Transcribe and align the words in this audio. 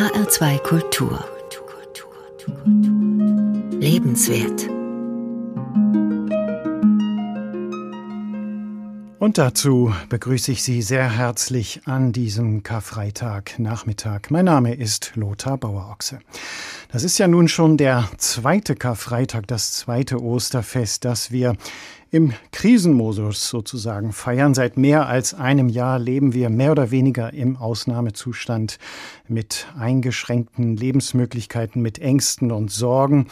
HR2 0.00 0.58
Kultur. 0.60 1.22
Lebenswert. 3.80 4.79
Und 9.20 9.36
dazu 9.36 9.92
begrüße 10.08 10.50
ich 10.50 10.62
Sie 10.62 10.80
sehr 10.80 11.18
herzlich 11.18 11.82
an 11.84 12.10
diesem 12.10 12.62
Karfreitag 12.62 13.58
Nachmittag. 13.58 14.30
Mein 14.30 14.46
Name 14.46 14.72
ist 14.72 15.12
Lothar 15.14 15.58
Bauerochse. 15.58 16.20
Das 16.90 17.04
ist 17.04 17.18
ja 17.18 17.28
nun 17.28 17.46
schon 17.46 17.76
der 17.76 18.08
zweite 18.16 18.76
Karfreitag, 18.76 19.46
das 19.46 19.72
zweite 19.72 20.22
Osterfest, 20.22 21.04
das 21.04 21.30
wir 21.30 21.54
im 22.10 22.32
Krisenmodus 22.50 23.50
sozusagen 23.50 24.14
feiern. 24.14 24.54
Seit 24.54 24.78
mehr 24.78 25.06
als 25.06 25.34
einem 25.34 25.68
Jahr 25.68 25.98
leben 25.98 26.32
wir 26.32 26.48
mehr 26.48 26.72
oder 26.72 26.90
weniger 26.90 27.34
im 27.34 27.58
Ausnahmezustand 27.58 28.78
mit 29.28 29.66
eingeschränkten 29.78 30.78
Lebensmöglichkeiten, 30.78 31.82
mit 31.82 31.98
Ängsten 31.98 32.50
und 32.50 32.70
Sorgen 32.70 33.26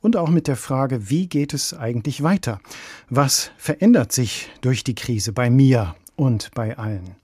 und 0.00 0.16
auch 0.16 0.30
mit 0.30 0.48
der 0.48 0.56
Frage, 0.56 1.10
wie 1.10 1.26
geht 1.26 1.54
es 1.54 1.74
eigentlich 1.74 2.22
weiter? 2.22 2.60
Was 3.08 3.50
verändert 3.56 4.12
sich 4.12 4.50
durch 4.60 4.84
die 4.84 4.94
Krise 4.94 5.32
bei 5.32 5.50
mir 5.50 5.94
und 6.16 6.50
bei 6.54 6.78
allen? 6.78 7.16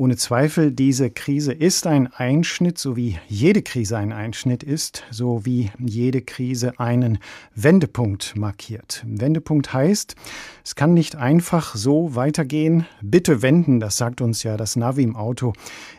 Ohne 0.00 0.16
Zweifel, 0.16 0.72
diese 0.72 1.10
Krise 1.10 1.52
ist 1.52 1.86
ein 1.86 2.06
Einschnitt, 2.06 2.78
so 2.78 2.96
wie 2.96 3.18
jede 3.28 3.60
Krise 3.60 3.98
ein 3.98 4.14
Einschnitt 4.14 4.62
ist, 4.62 5.04
so 5.10 5.44
wie 5.44 5.70
jede 5.78 6.22
Krise 6.22 6.80
einen 6.80 7.18
Wendepunkt 7.54 8.34
markiert. 8.34 9.04
Wendepunkt 9.06 9.74
heißt, 9.74 10.14
es 10.64 10.74
kann 10.74 10.94
nicht 10.94 11.16
einfach 11.16 11.74
so 11.74 12.14
weitergehen. 12.14 12.86
Bitte 13.02 13.42
wenden, 13.42 13.78
das 13.78 13.98
sagt 13.98 14.22
uns 14.22 14.42
ja 14.42 14.56
das 14.56 14.74
Navi 14.74 15.02
im 15.02 15.16
Auto, 15.16 15.52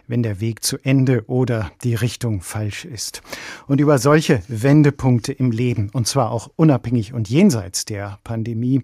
wenn 0.08 0.24
der 0.24 0.42
Weg 0.42 0.64
zu 0.64 0.80
Ende 0.82 1.26
oder 1.28 1.72
die 1.84 1.94
Richtung 1.94 2.42
falsch 2.42 2.86
ist. 2.86 3.22
Und 3.68 3.80
über 3.80 4.00
solche 4.00 4.42
Wendepunkte 4.48 5.32
im 5.32 5.52
Leben, 5.52 5.92
und 5.94 6.08
zwar 6.08 6.32
auch 6.32 6.50
unabhängig 6.56 7.14
und 7.14 7.30
jenseits 7.30 7.86
der 7.86 8.18
Pandemie, 8.24 8.82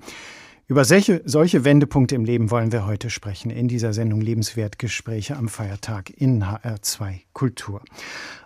über 0.69 0.83
solche, 0.83 1.21
solche 1.23 1.63
Wendepunkte 1.63 2.15
im 2.15 2.25
Leben 2.25 2.51
wollen 2.51 2.73
wir 2.73 2.85
heute 2.85 3.09
sprechen 3.09 3.51
in 3.51 3.69
dieser 3.69 3.93
Sendung 3.93 4.19
Lebenswertgespräche 4.19 5.37
am 5.37 5.47
Feiertag 5.47 6.09
in 6.09 6.43
HR2 6.43 7.21
Kultur. 7.31 7.81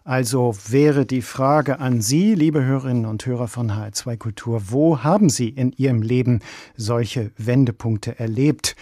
Also 0.04 0.56
wäre 0.70 1.08
die 1.08 1.24
Frage 1.24 1.80
an 1.80 2.00
Sie, 2.00 2.36
liebe 2.36 2.64
Hörerinnen 2.64 3.08
und 3.08 3.26
Hörer 3.26 3.48
von 3.48 3.72
HR2 3.72 4.18
Kultur, 4.18 4.62
wo 4.68 5.04
haben 5.04 5.30
Sie 5.30 5.50
in 5.50 5.72
Ihrem 5.72 6.04
Leben 6.04 6.42
solche 6.78 7.32
Wendepunkte 7.38 8.20
erlebt? 8.20 8.76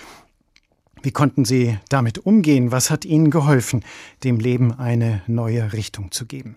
Wie 1.01 1.11
konnten 1.11 1.45
Sie 1.45 1.77
damit 1.87 2.17
umgehen? 2.17 2.73
Was 2.73 2.91
hat 2.91 3.05
Ihnen 3.05 3.31
geholfen, 3.31 3.85
dem 4.25 4.37
Leben 4.41 4.73
eine 4.73 5.21
neue 5.27 5.71
Richtung 5.71 6.11
zu 6.11 6.25
geben? 6.25 6.55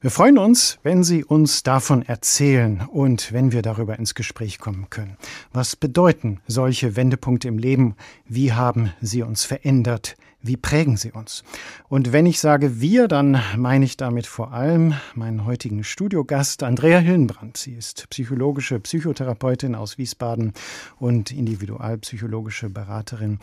Wir 0.00 0.12
freuen 0.12 0.38
uns, 0.38 0.78
wenn 0.84 1.02
Sie 1.02 1.24
uns 1.24 1.64
davon 1.64 2.02
erzählen 2.02 2.86
und 2.92 3.32
wenn 3.32 3.50
wir 3.50 3.62
darüber 3.62 3.98
ins 3.98 4.14
Gespräch 4.14 4.60
kommen 4.60 4.90
können. 4.90 5.16
Was 5.52 5.74
bedeuten 5.74 6.38
solche 6.46 6.94
Wendepunkte 6.94 7.48
im 7.48 7.58
Leben? 7.58 7.96
Wie 8.24 8.52
haben 8.52 8.92
sie 9.00 9.24
uns 9.24 9.44
verändert? 9.44 10.14
Wie 10.40 10.56
prägen 10.56 10.96
sie 10.96 11.10
uns? 11.10 11.42
Und 11.88 12.12
wenn 12.12 12.26
ich 12.26 12.38
sage 12.38 12.80
wir, 12.80 13.08
dann 13.08 13.42
meine 13.56 13.84
ich 13.84 13.96
damit 13.96 14.28
vor 14.28 14.52
allem 14.52 14.94
meinen 15.16 15.44
heutigen 15.44 15.82
Studiogast 15.82 16.62
Andrea 16.62 17.00
Hillenbrand. 17.00 17.56
Sie 17.56 17.72
ist 17.72 18.08
psychologische 18.08 18.78
Psychotherapeutin 18.78 19.74
aus 19.74 19.98
Wiesbaden 19.98 20.52
und 21.00 21.32
individualpsychologische 21.32 22.70
Beraterin. 22.70 23.40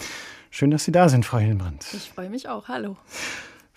Schön, 0.51 0.71
dass 0.71 0.85
Sie 0.85 0.93
da 0.93 1.09
sind, 1.09 1.25
Frau 1.25 1.39
Hillenbrand. 1.39 1.85
Ich 1.91 2.11
freue 2.11 2.29
mich 2.29 2.47
auch. 2.47 2.69
Hallo. 2.69 2.95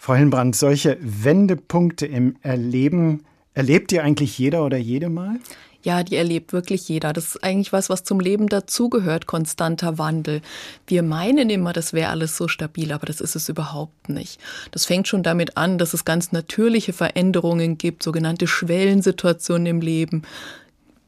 Frau 0.01 0.15
Hillenbrand, 0.15 0.55
solche 0.55 0.97
Wendepunkte 1.01 2.07
im 2.07 2.37
Erleben, 2.43 3.25
erlebt 3.53 3.91
ihr 3.91 4.05
eigentlich 4.05 4.39
jeder 4.39 4.65
oder 4.65 4.79
jede 4.79 5.09
mal? 5.09 5.41
Ja, 5.83 6.05
die 6.05 6.15
erlebt 6.15 6.53
wirklich 6.53 6.89
jeder. 6.89 7.13
Das 7.13 7.27
ist 7.27 7.45
eigentlich 7.45 7.73
was, 7.73 7.91
was 7.91 8.05
zum 8.05 8.21
Leben 8.21 8.49
dazugehört, 8.49 9.27
konstanter 9.27 9.99
Wandel. 9.99 10.41
Wir 10.87 11.03
meinen 11.03 11.51
immer, 11.51 11.73
das 11.73 11.93
wäre 11.93 12.11
alles 12.11 12.37
so 12.37 12.47
stabil, 12.47 12.93
aber 12.93 13.07
das 13.07 13.21
ist 13.21 13.35
es 13.35 13.49
überhaupt 13.49 14.09
nicht. 14.09 14.41
Das 14.71 14.87
fängt 14.87 15.09
schon 15.09 15.25
damit 15.25 15.57
an, 15.57 15.79
dass 15.79 15.95
es 15.95 16.05
ganz 16.05 16.31
natürliche 16.31 16.93
Veränderungen 16.93 17.77
gibt, 17.77 18.05
sogenannte 18.05 18.47
Schwellensituationen 18.47 19.67
im 19.67 19.81
Leben. 19.81 20.23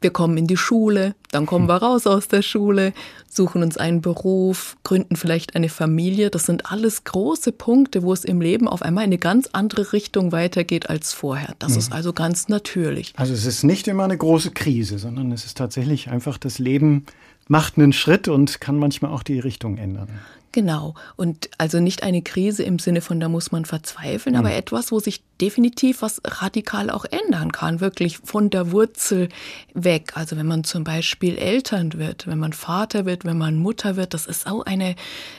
Wir 0.01 0.11
kommen 0.11 0.37
in 0.39 0.47
die 0.47 0.57
Schule, 0.57 1.15
dann 1.31 1.45
kommen 1.45 1.69
wir 1.69 1.77
raus 1.77 2.07
aus 2.07 2.29
der 2.29 2.43
Schule, 2.43 2.95
suchen 3.29 3.63
uns 3.63 3.77
einen 3.77 4.01
Beruf, 4.01 4.77
gründen 4.83 5.17
vielleicht 5.17 5.55
eine 5.55 5.69
Familie. 5.69 6.31
Das 6.31 6.47
sind 6.47 6.71
alles 6.73 7.05
große 7.05 7.53
Punkte, 7.53 8.03
wo 8.03 8.13
es 8.13 8.25
im 8.25 8.41
Leben 8.41 8.67
auf 8.67 8.83
einmal 8.83 9.05
in 9.05 9.11
eine 9.11 9.19
ganz 9.19 9.49
andere 9.53 9.93
Richtung 9.93 10.33
weitergeht 10.33 10.89
als 10.89 11.13
vorher. 11.13 11.55
Das 11.59 11.73
mhm. 11.73 11.79
ist 11.79 11.93
also 11.93 12.13
ganz 12.13 12.49
natürlich. 12.49 13.13
Also 13.17 13.35
es 13.35 13.45
ist 13.45 13.63
nicht 13.63 13.89
immer 13.89 14.05
eine 14.05 14.17
große 14.17 14.53
Krise, 14.53 14.99
sondern 14.99 15.33
es 15.33 15.45
ist 15.45 15.59
tatsächlich 15.59 16.09
einfach 16.09 16.39
das 16.39 16.59
Leben 16.59 17.05
macht 17.51 17.79
einen 17.79 17.93
Schritt 17.93 18.29
und 18.29 18.61
kann 18.61 18.77
manchmal 18.77 19.11
auch 19.11 19.25
die 19.25 19.41
Richtung 19.41 19.77
ändern. 19.77 20.09
Genau. 20.53 20.95
Und 21.15 21.49
also 21.59 21.79
nicht 21.79 22.03
eine 22.03 22.23
Krise 22.23 22.65
im 22.65 22.81
Sinne 22.81 23.03
von, 23.03 23.21
da 23.21 23.29
muss 23.29 23.53
man 23.53 23.65
verzweifeln, 23.65 24.35
mhm. 24.35 24.41
aber 24.41 24.53
etwas, 24.53 24.91
wo 24.91 24.99
sich 24.99 25.23
definitiv 25.41 26.03
was 26.03 26.21
radikal 26.25 26.91
auch 26.91 27.05
ändern 27.05 27.53
kann, 27.53 27.81
wirklich 27.81 28.19
von 28.19 28.51
der 28.51 28.73
Wurzel 28.73 29.29
weg. 29.75 30.13
Also 30.15 30.37
wenn 30.37 30.47
man 30.47 30.65
zum 30.65 30.83
Beispiel 30.83 31.39
Eltern 31.39 31.95
wird, 31.95 32.27
wenn 32.27 32.39
man 32.39 32.53
Vater 32.53 33.07
wird, 33.07 33.25
wenn 33.25 33.39
man 33.39 33.57
Mutter 33.57 33.95
wird, 33.95 34.13
das 34.13 34.27
ist 34.27 34.49
auch 34.49 34.67
eine 34.67 34.97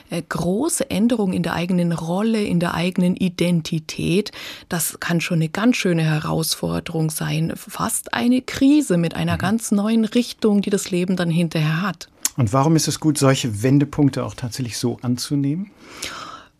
äh, 0.08 0.22
große 0.26 0.88
Änderung 0.90 1.34
in 1.34 1.42
der 1.42 1.52
eigenen 1.52 1.92
Rolle, 1.92 2.42
in 2.42 2.58
der 2.58 2.72
eigenen 2.72 3.14
Identität. 3.14 4.32
Das 4.70 4.98
kann 4.98 5.20
schon 5.20 5.38
eine 5.38 5.50
ganz 5.50 5.76
schöne 5.76 6.04
Herausforderung 6.04 7.10
sein. 7.10 7.52
Fast 7.54 8.14
eine 8.14 8.40
Krise 8.40 8.96
mit 8.96 9.14
einer 9.14 9.34
mhm. 9.34 9.40
ganz 9.40 9.72
neuen 9.72 10.06
Richtung, 10.06 10.62
die 10.62 10.70
das 10.70 10.90
Leben 10.90 11.16
dann 11.16 11.30
hinterher 11.30 11.82
hat. 11.82 12.08
Und 12.36 12.52
warum 12.52 12.76
ist 12.76 12.88
es 12.88 13.00
gut, 13.00 13.18
solche 13.18 13.62
Wendepunkte 13.62 14.24
auch 14.24 14.34
tatsächlich 14.34 14.78
so 14.78 14.98
anzunehmen? 15.02 15.70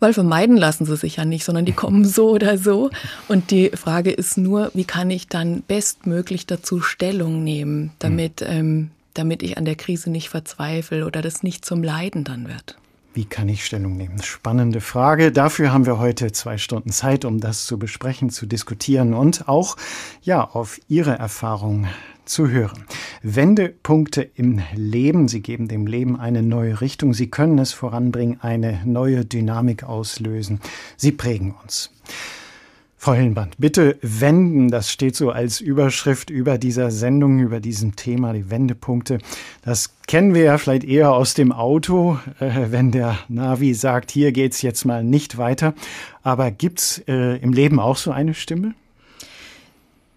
Weil 0.01 0.15
vermeiden 0.15 0.57
lassen 0.57 0.85
sie 0.85 0.97
sich 0.97 1.17
ja 1.17 1.25
nicht, 1.25 1.45
sondern 1.45 1.65
die 1.65 1.73
kommen 1.83 2.05
so 2.05 2.31
oder 2.31 2.59
so. 2.59 2.91
Und 3.29 3.51
die 3.51 3.71
Frage 3.71 4.11
ist 4.11 4.37
nur, 4.37 4.71
wie 4.75 4.85
kann 4.85 5.11
ich 5.11 5.29
dann 5.29 5.63
bestmöglich 5.63 6.47
dazu 6.47 6.81
Stellung 6.81 7.45
nehmen, 7.45 7.93
damit, 7.99 8.41
hm. 8.41 8.49
ähm, 8.51 8.91
damit 9.15 9.43
ich 9.43 9.59
an 9.59 9.65
der 9.65 9.77
Krise 9.77 10.11
nicht 10.11 10.29
verzweifle 10.29 11.07
oder 11.07 11.23
das 11.23 11.43
nicht 11.43 11.65
zum 11.65 11.83
Leiden 11.83 12.25
dann 12.25 12.49
wird. 12.49 12.77
Wie 13.15 13.27
kann 13.27 13.49
ich 13.49 13.65
Stellung 13.65 13.97
nehmen? 13.97 14.23
Spannende 14.23 14.81
Frage. 14.81 15.33
Dafür 15.33 15.71
haben 15.71 15.85
wir 15.85 15.99
heute 15.99 16.33
zwei 16.33 16.57
Stunden 16.57 16.91
Zeit, 16.91 17.27
um 17.27 17.41
das 17.41 17.67
zu 17.67 17.79
besprechen, 17.79 18.31
zu 18.31 18.47
diskutieren 18.47 19.13
und 19.13 19.49
auch, 19.49 19.77
ja, 20.23 20.43
auf 20.43 20.81
Ihre 20.89 21.19
Erfahrungen 21.19 21.89
zu 22.25 22.49
hören. 22.49 22.85
Wendepunkte 23.23 24.23
im 24.23 24.61
Leben, 24.75 25.29
sie 25.29 25.41
geben 25.41 25.69
dem 25.69 25.87
Leben 25.87 26.19
eine 26.19 26.43
neue 26.43 26.81
Richtung, 26.81 27.15
sie 27.15 27.29
können 27.29 27.59
es 27.59 27.73
voranbringen, 27.73 28.39
eine 28.41 28.81
neue 28.85 29.25
Dynamik 29.25 29.85
auslösen, 29.85 30.61
sie 30.97 31.13
prägen 31.13 31.55
uns. 31.63 31.91
Frau 33.03 33.15
Hillenband, 33.15 33.57
bitte 33.59 33.99
wenden, 34.01 34.69
das 34.71 34.93
steht 34.93 35.17
so 35.17 35.31
als 35.31 35.61
Überschrift 35.61 36.31
über 36.31 36.57
dieser 36.57 36.93
Sendung, 36.93 37.41
über 37.41 37.59
diesem 37.59 37.97
Thema, 37.97 38.33
die 38.33 38.49
Wendepunkte. 38.49 39.19
Das 39.63 39.97
kennen 40.07 40.35
wir 40.35 40.45
ja 40.45 40.57
vielleicht 40.57 40.85
eher 40.85 41.13
aus 41.13 41.35
dem 41.35 41.51
Auto, 41.51 42.21
äh, 42.39 42.71
wenn 42.71 42.93
der 42.93 43.19
Navi 43.27 43.75
sagt, 43.75 44.13
hier 44.13 44.31
geht's 44.31 44.63
jetzt 44.63 44.85
mal 44.85 45.03
nicht 45.03 45.37
weiter. 45.37 45.75
Aber 46.23 46.53
gibt's 46.53 47.03
äh, 47.09 47.39
im 47.39 47.53
Leben 47.53 47.81
auch 47.81 47.97
so 47.97 48.13
eine 48.13 48.35
Stimme? 48.35 48.75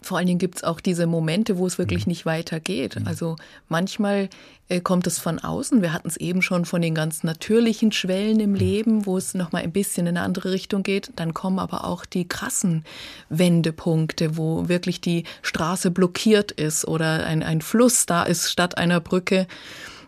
Vor 0.05 0.17
allen 0.17 0.27
Dingen 0.27 0.39
gibt 0.39 0.57
es 0.57 0.63
auch 0.63 0.79
diese 0.79 1.07
Momente, 1.07 1.57
wo 1.57 1.65
es 1.65 1.77
wirklich 1.77 2.05
mhm. 2.05 2.11
nicht 2.11 2.25
weitergeht. 2.25 2.99
Mhm. 2.99 3.07
Also 3.07 3.35
manchmal 3.67 4.29
äh, 4.69 4.79
kommt 4.79 5.07
es 5.07 5.19
von 5.19 5.39
außen. 5.39 5.81
Wir 5.81 5.93
hatten 5.93 6.07
es 6.07 6.17
eben 6.17 6.41
schon 6.41 6.65
von 6.65 6.81
den 6.81 6.93
ganz 6.93 7.23
natürlichen 7.23 7.91
Schwellen 7.91 8.39
im 8.39 8.51
mhm. 8.51 8.55
Leben, 8.55 9.05
wo 9.05 9.17
es 9.17 9.33
nochmal 9.33 9.63
ein 9.63 9.71
bisschen 9.71 10.07
in 10.07 10.17
eine 10.17 10.25
andere 10.25 10.51
Richtung 10.51 10.83
geht. 10.83 11.11
Dann 11.15 11.33
kommen 11.33 11.59
aber 11.59 11.85
auch 11.85 12.05
die 12.05 12.27
krassen 12.27 12.85
Wendepunkte, 13.29 14.37
wo 14.37 14.69
wirklich 14.69 15.01
die 15.01 15.23
Straße 15.41 15.91
blockiert 15.91 16.51
ist 16.51 16.87
oder 16.87 17.25
ein, 17.25 17.41
ein 17.41 17.61
Fluss 17.61 18.05
da 18.05 18.23
ist 18.23 18.51
statt 18.51 18.77
einer 18.77 18.99
Brücke 18.99 19.47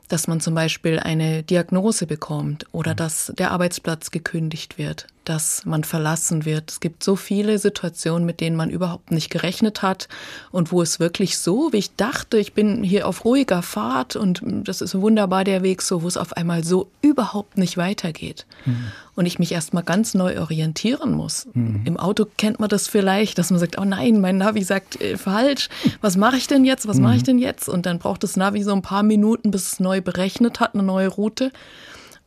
dass 0.09 0.27
man 0.27 0.39
zum 0.39 0.55
Beispiel 0.55 0.99
eine 0.99 1.43
Diagnose 1.43 2.07
bekommt 2.07 2.65
oder 2.71 2.95
dass 2.95 3.33
der 3.37 3.51
Arbeitsplatz 3.51 4.09
gekündigt 4.09 4.77
wird 4.77 5.07
dass 5.27 5.65
man 5.65 5.83
verlassen 5.83 6.45
wird. 6.45 6.71
Es 6.71 6.79
gibt 6.79 7.03
so 7.03 7.17
viele 7.17 7.59
Situationen, 7.59 8.25
mit 8.25 8.39
denen 8.39 8.55
man 8.55 8.69
überhaupt 8.69 9.11
nicht 9.11 9.29
gerechnet 9.29 9.81
hat 9.81 10.07
und 10.51 10.71
wo 10.71 10.81
es 10.81 11.01
wirklich 11.01 11.37
so, 11.37 11.73
wie 11.73 11.77
ich 11.77 11.95
dachte, 11.95 12.37
ich 12.37 12.53
bin 12.53 12.81
hier 12.81 13.07
auf 13.07 13.25
ruhiger 13.25 13.61
Fahrt 13.61 14.15
und 14.15 14.41
das 14.43 14.81
ist 14.81 14.95
wunderbar 14.95 15.43
der 15.43 15.63
Weg 15.63 15.81
so, 15.81 16.01
wo 16.01 16.07
es 16.07 16.15
auf 16.15 16.33
einmal 16.33 16.63
so 16.63 16.89
überhaupt 17.01 17.57
nicht 17.57 17.75
weitergeht. 17.75 18.45
Mhm. 18.65 18.85
Und 19.15 19.25
ich 19.25 19.39
mich 19.39 19.51
erstmal 19.51 19.83
ganz 19.83 20.13
neu 20.13 20.39
orientieren 20.39 21.11
muss. 21.11 21.47
Mhm. 21.53 21.81
Im 21.83 21.97
Auto 21.97 22.25
kennt 22.37 22.59
man 22.59 22.69
das 22.69 22.87
vielleicht, 22.87 23.37
dass 23.37 23.49
man 23.49 23.59
sagt, 23.59 23.77
oh 23.79 23.85
nein, 23.85 24.21
mein 24.21 24.37
Navi 24.37 24.63
sagt 24.63 25.01
äh, 25.01 25.17
falsch. 25.17 25.69
Was 26.01 26.15
mache 26.15 26.37
ich 26.37 26.47
denn 26.47 26.63
jetzt? 26.63 26.87
Was 26.87 26.97
mhm. 26.97 27.03
mache 27.03 27.15
ich 27.17 27.23
denn 27.23 27.39
jetzt? 27.39 27.67
Und 27.67 27.85
dann 27.85 27.99
braucht 27.99 28.23
das 28.23 28.37
Navi 28.37 28.63
so 28.63 28.73
ein 28.73 28.81
paar 28.81 29.03
Minuten, 29.03 29.51
bis 29.51 29.73
es 29.73 29.79
neu 29.79 30.01
berechnet 30.01 30.59
hat, 30.59 30.73
eine 30.73 30.83
neue 30.83 31.07
Route. 31.07 31.51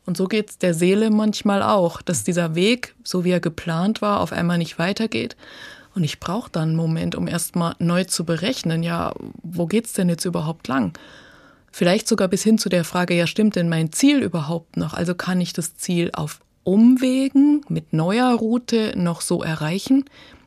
Und 0.05 0.17
so 0.17 0.27
geht 0.27 0.49
es 0.49 0.57
der 0.57 0.73
Seele 0.73 1.09
manchmal 1.09 1.61
auch, 1.61 2.01
dass 2.01 2.23
dieser 2.23 2.55
Weg, 2.55 2.95
so 3.03 3.23
wie 3.23 3.31
er 3.31 3.39
geplant 3.39 4.01
war, 4.01 4.19
auf 4.19 4.33
einmal 4.33 4.57
nicht 4.57 4.79
weitergeht. 4.79 5.35
Und 5.93 6.03
ich 6.03 6.19
brauche 6.19 6.49
dann 6.49 6.69
einen 6.69 6.75
Moment, 6.75 7.15
um 7.15 7.27
erstmal 7.27 7.75
neu 7.79 8.05
zu 8.05 8.25
berechnen, 8.25 8.81
ja, 8.81 9.13
wo 9.43 9.67
geht's 9.67 9.93
denn 9.93 10.09
jetzt 10.09 10.25
überhaupt 10.25 10.67
lang? 10.67 10.93
Vielleicht 11.71 12.07
sogar 12.07 12.27
bis 12.27 12.43
hin 12.43 12.57
zu 12.57 12.69
der 12.69 12.83
Frage, 12.83 13.15
ja, 13.15 13.27
stimmt 13.27 13.55
denn 13.55 13.69
mein 13.69 13.91
Ziel 13.91 14.19
überhaupt 14.19 14.77
noch? 14.77 14.93
Also 14.93 15.15
kann 15.15 15.39
ich 15.39 15.53
das 15.53 15.75
Ziel 15.75 16.09
auf 16.13 16.39
Umwegen 16.63 17.63
mit 17.69 17.93
neuer 17.93 18.33
Route 18.33 18.93
noch 18.95 19.21
so 19.21 19.41
erreichen? 19.41 20.05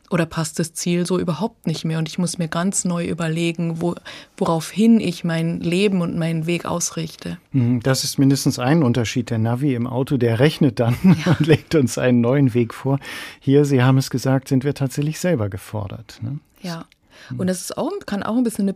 Oder 0.09 0.25
passt 0.25 0.59
das 0.59 0.73
Ziel 0.73 1.05
so 1.05 1.19
überhaupt 1.19 1.65
nicht 1.65 1.83
mehr? 1.83 1.97
Und 1.97 2.07
ich 2.07 2.17
muss 2.17 2.37
mir 2.37 2.47
ganz 2.47 2.85
neu 2.85 3.05
überlegen, 3.05 3.81
wo, 3.81 3.95
woraufhin 4.37 4.99
ich 4.99 5.23
mein 5.23 5.59
Leben 5.59 6.01
und 6.01 6.17
meinen 6.17 6.45
Weg 6.45 6.65
ausrichte. 6.65 7.37
Mhm, 7.51 7.81
das 7.81 8.03
ist 8.03 8.19
mindestens 8.19 8.59
ein 8.59 8.83
Unterschied. 8.83 9.29
Der 9.29 9.39
Navi 9.39 9.73
im 9.73 9.87
Auto, 9.87 10.17
der 10.17 10.39
rechnet 10.39 10.79
dann 10.79 10.95
ja. 11.25 11.35
und 11.39 11.47
legt 11.47 11.73
uns 11.75 11.97
einen 11.97 12.21
neuen 12.21 12.53
Weg 12.53 12.73
vor. 12.73 12.99
Hier, 13.39 13.65
Sie 13.65 13.81
haben 13.81 13.97
es 13.97 14.09
gesagt, 14.09 14.47
sind 14.47 14.63
wir 14.63 14.75
tatsächlich 14.75 15.19
selber 15.19 15.49
gefordert. 15.49 16.19
Ne? 16.21 16.39
Ja. 16.61 16.85
Mhm. 17.29 17.39
Und 17.39 17.49
es 17.49 17.61
ist 17.61 17.77
auch, 17.77 17.91
kann 18.05 18.23
auch 18.23 18.37
ein 18.37 18.43
bisschen 18.43 18.73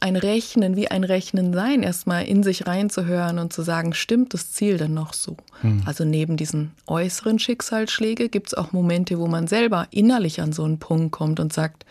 ein 0.00 0.16
Rechnen, 0.16 0.76
wie 0.76 0.88
ein 0.88 1.04
Rechnen 1.04 1.52
sein, 1.52 1.82
erstmal 1.82 2.24
in 2.26 2.42
sich 2.42 2.66
reinzuhören 2.66 3.38
und 3.38 3.52
zu 3.52 3.62
sagen, 3.62 3.94
stimmt 3.94 4.34
das 4.34 4.52
Ziel 4.52 4.78
denn 4.78 4.94
noch 4.94 5.12
so? 5.12 5.36
Mhm. 5.62 5.82
Also 5.86 6.04
neben 6.04 6.36
diesen 6.36 6.72
äußeren 6.86 7.38
Schicksalsschläge 7.38 8.28
gibt 8.28 8.48
es 8.48 8.54
auch 8.54 8.72
Momente, 8.72 9.18
wo 9.18 9.26
man 9.26 9.46
selber 9.46 9.86
innerlich 9.90 10.40
an 10.40 10.52
so 10.52 10.64
einen 10.64 10.78
Punkt 10.78 11.12
kommt 11.12 11.40
und 11.40 11.52
sagt, 11.52 11.84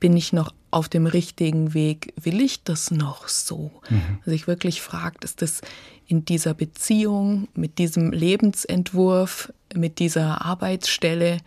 bin 0.00 0.16
ich 0.16 0.32
noch 0.32 0.52
auf 0.70 0.88
dem 0.88 1.06
richtigen 1.06 1.72
Weg? 1.72 2.12
Will 2.20 2.40
ich 2.42 2.64
das 2.64 2.90
noch 2.90 3.28
so? 3.28 3.70
Mhm. 3.88 4.18
Also 4.18 4.30
sich 4.32 4.46
wirklich 4.46 4.82
fragt, 4.82 5.24
ist 5.24 5.40
das 5.40 5.60
in 6.06 6.24
dieser 6.24 6.52
Beziehung, 6.52 7.48
mit 7.54 7.78
diesem 7.78 8.12
Lebensentwurf, 8.12 9.52
mit 9.74 9.98
dieser 9.98 10.44
Arbeitsstelle, 10.44 11.38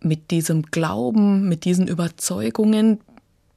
mit 0.00 0.30
diesem 0.30 0.62
Glauben, 0.62 1.48
mit 1.48 1.64
diesen 1.64 1.88
Überzeugungen 1.88 3.00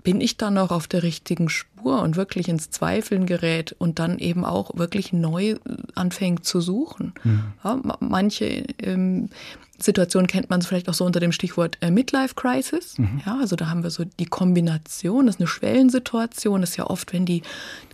bin 0.04 0.22
ich 0.22 0.38
dann 0.38 0.56
noch 0.56 0.72
auf 0.72 0.88
der 0.88 1.04
richtigen 1.04 1.50
Spur 1.50 2.02
und 2.02 2.16
wirklich 2.16 2.50
ins 2.50 2.70
Zweifeln 2.70 3.26
gerät 3.26 3.76
und 3.78 4.00
dann 4.00 4.18
eben 4.18 4.46
auch 4.46 4.76
wirklich 4.76 5.14
neu 5.14 5.56
anfängt 5.96 6.46
zu 6.46 6.60
suchen. 6.62 7.14
Mhm. 7.24 7.44
Ja, 7.64 7.80
manche 8.00 8.66
ähm, 8.80 9.30
Situationen 9.78 10.28
kennt 10.28 10.50
man 10.50 10.62
vielleicht 10.62 10.90
auch 10.90 10.94
so 10.94 11.06
unter 11.06 11.20
dem 11.20 11.32
Stichwort 11.32 11.78
äh, 11.82 11.92
Midlife 11.92 12.36
Crisis. 12.36 12.98
Mhm. 12.98 13.22
Ja, 13.26 13.38
also 13.40 13.56
da 13.56 13.70
haben 13.70 13.84
wir 13.84 13.90
so 13.90 14.04
die 14.04 14.26
Kombination, 14.26 15.26
das 15.26 15.36
ist 15.36 15.42
eine 15.42 15.48
Schwellensituation, 15.48 16.62
das 16.62 16.72
ist 16.72 16.78
ja 16.78 16.88
oft, 16.88 17.14
wenn 17.14 17.26
die 17.26 17.42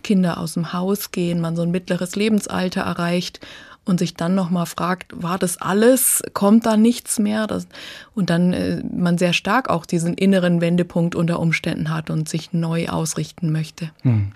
Kinder 0.02 0.38
aus 0.38 0.54
dem 0.54 0.72
Haus 0.72 1.10
gehen, 1.10 1.40
man 1.40 1.56
so 1.56 1.62
ein 1.62 1.70
mittleres 1.70 2.16
Lebensalter 2.16 2.82
erreicht 2.82 3.40
und 3.88 3.98
sich 3.98 4.14
dann 4.14 4.34
nochmal 4.34 4.66
fragt, 4.66 5.12
war 5.22 5.38
das 5.38 5.56
alles, 5.56 6.22
kommt 6.34 6.66
da 6.66 6.76
nichts 6.76 7.18
mehr? 7.18 7.46
Das, 7.46 7.66
und 8.14 8.30
dann 8.30 8.52
äh, 8.52 8.82
man 8.92 9.16
sehr 9.16 9.32
stark 9.32 9.70
auch 9.70 9.86
diesen 9.86 10.14
inneren 10.14 10.60
Wendepunkt 10.60 11.14
unter 11.14 11.40
Umständen 11.40 11.90
hat 11.90 12.10
und 12.10 12.28
sich 12.28 12.52
neu 12.52 12.88
ausrichten 12.88 13.50
möchte. 13.50 13.90
Hm. 14.02 14.32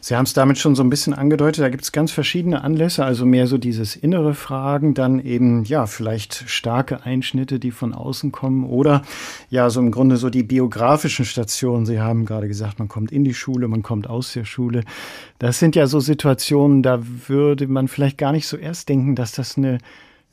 Sie 0.00 0.16
haben 0.16 0.24
es 0.24 0.32
damit 0.32 0.58
schon 0.58 0.74
so 0.74 0.82
ein 0.82 0.90
bisschen 0.90 1.14
angedeutet, 1.14 1.62
da 1.62 1.68
gibt 1.68 1.84
es 1.84 1.92
ganz 1.92 2.10
verschiedene 2.10 2.62
Anlässe, 2.62 3.04
also 3.04 3.24
mehr 3.24 3.46
so 3.46 3.58
dieses 3.58 3.94
innere 3.94 4.34
Fragen, 4.34 4.94
dann 4.94 5.20
eben 5.20 5.64
ja 5.64 5.86
vielleicht 5.86 6.48
starke 6.48 7.04
Einschnitte, 7.04 7.60
die 7.60 7.70
von 7.70 7.94
außen 7.94 8.32
kommen 8.32 8.64
oder 8.64 9.02
ja 9.50 9.70
so 9.70 9.80
im 9.80 9.92
Grunde 9.92 10.16
so 10.16 10.30
die 10.30 10.42
biografischen 10.42 11.24
Stationen. 11.24 11.86
Sie 11.86 12.00
haben 12.00 12.26
gerade 12.26 12.48
gesagt, 12.48 12.78
man 12.78 12.88
kommt 12.88 13.12
in 13.12 13.24
die 13.24 13.34
Schule, 13.34 13.68
man 13.68 13.82
kommt 13.82 14.08
aus 14.08 14.32
der 14.32 14.44
Schule. 14.44 14.82
Das 15.42 15.58
sind 15.58 15.74
ja 15.74 15.88
so 15.88 15.98
Situationen, 15.98 16.84
da 16.84 17.00
würde 17.02 17.66
man 17.66 17.88
vielleicht 17.88 18.16
gar 18.16 18.30
nicht 18.30 18.46
so 18.46 18.56
erst 18.56 18.88
denken, 18.88 19.16
dass 19.16 19.32
das 19.32 19.58
eine 19.58 19.78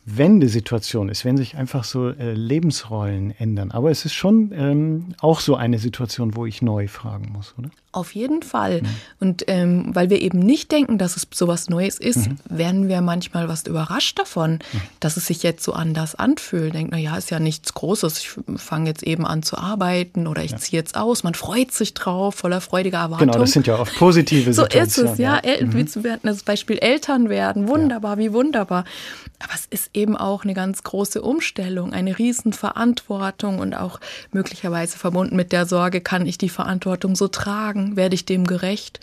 Wendesituation 0.06 1.10
ist, 1.10 1.26
wenn 1.26 1.36
sich 1.36 1.58
einfach 1.58 1.84
so 1.84 2.10
äh, 2.10 2.34
Lebensrollen 2.34 3.32
ändern. 3.32 3.72
Aber 3.72 3.90
es 3.90 4.06
ist 4.06 4.14
schon 4.14 4.52
ähm, 4.54 5.16
auch 5.20 5.40
so 5.40 5.56
eine 5.56 5.80
Situation, 5.80 6.36
wo 6.36 6.46
ich 6.46 6.62
neu 6.62 6.88
fragen 6.88 7.32
muss, 7.34 7.56
oder? 7.58 7.72
Auf 7.92 8.14
jeden 8.14 8.44
Fall. 8.44 8.84
Mhm. 8.84 8.88
Und 9.20 9.44
ähm, 9.48 9.96
weil 9.96 10.12
wir 10.12 10.22
eben 10.22 10.38
nicht 10.38 10.72
denken, 10.72 11.00
dass 11.00 11.18
es 11.18 11.26
sowas 11.34 11.70
Neues 11.70 11.98
ist, 11.98 12.30
mhm. 12.30 12.38
werden 12.48 12.88
wir 12.88 13.02
manchmal 13.02 13.50
was 13.50 13.66
überrascht 13.66 14.20
davon, 14.20 14.54
mhm. 14.54 14.82
dass 15.00 15.18
es 15.18 15.26
sich 15.26 15.42
jetzt 15.42 15.64
so 15.64 15.74
anders 15.74 16.14
anfühlt. 16.14 16.76
Denkt, 16.76 16.92
na 16.92 17.00
ja, 17.00 17.18
ist 17.18 17.32
ja 17.32 17.40
nichts 17.40 17.74
Großes. 17.74 18.20
Ich 18.20 18.30
fange 18.58 18.90
jetzt 18.90 19.02
eben 19.02 19.26
an 19.26 19.42
zu 19.42 19.58
arbeiten 19.58 20.28
oder 20.28 20.44
ich 20.44 20.52
ja. 20.52 20.58
ziehe 20.58 20.80
jetzt 20.80 20.96
aus. 20.96 21.24
Man 21.24 21.34
freut 21.34 21.72
sich 21.72 21.96
drauf, 21.96 22.36
voller 22.36 22.62
freudiger 22.62 23.00
Erwartung. 23.00 23.28
Genau, 23.28 23.40
das 23.40 23.54
sind 23.54 23.66
ja 23.66 23.80
oft 23.80 23.96
positive 23.98 24.54
Situationen. 24.54 24.90
So 24.90 25.04
ist 25.04 25.12
es, 25.14 25.18
ja. 25.18 25.42
ja. 25.44 25.66
Mhm. 25.66 25.74
Wie 25.74 26.04
werden, 26.04 26.22
das 26.22 26.44
Beispiel 26.44 26.78
Eltern 26.78 27.30
werden. 27.30 27.68
Wunderbar, 27.68 28.18
ja. 28.18 28.24
wie 28.24 28.34
wunderbar. 28.34 28.86
Aber 29.40 29.54
es 29.56 29.66
ist 29.68 29.90
eben 29.94 30.18
auch 30.18 30.44
eine 30.44 30.54
ganz 30.54 30.84
große 30.84 31.22
Umstellung, 31.22 31.94
eine 31.94 32.20
Riesenverantwortung 32.20 33.60
und 33.60 33.74
auch 33.74 34.00
möglicherweise 34.32 34.98
verbunden 34.98 35.38
mit 35.38 35.54
der 35.54 35.66
Sorge, 35.66 36.02
kann 36.02 36.26
ich 36.26 36.38
die 36.38 36.50
Verantwortung 36.50 37.16
so 37.16 37.30
tragen? 37.30 37.79
Tragen? 37.80 37.96
Werde 37.96 38.16
ich 38.16 38.26
dem 38.26 38.46
gerecht? 38.46 39.00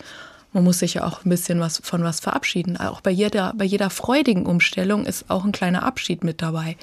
Man 0.53 0.63
muss 0.63 0.79
sich 0.79 0.95
ja 0.95 1.05
auch 1.05 1.23
ein 1.25 1.29
bisschen 1.29 1.59
was 1.59 1.81
von 1.83 2.03
was 2.03 2.19
verabschieden. 2.19 2.77
Auch 2.77 3.01
bei 3.01 3.11
jeder, 3.11 3.53
bei 3.55 3.65
jeder 3.65 3.89
freudigen 3.89 4.45
Umstellung 4.45 5.05
ist 5.05 5.29
auch 5.29 5.45
ein 5.45 5.51
kleiner 5.51 5.83
Abschied 5.83 6.23
mit 6.23 6.41
dabei. 6.41 6.77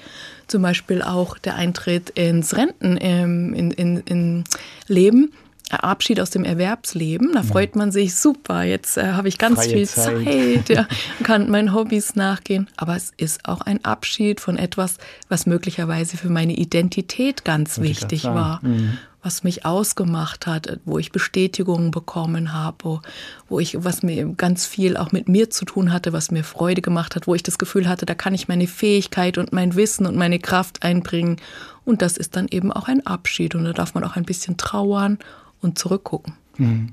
Zum 0.47 0.61
Beispiel 0.61 1.01
auch 1.01 1.37
der 1.37 1.55
Eintritt 1.55 2.11
ins 2.11 2.55
Renten, 2.55 2.97
ähm, 3.01 3.53
in, 3.53 3.71
in, 3.71 3.97
in 4.01 4.43
Leben. 4.87 5.31
Abschied 5.71 6.19
aus 6.19 6.29
dem 6.29 6.45
Erwerbsleben. 6.45 7.31
Da 7.33 7.41
freut 7.41 7.75
man 7.75 7.91
sich 7.91 8.15
super. 8.15 8.61
Jetzt 8.61 8.97
äh, 8.97 9.13
habe 9.13 9.27
ich 9.27 9.39
ganz 9.39 9.55
Freie 9.55 9.69
viel 9.69 9.87
Zeit, 9.87 10.67
Zeit 10.67 10.69
ja, 10.69 10.87
kann 11.23 11.49
meinen 11.49 11.73
Hobbys 11.73 12.15
nachgehen. 12.15 12.69
Aber 12.77 12.95
es 12.95 13.11
ist 13.17 13.49
auch 13.49 13.61
ein 13.61 13.83
Abschied 13.83 14.39
von 14.39 14.57
etwas, 14.57 14.97
was 15.27 15.47
möglicherweise 15.47 16.17
für 16.17 16.29
meine 16.29 16.53
Identität 16.53 17.43
ganz 17.45 17.77
Würde 17.77 17.89
wichtig 17.89 18.25
war. 18.25 18.59
Mhm 18.61 18.99
was 19.25 19.43
mich 19.43 19.65
ausgemacht 19.65 20.45
hat, 20.45 20.79
wo 20.85 20.99
ich 20.99 21.11
Bestätigungen 21.11 21.89
bekommen 21.89 22.53
habe, 22.53 23.01
wo, 23.49 23.59
ich, 23.59 23.83
was 23.83 24.03
mir 24.03 24.25
ganz 24.35 24.67
viel 24.67 24.95
auch 24.97 25.11
mit 25.11 25.27
mir 25.27 25.49
zu 25.49 25.65
tun 25.65 25.91
hatte, 25.91 26.13
was 26.13 26.29
mir 26.29 26.43
Freude 26.43 26.83
gemacht 26.83 27.15
hat, 27.15 27.25
wo 27.25 27.33
ich 27.33 27.41
das 27.41 27.57
Gefühl 27.57 27.89
hatte, 27.89 28.05
da 28.05 28.13
kann 28.13 28.35
ich 28.35 28.47
meine 28.47 28.67
Fähigkeit 28.67 29.39
und 29.39 29.51
mein 29.51 29.75
Wissen 29.75 30.05
und 30.05 30.15
meine 30.15 30.37
Kraft 30.37 30.83
einbringen. 30.83 31.37
Und 31.85 32.03
das 32.03 32.17
ist 32.17 32.35
dann 32.35 32.47
eben 32.49 32.71
auch 32.71 32.87
ein 32.87 33.05
Abschied 33.07 33.55
und 33.55 33.63
da 33.63 33.73
darf 33.73 33.95
man 33.95 34.03
auch 34.03 34.15
ein 34.15 34.25
bisschen 34.25 34.57
trauern 34.57 35.17
und 35.59 35.79
zurückgucken. 35.79 36.35
Mhm. 36.57 36.89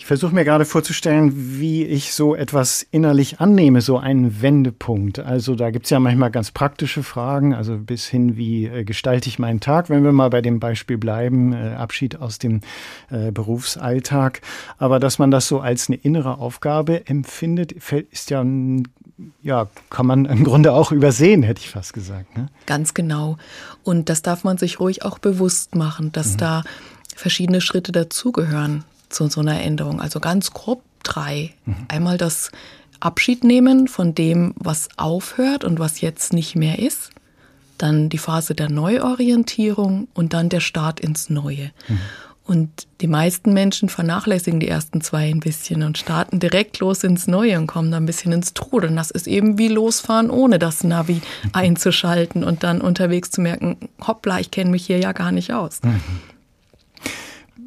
Ich 0.00 0.06
versuche 0.06 0.34
mir 0.34 0.44
gerade 0.44 0.64
vorzustellen, 0.64 1.60
wie 1.60 1.84
ich 1.84 2.14
so 2.14 2.34
etwas 2.34 2.84
innerlich 2.90 3.38
annehme, 3.38 3.80
so 3.80 3.98
einen 3.98 4.40
Wendepunkt. 4.40 5.18
Also 5.18 5.54
da 5.54 5.70
gibt 5.70 5.84
es 5.84 5.90
ja 5.90 6.00
manchmal 6.00 6.30
ganz 6.30 6.50
praktische 6.50 7.02
Fragen, 7.02 7.54
also 7.54 7.76
bis 7.76 8.06
hin, 8.06 8.36
wie 8.36 8.66
äh, 8.66 8.84
gestalte 8.84 9.28
ich 9.28 9.38
meinen 9.38 9.60
Tag, 9.60 9.90
wenn 9.90 10.02
wir 10.02 10.12
mal 10.12 10.30
bei 10.30 10.40
dem 10.40 10.58
Beispiel 10.58 10.98
bleiben, 10.98 11.52
äh, 11.52 11.74
Abschied 11.74 12.16
aus 12.16 12.38
dem 12.38 12.62
äh, 13.10 13.30
Berufsalltag. 13.30 14.40
Aber 14.78 15.00
dass 15.00 15.18
man 15.18 15.30
das 15.30 15.46
so 15.46 15.60
als 15.60 15.88
eine 15.88 15.96
innere 15.96 16.38
Aufgabe 16.38 17.06
empfindet, 17.06 17.72
ist 18.10 18.30
ja, 18.30 18.44
ja, 19.42 19.68
kann 19.90 20.06
man 20.06 20.24
im 20.24 20.44
Grunde 20.44 20.72
auch 20.72 20.92
übersehen, 20.92 21.42
hätte 21.42 21.60
ich 21.60 21.70
fast 21.70 21.92
gesagt. 21.92 22.36
Ne? 22.36 22.48
Ganz 22.66 22.94
genau. 22.94 23.36
Und 23.84 24.08
das 24.08 24.22
darf 24.22 24.44
man 24.44 24.58
sich 24.58 24.80
ruhig 24.80 25.04
auch 25.04 25.18
bewusst 25.18 25.74
machen, 25.74 26.10
dass 26.10 26.32
mhm. 26.32 26.38
da 26.38 26.64
verschiedene 27.14 27.60
Schritte 27.60 27.92
dazugehören 27.92 28.84
zu 29.10 29.28
so 29.28 29.40
einer 29.40 29.60
Änderung. 29.60 30.00
Also 30.00 30.20
ganz 30.20 30.52
grob 30.52 30.82
drei. 31.02 31.52
Mhm. 31.66 31.74
Einmal 31.88 32.18
das 32.18 32.50
Abschied 33.00 33.44
nehmen 33.44 33.88
von 33.88 34.14
dem, 34.14 34.54
was 34.56 34.88
aufhört 34.96 35.64
und 35.64 35.78
was 35.78 36.00
jetzt 36.00 36.32
nicht 36.32 36.56
mehr 36.56 36.78
ist. 36.78 37.10
Dann 37.78 38.10
die 38.10 38.18
Phase 38.18 38.54
der 38.54 38.70
Neuorientierung 38.70 40.08
und 40.12 40.34
dann 40.34 40.50
der 40.50 40.60
Start 40.60 41.00
ins 41.00 41.30
Neue. 41.30 41.70
Mhm. 41.88 41.98
Und 42.44 42.88
die 43.00 43.06
meisten 43.06 43.52
Menschen 43.52 43.88
vernachlässigen 43.88 44.58
die 44.58 44.66
ersten 44.66 45.00
zwei 45.02 45.28
ein 45.28 45.38
bisschen 45.38 45.84
und 45.84 45.98
starten 45.98 46.40
direkt 46.40 46.80
los 46.80 47.04
ins 47.04 47.28
Neue 47.28 47.56
und 47.56 47.68
kommen 47.68 47.92
dann 47.92 48.02
ein 48.02 48.06
bisschen 48.06 48.32
ins 48.32 48.54
Trudeln. 48.54 48.96
Das 48.96 49.12
ist 49.12 49.28
eben 49.28 49.56
wie 49.56 49.68
losfahren, 49.68 50.30
ohne 50.30 50.58
das 50.58 50.82
Navi 50.82 51.14
mhm. 51.14 51.50
einzuschalten 51.52 52.42
und 52.42 52.64
dann 52.64 52.80
unterwegs 52.80 53.30
zu 53.30 53.40
merken, 53.40 53.76
hoppla, 54.04 54.40
ich 54.40 54.50
kenne 54.50 54.70
mich 54.70 54.84
hier 54.84 54.98
ja 54.98 55.12
gar 55.12 55.30
nicht 55.30 55.52
aus. 55.52 55.80
Mhm. 55.84 56.00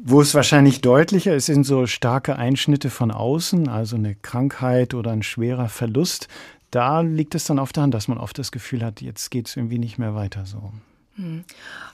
Wo 0.06 0.20
es 0.20 0.34
wahrscheinlich 0.34 0.82
deutlicher 0.82 1.34
ist, 1.34 1.46
sind 1.46 1.64
so 1.64 1.86
starke 1.86 2.36
Einschnitte 2.36 2.90
von 2.90 3.10
außen, 3.10 3.70
also 3.70 3.96
eine 3.96 4.14
Krankheit 4.14 4.92
oder 4.92 5.12
ein 5.12 5.22
schwerer 5.22 5.70
Verlust. 5.70 6.28
Da 6.70 7.00
liegt 7.00 7.34
es 7.34 7.44
dann 7.44 7.58
auf 7.58 7.72
der 7.72 7.84
Hand, 7.84 7.94
dass 7.94 8.06
man 8.06 8.18
oft 8.18 8.38
das 8.38 8.52
Gefühl 8.52 8.84
hat, 8.84 9.00
jetzt 9.00 9.30
geht 9.30 9.48
es 9.48 9.56
irgendwie 9.56 9.78
nicht 9.78 9.96
mehr 9.98 10.14
weiter 10.14 10.44
so. 10.44 10.74
Hm. 11.16 11.44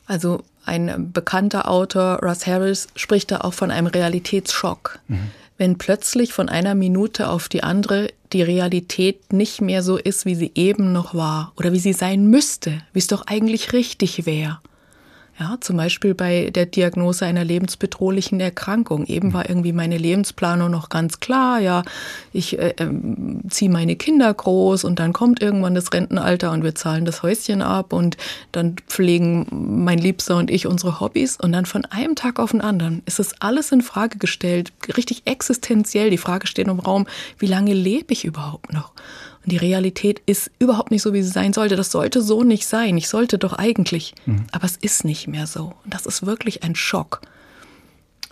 Also 0.06 0.42
ein 0.64 1.12
bekannter 1.12 1.70
Autor, 1.70 2.18
Russ 2.20 2.48
Harris, 2.48 2.88
spricht 2.96 3.30
da 3.30 3.42
auch 3.42 3.54
von 3.54 3.70
einem 3.70 3.86
Realitätsschock. 3.86 4.98
Mhm. 5.06 5.30
Wenn 5.56 5.78
plötzlich 5.78 6.32
von 6.32 6.48
einer 6.48 6.74
Minute 6.74 7.28
auf 7.28 7.48
die 7.48 7.62
andere 7.62 8.08
die 8.32 8.42
Realität 8.42 9.32
nicht 9.32 9.60
mehr 9.60 9.84
so 9.84 9.98
ist, 9.98 10.24
wie 10.24 10.34
sie 10.34 10.50
eben 10.56 10.92
noch 10.92 11.14
war 11.14 11.52
oder 11.56 11.72
wie 11.72 11.78
sie 11.78 11.92
sein 11.92 12.26
müsste, 12.26 12.82
wie 12.92 12.98
es 12.98 13.06
doch 13.06 13.28
eigentlich 13.28 13.72
richtig 13.72 14.26
wäre 14.26 14.58
Ja, 15.40 15.56
zum 15.58 15.78
Beispiel 15.78 16.14
bei 16.14 16.50
der 16.50 16.66
Diagnose 16.66 17.24
einer 17.24 17.44
lebensbedrohlichen 17.44 18.40
Erkrankung. 18.40 19.06
Eben 19.06 19.32
war 19.32 19.48
irgendwie 19.48 19.72
meine 19.72 19.96
Lebensplanung 19.96 20.70
noch 20.70 20.90
ganz 20.90 21.18
klar. 21.18 21.60
Ja, 21.60 21.82
ich 22.34 22.58
äh, 22.58 22.74
äh, 22.76 22.90
ziehe 23.48 23.70
meine 23.70 23.96
Kinder 23.96 24.34
groß 24.34 24.84
und 24.84 24.98
dann 24.98 25.14
kommt 25.14 25.40
irgendwann 25.40 25.74
das 25.74 25.94
Rentenalter 25.94 26.52
und 26.52 26.62
wir 26.62 26.74
zahlen 26.74 27.06
das 27.06 27.22
Häuschen 27.22 27.62
ab 27.62 27.94
und 27.94 28.18
dann 28.52 28.76
pflegen 28.86 29.46
mein 29.82 29.98
Liebster 29.98 30.36
und 30.36 30.50
ich 30.50 30.66
unsere 30.66 31.00
Hobbys 31.00 31.38
und 31.40 31.52
dann 31.52 31.64
von 31.64 31.86
einem 31.86 32.16
Tag 32.16 32.38
auf 32.38 32.50
den 32.50 32.60
anderen 32.60 33.00
ist 33.06 33.18
das 33.18 33.40
alles 33.40 33.72
in 33.72 33.80
Frage 33.80 34.18
gestellt, 34.18 34.74
richtig 34.94 35.22
existenziell. 35.24 36.10
Die 36.10 36.18
Frage 36.18 36.46
steht 36.48 36.68
im 36.68 36.80
Raum, 36.80 37.06
wie 37.38 37.46
lange 37.46 37.72
lebe 37.72 38.12
ich 38.12 38.26
überhaupt 38.26 38.74
noch? 38.74 38.92
Und 39.44 39.52
die 39.52 39.56
Realität 39.56 40.20
ist 40.26 40.50
überhaupt 40.58 40.90
nicht 40.90 41.02
so, 41.02 41.14
wie 41.14 41.22
sie 41.22 41.30
sein 41.30 41.52
sollte. 41.52 41.76
Das 41.76 41.90
sollte 41.90 42.20
so 42.22 42.44
nicht 42.44 42.66
sein. 42.66 42.96
Ich 42.98 43.08
sollte 43.08 43.38
doch 43.38 43.54
eigentlich. 43.54 44.14
Mhm. 44.26 44.44
Aber 44.52 44.64
es 44.64 44.76
ist 44.76 45.04
nicht 45.04 45.28
mehr 45.28 45.46
so. 45.46 45.74
Und 45.84 45.94
das 45.94 46.06
ist 46.06 46.26
wirklich 46.26 46.62
ein 46.62 46.74
Schock. 46.74 47.22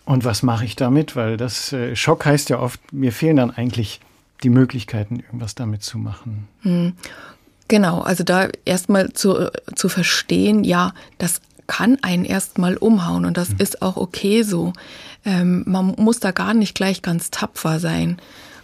Und 0.05 0.25
was 0.25 0.43
mache 0.43 0.65
ich 0.65 0.77
damit? 0.77 1.17
Weil 1.17 1.37
das 1.37 1.73
äh, 1.73 1.97
Schock 1.97 2.27
heißt 2.27 2.51
ja 2.51 2.59
oft, 2.59 2.93
mir 2.93 3.13
fehlen 3.13 3.37
dann 3.37 3.51
eigentlich 3.51 4.01
die 4.43 4.51
Möglichkeiten, 4.51 5.21
irgendwas 5.21 5.55
damit 5.55 5.83
zu 5.83 5.99
machen. 5.99 6.49
Mhm. 6.63 6.95
Genau, 7.69 8.01
also 8.01 8.25
da 8.25 8.49
erstmal 8.65 9.13
zu, 9.13 9.51
zu 9.75 9.91
verstehen, 9.91 10.65
ja, 10.65 10.95
das 11.19 11.43
kann 11.67 11.99
einen 12.01 12.25
erstmal 12.25 12.79
umhauen 12.79 13.27
und 13.27 13.37
das 13.37 13.51
mhm. 13.51 13.57
ist 13.59 13.83
auch 13.83 13.97
okay 13.97 14.43
so. 14.43 14.73
Ähm, 15.25 15.65
man 15.67 15.95
muss 15.99 16.21
da 16.21 16.31
gar 16.31 16.55
nicht 16.55 16.75
gleich 16.75 17.03
ganz 17.03 17.31
tapfer 17.31 17.79
sein. 17.79 18.19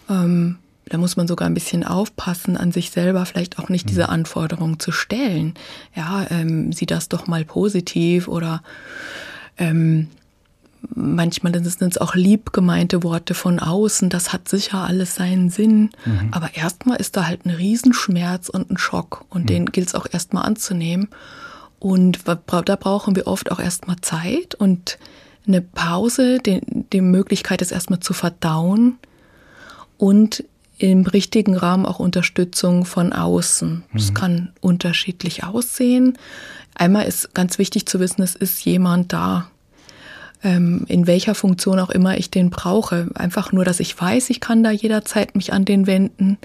Ähm, 0.09 0.57
da 0.87 0.97
muss 0.97 1.17
man 1.17 1.27
sogar 1.27 1.47
ein 1.47 1.53
bisschen 1.53 1.83
aufpassen, 1.83 2.57
an 2.57 2.71
sich 2.71 2.91
selber 2.91 3.25
vielleicht 3.25 3.59
auch 3.59 3.69
nicht 3.69 3.89
diese 3.89 4.03
mhm. 4.03 4.09
Anforderungen 4.09 4.79
zu 4.79 4.91
stellen. 4.91 5.55
Ja, 5.95 6.27
ähm, 6.29 6.71
sieh 6.71 6.85
das 6.85 7.09
doch 7.09 7.27
mal 7.27 7.43
positiv 7.43 8.27
oder 8.27 8.61
ähm, 9.57 10.07
manchmal 10.93 11.53
sind 11.63 11.81
es 11.81 11.97
auch 11.97 12.13
lieb 12.13 12.53
gemeinte 12.53 13.03
Worte 13.03 13.33
von 13.33 13.59
außen. 13.59 14.09
Das 14.09 14.31
hat 14.31 14.47
sicher 14.47 14.79
alles 14.83 15.15
seinen 15.15 15.49
Sinn. 15.49 15.89
Mhm. 16.05 16.29
Aber 16.31 16.55
erstmal 16.55 16.97
ist 16.97 17.17
da 17.17 17.25
halt 17.25 17.45
ein 17.45 17.51
Riesenschmerz 17.51 18.49
und 18.49 18.69
ein 18.69 18.77
Schock 18.77 19.25
und 19.29 19.43
mhm. 19.43 19.47
den 19.47 19.65
gilt 19.67 19.87
es 19.87 19.95
auch 19.95 20.07
erstmal 20.11 20.45
anzunehmen. 20.45 21.09
Und 21.79 22.27
da 22.27 22.35
brauchen 22.35 23.15
wir 23.15 23.27
oft 23.27 23.51
auch 23.51 23.59
erstmal 23.59 23.97
Zeit 24.01 24.55
und 24.55 24.97
eine 25.47 25.61
Pause, 25.61 26.39
die, 26.39 26.61
die 26.91 27.01
Möglichkeit, 27.01 27.61
es 27.61 27.71
erstmal 27.71 27.99
zu 27.99 28.13
verdauen 28.13 28.97
und 29.97 30.43
im 30.77 31.05
richtigen 31.05 31.55
Rahmen 31.55 31.85
auch 31.85 31.99
Unterstützung 31.99 32.85
von 32.85 33.13
außen. 33.13 33.83
Das 33.93 34.09
mhm. 34.09 34.13
kann 34.13 34.53
unterschiedlich 34.61 35.43
aussehen. 35.43 36.17
Einmal 36.73 37.05
ist 37.05 37.33
ganz 37.33 37.57
wichtig 37.57 37.85
zu 37.85 37.99
wissen, 37.99 38.21
es 38.21 38.35
ist 38.35 38.63
jemand 38.65 39.13
da, 39.13 39.49
ähm, 40.43 40.85
in 40.87 41.07
welcher 41.07 41.33
Funktion 41.33 41.79
auch 41.79 41.89
immer 41.89 42.17
ich 42.17 42.29
den 42.29 42.49
brauche. 42.49 43.07
Einfach 43.15 43.51
nur, 43.51 43.63
dass 43.63 43.79
ich 43.79 43.99
weiß, 43.99 44.29
ich 44.29 44.41
kann 44.41 44.63
da 44.63 44.71
jederzeit 44.71 45.35
mich 45.35 45.53
an 45.53 45.63
den 45.65 45.87
wenden, 45.87 46.37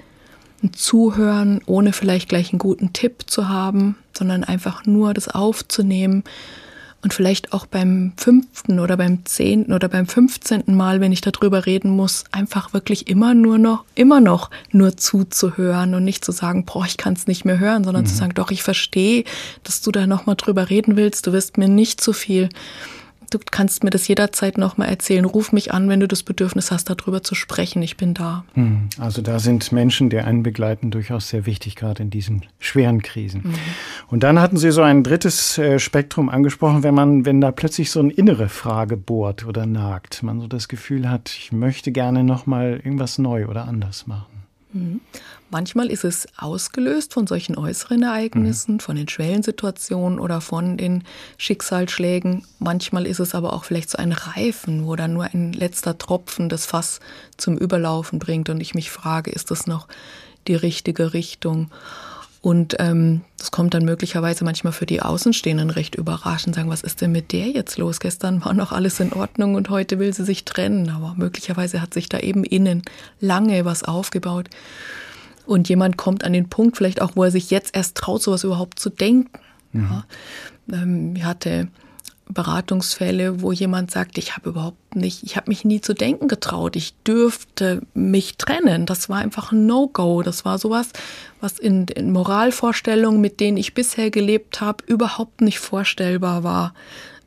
zuhören, 0.71 1.61
ohne 1.65 1.91
vielleicht 1.91 2.29
gleich 2.29 2.51
einen 2.51 2.59
guten 2.59 2.93
Tipp 2.93 3.23
zu 3.27 3.49
haben, 3.49 3.95
sondern 4.15 4.43
einfach 4.43 4.85
nur 4.85 5.13
das 5.13 5.27
aufzunehmen, 5.27 6.23
und 7.03 7.13
vielleicht 7.13 7.53
auch 7.53 7.65
beim 7.65 8.13
fünften 8.17 8.79
oder 8.79 8.97
beim 8.97 9.25
zehnten 9.25 9.73
oder 9.73 9.89
beim 9.89 10.07
fünfzehnten 10.07 10.75
Mal, 10.75 11.01
wenn 11.01 11.11
ich 11.11 11.21
darüber 11.21 11.65
reden 11.65 11.89
muss, 11.89 12.25
einfach 12.31 12.73
wirklich 12.73 13.07
immer 13.07 13.33
nur 13.33 13.57
noch, 13.57 13.85
immer 13.95 14.21
noch 14.21 14.49
nur 14.71 14.97
zuzuhören 14.97 15.95
und 15.95 16.03
nicht 16.03 16.23
zu 16.23 16.31
sagen, 16.31 16.65
boah, 16.65 16.85
ich 16.85 16.97
kann 16.97 17.13
es 17.13 17.27
nicht 17.27 17.45
mehr 17.45 17.59
hören, 17.59 17.83
sondern 17.83 18.03
mhm. 18.03 18.07
zu 18.07 18.15
sagen, 18.15 18.33
doch, 18.35 18.51
ich 18.51 18.63
verstehe, 18.63 19.23
dass 19.63 19.81
du 19.81 19.91
da 19.91 20.05
nochmal 20.05 20.35
drüber 20.35 20.69
reden 20.69 20.95
willst, 20.95 21.27
du 21.27 21.33
wirst 21.33 21.57
mir 21.57 21.67
nicht 21.67 22.01
zu 22.01 22.13
viel 22.13 22.49
du 23.31 23.39
kannst 23.49 23.83
mir 23.83 23.89
das 23.89 24.07
jederzeit 24.07 24.57
nochmal 24.57 24.89
erzählen. 24.89 25.25
Ruf 25.25 25.51
mich 25.51 25.73
an, 25.73 25.89
wenn 25.89 25.99
du 25.99 26.07
das 26.07 26.23
Bedürfnis 26.23 26.69
hast, 26.71 26.89
darüber 26.89 27.23
zu 27.23 27.33
sprechen. 27.33 27.81
Ich 27.81 27.97
bin 27.97 28.13
da. 28.13 28.43
Hm, 28.53 28.89
also 28.99 29.21
da 29.21 29.39
sind 29.39 29.71
Menschen, 29.71 30.09
die 30.09 30.19
einen 30.19 30.43
begleiten, 30.43 30.91
durchaus 30.91 31.29
sehr 31.29 31.45
wichtig, 31.45 31.75
gerade 31.75 32.03
in 32.03 32.09
diesen 32.09 32.45
schweren 32.59 33.01
Krisen. 33.01 33.41
Mhm. 33.43 33.53
Und 34.07 34.23
dann 34.23 34.39
hatten 34.39 34.57
Sie 34.57 34.71
so 34.71 34.81
ein 34.81 35.03
drittes 35.03 35.57
äh, 35.57 35.79
Spektrum 35.79 36.29
angesprochen, 36.29 36.83
wenn 36.83 36.93
man, 36.93 37.25
wenn 37.25 37.41
da 37.41 37.51
plötzlich 37.51 37.89
so 37.91 37.99
eine 37.99 38.11
innere 38.11 38.49
Frage 38.49 38.97
bohrt 38.97 39.45
oder 39.45 39.65
nagt, 39.65 40.23
man 40.23 40.39
so 40.39 40.47
das 40.47 40.67
Gefühl 40.67 41.09
hat, 41.09 41.29
ich 41.35 41.51
möchte 41.51 41.91
gerne 41.91 42.23
nochmal 42.23 42.81
irgendwas 42.83 43.17
neu 43.17 43.47
oder 43.47 43.67
anders 43.67 44.07
machen. 44.07 44.43
Mhm. 44.73 45.01
Manchmal 45.51 45.87
ist 45.91 46.05
es 46.05 46.27
ausgelöst 46.37 47.13
von 47.13 47.27
solchen 47.27 47.57
äußeren 47.57 48.03
Ereignissen, 48.03 48.75
mhm. 48.75 48.79
von 48.79 48.95
den 48.95 49.09
Schwellensituationen 49.09 50.17
oder 50.17 50.39
von 50.39 50.77
den 50.77 51.03
Schicksalsschlägen. 51.37 52.45
Manchmal 52.57 53.05
ist 53.05 53.19
es 53.19 53.35
aber 53.35 53.51
auch 53.51 53.65
vielleicht 53.65 53.89
so 53.89 53.97
ein 53.97 54.13
Reifen, 54.13 54.87
wo 54.87 54.95
dann 54.95 55.11
nur 55.11 55.25
ein 55.25 55.51
letzter 55.51 55.97
Tropfen 55.97 56.47
das 56.47 56.65
Fass 56.65 57.01
zum 57.35 57.57
Überlaufen 57.57 58.17
bringt 58.17 58.49
und 58.49 58.61
ich 58.61 58.75
mich 58.75 58.91
frage, 58.91 59.29
ist 59.29 59.51
das 59.51 59.67
noch 59.67 59.89
die 60.47 60.55
richtige 60.55 61.13
Richtung? 61.13 61.69
Und 62.41 62.77
ähm, 62.79 63.21
das 63.37 63.51
kommt 63.51 63.73
dann 63.73 63.85
möglicherweise 63.85 64.43
manchmal 64.45 64.73
für 64.73 64.87
die 64.87 65.01
Außenstehenden 65.01 65.69
recht 65.69 65.95
überraschend, 65.95 66.55
sagen, 66.55 66.69
was 66.69 66.81
ist 66.81 67.01
denn 67.01 67.11
mit 67.11 67.33
der 67.33 67.47
jetzt 67.49 67.77
los? 67.77 67.99
Gestern 67.99 68.43
war 68.43 68.53
noch 68.53 68.71
alles 68.71 68.99
in 68.99 69.13
Ordnung 69.13 69.53
und 69.55 69.69
heute 69.69 69.99
will 69.99 70.11
sie 70.13 70.23
sich 70.25 70.43
trennen. 70.43 70.89
Aber 70.89 71.13
möglicherweise 71.15 71.81
hat 71.81 71.93
sich 71.93 72.09
da 72.09 72.19
eben 72.19 72.43
innen 72.43 72.81
lange 73.19 73.63
was 73.65 73.83
aufgebaut. 73.83 74.49
Und 75.51 75.67
jemand 75.67 75.97
kommt 75.97 76.23
an 76.23 76.31
den 76.31 76.47
Punkt, 76.47 76.77
vielleicht 76.77 77.01
auch, 77.01 77.11
wo 77.15 77.25
er 77.25 77.31
sich 77.31 77.51
jetzt 77.51 77.75
erst 77.75 77.97
traut, 77.97 78.21
sowas 78.21 78.45
überhaupt 78.45 78.79
zu 78.79 78.89
denken. 78.89 79.37
Ja. 79.73 80.05
Ähm, 80.71 81.13
ich 81.13 81.25
hatte 81.25 81.67
Beratungsfälle, 82.29 83.41
wo 83.41 83.51
jemand 83.51 83.91
sagt, 83.91 84.17
ich 84.17 84.37
habe 84.37 84.47
überhaupt 84.47 84.95
nicht, 84.95 85.23
ich 85.23 85.35
habe 85.35 85.49
mich 85.49 85.65
nie 85.65 85.81
zu 85.81 85.93
denken 85.93 86.29
getraut, 86.29 86.77
ich 86.77 86.93
dürfte 87.05 87.81
mich 87.93 88.37
trennen. 88.37 88.85
Das 88.85 89.09
war 89.09 89.17
einfach 89.17 89.51
ein 89.51 89.65
No-Go. 89.65 90.21
Das 90.21 90.45
war 90.45 90.57
sowas, 90.57 90.87
was 91.41 91.59
in, 91.59 91.85
in 91.87 92.13
Moralvorstellungen, 92.13 93.19
mit 93.19 93.41
denen 93.41 93.57
ich 93.57 93.73
bisher 93.73 94.09
gelebt 94.09 94.61
habe, 94.61 94.85
überhaupt 94.87 95.41
nicht 95.41 95.59
vorstellbar 95.59 96.45
war. 96.45 96.73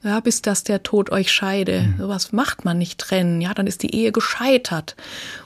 Ja, 0.03 0.21
bis 0.21 0.41
dass 0.41 0.65
der 0.65 0.83
Tod 0.83 1.11
euch 1.11 1.31
scheide. 1.31 1.83
Mhm. 1.83 1.99
Sowas 1.99 2.33
macht 2.33 2.65
man 2.65 2.79
nicht 2.79 2.99
trennen. 2.99 3.43
Ja, 3.43 3.53
dann 3.53 3.67
ist 3.67 3.83
die 3.83 3.95
Ehe 3.95 4.13
gescheitert. 4.13 4.97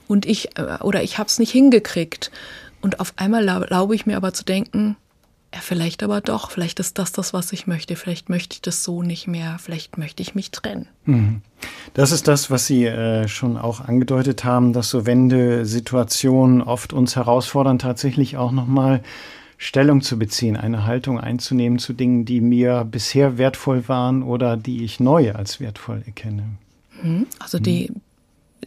Und 0.06 0.26
ich, 0.26 0.56
äh, 0.58 0.78
oder 0.80 1.02
ich 1.02 1.18
habe 1.18 1.28
es 1.28 1.40
nicht 1.40 1.52
hingekriegt. 1.52 2.30
Und 2.80 3.00
auf 3.00 3.12
einmal 3.16 3.47
erlaube 3.49 3.94
ich 3.94 4.06
mir 4.06 4.16
aber 4.16 4.32
zu 4.32 4.44
denken, 4.44 4.97
ja, 5.54 5.61
vielleicht 5.61 6.02
aber 6.02 6.20
doch, 6.20 6.50
vielleicht 6.50 6.78
ist 6.78 6.99
das 6.99 7.12
das, 7.12 7.32
was 7.32 7.52
ich 7.52 7.66
möchte, 7.66 7.97
vielleicht 7.97 8.28
möchte 8.28 8.54
ich 8.54 8.62
das 8.62 8.85
so 8.85 9.02
nicht 9.02 9.26
mehr, 9.26 9.56
vielleicht 9.58 9.97
möchte 9.97 10.23
ich 10.23 10.35
mich 10.35 10.50
trennen. 10.50 10.88
Mhm. 11.06 11.40
Das 11.94 12.12
ist 12.12 12.28
das, 12.28 12.50
was 12.50 12.66
Sie 12.66 12.85
äh, 12.85 13.28
schon 13.28 13.56
auch 13.56 13.80
angedeutet 13.80 14.44
haben, 14.44 14.75
dass 14.75 14.90
so 14.90 15.06
Wendesituationen 15.06 16.61
oft 16.61 16.92
uns 16.92 17.16
herausfordern, 17.16 17.78
tatsächlich 17.78 18.37
auch 18.37 18.52
nochmal 18.52 19.02
Stellung 19.56 20.02
zu 20.02 20.18
beziehen, 20.18 20.56
eine 20.56 20.85
Haltung 20.87 21.18
einzunehmen 21.18 21.78
zu 21.78 21.94
Dingen, 21.94 22.26
die 22.26 22.40
mir 22.40 22.85
bisher 22.85 23.38
wertvoll 23.38 23.88
waren 23.88 24.23
oder 24.23 24.56
die 24.56 24.85
ich 24.85 25.00
neu 25.00 25.32
als 25.32 25.61
wertvoll 25.61 26.02
erkenne. 26.04 26.44
Mhm. 27.02 27.26
Also 27.38 27.58
die 27.58 27.90
mhm. 27.90 28.00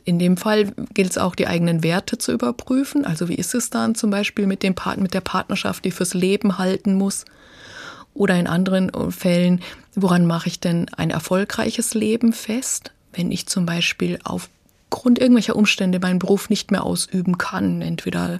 In 0.03 0.19
dem 0.19 0.37
Fall 0.37 0.71
gilt 0.93 1.11
es 1.11 1.17
auch, 1.17 1.35
die 1.35 1.47
eigenen 1.47 1.83
Werte 1.83 2.17
zu 2.17 2.31
überprüfen. 2.31 3.05
Also 3.05 3.29
wie 3.29 3.35
ist 3.35 3.53
es 3.53 3.69
dann 3.69 3.95
zum 3.95 4.09
Beispiel 4.09 4.47
mit, 4.47 4.63
dem 4.63 4.75
Part 4.75 4.99
mit 4.99 5.13
der 5.13 5.21
Partnerschaft, 5.21 5.85
die 5.85 5.91
fürs 5.91 6.13
Leben 6.13 6.57
halten 6.57 6.95
muss? 6.95 7.25
Oder 8.13 8.35
in 8.35 8.47
anderen 8.47 8.91
Fällen, 9.11 9.61
woran 9.95 10.25
mache 10.25 10.47
ich 10.47 10.59
denn 10.59 10.87
ein 10.95 11.11
erfolgreiches 11.11 11.93
Leben 11.93 12.33
fest? 12.33 12.91
Wenn 13.13 13.31
ich 13.31 13.47
zum 13.47 13.65
Beispiel 13.65 14.19
aufgrund 14.23 15.19
irgendwelcher 15.19 15.55
Umstände 15.55 15.99
meinen 15.99 16.19
Beruf 16.19 16.49
nicht 16.49 16.71
mehr 16.71 16.83
ausüben 16.83 17.37
kann. 17.37 17.81
Entweder 17.81 18.39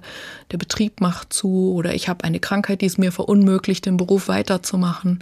der 0.50 0.58
Betrieb 0.58 1.00
macht 1.00 1.32
zu 1.32 1.72
oder 1.72 1.94
ich 1.94 2.08
habe 2.08 2.24
eine 2.24 2.40
Krankheit, 2.40 2.80
die 2.80 2.86
es 2.86 2.98
mir 2.98 3.12
verunmöglicht, 3.12 3.86
den 3.86 3.96
Beruf 3.96 4.28
weiterzumachen. 4.28 5.20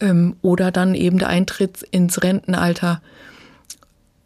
Ähm, 0.00 0.36
oder 0.42 0.70
dann 0.70 0.94
eben 0.94 1.18
der 1.18 1.28
Eintritt 1.28 1.82
ins 1.82 2.22
Rentenalter 2.22 3.00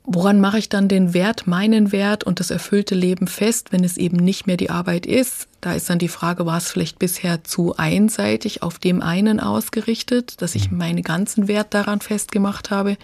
Woran 0.05 0.41
mache 0.41 0.59
ich 0.59 0.71
dann 0.71 0.89
den 0.89 1.13
Wert, 1.13 1.47
meinen 1.47 1.93
Wert 1.93 2.25
und 2.25 2.41
das 2.41 2.51
erfüllte 2.51 2.95
Leben 2.95 3.27
fest, 3.27 3.71
wenn 3.71 3.85
es 3.85 3.99
eben 3.99 4.17
nicht 4.17 4.47
mehr 4.47 4.57
die 4.57 4.71
Arbeit 4.71 5.05
ist? 5.05 5.47
Da 5.61 5.75
ist 5.75 5.91
dann 5.91 5.99
die 5.99 6.09
Frage, 6.09 6.47
war 6.47 6.57
es 6.57 6.71
vielleicht 6.71 6.99
bisher 6.99 7.45
zu 7.45 7.77
einseitig 7.77 8.63
auf 8.63 8.79
dem 8.79 9.03
einen 9.03 9.41
ausgerichtet, 9.41 10.41
dass 10.41 10.55
ich 10.55 10.71
mhm. 10.71 10.79
meinen 10.79 11.03
ganzen 11.03 11.49
Wert 11.49 11.75
daran 11.75 12.01
festgemacht 12.01 12.71
habe? 12.71 12.97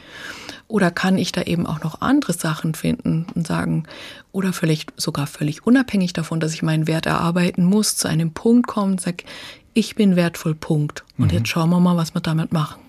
Oder 0.68 0.90
kann 0.90 1.18
ich 1.18 1.32
da 1.32 1.42
eben 1.42 1.66
auch 1.66 1.82
noch 1.82 2.00
andere 2.00 2.32
Sachen 2.32 2.74
finden 2.74 3.26
und 3.34 3.46
sagen, 3.46 3.84
oder 4.32 4.54
vielleicht 4.54 4.98
sogar 4.98 5.26
völlig 5.26 5.66
unabhängig 5.66 6.14
davon, 6.14 6.40
dass 6.40 6.54
ich 6.54 6.62
meinen 6.62 6.86
Wert 6.86 7.04
erarbeiten 7.04 7.64
muss, 7.64 7.96
zu 7.96 8.08
einem 8.08 8.32
Punkt 8.32 8.66
kommen 8.66 8.92
und 8.92 9.00
sage, 9.02 9.24
ich 9.74 9.96
bin 9.96 10.16
wertvoll, 10.16 10.54
Punkt. 10.54 11.04
Und 11.18 11.30
mhm. 11.30 11.38
jetzt 11.38 11.48
schauen 11.48 11.68
wir 11.68 11.78
mal, 11.78 11.98
was 11.98 12.14
wir 12.14 12.22
damit 12.22 12.52
machen. 12.52 12.85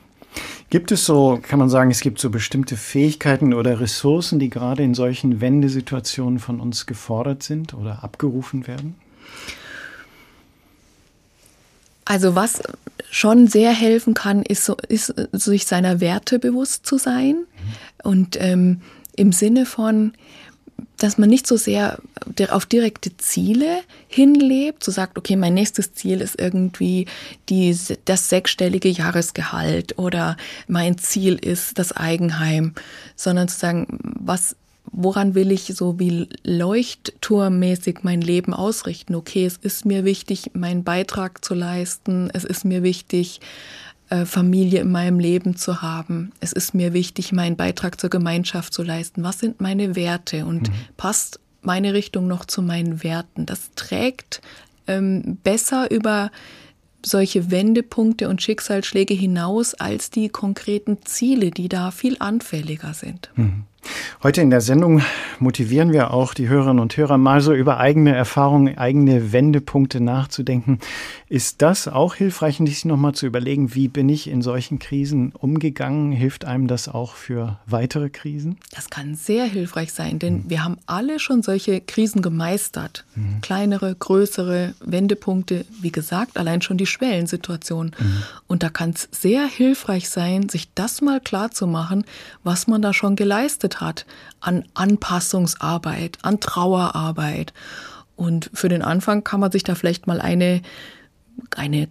Gibt 0.69 0.91
es 0.91 1.05
so, 1.05 1.39
kann 1.41 1.59
man 1.59 1.69
sagen, 1.69 1.91
es 1.91 2.01
gibt 2.01 2.19
so 2.19 2.29
bestimmte 2.29 2.75
Fähigkeiten 2.75 3.53
oder 3.53 3.79
Ressourcen, 3.79 4.37
die 4.37 4.49
gerade 4.49 4.83
in 4.83 4.93
solchen 4.93 5.39
Wendesituationen 5.39 6.39
von 6.39 6.59
uns 6.59 6.85
gefordert 6.85 7.41
sind 7.41 7.73
oder 7.73 8.03
abgerufen 8.03 8.67
werden? 8.67 8.95
Also 12.03 12.35
was 12.35 12.61
schon 13.09 13.47
sehr 13.47 13.71
helfen 13.71 14.13
kann, 14.13 14.41
ist, 14.41 14.65
so, 14.65 14.75
ist 14.87 15.13
sich 15.31 15.65
seiner 15.65 15.99
Werte 16.01 16.39
bewusst 16.39 16.85
zu 16.85 16.97
sein 16.97 17.35
mhm. 17.35 18.09
und 18.09 18.37
ähm, 18.39 18.81
im 19.15 19.31
Sinne 19.31 19.65
von, 19.65 20.13
dass 20.97 21.17
man 21.17 21.29
nicht 21.29 21.47
so 21.47 21.57
sehr 21.57 21.99
auf 22.49 22.65
direkte 22.65 23.15
Ziele 23.17 23.81
hinlebt, 24.07 24.83
so 24.83 24.91
sagt, 24.91 25.17
okay, 25.17 25.35
mein 25.35 25.53
nächstes 25.53 25.93
Ziel 25.93 26.21
ist 26.21 26.39
irgendwie 26.39 27.05
die, 27.49 27.77
das 28.05 28.29
sechsstellige 28.29 28.89
Jahresgehalt 28.89 29.97
oder 29.97 30.37
mein 30.67 30.97
Ziel 30.97 31.35
ist 31.35 31.77
das 31.77 31.91
Eigenheim, 31.91 32.73
sondern 33.15 33.47
zu 33.47 33.59
sagen, 33.59 33.99
was, 34.01 34.55
woran 34.91 35.35
will 35.35 35.51
ich 35.51 35.65
so 35.75 35.99
wie 35.99 36.27
leuchtturmmäßig 36.43 37.99
mein 38.01 38.21
Leben 38.21 38.53
ausrichten? 38.53 39.15
Okay, 39.15 39.45
es 39.45 39.57
ist 39.57 39.85
mir 39.85 40.03
wichtig, 40.03 40.51
meinen 40.53 40.83
Beitrag 40.83 41.45
zu 41.45 41.53
leisten, 41.53 42.29
es 42.33 42.43
ist 42.43 42.65
mir 42.65 42.81
wichtig, 42.81 43.39
äh, 43.39 43.86
Familie 44.25 44.81
in 44.81 44.91
meinem 44.91 45.19
Leben 45.19 45.55
zu 45.55 45.81
haben. 45.81 46.31
Es 46.39 46.53
ist 46.53 46.73
mir 46.73 46.93
wichtig, 46.93 47.31
meinen 47.31 47.57
Beitrag 47.57 47.99
zur 47.99 48.09
Gemeinschaft 48.09 48.73
zu 48.73 48.83
leisten. 48.83 49.23
Was 49.23 49.39
sind 49.39 49.59
meine 49.59 49.95
Werte 49.95 50.45
und 50.45 50.69
mhm. 50.69 50.73
passt 50.95 51.39
meine 51.61 51.93
Richtung 51.93 52.27
noch 52.27 52.45
zu 52.45 52.61
meinen 52.61 53.03
Werten? 53.03 53.45
Das 53.45 53.71
trägt 53.75 54.41
ähm, 54.87 55.37
besser 55.43 55.91
über 55.91 56.31
solche 57.05 57.51
Wendepunkte 57.51 58.29
und 58.29 58.41
Schicksalsschläge 58.41 59.13
hinaus 59.13 59.73
als 59.73 60.09
die 60.09 60.29
konkreten 60.29 60.99
Ziele, 61.03 61.51
die 61.51 61.69
da 61.69 61.91
viel 61.91 62.17
anfälliger 62.19 62.93
sind. 62.93 63.29
Mhm. 63.35 63.63
Heute 64.23 64.41
in 64.41 64.49
der 64.49 64.61
Sendung 64.61 65.03
motivieren 65.39 65.93
wir 65.93 66.11
auch 66.11 66.33
die 66.33 66.49
Hörerinnen 66.49 66.79
und 66.79 66.97
Hörer 66.97 67.17
mal 67.17 67.39
so 67.41 67.53
über 67.53 67.77
eigene 67.77 68.15
Erfahrungen, 68.15 68.77
eigene 68.77 69.31
Wendepunkte 69.31 70.01
nachzudenken. 70.01 70.79
Ist 71.29 71.61
das 71.61 71.87
auch 71.87 72.15
hilfreich, 72.15 72.57
sich 72.57 72.85
nochmal 72.85 73.13
zu 73.13 73.27
überlegen, 73.27 73.75
wie 73.75 73.87
bin 73.87 74.09
ich 74.09 74.27
in 74.27 74.41
solchen 74.41 74.79
Krisen 74.79 75.33
umgegangen? 75.33 76.11
Hilft 76.11 76.45
einem 76.45 76.67
das 76.67 76.87
auch 76.87 77.13
für 77.13 77.59
weitere 77.67 78.09
Krisen? 78.09 78.57
Das 78.73 78.89
kann 78.89 79.15
sehr 79.15 79.45
hilfreich 79.45 79.93
sein, 79.93 80.19
denn 80.19 80.33
mhm. 80.35 80.43
wir 80.47 80.63
haben 80.63 80.77
alle 80.87 81.19
schon 81.19 81.43
solche 81.43 81.79
Krisen 81.81 82.21
gemeistert. 82.21 83.05
Mhm. 83.15 83.41
Kleinere, 83.41 83.93
größere 83.93 84.73
Wendepunkte, 84.79 85.65
wie 85.81 85.91
gesagt, 85.91 86.37
allein 86.37 86.61
schon 86.61 86.77
die 86.77 86.87
Schwellensituation. 86.87 87.91
Mhm. 87.99 88.23
Und 88.47 88.63
da 88.63 88.69
kann 88.69 88.91
es 88.91 89.07
sehr 89.11 89.45
hilfreich 89.45 90.09
sein, 90.09 90.49
sich 90.49 90.73
das 90.73 91.01
mal 91.01 91.19
klar 91.19 91.51
zu 91.51 91.67
machen, 91.67 92.05
was 92.43 92.67
man 92.67 92.81
da 92.81 92.93
schon 92.93 93.15
geleistet 93.15 93.66
hat 93.75 94.05
an 94.39 94.65
Anpassungsarbeit, 94.73 96.17
an 96.21 96.39
Trauerarbeit. 96.39 97.53
Und 98.15 98.49
für 98.53 98.69
den 98.69 98.81
Anfang 98.81 99.23
kann 99.23 99.39
man 99.39 99.51
sich 99.51 99.63
da 99.63 99.75
vielleicht 99.75 100.07
mal 100.07 100.21
eine 100.21 100.61
eine 101.55 101.87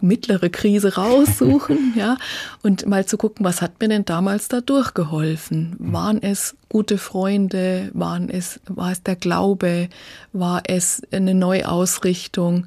mittlere 0.00 0.50
Krise 0.50 0.94
raussuchen, 0.94 1.94
ja, 1.96 2.16
und 2.62 2.86
mal 2.86 3.06
zu 3.06 3.16
gucken, 3.16 3.44
was 3.44 3.62
hat 3.62 3.80
mir 3.80 3.88
denn 3.88 4.04
damals 4.04 4.48
da 4.48 4.60
durchgeholfen? 4.60 5.76
Waren 5.78 6.22
es 6.22 6.56
gute 6.68 6.98
Freunde? 6.98 7.90
Waren 7.92 8.28
es, 8.30 8.60
war 8.66 8.92
es 8.92 9.02
der 9.02 9.16
Glaube? 9.16 9.88
War 10.32 10.62
es 10.66 11.02
eine 11.10 11.34
Neuausrichtung? 11.34 12.66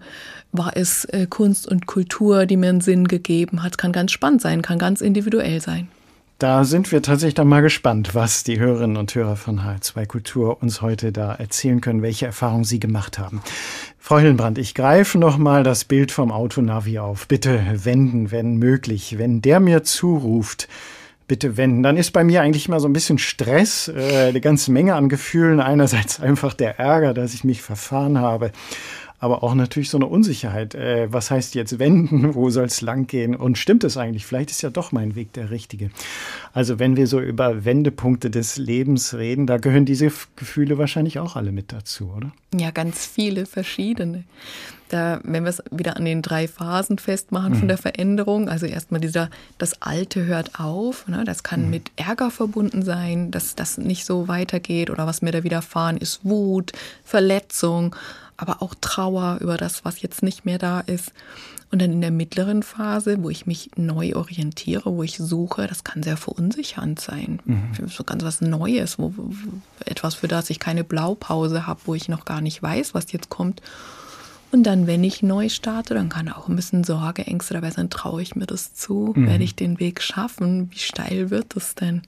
War 0.52 0.76
es 0.76 1.06
äh, 1.06 1.28
Kunst 1.30 1.68
und 1.68 1.86
Kultur, 1.88 2.46
die 2.46 2.58
mir 2.58 2.70
einen 2.70 2.82
Sinn 2.82 3.08
gegeben 3.08 3.64
hat? 3.64 3.78
Kann 3.78 3.92
ganz 3.92 4.12
spannend 4.12 4.42
sein, 4.42 4.62
kann 4.62 4.80
ganz 4.80 5.02
individuell 5.02 5.62
sein. 5.62 5.90
Da 6.40 6.66
sind 6.66 6.92
wir 6.92 7.02
tatsächlich 7.02 7.34
dann 7.34 7.48
mal 7.48 7.64
gespannt, 7.64 8.14
was 8.14 8.44
die 8.44 8.60
Hörerinnen 8.60 8.98
und 8.98 9.16
Hörer 9.16 9.36
von 9.38 9.62
H2 9.62 10.06
Kultur 10.06 10.62
uns 10.62 10.84
heute 10.84 11.12
da 11.12 11.34
erzählen 11.34 11.82
können, 11.82 12.04
welche 12.04 12.28
Erfahrungen 12.28 12.64
sie 12.64 12.80
gemacht 12.80 13.18
haben. 13.18 13.42
Frau 13.98 14.20
Hillenbrand, 14.20 14.60
ich 14.60 14.76
greife 14.76 15.18
nochmal 15.18 15.64
das 15.64 15.84
Bild 15.84 16.12
vom 16.12 16.32
Autonavi 16.32 17.00
auf. 17.00 17.28
Bitte 17.28 17.60
wenden, 17.84 18.30
wenn 18.30 18.58
möglich. 18.58 19.18
Wenn 19.18 19.42
der 19.42 19.60
mir 19.60 19.84
zuruft, 19.84 20.68
bitte 21.28 21.58
wenden. 21.58 21.82
Dann 21.82 21.98
ist 21.98 22.12
bei 22.12 22.24
mir 22.24 22.44
eigentlich 22.44 22.70
mal 22.70 22.80
so 22.80 22.88
ein 22.88 22.94
bisschen 22.94 23.18
Stress, 23.18 23.88
äh, 23.88 24.28
eine 24.28 24.40
ganze 24.40 24.72
Menge 24.72 24.94
an 24.94 25.10
Gefühlen. 25.10 25.60
Einerseits 25.60 26.20
einfach 26.22 26.54
der 26.54 26.78
Ärger, 26.78 27.16
dass 27.16 27.34
ich 27.34 27.46
mich 27.46 27.64
verfahren 27.64 28.20
habe 28.20 28.52
aber 29.20 29.44
auch 29.44 29.56
natürlich 29.56 29.90
so 29.90 29.98
eine 29.98 30.06
Unsicherheit. 30.06 30.76
Äh, 30.76 31.12
was 31.12 31.32
heißt 31.32 31.56
jetzt 31.56 31.80
wenden? 31.80 32.36
Wo 32.36 32.50
soll 32.50 32.66
es 32.66 32.82
langgehen? 32.82 33.36
Und 33.36 33.58
stimmt 33.58 33.84
es 33.84 33.98
eigentlich? 33.98 34.26
Vielleicht 34.26 34.52
ist 34.52 34.62
ja 34.62 34.70
doch 34.70 34.92
mein 34.92 35.16
Weg 35.16 35.34
der 35.34 35.50
richtige. 35.50 35.90
Also 36.54 36.80
wenn 36.80 36.96
wir 36.96 37.08
so 37.08 37.20
über 37.20 37.66
Wendepunkte 37.66 38.30
des 38.30 38.58
Lebens 38.58 39.16
reden, 39.16 39.48
da 39.48 39.58
gehören 39.58 39.86
diese 39.86 40.12
Gefühle 40.36 40.78
wahrscheinlich 40.78 41.20
auch 41.20 41.36
alle 41.36 41.52
mit 41.52 41.72
dazu, 41.74 42.12
oder? 42.16 42.32
Ja, 42.56 42.72
ganz 42.72 43.06
viele 43.06 43.46
verschiedene. 43.46 44.24
Da, 44.90 45.20
wenn 45.24 45.44
wir 45.44 45.50
es 45.50 45.62
wieder 45.70 45.98
an 45.98 46.06
den 46.06 46.22
drei 46.22 46.48
Phasen 46.48 46.98
festmachen 46.98 47.54
mhm. 47.54 47.58
von 47.58 47.68
der 47.68 47.78
Veränderung, 47.78 48.48
also 48.48 48.66
erstmal 48.66 49.02
dieser, 49.02 49.30
das 49.58 49.82
Alte 49.82 50.26
hört 50.26 50.60
auf, 50.60 51.08
ne? 51.10 51.26
das 51.26 51.44
kann 51.44 51.66
mhm. 51.66 51.72
mit 51.72 51.92
Ärger 51.98 52.32
verbunden 52.32 52.84
sein, 52.84 53.30
dass 53.32 53.56
das 53.56 53.78
nicht 53.78 54.06
so 54.06 54.30
weitergeht 54.30 54.90
oder 54.90 55.06
was 55.06 55.22
mir 55.22 55.32
da 55.32 55.44
widerfahren 55.44 55.98
ist, 55.98 56.24
Wut, 56.24 56.72
Verletzung, 57.04 57.96
aber 58.38 58.62
auch 58.62 58.76
Trauer 58.80 59.40
über 59.42 59.58
das, 59.58 59.84
was 59.84 60.02
jetzt 60.02 60.24
nicht 60.24 60.46
mehr 60.46 60.60
da 60.60 60.80
ist. 60.80 61.12
Und 61.70 61.82
dann 61.82 61.92
in 61.92 62.02
der 62.02 62.12
mittleren 62.12 62.64
Phase, 62.64 63.22
wo 63.22 63.30
ich 63.30 63.46
mich 63.46 63.72
neu 63.76 64.16
orientiere, 64.16 64.96
wo 64.96 65.04
ich 65.04 65.18
suche, 65.18 65.68
das 65.68 65.84
kann 65.84 66.02
sehr 66.02 66.16
verunsichernd 66.16 67.00
sein. 67.00 67.42
Mhm. 67.44 67.90
So 67.90 68.06
ganz 68.06 68.24
was 68.24 68.40
Neues, 68.40 68.98
wo, 68.98 69.14
wo, 69.18 69.30
etwas, 69.86 70.16
für 70.16 70.30
das 70.30 70.50
ich 70.50 70.60
keine 70.60 70.86
Blaupause 70.86 71.68
habe, 71.68 71.82
wo 71.86 71.94
ich 71.94 72.08
noch 72.08 72.24
gar 72.24 72.40
nicht 72.40 72.64
weiß, 72.64 72.94
was 72.94 73.12
jetzt 73.12 73.28
kommt. 73.30 73.62
Und 74.52 74.64
dann, 74.64 74.88
wenn 74.88 75.04
ich 75.04 75.24
neu 75.24 75.50
starte, 75.50 75.94
dann 75.94 76.08
kann 76.08 76.30
auch 76.30 76.48
ein 76.48 76.56
bisschen 76.56 76.86
Sorge, 76.86 77.28
Ängste 77.28 77.54
dabei 77.54 77.72
sein, 77.72 77.90
traue 77.90 78.22
ich 78.22 78.36
mir 78.36 78.46
das 78.46 78.74
zu? 78.74 79.14
Mhm. 79.14 79.28
Werde 79.28 79.44
ich 79.44 79.56
den 79.56 79.80
Weg 79.80 80.02
schaffen? 80.02 80.72
Wie 80.72 80.80
steil 80.80 81.32
wird 81.32 81.58
es 81.58 81.76
denn? 81.76 82.04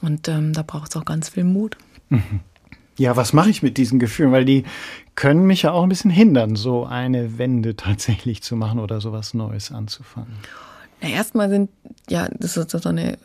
Und 0.00 0.28
ähm, 0.28 0.52
da 0.52 0.62
braucht 0.62 0.90
es 0.90 0.96
auch 0.96 1.04
ganz 1.04 1.30
viel 1.30 1.42
Mut. 1.42 1.76
Mhm. 2.08 2.40
Ja, 2.98 3.16
was 3.16 3.32
mache 3.32 3.50
ich 3.50 3.62
mit 3.62 3.76
diesen 3.76 3.98
Gefühlen? 3.98 4.32
Weil 4.32 4.44
die 4.44 4.64
können 5.14 5.46
mich 5.46 5.62
ja 5.62 5.72
auch 5.72 5.82
ein 5.82 5.88
bisschen 5.88 6.10
hindern, 6.10 6.56
so 6.56 6.84
eine 6.84 7.38
Wende 7.38 7.76
tatsächlich 7.76 8.42
zu 8.42 8.56
machen 8.56 8.78
oder 8.78 9.00
sowas 9.00 9.34
Neues 9.34 9.70
anzufangen. 9.72 10.32
Na, 11.02 11.08
erstmal 11.08 11.48
sind, 11.48 11.70
ja, 12.08 12.28
das 12.38 12.56
ist 12.56 12.70
so 12.70 12.88
eine 12.88 13.14
äh, 13.14 13.16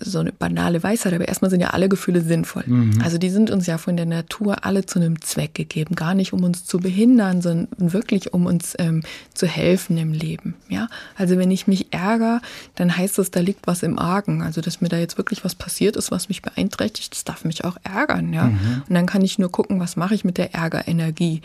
so 0.00 0.18
eine 0.18 0.32
banale 0.32 0.82
Weisheit, 0.82 1.12
aber 1.12 1.28
erstmal 1.28 1.50
sind 1.50 1.60
ja 1.60 1.70
alle 1.70 1.88
Gefühle 1.88 2.20
sinnvoll. 2.22 2.64
Mhm. 2.66 3.00
Also 3.02 3.18
die 3.18 3.30
sind 3.30 3.50
uns 3.50 3.66
ja 3.66 3.78
von 3.78 3.96
der 3.96 4.06
Natur 4.06 4.64
alle 4.64 4.86
zu 4.86 4.98
einem 4.98 5.20
Zweck 5.20 5.54
gegeben, 5.54 5.94
gar 5.94 6.14
nicht 6.14 6.32
um 6.32 6.44
uns 6.44 6.64
zu 6.64 6.78
behindern, 6.78 7.42
sondern 7.42 7.68
wirklich 7.78 8.32
um 8.32 8.46
uns 8.46 8.74
ähm, 8.78 9.02
zu 9.34 9.46
helfen 9.46 9.98
im 9.98 10.12
Leben. 10.12 10.54
Ja, 10.68 10.88
also 11.16 11.36
wenn 11.38 11.50
ich 11.50 11.66
mich 11.66 11.92
ärgere, 11.92 12.40
dann 12.74 12.96
heißt 12.96 13.18
das, 13.18 13.30
da 13.30 13.40
liegt 13.40 13.66
was 13.66 13.82
im 13.82 13.98
Argen. 13.98 14.42
Also 14.42 14.60
dass 14.60 14.80
mir 14.80 14.88
da 14.88 14.98
jetzt 14.98 15.18
wirklich 15.18 15.44
was 15.44 15.54
passiert 15.54 15.96
ist, 15.96 16.10
was 16.10 16.28
mich 16.28 16.42
beeinträchtigt, 16.42 17.12
das 17.12 17.24
darf 17.24 17.44
mich 17.44 17.64
auch 17.64 17.76
ärgern. 17.82 18.32
Ja, 18.32 18.44
mhm. 18.44 18.82
und 18.88 18.94
dann 18.94 19.06
kann 19.06 19.22
ich 19.22 19.38
nur 19.38 19.50
gucken, 19.50 19.80
was 19.80 19.96
mache 19.96 20.14
ich 20.14 20.24
mit 20.24 20.38
der 20.38 20.54
Ärgerenergie. 20.54 21.42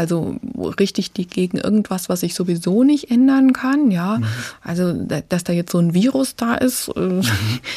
Also 0.00 0.36
richte 0.56 1.02
ich 1.02 1.12
die 1.12 1.26
gegen 1.26 1.58
irgendwas, 1.58 2.08
was 2.08 2.22
ich 2.22 2.32
sowieso 2.32 2.84
nicht 2.84 3.10
ändern 3.10 3.52
kann. 3.52 3.90
Ja, 3.90 4.16
mhm. 4.16 4.24
also 4.62 4.94
dass 5.28 5.44
da 5.44 5.52
jetzt 5.52 5.72
so 5.72 5.78
ein 5.78 5.92
Virus 5.92 6.36
da 6.36 6.54
ist. 6.54 6.88
Äh. 6.96 7.20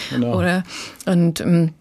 Genau. 0.09 0.37
Oder 0.37 0.63
und 1.05 1.41
ähm, 1.41 1.71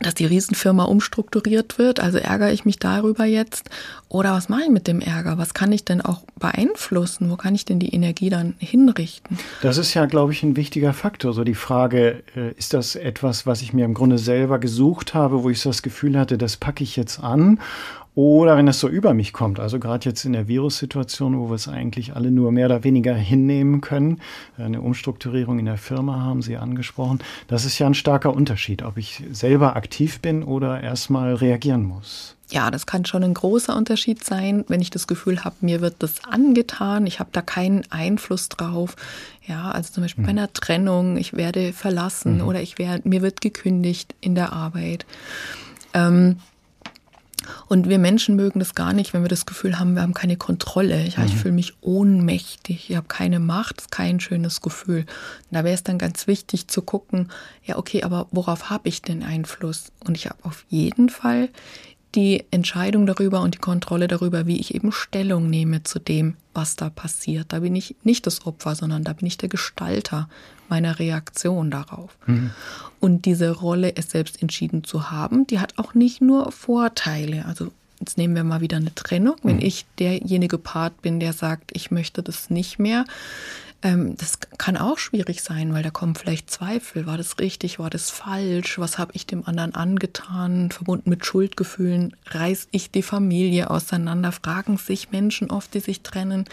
dass 0.00 0.14
die 0.14 0.26
Riesenfirma 0.26 0.84
umstrukturiert 0.84 1.78
wird. 1.78 2.00
Also 2.00 2.18
ärgere 2.18 2.52
ich 2.52 2.64
mich 2.64 2.78
darüber 2.78 3.24
jetzt? 3.24 3.70
Oder 4.08 4.32
was 4.32 4.48
mache 4.48 4.62
ich 4.64 4.70
mit 4.70 4.88
dem 4.88 5.00
Ärger? 5.00 5.38
Was 5.38 5.54
kann 5.54 5.70
ich 5.70 5.84
denn 5.84 6.00
auch 6.00 6.24
beeinflussen? 6.38 7.30
Wo 7.30 7.36
kann 7.36 7.54
ich 7.54 7.64
denn 7.64 7.78
die 7.78 7.94
Energie 7.94 8.28
dann 8.28 8.54
hinrichten? 8.58 9.38
Das 9.62 9.78
ist 9.78 9.94
ja, 9.94 10.06
glaube 10.06 10.32
ich, 10.32 10.42
ein 10.42 10.56
wichtiger 10.56 10.92
Faktor. 10.92 11.32
So 11.32 11.44
die 11.44 11.54
Frage, 11.54 12.24
äh, 12.34 12.52
ist 12.58 12.74
das 12.74 12.96
etwas, 12.96 13.46
was 13.46 13.62
ich 13.62 13.72
mir 13.72 13.84
im 13.84 13.94
Grunde 13.94 14.18
selber 14.18 14.58
gesucht 14.58 15.14
habe, 15.14 15.44
wo 15.44 15.50
ich 15.50 15.60
so 15.60 15.70
das 15.70 15.82
Gefühl 15.82 16.18
hatte, 16.18 16.38
das 16.38 16.56
packe 16.56 16.82
ich 16.82 16.96
jetzt 16.96 17.20
an? 17.20 17.60
Oder 18.14 18.56
wenn 18.56 18.68
es 18.68 18.78
so 18.78 18.88
über 18.88 19.12
mich 19.12 19.32
kommt, 19.32 19.58
also 19.58 19.80
gerade 19.80 20.08
jetzt 20.08 20.24
in 20.24 20.34
der 20.34 20.46
Virussituation, 20.46 21.36
wo 21.38 21.48
wir 21.48 21.56
es 21.56 21.66
eigentlich 21.66 22.14
alle 22.14 22.30
nur 22.30 22.52
mehr 22.52 22.66
oder 22.66 22.84
weniger 22.84 23.14
hinnehmen 23.14 23.80
können, 23.80 24.20
eine 24.56 24.80
Umstrukturierung 24.80 25.58
in 25.58 25.64
der 25.64 25.78
Firma 25.78 26.20
haben 26.20 26.40
Sie 26.40 26.56
angesprochen, 26.56 27.18
das 27.48 27.64
ist 27.64 27.78
ja 27.80 27.88
ein 27.88 27.94
starker 27.94 28.32
Unterschied, 28.32 28.82
ob 28.82 28.98
ich 28.98 29.24
selber 29.32 29.74
aktiv 29.74 30.20
bin 30.20 30.44
oder 30.44 30.80
erstmal 30.80 31.34
reagieren 31.34 31.84
muss. 31.84 32.36
Ja, 32.50 32.70
das 32.70 32.86
kann 32.86 33.04
schon 33.04 33.24
ein 33.24 33.34
großer 33.34 33.74
Unterschied 33.74 34.22
sein, 34.22 34.64
wenn 34.68 34.80
ich 34.80 34.90
das 34.90 35.08
Gefühl 35.08 35.42
habe, 35.42 35.56
mir 35.62 35.80
wird 35.80 35.96
das 35.98 36.24
angetan, 36.24 37.08
ich 37.08 37.18
habe 37.18 37.30
da 37.32 37.42
keinen 37.42 37.82
Einfluss 37.90 38.48
drauf. 38.48 38.94
Ja, 39.44 39.72
also 39.72 39.92
zum 39.92 40.04
Beispiel 40.04 40.22
mhm. 40.22 40.26
bei 40.26 40.30
einer 40.30 40.52
Trennung, 40.52 41.16
ich 41.16 41.32
werde 41.32 41.72
verlassen 41.72 42.36
mhm. 42.36 42.46
oder 42.46 42.62
ich 42.62 42.78
werde, 42.78 43.08
mir 43.08 43.22
wird 43.22 43.40
gekündigt 43.40 44.14
in 44.20 44.36
der 44.36 44.52
Arbeit. 44.52 45.04
Ähm, 45.94 46.36
und 47.68 47.88
wir 47.88 47.98
Menschen 47.98 48.36
mögen 48.36 48.58
das 48.58 48.74
gar 48.74 48.92
nicht, 48.92 49.12
wenn 49.12 49.22
wir 49.22 49.28
das 49.28 49.46
Gefühl 49.46 49.78
haben, 49.78 49.94
wir 49.94 50.02
haben 50.02 50.14
keine 50.14 50.36
Kontrolle. 50.36 51.06
Ja, 51.08 51.20
mhm. 51.20 51.26
Ich 51.26 51.36
fühle 51.36 51.54
mich 51.54 51.74
ohnmächtig, 51.80 52.90
ich 52.90 52.96
habe 52.96 53.08
keine 53.08 53.40
Macht, 53.40 53.78
das 53.78 53.84
ist 53.84 53.90
kein 53.90 54.20
schönes 54.20 54.60
Gefühl. 54.60 55.00
Und 55.00 55.52
da 55.52 55.64
wäre 55.64 55.74
es 55.74 55.82
dann 55.82 55.98
ganz 55.98 56.26
wichtig 56.26 56.68
zu 56.68 56.82
gucken, 56.82 57.30
ja, 57.64 57.76
okay, 57.78 58.02
aber 58.02 58.26
worauf 58.30 58.70
habe 58.70 58.88
ich 58.88 59.02
denn 59.02 59.22
Einfluss? 59.22 59.92
Und 60.04 60.16
ich 60.16 60.26
habe 60.26 60.44
auf 60.44 60.64
jeden 60.68 61.08
Fall 61.08 61.48
die 62.14 62.44
Entscheidung 62.50 63.06
darüber 63.06 63.40
und 63.40 63.54
die 63.54 63.60
Kontrolle 63.60 64.08
darüber, 64.08 64.46
wie 64.46 64.60
ich 64.60 64.74
eben 64.74 64.92
Stellung 64.92 65.50
nehme 65.50 65.82
zu 65.82 65.98
dem, 65.98 66.36
was 66.52 66.76
da 66.76 66.90
passiert. 66.90 67.52
Da 67.52 67.60
bin 67.60 67.74
ich 67.74 67.96
nicht 68.04 68.26
das 68.26 68.46
Opfer, 68.46 68.74
sondern 68.74 69.04
da 69.04 69.12
bin 69.12 69.26
ich 69.26 69.38
der 69.38 69.48
Gestalter 69.48 70.28
meiner 70.68 70.98
Reaktion 70.98 71.70
darauf. 71.70 72.16
Mhm. 72.26 72.50
Und 73.00 73.26
diese 73.26 73.50
Rolle, 73.50 73.96
es 73.96 74.10
selbst 74.10 74.40
entschieden 74.40 74.84
zu 74.84 75.10
haben, 75.10 75.46
die 75.46 75.60
hat 75.60 75.78
auch 75.78 75.94
nicht 75.94 76.20
nur 76.20 76.52
Vorteile. 76.52 77.44
Also 77.44 77.70
jetzt 78.00 78.18
nehmen 78.18 78.34
wir 78.34 78.44
mal 78.44 78.60
wieder 78.60 78.76
eine 78.76 78.94
Trennung. 78.94 79.36
Wenn 79.42 79.56
mhm. 79.56 79.62
ich 79.62 79.86
derjenige 79.98 80.58
Part 80.58 81.02
bin, 81.02 81.20
der 81.20 81.32
sagt, 81.32 81.70
ich 81.74 81.90
möchte 81.90 82.22
das 82.22 82.50
nicht 82.50 82.78
mehr, 82.78 83.04
ähm, 83.84 84.16
das 84.16 84.38
kann 84.56 84.78
auch 84.78 84.98
schwierig 84.98 85.42
sein, 85.42 85.74
weil 85.74 85.82
da 85.82 85.90
kommen 85.90 86.14
vielleicht 86.14 86.50
Zweifel. 86.50 87.06
War 87.06 87.18
das 87.18 87.38
richtig? 87.38 87.78
War 87.78 87.90
das 87.90 88.10
falsch? 88.10 88.78
Was 88.78 88.98
habe 88.98 89.12
ich 89.14 89.26
dem 89.26 89.46
anderen 89.46 89.74
angetan? 89.74 90.70
Verbunden 90.70 91.10
mit 91.10 91.26
Schuldgefühlen 91.26 92.16
reiß 92.28 92.68
ich 92.70 92.90
die 92.90 93.02
Familie 93.02 93.70
auseinander? 93.70 94.32
Fragen 94.32 94.78
sich 94.78 95.12
Menschen 95.12 95.50
oft, 95.50 95.74
die 95.74 95.80
sich 95.80 96.00
trennen. 96.00 96.46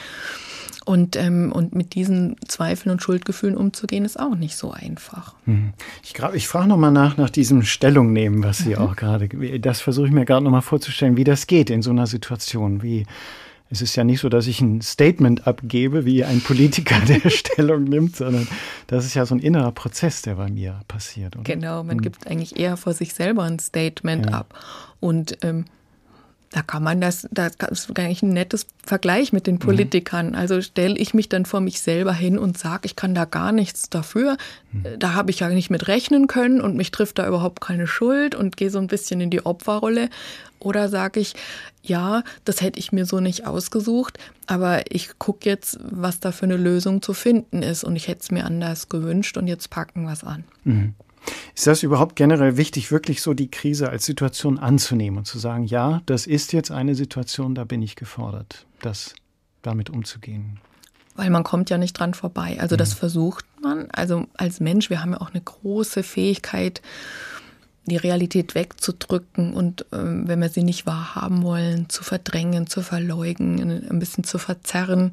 Und, 0.84 1.16
ähm, 1.16 1.52
und 1.52 1.76
mit 1.76 1.94
diesen 1.94 2.38
Zweifeln 2.48 2.92
und 2.92 3.04
Schuldgefühlen 3.04 3.56
umzugehen, 3.56 4.04
ist 4.04 4.20
auch 4.20 4.36
nicht 4.36 4.56
so 4.56 4.72
einfach. 4.72 5.36
Mhm. 5.46 5.74
Ich, 6.04 6.16
ich 6.34 6.48
frage 6.48 6.68
nochmal 6.68 6.92
nach, 6.92 7.18
nach 7.18 7.30
diesem 7.30 7.62
Stellungnehmen, 7.64 8.44
was 8.44 8.60
Sie 8.60 8.72
mhm. 8.72 8.78
auch 8.78 8.96
gerade, 8.96 9.30
das 9.60 9.80
versuche 9.80 10.08
ich 10.08 10.12
mir 10.12 10.26
gerade 10.26 10.44
nochmal 10.44 10.64
vorzustellen, 10.64 11.18
wie 11.18 11.24
das 11.24 11.46
geht 11.46 11.70
in 11.70 11.84
so 11.84 11.92
einer 11.92 12.08
Situation. 12.08 12.82
Wie, 12.82 13.06
es 13.72 13.82
ist 13.82 13.96
ja 13.96 14.04
nicht 14.04 14.20
so, 14.20 14.28
dass 14.28 14.48
ich 14.48 14.60
ein 14.60 14.82
Statement 14.82 15.48
abgebe, 15.48 16.04
wie 16.06 16.26
ein 16.26 16.42
Politiker, 16.42 17.00
der 17.08 17.30
Stellung 17.30 17.86
nimmt, 17.86 18.18
sondern 18.18 18.48
das 18.88 19.06
ist 19.06 19.14
ja 19.14 19.26
so 19.26 19.34
ein 19.34 19.40
innerer 19.40 19.72
Prozess, 19.72 20.22
der 20.22 20.36
bei 20.36 20.50
mir 20.50 20.82
passiert. 20.88 21.36
Oder? 21.36 21.44
Genau, 21.46 21.84
man 21.84 21.98
mhm. 21.98 22.02
gibt 22.02 22.28
eigentlich 22.28 22.60
eher 22.60 22.76
vor 22.76 22.94
sich 22.94 23.14
selber 23.14 23.44
ein 23.44 23.60
Statement 23.60 24.26
ja. 24.30 24.34
ab. 24.34 24.60
Und 25.00 25.38
ähm, 25.44 25.66
da 26.52 26.62
kann 26.62 26.84
man 26.84 27.00
das, 27.00 27.28
da 27.32 27.48
ist 27.48 27.98
eigentlich 27.98 28.24
ein 28.24 28.34
nettes 28.34 28.68
Vergleich 28.84 29.32
mit 29.32 29.48
den 29.48 29.56
mhm. 29.56 29.60
Politikern. 29.60 30.30
Mhm. 30.30 30.36
Also 30.36 30.62
stelle 30.62 30.98
ich 30.98 31.14
mich 31.14 31.30
dann 31.30 31.46
vor 31.46 31.62
mich 31.62 31.82
selber 31.82 32.14
hin 32.14 32.38
und 32.38 32.58
sage, 32.58 32.82
ich 32.84 32.96
kann 32.96 33.16
da 33.16 33.26
gar 33.26 33.54
nichts 33.54 33.90
dafür. 33.90 34.38
Mhm. 34.72 35.00
Da 35.00 35.14
habe 35.14 35.32
ich 35.32 35.40
ja 35.40 35.50
nicht 35.50 35.70
mit 35.70 35.88
rechnen 35.88 36.28
können 36.28 36.60
und 36.60 36.76
mich 36.76 36.92
trifft 36.92 37.20
da 37.20 37.28
überhaupt 37.28 37.62
keine 37.62 37.88
Schuld 37.88 38.36
und 38.36 38.58
gehe 38.58 38.70
so 38.70 38.80
ein 38.80 38.88
bisschen 38.88 39.22
in 39.22 39.30
die 39.30 39.46
Opferrolle. 39.46 40.10
Oder 40.60 40.90
sage 40.90 41.22
ich, 41.22 41.34
ja, 41.82 42.24
das 42.46 42.62
hätte 42.62 42.80
ich 42.80 42.92
mir 42.92 43.06
so 43.06 43.20
nicht 43.20 43.48
ausgesucht, 43.48 44.20
aber 44.46 44.92
ich 44.92 45.18
gucke 45.18 45.50
jetzt, 45.50 45.80
was 45.82 46.20
da 46.20 46.32
für 46.32 46.46
eine 46.46 46.58
Lösung 46.58 47.02
zu 47.02 47.14
finden 47.14 47.64
ist 47.64 47.84
und 47.84 47.96
ich 47.96 48.08
hätte 48.08 48.22
es 48.22 48.32
mir 48.32 48.46
anders 48.46 48.90
gewünscht 48.90 49.38
und 49.38 49.48
jetzt 49.48 49.70
packen 49.70 50.04
wir 50.04 50.14
es 50.14 50.24
an. 50.24 50.44
Mhm. 50.66 50.94
Ist 51.56 51.68
das 51.68 51.84
überhaupt 51.84 52.16
generell 52.16 52.58
wichtig, 52.58 52.92
wirklich 52.92 53.22
so 53.22 53.34
die 53.34 53.52
Krise 53.52 53.90
als 53.90 54.06
Situation 54.06 54.58
anzunehmen 54.58 55.20
und 55.20 55.26
zu 55.26 55.38
sagen, 55.40 55.64
ja, 55.64 56.02
das 56.06 56.28
ist 56.28 56.54
jetzt 56.54 56.72
eine 56.72 56.96
Situation, 56.96 57.56
da 57.56 57.64
bin 57.64 57.82
ich 57.82 57.96
gefordert, 57.96 58.66
das 58.82 59.14
damit 59.62 59.90
umzugehen? 59.90 60.60
Weil 61.16 61.30
man 61.30 61.44
kommt 61.44 61.70
ja 61.70 61.78
nicht 61.78 61.94
dran 61.94 62.14
vorbei. 62.14 62.58
Also 62.60 62.76
das 62.76 62.96
mhm. 62.96 63.00
versucht 63.00 63.46
man. 63.62 63.90
Also 63.92 64.26
als 64.38 64.60
Mensch, 64.60 64.90
wir 64.90 65.02
haben 65.02 65.12
ja 65.12 65.22
auch 65.22 65.32
eine 65.32 65.42
große 65.42 66.04
Fähigkeit, 66.04 66.82
die 67.86 67.98
Realität 67.98 68.54
wegzudrücken 68.56 69.54
und 69.54 69.82
äh, 69.92 69.98
wenn 69.98 70.40
wir 70.40 70.50
sie 70.50 70.64
nicht 70.64 70.86
wahrhaben 70.86 71.42
wollen, 71.44 71.90
zu 71.90 72.04
verdrängen, 72.04 72.68
zu 72.68 72.82
verleugnen, 72.82 73.90
ein 73.90 74.00
bisschen 74.00 74.24
zu 74.24 74.38
verzerren. 74.38 75.12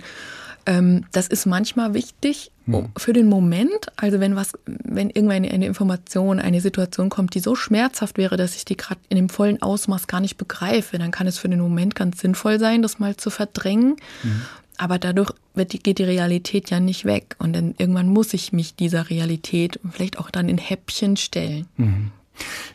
Ähm, 0.67 1.07
das 1.13 1.29
ist 1.29 1.47
manchmal 1.47 1.95
wichtig 1.95 2.51
mhm. 2.67 2.91
für 2.97 3.15
den 3.15 3.29
Moment. 3.29 3.87
Also 3.97 4.21
wenn 4.21 4.37
was, 4.37 4.53
wenn 4.67 5.09
irgendwann 5.09 5.47
eine 5.47 5.67
Information, 5.67 6.39
eine 6.41 6.61
Situation 6.61 7.09
kommt, 7.09 7.35
die 7.35 7.41
so 7.41 7.55
schmerzhaft 7.55 8.19
wäre, 8.19 8.37
dass 8.37 8.55
ich 8.55 8.67
die 8.67 8.77
gerade 8.77 9.01
in 9.09 9.17
dem 9.17 9.31
vollen 9.31 9.63
Ausmaß 9.63 10.07
gar 10.07 10.21
nicht 10.21 10.37
begreife, 10.37 10.99
dann 10.99 11.11
kann 11.11 11.27
es 11.27 11.39
für 11.39 11.49
den 11.49 11.61
Moment 11.61 11.95
ganz 11.95 12.21
sinnvoll 12.21 12.59
sein, 12.59 12.83
das 12.83 12.99
mal 12.99 13.17
zu 13.17 13.31
verdrängen. 13.31 13.97
Mhm. 14.23 14.43
Aber 14.77 14.99
dadurch 14.99 15.33
wird 15.55 15.83
geht 15.83 15.99
die 15.99 16.05
Realität 16.05 16.71
ja 16.71 16.81
nicht 16.81 17.07
weg. 17.07 17.35
Und 17.39 17.55
dann 17.55 17.75
irgendwann 17.79 18.09
muss 18.09 18.35
ich 18.35 18.53
mich 18.53 18.77
dieser 18.77 19.09
Realität 19.11 19.81
vielleicht 19.91 20.19
auch 20.19 20.31
dann 20.31 20.49
in 20.49 20.59
Häppchen 20.59 21.17
stellen. 21.17 21.67
Mhm. 21.79 22.13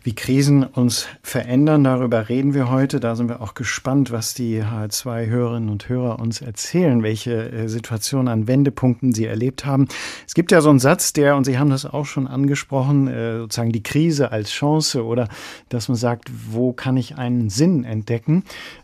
Wie 0.04 0.14
Krisen 0.14 0.64
uns 0.64 1.08
verändern, 1.22 1.84
darüber 1.84 2.28
reden 2.30 2.54
wir 2.54 2.70
heute. 2.70 3.00
Da 3.00 3.16
sind 3.16 3.30
wir 3.30 3.42
auch 3.42 3.54
gespannt, 3.54 4.12
was 4.12 4.34
die 4.34 4.62
H2-Hörerinnen 4.62 5.70
und 5.70 5.88
Hörer 5.88 6.20
uns 6.20 6.42
erzählen, 6.42 7.04
welche 7.04 7.52
äh, 7.52 7.68
Situationen 7.68 8.28
an 8.28 8.48
Wendepunkten 8.48 9.14
sie 9.14 9.26
erlebt 9.26 9.66
haben. 9.66 9.88
Es 10.28 10.34
gibt 10.34 10.52
ja 10.52 10.62
so 10.62 10.70
einen 10.70 10.80
Satz, 10.80 11.14
der, 11.14 11.36
und 11.36 11.46
Sie 11.46 11.58
haben 11.58 11.70
das 11.70 11.86
auch 11.86 12.06
schon 12.06 12.28
angesprochen, 12.28 13.08
äh, 13.08 13.38
sozusagen 13.38 13.72
die 13.72 13.84
Krise 13.84 14.32
als 14.32 14.50
Chance 14.50 15.06
oder 15.06 15.30
dass 15.70 15.88
man 15.88 15.98
sagt, 15.98 16.30
wo 16.50 16.74
kann 16.74 16.98
ich 16.98 17.18
einen 17.18 17.50
Sinn 17.50 17.84
entdecken? 17.84 18.44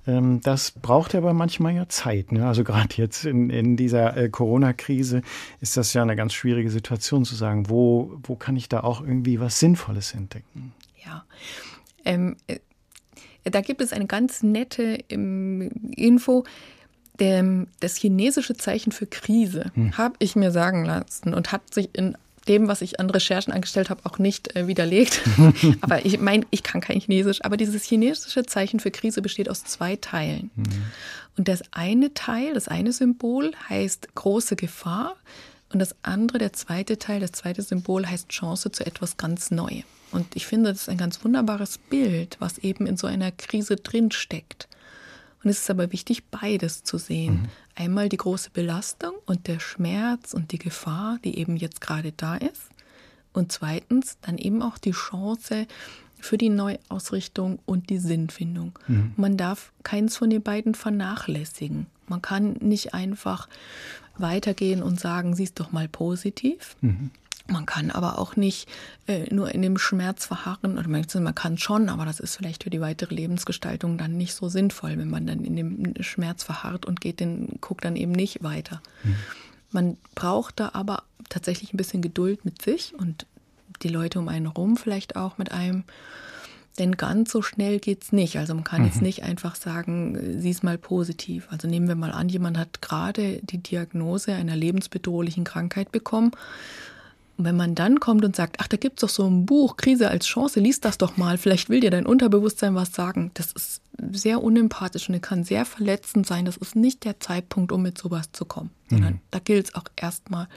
Ähm, 0.10 0.42
das 0.42 0.72
braucht 0.72 1.14
aber 1.14 1.34
manchmal 1.34 1.76
ja 1.76 1.88
Zeit. 1.88 2.32
Ne? 2.32 2.48
Also 2.48 2.64
gerade 2.64 2.96
jetzt 2.96 3.26
in, 3.26 3.50
in 3.50 3.78
dieser 3.78 4.18
äh, 4.18 4.30
Corona-Krise 4.30 5.22
ist 5.62 5.78
das 5.78 5.94
ja 5.94 6.02
eine 6.02 6.16
ganz 6.16 6.34
schwierige 6.34 6.72
Situation 6.72 7.26
zu 7.26 7.36
sagen, 7.36 7.70
wo, 7.70 8.18
wo 8.24 8.36
kann 8.36 8.56
ich 8.56 8.70
da 8.70 8.82
auch 8.82 9.02
irgendwie 9.02 9.40
was 9.40 9.60
Sinnvolles 9.60 10.14
entdecken? 10.16 10.74
Ja. 11.06 11.26
Ähm, 12.06 12.38
äh, 12.48 12.58
da 13.44 13.62
gibt 13.62 13.82
es 13.82 13.94
eine 13.94 14.08
ganz 14.08 14.42
nette 14.42 14.98
ähm, 15.10 15.70
Info. 15.96 16.44
Der, 17.20 17.66
das 17.82 17.98
chinesische 17.98 18.56
Zeichen 18.56 18.94
für 18.94 19.06
Krise 19.06 19.72
hm. 19.74 19.98
habe 19.98 20.16
ich 20.20 20.38
mir 20.38 20.52
sagen 20.52 20.86
lassen 20.86 21.34
und 21.34 21.52
hat 21.52 21.74
sich 21.74 21.90
in 21.94 22.18
dem, 22.50 22.68
was 22.68 22.82
ich 22.82 23.00
an 23.00 23.10
Recherchen 23.10 23.54
angestellt 23.54 23.90
habe, 23.90 24.02
auch 24.04 24.18
nicht 24.18 24.56
äh, 24.56 24.68
widerlegt. 24.68 25.22
aber 25.82 26.06
ich 26.06 26.20
meine, 26.20 26.46
ich 26.50 26.64
kann 26.64 26.82
kein 26.82 27.00
Chinesisch. 27.00 27.46
Aber 27.46 27.56
dieses 27.56 27.84
chinesische 27.84 28.46
Zeichen 28.46 28.80
für 28.80 28.92
Krise 28.92 29.22
besteht 29.22 29.50
aus 29.50 29.64
zwei 29.64 29.96
Teilen. 29.96 30.52
Mhm. 30.56 30.66
Und 31.38 31.48
das 31.48 31.62
eine 31.72 32.14
Teil, 32.14 32.54
das 32.54 32.68
eine 32.68 32.92
Symbol 32.92 33.54
heißt 33.70 34.16
große 34.16 34.56
Gefahr. 34.56 35.16
Und 35.72 35.80
das 35.80 35.96
andere, 36.02 36.40
der 36.40 36.54
zweite 36.54 36.98
Teil, 36.98 37.20
das 37.22 37.32
zweite 37.32 37.62
Symbol 37.62 38.08
heißt 38.08 38.30
Chance 38.30 38.72
zu 38.72 38.86
etwas 38.86 39.18
ganz 39.18 39.52
Neuem. 39.52 39.84
Und 40.12 40.36
ich 40.36 40.48
finde, 40.48 40.72
das 40.72 40.82
ist 40.82 40.90
ein 40.90 40.98
ganz 40.98 41.24
wunderbares 41.24 41.78
Bild, 41.78 42.38
was 42.40 42.58
eben 42.58 42.88
in 42.88 42.98
so 42.98 43.06
einer 43.06 43.32
Krise 43.32 43.76
drinsteckt. 43.76 44.68
Und 45.44 45.50
es 45.50 45.60
ist 45.60 45.70
aber 45.70 45.92
wichtig, 45.92 46.24
beides 46.26 46.84
zu 46.84 46.98
sehen. 46.98 47.44
Mhm. 47.44 47.50
Einmal 47.80 48.10
die 48.10 48.18
große 48.18 48.50
Belastung 48.50 49.14
und 49.26 49.48
der 49.48 49.62
Schmerz 49.62 50.34
und 50.34 50.52
die 50.52 50.60
Gefahr, 50.60 51.18
die 51.24 51.38
eben 51.38 51.56
jetzt 51.56 51.80
gerade 51.80 52.12
da 52.12 52.36
ist. 52.36 52.70
Und 53.32 53.54
zweitens 53.54 54.18
dann 54.22 54.38
eben 54.38 54.62
auch 54.62 54.78
die 54.78 54.92
Chance 54.92 55.66
für 56.20 56.38
die 56.38 56.50
Neuausrichtung 56.50 57.60
und 57.66 57.90
die 57.90 58.00
Sinnfindung. 58.00 58.78
Mhm. 58.90 59.14
Man 59.16 59.38
darf 59.38 59.72
keins 59.84 60.18
von 60.18 60.30
den 60.30 60.44
beiden 60.44 60.76
vernachlässigen. 60.76 61.86
Man 62.08 62.22
kann 62.22 62.58
nicht 62.60 62.94
einfach 62.94 63.48
weitergehen 64.18 64.84
und 64.84 65.00
sagen, 65.00 65.34
siehst 65.34 65.58
doch 65.58 65.72
mal 65.72 65.88
positiv. 65.88 66.76
Mhm. 66.82 67.12
Man 67.50 67.66
kann 67.66 67.92
aber 67.92 68.20
auch 68.20 68.36
nicht 68.36 68.68
äh, 69.08 69.34
nur 69.34 69.54
in 69.54 69.62
dem 69.62 69.78
Schmerz 69.78 70.26
verharren, 70.26 70.78
oder 70.78 70.88
man 70.88 71.36
kann 71.36 71.58
schon, 71.58 71.90
aber 71.90 72.06
das 72.06 72.20
ist 72.20 72.36
vielleicht 72.36 72.64
für 72.64 72.70
die 72.70 72.82
weitere 72.82 73.14
Lebensgestaltung 73.16 73.98
dann 73.98 74.18
nicht 74.18 74.34
so 74.34 74.50
sinnvoll, 74.50 74.98
wenn 74.98 75.10
man 75.10 75.28
dann 75.28 75.44
in 75.44 75.56
dem 75.56 75.94
Schmerz 76.02 76.44
verharrt 76.44 76.86
und 76.86 77.02
geht 77.02 77.20
den, 77.20 77.60
guckt 77.62 77.86
dann 77.86 77.96
eben 77.96 78.12
nicht 78.12 78.44
weiter. 78.44 78.82
Mhm. 79.04 79.16
Man 79.72 79.98
braucht 80.16 80.60
da 80.60 80.72
aber 80.74 81.04
tatsächlich 81.30 81.74
ein 81.74 81.78
bisschen 81.78 82.02
Geduld 82.02 82.46
mit 82.46 82.62
sich 82.62 82.94
und 82.98 83.26
die 83.82 83.90
Leute 83.90 84.20
um 84.20 84.28
einen 84.28 84.48
herum 84.48 84.78
vielleicht 84.78 85.16
auch 85.16 85.38
mit 85.38 85.52
einem. 85.52 85.84
Denn 86.78 86.96
ganz 86.96 87.32
so 87.32 87.42
schnell 87.42 87.80
geht 87.80 88.04
es 88.04 88.12
nicht. 88.12 88.38
Also 88.38 88.54
man 88.56 88.64
kann 88.64 88.82
mhm. 88.82 88.88
jetzt 88.88 89.02
nicht 89.02 89.24
einfach 89.24 89.56
sagen, 89.56 90.40
sieh 90.40 90.52
es 90.52 90.64
mal 90.64 90.78
positiv. 90.78 91.48
Also 91.52 91.68
nehmen 91.68 91.88
wir 91.88 91.96
mal 91.96 92.12
an, 92.12 92.30
jemand 92.30 92.58
hat 92.58 92.82
gerade 92.82 93.40
die 93.44 93.58
Diagnose 93.58 94.34
einer 94.34 94.56
lebensbedrohlichen 94.56 95.44
Krankheit 95.44 95.92
bekommen 95.92 96.32
und 97.40 97.46
wenn 97.46 97.56
man 97.56 97.74
dann 97.74 98.02
kommt 98.02 98.26
und 98.26 98.36
sagt, 98.36 98.58
ach, 98.60 98.68
da 98.68 98.76
gibt 98.76 98.98
es 98.98 99.02
doch 99.02 99.10
so 99.10 99.26
ein 99.26 99.46
Buch, 99.46 99.78
Krise 99.78 100.10
als 100.10 100.26
Chance, 100.26 100.60
liest 100.60 100.84
das 100.84 100.98
doch 100.98 101.16
mal, 101.16 101.38
vielleicht 101.38 101.70
will 101.70 101.80
dir 101.80 101.90
dein 101.90 102.06
Unterbewusstsein 102.06 102.76
was 102.76 102.92
sagen, 102.92 103.32
das 103.36 103.54
ist 103.54 103.82
sehr 104.12 104.44
unempathisch 104.44 105.08
und 105.10 105.22
kann 105.22 105.46
sehr 105.46 105.64
verletzend 105.64 106.28
sein. 106.28 106.44
Das 106.44 106.58
ist 106.58 106.76
nicht 106.76 107.06
der 107.06 107.22
Zeitpunkt, 107.22 107.72
um 107.72 107.82
mit 107.82 107.98
sowas 107.98 108.34
zu 108.34 108.44
kommen, 108.44 108.72
sondern 108.90 109.14
mhm. 109.14 109.20
da 109.32 109.40
gilt 109.40 109.70
es 109.70 109.76
auch 109.76 109.86
erstmal, 109.96 110.50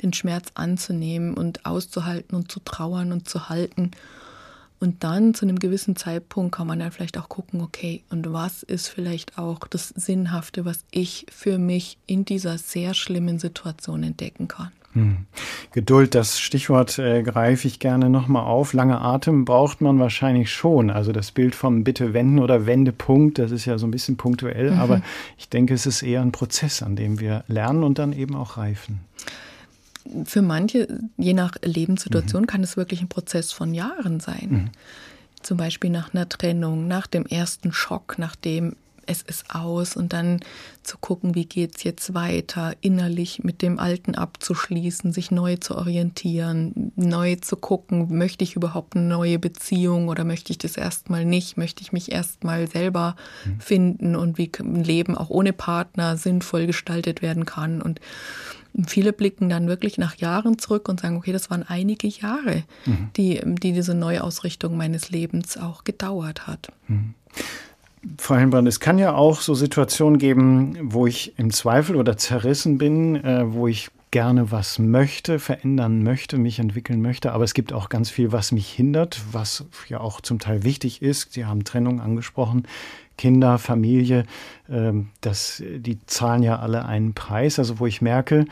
den 0.00 0.14
Schmerz 0.14 0.48
anzunehmen 0.54 1.34
und 1.34 1.66
auszuhalten 1.66 2.34
und 2.34 2.50
zu 2.50 2.60
trauern 2.60 3.12
und 3.12 3.28
zu 3.28 3.50
halten. 3.50 3.90
Und 4.80 5.04
dann 5.04 5.34
zu 5.34 5.44
einem 5.44 5.58
gewissen 5.58 5.96
Zeitpunkt 5.96 6.54
kann 6.56 6.66
man 6.66 6.78
dann 6.78 6.92
vielleicht 6.92 7.18
auch 7.18 7.28
gucken, 7.28 7.60
okay, 7.60 8.04
und 8.08 8.32
was 8.32 8.62
ist 8.62 8.88
vielleicht 8.88 9.36
auch 9.36 9.60
das 9.68 9.90
Sinnhafte, 9.90 10.64
was 10.64 10.84
ich 10.90 11.26
für 11.30 11.58
mich 11.58 11.98
in 12.06 12.24
dieser 12.24 12.56
sehr 12.56 12.94
schlimmen 12.94 13.38
Situation 13.38 14.02
entdecken 14.02 14.48
kann. 14.48 14.72
Hm. 14.94 15.26
Geduld, 15.72 16.14
das 16.14 16.38
Stichwort 16.38 16.98
äh, 16.98 17.22
greife 17.22 17.66
ich 17.66 17.78
gerne 17.78 18.10
nochmal 18.10 18.44
auf. 18.44 18.74
Lange 18.74 19.00
Atem 19.00 19.44
braucht 19.44 19.80
man 19.80 19.98
wahrscheinlich 19.98 20.52
schon. 20.52 20.90
Also 20.90 21.12
das 21.12 21.32
Bild 21.32 21.54
vom 21.54 21.82
Bitte 21.82 22.12
wenden 22.12 22.38
oder 22.38 22.66
Wendepunkt, 22.66 23.38
das 23.38 23.52
ist 23.52 23.64
ja 23.64 23.78
so 23.78 23.86
ein 23.86 23.90
bisschen 23.90 24.16
punktuell, 24.16 24.72
mhm. 24.72 24.78
aber 24.78 25.02
ich 25.38 25.48
denke, 25.48 25.72
es 25.72 25.86
ist 25.86 26.02
eher 26.02 26.20
ein 26.20 26.32
Prozess, 26.32 26.82
an 26.82 26.96
dem 26.96 27.20
wir 27.20 27.44
lernen 27.48 27.84
und 27.84 27.98
dann 27.98 28.12
eben 28.12 28.34
auch 28.34 28.58
reifen. 28.58 29.00
Für 30.24 30.42
manche, 30.42 30.88
je 31.16 31.32
nach 31.32 31.52
Lebenssituation, 31.62 32.42
mhm. 32.42 32.46
kann 32.46 32.62
es 32.62 32.76
wirklich 32.76 33.00
ein 33.00 33.08
Prozess 33.08 33.52
von 33.52 33.72
Jahren 33.72 34.20
sein. 34.20 34.48
Mhm. 34.50 34.70
zum 35.42 35.56
Beispiel 35.56 35.90
nach 35.90 36.12
einer 36.14 36.28
Trennung, 36.28 36.86
nach 36.86 37.06
dem 37.06 37.26
ersten 37.26 37.72
Schock, 37.72 38.16
nachdem 38.18 38.76
es 39.06 39.22
ist 39.22 39.54
aus 39.54 39.96
und 39.96 40.12
dann 40.12 40.40
zu 40.82 40.98
gucken, 40.98 41.34
wie 41.34 41.46
geht 41.46 41.76
es 41.76 41.84
jetzt 41.84 42.14
weiter, 42.14 42.74
innerlich 42.80 43.44
mit 43.44 43.62
dem 43.62 43.78
Alten 43.78 44.14
abzuschließen, 44.14 45.12
sich 45.12 45.30
neu 45.30 45.56
zu 45.56 45.76
orientieren, 45.76 46.92
neu 46.96 47.36
zu 47.36 47.56
gucken, 47.56 48.16
möchte 48.16 48.44
ich 48.44 48.56
überhaupt 48.56 48.96
eine 48.96 49.06
neue 49.06 49.38
Beziehung 49.38 50.08
oder 50.08 50.24
möchte 50.24 50.50
ich 50.50 50.58
das 50.58 50.76
erstmal 50.76 51.24
nicht, 51.24 51.56
möchte 51.56 51.82
ich 51.82 51.92
mich 51.92 52.10
erstmal 52.10 52.68
selber 52.68 53.16
mhm. 53.44 53.60
finden 53.60 54.16
und 54.16 54.38
wie 54.38 54.50
ein 54.58 54.84
Leben 54.84 55.16
auch 55.16 55.30
ohne 55.30 55.52
Partner 55.52 56.16
sinnvoll 56.16 56.66
gestaltet 56.66 57.22
werden 57.22 57.46
kann 57.46 57.82
und 57.82 58.00
Viele 58.86 59.12
blicken 59.12 59.50
dann 59.50 59.68
wirklich 59.68 59.98
nach 59.98 60.16
Jahren 60.16 60.58
zurück 60.58 60.88
und 60.88 61.00
sagen, 61.00 61.16
okay, 61.16 61.32
das 61.32 61.50
waren 61.50 61.62
einige 61.62 62.06
Jahre, 62.06 62.64
mhm. 62.86 63.10
die, 63.16 63.40
die 63.44 63.72
diese 63.72 63.94
Neuausrichtung 63.94 64.76
meines 64.76 65.10
Lebens 65.10 65.58
auch 65.58 65.84
gedauert 65.84 66.46
hat. 66.46 66.72
Mhm. 66.88 67.14
Frau 68.18 68.34
Helmbrand, 68.34 68.66
es 68.66 68.80
kann 68.80 68.98
ja 68.98 69.14
auch 69.14 69.40
so 69.40 69.54
Situationen 69.54 70.18
geben, 70.18 70.76
wo 70.92 71.06
ich 71.06 71.38
im 71.38 71.50
Zweifel 71.50 71.96
oder 71.96 72.16
zerrissen 72.16 72.78
bin, 72.78 73.16
äh, 73.16 73.52
wo 73.52 73.68
ich 73.68 73.90
gerne 74.10 74.50
was 74.50 74.78
möchte, 74.78 75.38
verändern 75.38 76.02
möchte, 76.02 76.36
mich 76.36 76.58
entwickeln 76.58 77.00
möchte. 77.00 77.32
Aber 77.32 77.44
es 77.44 77.54
gibt 77.54 77.72
auch 77.72 77.88
ganz 77.88 78.10
viel, 78.10 78.30
was 78.32 78.52
mich 78.52 78.68
hindert, 78.70 79.20
was 79.32 79.64
ja 79.88 80.00
auch 80.00 80.20
zum 80.20 80.38
Teil 80.38 80.64
wichtig 80.64 81.00
ist. 81.00 81.32
Sie 81.32 81.46
haben 81.46 81.64
Trennung 81.64 82.00
angesprochen. 82.00 82.66
Kinder, 83.16 83.58
Familie, 83.58 84.24
äh, 84.68 84.92
das, 85.20 85.62
die 85.64 85.98
zahlen 86.06 86.42
ja 86.42 86.58
alle 86.58 86.84
einen 86.84 87.14
Preis. 87.14 87.58
Also 87.58 87.78
wo 87.78 87.86
ich 87.86 88.02
merke, 88.02 88.46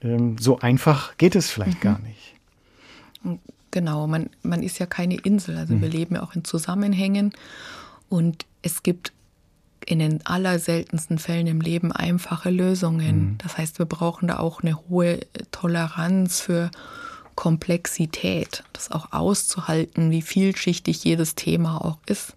äh, 0.00 0.18
so 0.38 0.58
einfach 0.58 1.16
geht 1.16 1.36
es 1.36 1.50
vielleicht 1.50 1.78
mhm. 1.78 1.88
gar 1.88 1.98
nicht. 2.00 3.38
Genau, 3.70 4.08
man, 4.08 4.30
man 4.42 4.62
ist 4.62 4.80
ja 4.80 4.86
keine 4.86 5.14
Insel. 5.14 5.56
Also 5.56 5.74
mhm. 5.74 5.82
wir 5.82 5.88
leben 5.88 6.16
ja 6.16 6.22
auch 6.22 6.34
in 6.34 6.44
Zusammenhängen. 6.44 7.32
Und 8.08 8.44
es 8.62 8.82
gibt 8.82 9.12
in 9.86 9.98
den 9.98 10.24
allerseltensten 10.26 11.18
Fällen 11.18 11.46
im 11.46 11.60
Leben 11.60 11.92
einfache 11.92 12.50
Lösungen. 12.50 13.30
Mhm. 13.30 13.38
Das 13.38 13.58
heißt, 13.58 13.78
wir 13.78 13.86
brauchen 13.86 14.28
da 14.28 14.38
auch 14.38 14.62
eine 14.62 14.76
hohe 14.88 15.20
Toleranz 15.50 16.40
für 16.40 16.70
Komplexität, 17.34 18.64
das 18.72 18.90
auch 18.90 19.12
auszuhalten, 19.12 20.10
wie 20.10 20.22
vielschichtig 20.22 21.02
jedes 21.04 21.34
Thema 21.34 21.84
auch 21.84 21.98
ist. 22.06 22.34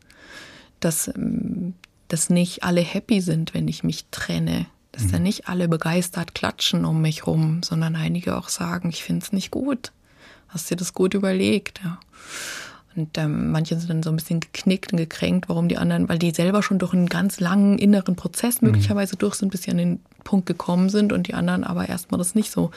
Dass, 0.79 1.09
ähm, 1.09 1.73
dass 2.07 2.29
nicht 2.29 2.63
alle 2.63 2.81
happy 2.81 3.21
sind, 3.21 3.53
wenn 3.53 3.67
ich 3.67 3.83
mich 3.83 4.05
trenne. 4.12 4.65
Dass 4.91 5.03
mhm. 5.03 5.12
da 5.12 5.19
nicht 5.19 5.47
alle 5.47 5.67
begeistert 5.67 6.36
klatschen 6.36 6.86
um 6.86 7.01
mich 7.01 7.27
rum, 7.27 7.63
sondern 7.63 7.95
einige 7.95 8.38
auch 8.38 8.49
sagen, 8.49 8.89
ich 8.89 9.03
finde 9.03 9.25
es 9.25 9.33
nicht 9.33 9.51
gut. 9.51 9.91
Hast 10.47 10.69
dir 10.69 10.77
das 10.77 10.93
gut 10.93 11.13
überlegt? 11.13 11.81
Ja. 11.83 11.99
Und 12.95 13.17
ähm, 13.17 13.51
manche 13.51 13.77
sind 13.77 13.89
dann 13.89 14.03
so 14.03 14.10
ein 14.10 14.15
bisschen 14.15 14.39
geknickt 14.39 14.91
und 14.93 14.97
gekränkt, 14.97 15.49
warum 15.49 15.67
die 15.67 15.77
anderen, 15.77 16.10
weil 16.10 16.19
die 16.19 16.32
selber 16.32 16.62
schon 16.62 16.79
durch 16.79 16.93
einen 16.93 17.08
ganz 17.08 17.39
langen 17.39 17.77
inneren 17.77 18.15
Prozess 18.15 18.62
mhm. 18.62 18.69
möglicherweise 18.69 19.15
durch 19.15 19.36
sind, 19.36 19.49
bis 19.49 19.63
sie 19.63 19.71
an 19.71 19.77
den 19.77 19.99
Punkt 20.23 20.45
gekommen 20.45 20.89
sind 20.89 21.12
und 21.12 21.27
die 21.27 21.34
anderen 21.34 21.63
aber 21.63 21.89
erstmal 21.89 22.19
das 22.19 22.36
nicht 22.36 22.51
so 22.51 22.71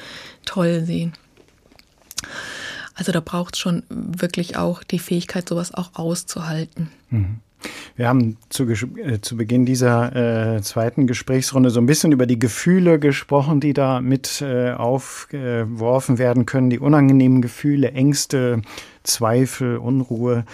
toll 0.45 0.85
sehen. 0.85 1.13
Also 2.95 3.13
da 3.13 3.21
braucht 3.21 3.55
es 3.55 3.61
schon 3.61 3.83
wirklich 3.89 4.57
auch 4.57 4.83
die 4.83 4.99
Fähigkeit, 4.99 5.49
sowas 5.49 5.75
auch 5.75 5.91
auszuhalten. 5.95 6.91
Mhm. 7.11 7.41
Wir 7.97 8.09
haben 8.09 8.37
zu, 8.49 8.65
äh, 8.65 9.21
zu 9.21 9.37
Beginn 9.37 9.65
dieser 9.65 10.57
äh, 10.57 10.63
zweiten 10.63 11.07
Gesprächsrunde 11.07 11.71
so 11.71 11.81
ein 11.81 11.87
bisschen 11.87 12.13
über 12.13 12.27
die 12.27 12.39
Gefühle 12.39 12.99
gesprochen, 12.99 13.61
die 13.61 13.73
da 13.73 14.01
mit 14.01 14.43
äh, 14.43 14.73
aufgeworfen 14.73 16.19
werden 16.19 16.47
können, 16.47 16.71
die 16.71 16.79
unangenehmen 16.79 17.43
Gefühle, 17.43 17.93
Ängste, 17.93 18.63
Zweifel, 19.03 19.79
Unruhe. 19.79 20.45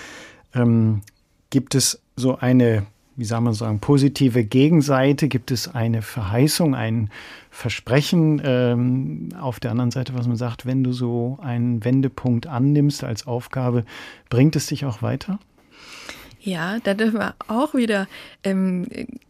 Ähm, 0.54 1.02
gibt 1.50 1.74
es 1.74 2.00
so 2.16 2.38
eine, 2.38 2.86
wie 3.16 3.24
soll 3.24 3.40
man 3.40 3.54
sagen, 3.54 3.80
positive 3.80 4.44
Gegenseite? 4.44 5.28
Gibt 5.28 5.50
es 5.50 5.72
eine 5.74 6.02
Verheißung, 6.02 6.74
ein 6.74 7.10
Versprechen 7.50 8.40
ähm, 8.44 9.28
auf 9.38 9.60
der 9.60 9.72
anderen 9.72 9.90
Seite, 9.90 10.14
was 10.14 10.26
man 10.26 10.36
sagt, 10.36 10.64
wenn 10.64 10.84
du 10.84 10.92
so 10.92 11.38
einen 11.42 11.84
Wendepunkt 11.84 12.46
annimmst 12.46 13.04
als 13.04 13.26
Aufgabe, 13.26 13.84
bringt 14.30 14.56
es 14.56 14.66
dich 14.66 14.84
auch 14.84 15.02
weiter? 15.02 15.38
Ja, 16.42 16.78
da 16.80 16.94
dürfen 16.94 17.20
wir 17.20 17.34
auch 17.46 17.74
wieder 17.74 18.08
ähm, 18.42 18.86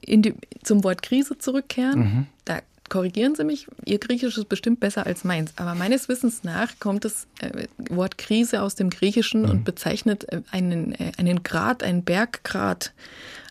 die, 0.07 0.35
zum 0.62 0.83
Wort 0.83 1.03
Krise 1.03 1.37
zurückkehren. 1.37 1.98
Mhm. 1.98 2.27
Da 2.46 2.61
korrigieren 2.88 3.35
Sie 3.35 3.44
mich, 3.44 3.66
Ihr 3.85 3.98
Griechisch 3.98 4.38
ist 4.38 4.48
bestimmt 4.48 4.81
besser 4.81 5.07
als 5.07 5.25
meins, 5.25 5.53
aber 5.57 5.75
meines 5.75 6.09
Wissens 6.09 6.42
nach 6.42 6.79
kommt 6.79 7.05
das 7.05 7.27
äh, 7.40 7.66
Wort 7.90 8.16
Krise 8.18 8.62
aus 8.62 8.75
dem 8.75 8.90
Griechischen 8.90 9.42
mhm. 9.42 9.51
und 9.51 9.64
bezeichnet 9.64 10.31
äh, 10.33 10.40
einen, 10.51 10.92
äh, 10.92 11.12
einen 11.18 11.42
Grad, 11.42 11.83
einen 11.83 12.03
Berggrad. 12.03 12.92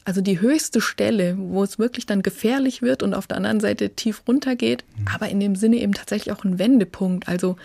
Also 0.03 0.21
die 0.21 0.41
höchste 0.41 0.81
Stelle, 0.81 1.35
wo 1.37 1.63
es 1.63 1.77
wirklich 1.77 2.07
dann 2.07 2.23
gefährlich 2.23 2.81
wird 2.81 3.03
und 3.03 3.13
auf 3.13 3.27
der 3.27 3.37
anderen 3.37 3.59
Seite 3.59 3.91
tief 3.91 4.23
runtergeht, 4.27 4.83
mhm. 4.97 5.05
aber 5.13 5.29
in 5.29 5.39
dem 5.39 5.55
Sinne 5.55 5.77
eben 5.77 5.93
tatsächlich 5.93 6.33
auch 6.35 6.43
ein 6.43 6.57
Wendepunkt. 6.57 7.27
Also 7.27 7.57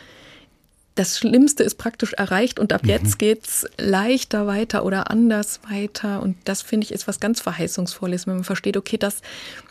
das 0.96 1.18
Schlimmste 1.18 1.62
ist 1.62 1.76
praktisch 1.76 2.14
erreicht 2.14 2.58
und 2.58 2.72
ab 2.72 2.82
mhm. 2.82 2.88
jetzt 2.88 3.18
geht's 3.18 3.66
leichter 3.78 4.46
weiter 4.46 4.84
oder 4.84 5.10
anders 5.10 5.60
weiter. 5.68 6.22
Und 6.22 6.36
das 6.44 6.62
finde 6.62 6.86
ich 6.86 6.92
ist 6.92 7.06
was 7.06 7.20
ganz 7.20 7.40
Verheißungsvolles, 7.40 8.26
wenn 8.26 8.36
man 8.36 8.44
versteht, 8.44 8.76
okay, 8.76 8.96
das, 8.96 9.20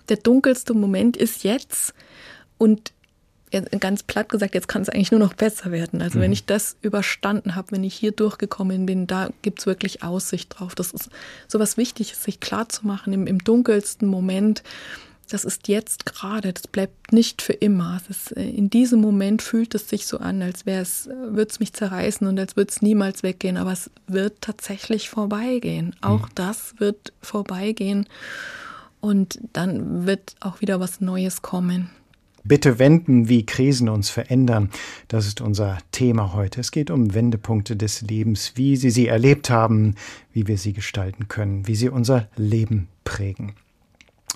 der 0.07 0.17
dunkelste 0.17 0.73
Moment 0.73 1.17
ist 1.17 1.43
jetzt 1.43 1.93
und 2.57 2.93
ganz 3.79 4.03
platt 4.03 4.29
gesagt, 4.29 4.53
jetzt 4.53 4.67
kann 4.67 4.81
es 4.81 4.89
eigentlich 4.89 5.11
nur 5.11 5.19
noch 5.19 5.33
besser 5.33 5.71
werden. 5.71 6.01
Also 6.01 6.17
mhm. 6.17 6.23
wenn 6.23 6.31
ich 6.31 6.45
das 6.45 6.77
überstanden 6.81 7.55
habe, 7.55 7.71
wenn 7.71 7.83
ich 7.83 7.95
hier 7.95 8.11
durchgekommen 8.11 8.85
bin, 8.85 9.07
da 9.07 9.29
gibt's 9.41 9.65
wirklich 9.65 10.03
Aussicht 10.03 10.55
drauf. 10.57 10.75
Das 10.75 10.91
ist 10.91 11.09
so 11.47 11.59
was 11.59 11.77
Wichtiges, 11.77 12.23
sich 12.23 12.39
klar 12.39 12.69
zu 12.69 12.85
machen 12.85 13.13
im, 13.13 13.27
im 13.27 13.39
dunkelsten 13.39 14.07
Moment 14.07 14.61
das 15.29 15.45
ist 15.45 15.67
jetzt 15.67 16.05
gerade, 16.05 16.53
das 16.53 16.67
bleibt 16.67 17.11
nicht 17.11 17.41
für 17.41 17.53
immer. 17.53 18.01
Ist, 18.09 18.35
äh, 18.35 18.47
in 18.47 18.69
diesem 18.69 19.01
Moment 19.01 19.41
fühlt 19.41 19.75
es 19.75 19.89
sich 19.89 20.05
so 20.07 20.19
an, 20.19 20.41
als 20.41 20.65
wäre 20.65 20.81
es, 20.81 21.07
würde 21.07 21.49
es 21.49 21.59
mich 21.59 21.73
zerreißen 21.73 22.27
und 22.27 22.39
als 22.39 22.55
würde 22.55 22.71
es 22.71 22.81
niemals 22.81 23.23
weggehen, 23.23 23.57
aber 23.57 23.71
es 23.71 23.89
wird 24.07 24.41
tatsächlich 24.41 25.09
vorbeigehen. 25.09 25.95
Auch 26.01 26.27
mhm. 26.27 26.35
das 26.35 26.75
wird 26.77 27.13
vorbeigehen 27.21 28.07
und 29.01 29.39
dann 29.53 30.05
wird 30.05 30.35
auch 30.39 30.61
wieder 30.61 30.79
was 30.79 31.01
Neues 31.01 31.41
kommen. 31.41 31.89
Bitte 32.43 32.77
wenden, 32.77 33.27
wie 33.27 33.43
Krisen 33.43 33.89
uns 33.89 34.11
verändern. 34.11 34.69
Das 35.07 35.25
ist 35.25 35.41
unser 35.41 35.79
Thema 35.91 36.33
heute. 36.33 36.61
Es 36.61 36.69
geht 36.71 36.91
um 36.91 37.15
Wendepunkte 37.15 37.75
des 37.75 38.01
Lebens, 38.01 38.51
wie 38.53 38.75
Sie 38.75 38.91
sie 38.91 39.07
erlebt 39.07 39.49
haben, 39.49 39.95
wie 40.31 40.47
wir 40.47 40.59
sie 40.59 40.73
gestalten 40.73 41.27
können, 41.27 41.67
wie 41.67 41.75
sie 41.75 41.89
unser 41.89 42.29
Leben 42.35 42.87
prägen. 43.03 43.55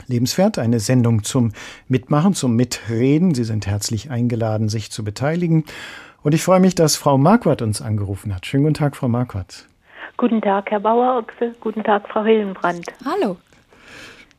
Lebenswert, 0.07 0.59
eine 0.59 0.79
Sendung 0.79 1.23
zum 1.23 1.51
Mitmachen, 1.87 2.33
zum 2.33 2.55
Mitreden. 2.55 3.33
Sie 3.33 3.43
sind 3.43 3.67
herzlich 3.67 4.11
eingeladen, 4.11 4.69
sich 4.69 4.91
zu 4.91 5.03
beteiligen. 5.03 5.65
Und 6.23 6.33
ich 6.33 6.43
freue 6.43 6.59
mich, 6.59 6.75
dass 6.75 6.95
Frau 6.95 7.17
Marquardt 7.17 7.61
uns 7.61 7.81
angerufen 7.81 8.33
hat. 8.35 8.45
Schönen 8.45 8.63
guten 8.63 8.75
Tag, 8.75 8.95
Frau 8.95 9.07
Marquardt. 9.07 9.67
Guten 10.17 10.41
Tag, 10.41 10.69
Herr 10.71 10.81
Bauer-Ochse. 10.81 11.55
Guten 11.61 11.83
Tag, 11.83 12.07
Frau 12.09 12.23
Hillenbrand. 12.23 12.85
Hallo. 13.05 13.37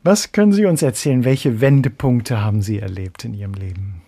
Was 0.03 0.31
können 0.31 0.51
Sie 0.51 0.65
uns 0.65 0.81
erzählen? 0.81 1.25
Welche 1.25 1.61
Wendepunkte 1.61 2.43
haben 2.43 2.61
Sie 2.61 2.79
erlebt 2.79 3.25
in 3.25 3.33
Ihrem 3.33 3.53
Leben? 3.53 4.01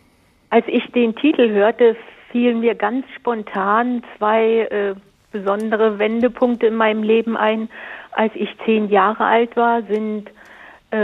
Als 0.49 0.65
ich 0.67 0.83
den 0.91 1.15
Titel 1.15 1.49
hörte, 1.49 1.95
fielen 2.31 2.59
mir 2.59 2.75
ganz 2.75 3.05
spontan 3.15 4.03
zwei 4.17 4.67
äh, 4.69 4.95
besondere 5.31 5.99
Wendepunkte 5.99 6.67
in 6.67 6.75
meinem 6.75 7.03
Leben 7.03 7.35
ein. 7.35 7.69
Als 8.11 8.31
ich 8.35 8.49
zehn 8.65 8.89
Jahre 8.89 9.25
alt 9.25 9.55
war, 9.55 9.81
sind 9.83 10.29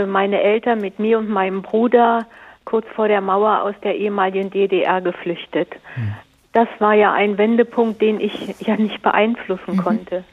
meine 0.06 0.40
Eltern 0.40 0.80
mit 0.80 0.98
mir 0.98 1.18
und 1.18 1.28
meinem 1.28 1.62
Bruder 1.62 2.26
kurz 2.64 2.86
vor 2.94 3.08
der 3.08 3.20
Mauer 3.20 3.62
aus 3.62 3.74
der 3.82 3.96
ehemaligen 3.96 4.50
DDR 4.50 5.00
geflüchtet. 5.00 5.68
Hm. 5.94 6.14
Das 6.52 6.68
war 6.78 6.94
ja 6.94 7.12
ein 7.12 7.38
Wendepunkt, 7.38 8.00
den 8.00 8.20
ich 8.20 8.60
ja 8.60 8.76
nicht 8.76 9.02
beeinflussen 9.02 9.76
mhm. 9.76 9.82
konnte. 9.82 10.24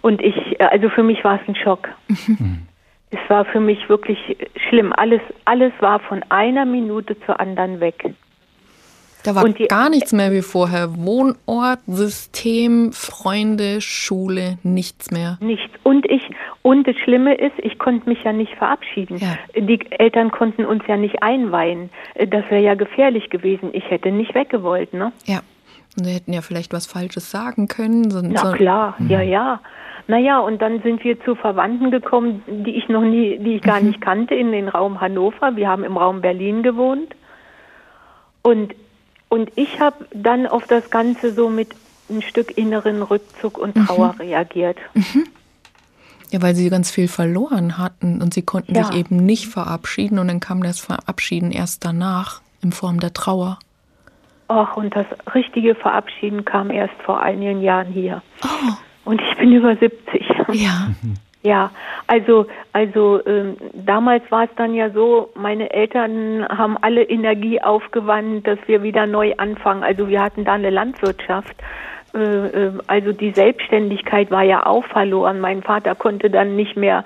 Und 0.00 0.22
ich, 0.22 0.60
also 0.60 0.88
für 0.88 1.02
mich 1.02 1.24
war 1.24 1.40
es 1.40 1.48
ein 1.48 1.56
Schock. 1.56 1.88
Mhm. 2.08 2.66
Es 3.10 3.18
war 3.28 3.44
für 3.44 3.58
mich 3.58 3.88
wirklich 3.88 4.36
schlimm. 4.68 4.92
Alles, 4.92 5.20
alles 5.44 5.72
war 5.80 5.98
von 5.98 6.22
einer 6.28 6.64
Minute 6.64 7.18
zur 7.26 7.40
anderen 7.40 7.80
weg. 7.80 8.14
Da 9.24 9.34
war 9.34 9.48
die, 9.48 9.66
gar 9.66 9.90
nichts 9.90 10.12
mehr 10.12 10.32
wie 10.32 10.42
vorher. 10.42 10.96
Wohnort, 10.96 11.80
System, 11.86 12.92
Freunde, 12.92 13.80
Schule, 13.80 14.58
nichts 14.62 15.10
mehr. 15.10 15.38
Nichts. 15.40 15.70
Und 15.82 16.10
ich, 16.10 16.22
und 16.62 16.86
das 16.86 16.96
Schlimme 16.96 17.34
ist, 17.34 17.54
ich 17.58 17.78
konnte 17.78 18.08
mich 18.08 18.22
ja 18.24 18.32
nicht 18.32 18.54
verabschieden. 18.54 19.18
Ja. 19.18 19.36
Die 19.54 19.80
Eltern 19.90 20.30
konnten 20.30 20.64
uns 20.64 20.82
ja 20.86 20.96
nicht 20.96 21.22
einweihen. 21.22 21.90
Das 22.14 22.44
wäre 22.50 22.62
ja 22.62 22.74
gefährlich 22.74 23.30
gewesen. 23.30 23.70
Ich 23.72 23.90
hätte 23.90 24.10
nicht 24.10 24.34
weggewollt, 24.34 24.92
ne? 24.94 25.12
Ja. 25.26 25.40
Und 25.98 26.04
sie 26.04 26.12
hätten 26.12 26.32
ja 26.32 26.40
vielleicht 26.40 26.72
was 26.72 26.86
Falsches 26.86 27.30
sagen 27.30 27.68
können. 27.68 28.10
So, 28.10 28.20
Na 28.22 28.50
so, 28.50 28.52
klar, 28.52 28.94
mhm. 28.98 29.10
ja, 29.10 29.20
ja. 29.20 29.60
Naja, 30.06 30.40
und 30.40 30.60
dann 30.60 30.82
sind 30.82 31.04
wir 31.04 31.20
zu 31.24 31.34
Verwandten 31.36 31.90
gekommen, 31.90 32.42
die 32.46 32.76
ich 32.76 32.88
noch 32.88 33.02
nie, 33.02 33.38
die 33.38 33.56
ich 33.56 33.62
gar 33.62 33.80
mhm. 33.80 33.88
nicht 33.88 34.00
kannte, 34.00 34.34
in 34.34 34.50
den 34.50 34.68
Raum 34.68 35.00
Hannover. 35.00 35.56
Wir 35.56 35.68
haben 35.68 35.84
im 35.84 35.96
Raum 35.96 36.20
Berlin 36.20 36.62
gewohnt. 36.62 37.14
Und 38.42 38.74
und 39.30 39.50
ich 39.56 39.80
habe 39.80 40.06
dann 40.12 40.46
auf 40.46 40.66
das 40.66 40.90
Ganze 40.90 41.32
so 41.32 41.48
mit 41.48 41.68
ein 42.10 42.20
Stück 42.20 42.58
inneren 42.58 43.02
Rückzug 43.02 43.56
und 43.56 43.76
mhm. 43.76 43.86
Trauer 43.86 44.12
mhm. 44.14 44.20
reagiert. 44.20 44.76
Mhm. 44.92 45.26
Ja, 46.30 46.42
weil 46.42 46.54
sie 46.54 46.68
ganz 46.68 46.90
viel 46.90 47.08
verloren 47.08 47.78
hatten 47.78 48.20
und 48.20 48.34
sie 48.34 48.42
konnten 48.42 48.74
Ja. 48.74 48.84
sich 48.84 48.96
eben 48.96 49.16
nicht 49.16 49.46
verabschieden 49.46 50.18
und 50.18 50.28
dann 50.28 50.40
kam 50.40 50.62
das 50.62 50.78
Verabschieden 50.78 51.50
erst 51.50 51.84
danach 51.84 52.40
in 52.62 52.72
Form 52.72 53.00
der 53.00 53.12
Trauer. 53.12 53.58
Ach, 54.48 54.76
und 54.76 54.94
das 54.94 55.06
richtige 55.34 55.76
Verabschieden 55.76 56.44
kam 56.44 56.70
erst 56.70 56.94
vor 57.04 57.20
einigen 57.22 57.62
Jahren 57.62 57.92
hier. 57.92 58.22
Oh, 58.44 58.72
Und 59.04 59.20
ich 59.20 59.38
bin 59.38 59.52
über 59.52 59.76
70. 59.76 60.22
ja. 60.54 60.90
Ja, 61.42 61.70
also 62.06 62.46
also 62.74 63.24
ähm, 63.26 63.56
damals 63.72 64.30
war 64.30 64.44
es 64.44 64.50
dann 64.56 64.74
ja 64.74 64.90
so, 64.90 65.30
meine 65.34 65.72
Eltern 65.72 66.46
haben 66.48 66.76
alle 66.82 67.02
Energie 67.02 67.62
aufgewandt, 67.62 68.46
dass 68.46 68.58
wir 68.66 68.82
wieder 68.82 69.06
neu 69.06 69.32
anfangen. 69.38 69.82
Also 69.82 70.08
wir 70.08 70.22
hatten 70.22 70.44
da 70.44 70.52
eine 70.52 70.68
Landwirtschaft. 70.68 71.56
Äh, 72.14 72.18
äh, 72.18 72.72
also 72.88 73.12
die 73.12 73.30
Selbstständigkeit 73.30 74.30
war 74.30 74.42
ja 74.42 74.66
auch 74.66 74.84
verloren. 74.84 75.40
Mein 75.40 75.62
Vater 75.62 75.94
konnte 75.94 76.28
dann 76.28 76.56
nicht 76.56 76.76
mehr 76.76 77.04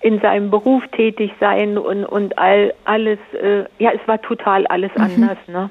in 0.00 0.18
seinem 0.20 0.50
Beruf 0.50 0.86
tätig 0.88 1.32
sein 1.38 1.76
und 1.76 2.06
und 2.06 2.38
all 2.38 2.72
alles. 2.86 3.18
Äh, 3.34 3.64
ja, 3.78 3.90
es 3.92 4.06
war 4.08 4.20
total 4.22 4.66
alles 4.66 4.92
anders. 4.96 5.38
Ne? 5.46 5.68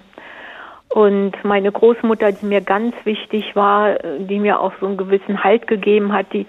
Und 0.89 1.43
meine 1.43 1.71
Großmutter, 1.71 2.31
die 2.33 2.45
mir 2.45 2.61
ganz 2.61 2.93
wichtig 3.03 3.55
war, 3.55 4.03
äh, 4.03 4.19
die 4.19 4.37
mir 4.37 4.59
auch 4.59 4.73
so 4.79 4.85
einen 4.85 4.97
gewissen 4.97 5.43
Halt 5.43 5.65
gegeben 5.65 6.13
hat, 6.13 6.27
die, 6.33 6.45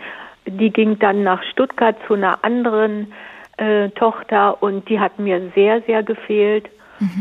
die 0.47 0.71
ging 0.71 0.99
dann 0.99 1.23
nach 1.23 1.43
Stuttgart 1.45 1.97
zu 2.07 2.15
einer 2.15 2.45
anderen 2.45 3.13
äh, 3.57 3.91
Tochter 3.91 4.63
und 4.63 4.89
die 4.89 5.01
hat 5.01 5.19
mir 5.19 5.51
sehr, 5.55 5.83
sehr 5.83 6.03
gefehlt. 6.03 6.69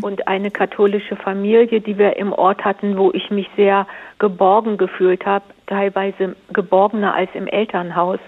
Und 0.01 0.27
eine 0.27 0.51
katholische 0.51 1.15
Familie, 1.15 1.81
die 1.81 1.97
wir 1.97 2.15
im 2.17 2.31
Ort 2.31 2.63
hatten, 2.63 2.95
wo 2.95 3.11
ich 3.11 3.31
mich 3.31 3.49
sehr 3.57 3.87
geborgen 4.19 4.77
gefühlt 4.77 5.25
habe, 5.25 5.45
teilweise 5.65 6.35
geborgener 6.53 7.15
als 7.15 7.31
im 7.33 7.47
Elternhaus, 7.47 8.19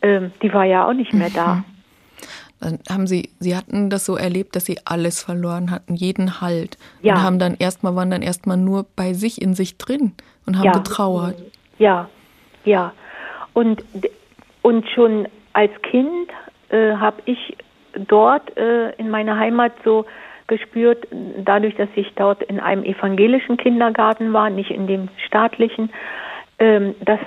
ähm, 0.00 0.30
die 0.42 0.54
war 0.54 0.64
ja 0.64 0.86
auch 0.86 0.92
nicht 0.92 1.12
mehr 1.12 1.28
da. 1.30 1.64
Dann 2.60 2.78
haben 2.88 3.06
sie, 3.08 3.30
sie 3.40 3.56
hatten 3.56 3.90
das 3.90 4.06
so 4.06 4.16
erlebt, 4.16 4.54
dass 4.56 4.64
sie 4.64 4.78
alles 4.84 5.22
verloren 5.22 5.70
hatten, 5.72 5.96
jeden 5.96 6.40
Halt. 6.40 6.78
Ja. 7.02 7.14
Und 7.14 7.22
haben 7.22 7.38
dann 7.40 7.56
erstmal, 7.58 7.96
waren 7.96 8.10
dann 8.10 8.22
erstmal 8.22 8.56
nur 8.56 8.86
bei 8.94 9.12
sich 9.12 9.42
in 9.42 9.54
sich 9.54 9.76
drin 9.78 10.12
und 10.46 10.56
haben 10.56 10.66
Ja. 10.66 10.72
getrauert. 10.72 11.36
Ja, 11.78 12.08
ja. 12.64 12.92
Und, 13.52 13.82
und 14.66 14.84
schon 14.88 15.28
als 15.52 15.70
Kind 15.82 16.28
äh, 16.70 16.96
habe 16.96 17.22
ich 17.26 17.56
dort 18.08 18.56
äh, 18.56 18.90
in 18.96 19.10
meiner 19.10 19.38
Heimat 19.38 19.70
so 19.84 20.06
gespürt, 20.48 21.06
dadurch, 21.44 21.76
dass 21.76 21.88
ich 21.94 22.12
dort 22.16 22.42
in 22.42 22.58
einem 22.58 22.82
evangelischen 22.82 23.58
Kindergarten 23.58 24.32
war, 24.32 24.50
nicht 24.50 24.72
in 24.72 24.88
dem 24.88 25.08
staatlichen, 25.24 25.90
ähm, 26.58 26.96
dass 27.04 27.20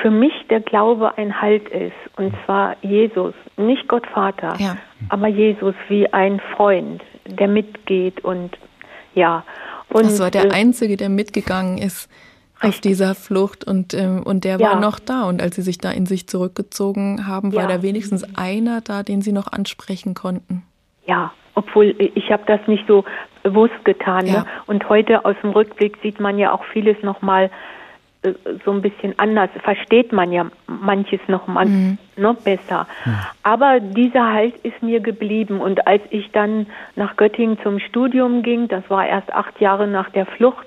für 0.00 0.10
mich 0.10 0.32
der 0.48 0.60
Glaube 0.60 1.18
ein 1.18 1.42
Halt 1.42 1.68
ist. 1.68 1.92
Und 2.16 2.34
zwar 2.46 2.76
Jesus, 2.80 3.34
nicht 3.58 3.88
Gott 3.88 4.06
Vater, 4.06 4.54
Ja. 4.58 4.78
aber 5.10 5.26
Jesus 5.26 5.74
wie 5.88 6.10
ein 6.14 6.40
Freund, 6.56 7.02
der 7.26 7.48
mitgeht 7.48 8.24
und 8.24 8.56
ja. 9.14 9.44
Und, 9.90 10.04
Das 10.04 10.18
war 10.18 10.30
der 10.30 10.46
äh, 10.46 10.50
Einzige, 10.50 10.96
der 10.96 11.10
mitgegangen 11.10 11.76
ist 11.76 12.08
auf 12.60 12.80
dieser 12.80 13.14
Flucht 13.14 13.64
und, 13.64 13.92
ähm, 13.94 14.22
und 14.22 14.44
der 14.44 14.58
Ja. 14.58 14.70
war 14.72 14.80
noch 14.80 14.98
da. 14.98 15.24
Und 15.24 15.42
als 15.42 15.56
sie 15.56 15.62
sich 15.62 15.78
da 15.78 15.90
in 15.90 16.06
sich 16.06 16.26
zurückgezogen 16.28 17.26
haben, 17.26 17.54
war 17.54 17.62
Ja. 17.68 17.76
da 17.76 17.82
wenigstens 17.82 18.24
einer 18.36 18.80
da, 18.80 19.02
den 19.02 19.20
sie 19.22 19.32
noch 19.32 19.52
ansprechen 19.52 20.14
konnten. 20.14 20.62
Ja, 21.06 21.32
obwohl 21.54 21.94
äh, 21.98 22.10
ich 22.14 22.30
habe 22.32 22.44
das 22.46 22.60
nicht 22.66 22.84
so 22.88 23.04
bewusst 23.42 23.84
getan. 23.84 24.26
Ja. 24.26 24.32
Ne? 24.40 24.46
Und 24.66 24.88
heute 24.88 25.24
aus 25.24 25.36
dem 25.42 25.50
Rückblick 25.50 25.98
sieht 26.02 26.18
man 26.20 26.38
ja 26.38 26.52
auch 26.52 26.64
vieles 26.72 26.96
noch 27.02 27.22
mal 27.22 27.50
äh, 28.22 28.32
so 28.64 28.72
ein 28.72 28.80
bisschen 28.82 29.16
anders. 29.18 29.50
Versteht 29.62 30.12
man 30.12 30.32
ja 30.32 30.46
manches 30.66 31.20
noch 31.28 31.46
mal 31.46 31.66
noch 32.16 32.36
besser. 32.36 32.88
Aber 33.42 33.78
dieser 33.80 34.32
Halt 34.32 34.54
ist 34.64 34.82
mir 34.82 35.00
geblieben. 35.00 35.60
Und 35.60 35.86
als 35.86 36.02
ich 36.10 36.32
dann 36.32 36.66
nach 36.96 37.16
Göttingen 37.16 37.58
zum 37.62 37.78
Studium 37.78 38.42
ging, 38.42 38.66
das 38.68 38.82
war 38.88 39.06
erst 39.06 39.30
acht 39.32 39.60
Jahre 39.60 39.86
nach 39.86 40.08
der 40.10 40.24
Flucht, 40.26 40.66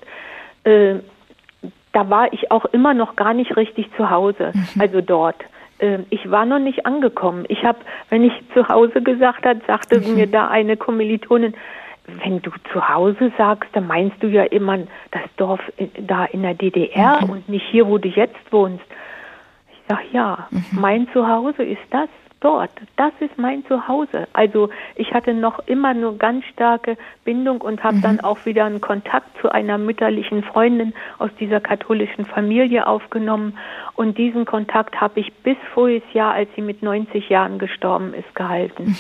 äh, 0.64 0.96
da 1.94 2.10
war 2.10 2.32
ich 2.34 2.52
auch 2.52 2.66
immer 2.66 2.94
noch 2.94 3.16
gar 3.16 3.34
nicht 3.34 3.56
richtig 3.58 3.90
zu 3.98 4.10
Hause, 4.10 4.54
also 4.80 5.02
dort. 5.02 5.38
Ähm, 5.80 6.06
Ich 6.10 6.30
war 6.30 6.46
noch 6.46 6.60
nicht 6.60 6.86
angekommen. 6.86 7.46
Ich 7.48 7.64
habe, 7.64 7.80
wenn 8.10 8.24
ich 8.24 8.34
zu 8.54 8.68
Hause 8.68 9.02
gesagt 9.02 9.46
hat, 9.46 9.58
sagte 9.66 10.00
mir 10.00 10.28
da 10.28 10.48
eine 10.50 10.78
Kommilitonin, 10.78 11.54
wenn 12.24 12.42
du 12.42 12.52
zu 12.74 12.90
Hause 12.90 13.32
sagst, 13.38 13.70
dann 13.74 13.88
meinst 13.88 14.22
du 14.22 14.28
ja 14.28 14.44
immer 14.44 14.78
das 15.12 15.22
Dorf 15.38 15.62
in, 15.78 15.92
da 16.08 16.26
in 16.26 16.42
der 16.42 16.56
DDR 16.56 17.20
und 17.30 17.48
nicht 17.50 17.66
hier, 17.70 17.88
wo 17.88 17.98
du 17.98 18.08
jetzt 18.08 18.52
wohnst. 18.52 18.84
Ich 19.72 19.80
sag 19.88 20.02
ja, 20.12 20.48
mein 20.72 21.08
Zuhause 21.14 21.64
ist 21.64 21.82
das 21.92 22.10
dort. 22.40 22.72
Das 22.96 23.12
ist 23.20 23.38
mein 23.38 23.66
Zuhause. 23.66 24.28
Also 24.34 24.70
ich 24.96 25.14
hatte 25.14 25.34
noch 25.34 25.60
immer 25.68 25.90
eine 25.90 26.14
ganz 26.14 26.46
starke 26.46 26.98
Bindung 27.26 27.62
und 27.62 27.84
habe 27.84 28.00
dann 28.02 28.20
auch 28.20 28.46
wieder 28.46 28.66
einen 28.66 28.82
Kontakt 28.82 29.28
zu 29.42 29.52
einer 29.52 29.78
mütterlichen 29.78 30.44
Freundin 30.44 30.94
aus 31.18 31.32
dieser 31.40 31.60
katholischen 31.60 32.26
Familie 32.26 32.88
aufgenommen. 32.88 33.58
Und 33.96 34.18
diesen 34.18 34.46
Kontakt 34.46 35.00
habe 35.00 35.20
ich 35.20 35.34
bis 35.44 35.58
voriges 35.74 36.14
Jahr, 36.14 36.34
als 36.34 36.50
sie 36.56 36.62
mit 36.62 36.82
90 36.82 37.30
Jahren 37.30 37.60
gestorben 37.60 38.14
ist, 38.14 38.34
gehalten. 38.36 38.96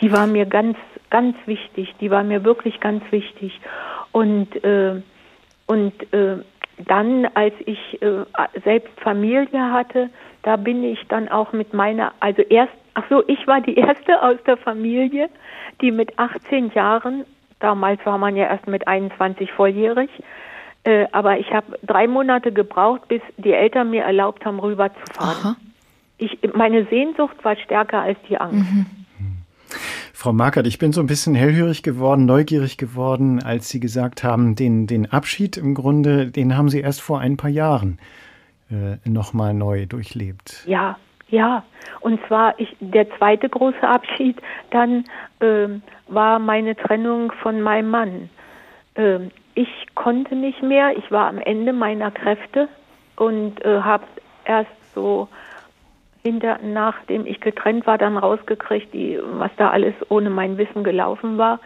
Die 0.00 0.12
war 0.12 0.26
mir 0.26 0.46
ganz, 0.46 0.76
ganz 1.10 1.36
wichtig. 1.46 1.94
Die 2.00 2.10
war 2.10 2.22
mir 2.22 2.44
wirklich 2.44 2.80
ganz 2.80 3.02
wichtig. 3.10 3.60
Und 4.12 4.62
äh, 4.64 5.02
und 5.68 5.92
äh, 6.14 6.38
dann, 6.86 7.26
als 7.34 7.54
ich 7.66 8.00
äh, 8.02 8.24
selbst 8.64 8.98
Familie 9.00 9.72
hatte, 9.72 10.10
da 10.42 10.56
bin 10.56 10.84
ich 10.84 11.06
dann 11.08 11.28
auch 11.28 11.52
mit 11.52 11.74
meiner, 11.74 12.12
also 12.20 12.42
erst, 12.42 12.72
ach 12.94 13.04
so, 13.08 13.22
ich 13.26 13.46
war 13.46 13.60
die 13.60 13.74
erste 13.76 14.22
aus 14.22 14.36
der 14.46 14.56
Familie, 14.56 15.28
die 15.80 15.90
mit 15.90 16.18
18 16.18 16.70
Jahren, 16.74 17.24
damals 17.60 18.04
war 18.06 18.18
man 18.18 18.36
ja 18.36 18.46
erst 18.46 18.66
mit 18.66 18.86
21 18.86 19.52
volljährig, 19.52 20.10
äh, 20.84 21.06
aber 21.12 21.38
ich 21.38 21.52
habe 21.52 21.78
drei 21.82 22.06
Monate 22.06 22.52
gebraucht, 22.52 23.08
bis 23.08 23.20
die 23.36 23.52
Eltern 23.52 23.90
mir 23.90 24.04
erlaubt 24.04 24.44
haben, 24.44 24.60
rüberzufahren. 24.60 25.36
Aha. 25.44 25.56
Ich, 26.18 26.38
meine 26.54 26.84
Sehnsucht 26.86 27.36
war 27.44 27.56
stärker 27.56 28.00
als 28.00 28.18
die 28.28 28.38
Angst. 28.38 28.66
Frau 30.12 30.32
Markert, 30.32 30.66
ich 30.66 30.78
bin 30.78 30.92
so 30.92 31.00
ein 31.00 31.06
bisschen 31.06 31.34
hellhörig 31.34 31.82
geworden, 31.82 32.26
neugierig 32.26 32.76
geworden, 32.76 33.42
als 33.42 33.68
Sie 33.68 33.80
gesagt 33.80 34.24
haben, 34.24 34.54
den, 34.54 34.86
den 34.86 35.10
Abschied 35.12 35.56
im 35.56 35.74
Grunde, 35.74 36.30
den 36.30 36.56
haben 36.56 36.68
Sie 36.68 36.80
erst 36.80 37.00
vor 37.00 37.20
ein 37.20 37.36
paar 37.36 37.50
Jahren 37.50 37.98
äh, 38.70 39.08
nochmal 39.08 39.54
neu 39.54 39.86
durchlebt. 39.86 40.64
Ja, 40.66 40.96
ja. 41.28 41.62
Und 42.00 42.20
zwar 42.26 42.58
ich, 42.58 42.76
der 42.80 43.08
zweite 43.16 43.48
große 43.48 43.86
Abschied 43.86 44.40
dann 44.70 45.04
ähm, 45.40 45.82
war 46.06 46.38
meine 46.38 46.76
Trennung 46.76 47.32
von 47.42 47.60
meinem 47.60 47.90
Mann. 47.90 48.30
Ähm, 48.94 49.30
ich 49.54 49.68
konnte 49.94 50.34
nicht 50.36 50.62
mehr. 50.62 50.96
Ich 50.96 51.10
war 51.10 51.28
am 51.28 51.38
Ende 51.38 51.72
meiner 51.72 52.10
Kräfte 52.10 52.68
und 53.16 53.64
äh, 53.64 53.80
habe 53.80 54.04
erst 54.44 54.70
so 54.94 55.28
hinter, 56.22 56.58
nachdem 56.62 57.26
ich 57.26 57.40
getrennt 57.40 57.86
war, 57.86 57.98
dann 57.98 58.16
rausgekriegt, 58.16 58.92
die, 58.92 59.18
was 59.22 59.50
da 59.56 59.70
alles 59.70 59.94
ohne 60.08 60.30
mein 60.30 60.58
Wissen 60.58 60.84
gelaufen 60.84 61.38
war. 61.38 61.60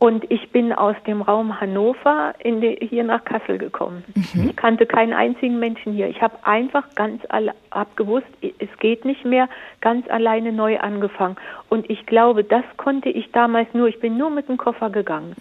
Und 0.00 0.30
ich 0.30 0.50
bin 0.50 0.72
aus 0.74 0.96
dem 1.06 1.22
Raum 1.22 1.60
Hannover 1.62 2.34
in 2.40 2.60
die, 2.60 2.76
hier 2.80 3.04
nach 3.04 3.24
Kassel 3.24 3.56
gekommen. 3.56 4.04
Ich 4.50 4.54
kannte 4.56 4.84
keinen 4.84 5.14
einzigen 5.14 5.58
Menschen 5.58 5.94
hier. 5.94 6.08
Ich 6.08 6.20
habe 6.20 6.34
einfach 6.42 6.94
ganz 6.94 7.22
alle, 7.30 7.54
hab 7.70 7.96
gewusst, 7.96 8.26
es 8.42 8.68
geht 8.80 9.06
nicht 9.06 9.24
mehr, 9.24 9.48
ganz 9.80 10.06
alleine 10.10 10.52
neu 10.52 10.78
angefangen. 10.78 11.36
Und 11.70 11.88
ich 11.88 12.04
glaube, 12.04 12.44
das 12.44 12.64
konnte 12.76 13.08
ich 13.08 13.30
damals 13.32 13.72
nur, 13.72 13.86
ich 13.88 13.98
bin 14.00 14.18
nur 14.18 14.28
mit 14.28 14.46
dem 14.48 14.58
Koffer 14.58 14.90
gegangen. 14.90 15.34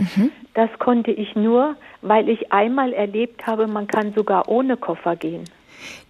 Das 0.53 0.69
konnte 0.79 1.11
ich 1.11 1.35
nur, 1.35 1.75
weil 2.01 2.29
ich 2.29 2.53
einmal 2.53 2.93
erlebt 2.93 3.45
habe, 3.45 3.67
man 3.67 3.87
kann 3.87 4.13
sogar 4.13 4.47
ohne 4.47 4.77
Koffer 4.77 5.17
gehen. 5.17 5.43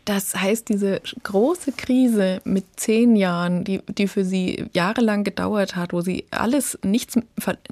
Das 0.06 0.36
heißt, 0.36 0.68
diese 0.70 1.02
große 1.24 1.72
Krise 1.72 2.42
mit 2.44 2.66
zehn 2.76 3.16
Jahren, 3.16 3.64
die, 3.64 3.82
die 3.88 4.08
für 4.08 4.26
sie 4.26 4.66
jahrelang 4.74 5.24
gedauert 5.24 5.76
hat, 5.76 5.94
wo 5.94 6.02
sie 6.02 6.26
alles, 6.32 6.78
nichts 6.84 7.18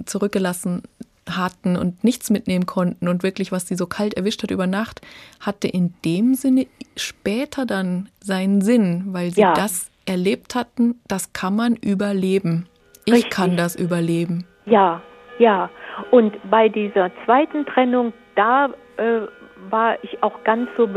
zurückgelassen 0.06 0.84
hatten 1.30 1.76
und 1.78 2.04
nichts 2.04 2.30
mitnehmen 2.30 2.66
konnten 2.66 3.08
und 3.08 3.24
wirklich, 3.24 3.52
was 3.52 3.68
sie 3.68 3.76
so 3.76 3.86
kalt 3.86 4.16
erwischt 4.16 4.44
hat 4.44 4.52
über 4.52 4.68
Nacht, 4.68 5.02
hatte 5.40 5.68
in 5.68 5.94
dem 6.04 6.34
Sinne 6.34 6.68
später 6.98 7.66
dann 7.66 8.10
seinen 8.22 8.62
Sinn, 8.62 9.06
weil 9.08 9.32
sie 9.32 9.42
Ja. 9.42 9.54
das 9.54 9.90
erlebt 10.06 10.56
hatten, 10.56 10.96
das 11.08 11.32
kann 11.34 11.56
man 11.56 11.76
überleben. 11.76 12.68
Ich 13.06 13.14
Richtig. 13.14 13.32
kann 13.32 13.58
das 13.58 13.76
überleben. 13.76 14.46
Ja, 14.66 15.02
ja. 15.38 15.70
Und 16.12 16.34
bei 16.50 16.70
dieser 16.70 17.12
zweiten 17.26 17.66
Trennung, 17.66 18.14
da 18.36 18.68
äh, 18.98 19.22
war 19.70 20.04
ich 20.04 20.22
auch 20.24 20.44
ganz 20.44 20.70
so 20.78 20.88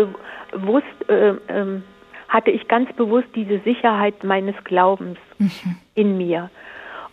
bewusst, 0.54 1.08
äh, 1.08 1.34
ähm, 1.48 1.82
hatte 2.28 2.50
ich 2.50 2.66
ganz 2.68 2.92
bewusst 2.94 3.28
diese 3.34 3.58
Sicherheit 3.60 4.24
meines 4.24 4.56
Glaubens 4.64 5.18
in 5.94 6.16
mir. 6.16 6.50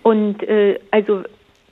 Und 0.03 0.41
äh, 0.43 0.79
also 0.91 1.23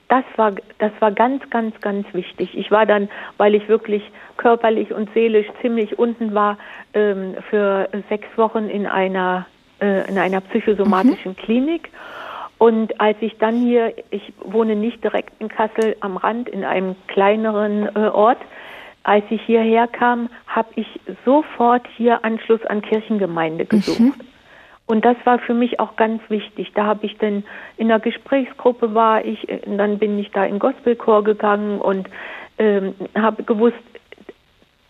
das 0.08 0.24
war 0.36 0.52
das 0.78 0.92
war 1.00 1.12
ganz 1.12 1.48
ganz 1.50 1.80
ganz 1.80 2.06
wichtig. 2.12 2.56
Ich 2.56 2.70
war 2.70 2.86
dann, 2.86 3.08
weil 3.38 3.54
ich 3.54 3.68
wirklich 3.68 4.02
körperlich 4.36 4.92
und 4.92 5.08
seelisch 5.14 5.46
ziemlich 5.60 5.98
unten 5.98 6.34
war, 6.34 6.58
ähm, 6.94 7.36
für 7.48 7.88
sechs 8.08 8.26
Wochen 8.36 8.68
in 8.68 8.86
einer 8.86 9.46
äh, 9.80 10.08
in 10.08 10.18
einer 10.18 10.40
psychosomatischen 10.40 11.32
mhm. 11.32 11.36
Klinik. 11.36 11.90
Und 12.58 13.00
als 13.00 13.16
ich 13.20 13.38
dann 13.38 13.56
hier, 13.56 13.94
ich 14.10 14.34
wohne 14.44 14.76
nicht 14.76 15.02
direkt 15.02 15.32
in 15.40 15.48
Kassel 15.48 15.96
am 16.00 16.18
Rand, 16.18 16.48
in 16.48 16.62
einem 16.62 16.94
kleineren 17.06 17.88
äh, 17.96 18.08
Ort, 18.08 18.36
als 19.02 19.24
ich 19.30 19.40
hierher 19.42 19.86
kam, 19.86 20.28
habe 20.46 20.68
ich 20.76 20.86
sofort 21.24 21.86
hier 21.96 22.24
Anschluss 22.24 22.64
an 22.66 22.82
Kirchengemeinde 22.82 23.64
gesucht. 23.64 24.00
Mhm. 24.00 24.14
Und 24.86 25.04
das 25.04 25.16
war 25.24 25.38
für 25.38 25.54
mich 25.54 25.78
auch 25.78 25.94
ganz 25.94 26.20
wichtig. 26.28 26.72
Da 26.74 26.84
habe 26.84 27.06
ich 27.06 27.16
dann 27.18 27.44
in 27.76 27.88
der 27.88 28.00
Gesprächsgruppe 28.00 28.92
war 28.92 29.24
ich, 29.24 29.48
äh, 29.48 29.60
dann 29.64 29.98
bin 29.98 30.18
ich 30.18 30.30
da 30.32 30.44
in 30.44 30.58
Gospelchor 30.58 31.22
gegangen 31.22 31.80
und 31.80 32.08
ähm, 32.58 32.94
habe 33.14 33.44
gewusst, 33.44 33.76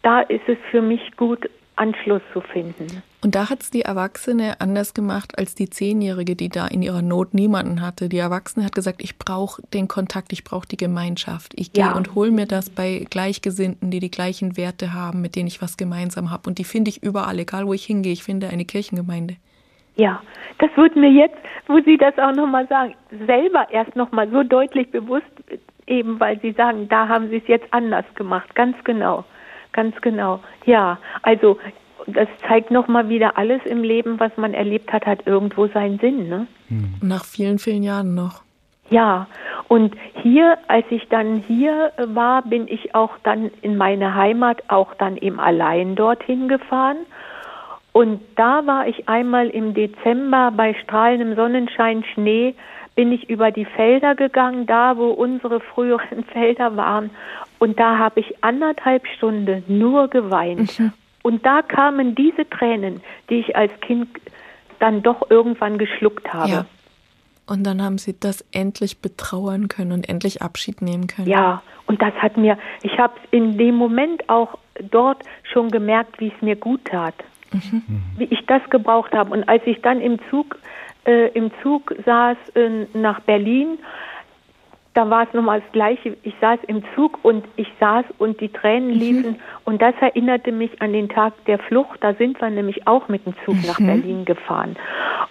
da 0.02 0.20
ist 0.22 0.48
es 0.48 0.56
für 0.70 0.80
mich 0.80 1.16
gut, 1.16 1.50
Anschluss 1.76 2.22
zu 2.32 2.40
finden. 2.40 3.02
Und 3.22 3.34
da 3.34 3.50
hat 3.50 3.60
es 3.60 3.70
die 3.70 3.82
Erwachsene 3.82 4.60
anders 4.60 4.94
gemacht 4.94 5.38
als 5.38 5.54
die 5.54 5.68
Zehnjährige, 5.68 6.36
die 6.36 6.48
da 6.48 6.66
in 6.66 6.82
ihrer 6.82 7.02
Not 7.02 7.34
niemanden 7.34 7.82
hatte. 7.82 8.08
Die 8.08 8.18
Erwachsene 8.18 8.64
hat 8.64 8.74
gesagt, 8.74 9.02
ich 9.02 9.18
brauche 9.18 9.60
den 9.74 9.88
Kontakt, 9.88 10.32
ich 10.32 10.42
brauche 10.42 10.66
die 10.66 10.78
Gemeinschaft. 10.78 11.52
Ich 11.56 11.74
gehe 11.74 11.84
ja. 11.84 11.92
und 11.94 12.14
hole 12.14 12.30
mir 12.30 12.46
das 12.46 12.70
bei 12.70 13.04
Gleichgesinnten, 13.10 13.90
die 13.90 14.00
die 14.00 14.10
gleichen 14.10 14.56
Werte 14.56 14.94
haben, 14.94 15.20
mit 15.20 15.36
denen 15.36 15.48
ich 15.48 15.60
was 15.60 15.76
gemeinsam 15.76 16.30
habe. 16.30 16.48
Und 16.48 16.58
die 16.58 16.64
finde 16.64 16.88
ich 16.88 17.02
überall, 17.02 17.38
egal 17.38 17.66
wo 17.66 17.74
ich 17.74 17.84
hingehe. 17.84 18.12
Ich 18.12 18.24
finde 18.24 18.48
eine 18.48 18.64
Kirchengemeinde. 18.64 19.36
Ja, 19.96 20.22
das 20.58 20.70
wird 20.76 20.96
mir 20.96 21.10
jetzt, 21.10 21.36
wo 21.66 21.78
Sie 21.80 21.98
das 21.98 22.16
auch 22.18 22.32
nochmal 22.34 22.66
sagen, 22.68 22.94
selber 23.26 23.66
erst 23.70 23.96
nochmal 23.96 24.30
so 24.30 24.42
deutlich 24.42 24.90
bewusst, 24.90 25.26
eben 25.86 26.18
weil 26.18 26.40
Sie 26.40 26.52
sagen, 26.52 26.88
da 26.88 27.06
haben 27.06 27.28
Sie 27.28 27.36
es 27.36 27.46
jetzt 27.48 27.66
anders 27.72 28.06
gemacht. 28.14 28.54
Ganz 28.54 28.82
genau, 28.84 29.26
ganz 29.72 29.94
genau. 30.00 30.40
Ja, 30.64 30.98
also 31.20 31.58
das 32.06 32.28
zeigt 32.46 32.70
nochmal 32.70 33.08
wieder, 33.08 33.36
alles 33.36 33.60
im 33.64 33.82
Leben, 33.82 34.20
was 34.20 34.36
man 34.36 34.54
erlebt 34.54 34.92
hat, 34.92 35.06
hat 35.06 35.26
irgendwo 35.26 35.66
seinen 35.68 35.98
Sinn. 35.98 36.28
Ne? 36.28 36.46
Hm. 36.68 36.94
Nach 37.02 37.24
vielen, 37.24 37.58
vielen 37.58 37.82
Jahren 37.82 38.14
noch. 38.14 38.42
Ja, 38.90 39.28
und 39.68 39.94
hier, 40.22 40.58
als 40.66 40.84
ich 40.90 41.08
dann 41.08 41.44
hier 41.46 41.92
war, 41.96 42.42
bin 42.42 42.66
ich 42.66 42.94
auch 42.94 43.12
dann 43.22 43.50
in 43.62 43.76
meine 43.76 44.16
Heimat, 44.16 44.64
auch 44.66 44.94
dann 44.94 45.16
eben 45.16 45.38
allein 45.38 45.94
dorthin 45.94 46.48
gefahren. 46.48 46.96
Und 47.92 48.20
da 48.36 48.66
war 48.66 48.88
ich 48.88 49.08
einmal 49.08 49.48
im 49.48 49.74
Dezember 49.74 50.52
bei 50.56 50.74
strahlendem 50.74 51.36
Sonnenschein, 51.36 52.04
Schnee, 52.14 52.54
bin 52.96 53.12
ich 53.12 53.30
über 53.30 53.50
die 53.52 53.64
Felder 53.64 54.14
gegangen, 54.14 54.66
da 54.66 54.96
wo 54.96 55.10
unsere 55.10 55.60
früheren 55.60 56.24
Felder 56.32 56.76
waren. 56.76 57.10
Und 57.58 57.78
da 57.78 57.98
habe 57.98 58.20
ich 58.20 58.42
anderthalb 58.42 59.06
Stunden 59.06 59.62
nur 59.68 60.08
geweint. 60.08 60.78
Mhm. 60.78 60.92
Und 61.22 61.44
da 61.44 61.62
kamen 61.62 62.14
diese 62.14 62.48
Tränen, 62.48 63.02
die 63.28 63.40
ich 63.40 63.56
als 63.56 63.72
Kind 63.80 64.08
dann 64.78 65.02
doch 65.02 65.30
irgendwann 65.30 65.78
geschluckt 65.78 66.32
habe. 66.32 66.50
Ja. 66.50 66.66
Und 67.46 67.64
dann 67.64 67.82
haben 67.82 67.98
Sie 67.98 68.18
das 68.18 68.44
endlich 68.52 69.02
betrauern 69.02 69.68
können 69.68 69.92
und 69.92 70.08
endlich 70.08 70.40
Abschied 70.40 70.82
nehmen 70.82 71.08
können. 71.08 71.28
Ja, 71.28 71.62
und 71.86 72.00
das 72.00 72.14
hat 72.14 72.36
mir, 72.36 72.56
ich 72.82 72.96
habe 72.98 73.14
in 73.32 73.58
dem 73.58 73.74
Moment 73.74 74.28
auch 74.28 74.56
dort 74.90 75.24
schon 75.52 75.70
gemerkt, 75.70 76.20
wie 76.20 76.28
es 76.28 76.42
mir 76.42 76.54
gut 76.54 76.84
tat, 76.84 77.14
mhm. 77.52 77.82
wie 78.16 78.24
ich 78.24 78.46
das 78.46 78.62
gebraucht 78.70 79.12
habe. 79.12 79.32
Und 79.32 79.48
als 79.48 79.62
ich 79.66 79.82
dann 79.82 80.00
im 80.00 80.18
Zug, 80.30 80.58
äh, 81.04 81.28
im 81.32 81.50
Zug 81.62 81.92
saß 82.06 82.36
äh, 82.54 82.86
nach 82.94 83.18
Berlin, 83.20 83.78
da 84.94 85.08
war 85.08 85.22
es 85.22 85.32
nochmal 85.32 85.60
das 85.60 85.72
Gleiche. 85.72 86.16
Ich 86.24 86.34
saß 86.40 86.58
im 86.66 86.82
Zug 86.94 87.18
und 87.22 87.44
ich 87.56 87.68
saß 87.78 88.04
und 88.18 88.40
die 88.40 88.48
Tränen 88.48 88.88
mhm. 88.88 88.98
liefen. 88.98 89.36
Und 89.64 89.80
das 89.80 89.94
erinnerte 90.00 90.50
mich 90.50 90.82
an 90.82 90.92
den 90.92 91.08
Tag 91.08 91.32
der 91.46 91.58
Flucht. 91.58 92.02
Da 92.02 92.14
sind 92.14 92.40
wir 92.40 92.50
nämlich 92.50 92.86
auch 92.88 93.08
mit 93.08 93.24
dem 93.24 93.34
Zug 93.44 93.54
mhm. 93.54 93.66
nach 93.66 93.78
Berlin 93.78 94.24
gefahren. 94.24 94.76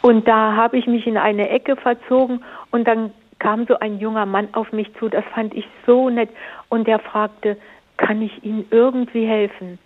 Und 0.02 0.28
da 0.28 0.56
habe 0.56 0.78
ich 0.78 0.88
mich 0.88 1.06
in 1.08 1.18
eine 1.18 1.50
Ecke 1.50 1.76
verzogen 1.76 2.42
und 2.72 2.88
dann 2.88 3.12
kam 3.40 3.66
so 3.68 3.80
ein 3.80 4.00
junger 4.00 4.26
Mann 4.26 4.50
auf 4.54 4.72
mich 4.72 4.94
zu. 4.96 5.10
Das 5.10 5.26
fand 5.34 5.54
ich 5.54 5.68
so 5.86 6.10
nett. 6.10 6.30
Und 6.70 6.88
der 6.88 7.00
fragte, 7.00 7.58
kann 7.98 8.22
ich 8.22 8.44
Ihnen 8.44 8.66
irgendwie 8.72 9.26
helfen? 9.26 9.78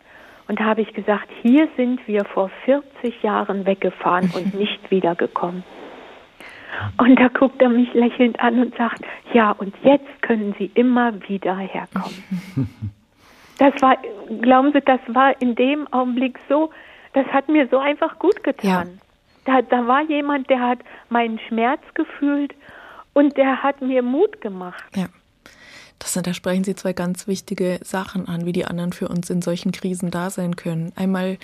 Und 0.48 0.60
da 0.60 0.66
habe 0.66 0.82
ich 0.82 0.94
gesagt, 0.94 1.30
hier 1.42 1.68
sind 1.78 2.06
wir 2.08 2.26
vor 2.26 2.52
40 2.66 3.24
Jahren 3.24 3.66
weggefahren 3.66 4.32
und 4.36 4.54
nicht 4.54 4.92
wiedergekommen. 4.92 5.64
Und 6.98 7.20
da 7.20 7.28
guckt 7.28 7.62
er 7.62 7.70
mich 7.70 7.94
lächelnd 7.94 8.40
an 8.40 8.60
und 8.60 8.76
sagt, 8.76 9.04
ja, 9.34 9.52
und 9.52 9.74
jetzt 9.84 10.22
können 10.22 10.56
Sie 10.58 10.72
immer 10.76 11.14
wieder 11.28 11.58
herkommen. 11.58 12.24
Das 13.60 13.80
war, 13.84 13.98
glauben 14.42 14.72
Sie, 14.74 14.82
das 14.82 15.00
war 15.08 15.40
in 15.40 15.54
dem 15.54 15.88
Augenblick 15.94 16.40
so, 16.50 16.72
das 17.14 17.28
hat 17.28 17.50
mir 17.50 17.68
so 17.70 17.78
einfach 17.78 18.18
gut 18.18 18.44
getan. 18.44 19.00
Ja. 19.46 19.62
Da, 19.62 19.62
da 19.62 19.88
war 19.88 20.02
jemand, 20.02 20.50
der 20.50 20.60
hat 20.60 20.80
meinen 21.10 21.40
Schmerz 21.48 21.82
gefühlt 21.94 22.56
und 23.14 23.38
der 23.38 23.62
hat 23.62 23.80
mir 23.80 24.02
Mut 24.02 24.42
gemacht. 24.42 24.84
Ja. 24.96 25.06
Das, 26.00 26.14
da 26.14 26.34
sprechen 26.34 26.64
Sie 26.64 26.76
zwei 26.76 26.94
ganz 26.94 27.28
wichtige 27.28 27.80
Sachen 27.84 28.28
an, 28.28 28.46
wie 28.46 28.54
die 28.54 28.66
anderen 28.66 28.92
für 28.92 29.08
uns 29.08 29.30
in 29.30 29.42
solchen 29.42 29.72
Krisen 29.72 30.12
da 30.12 30.30
sein 30.30 30.56
können. 30.56 30.92
Einmal, 30.96 31.38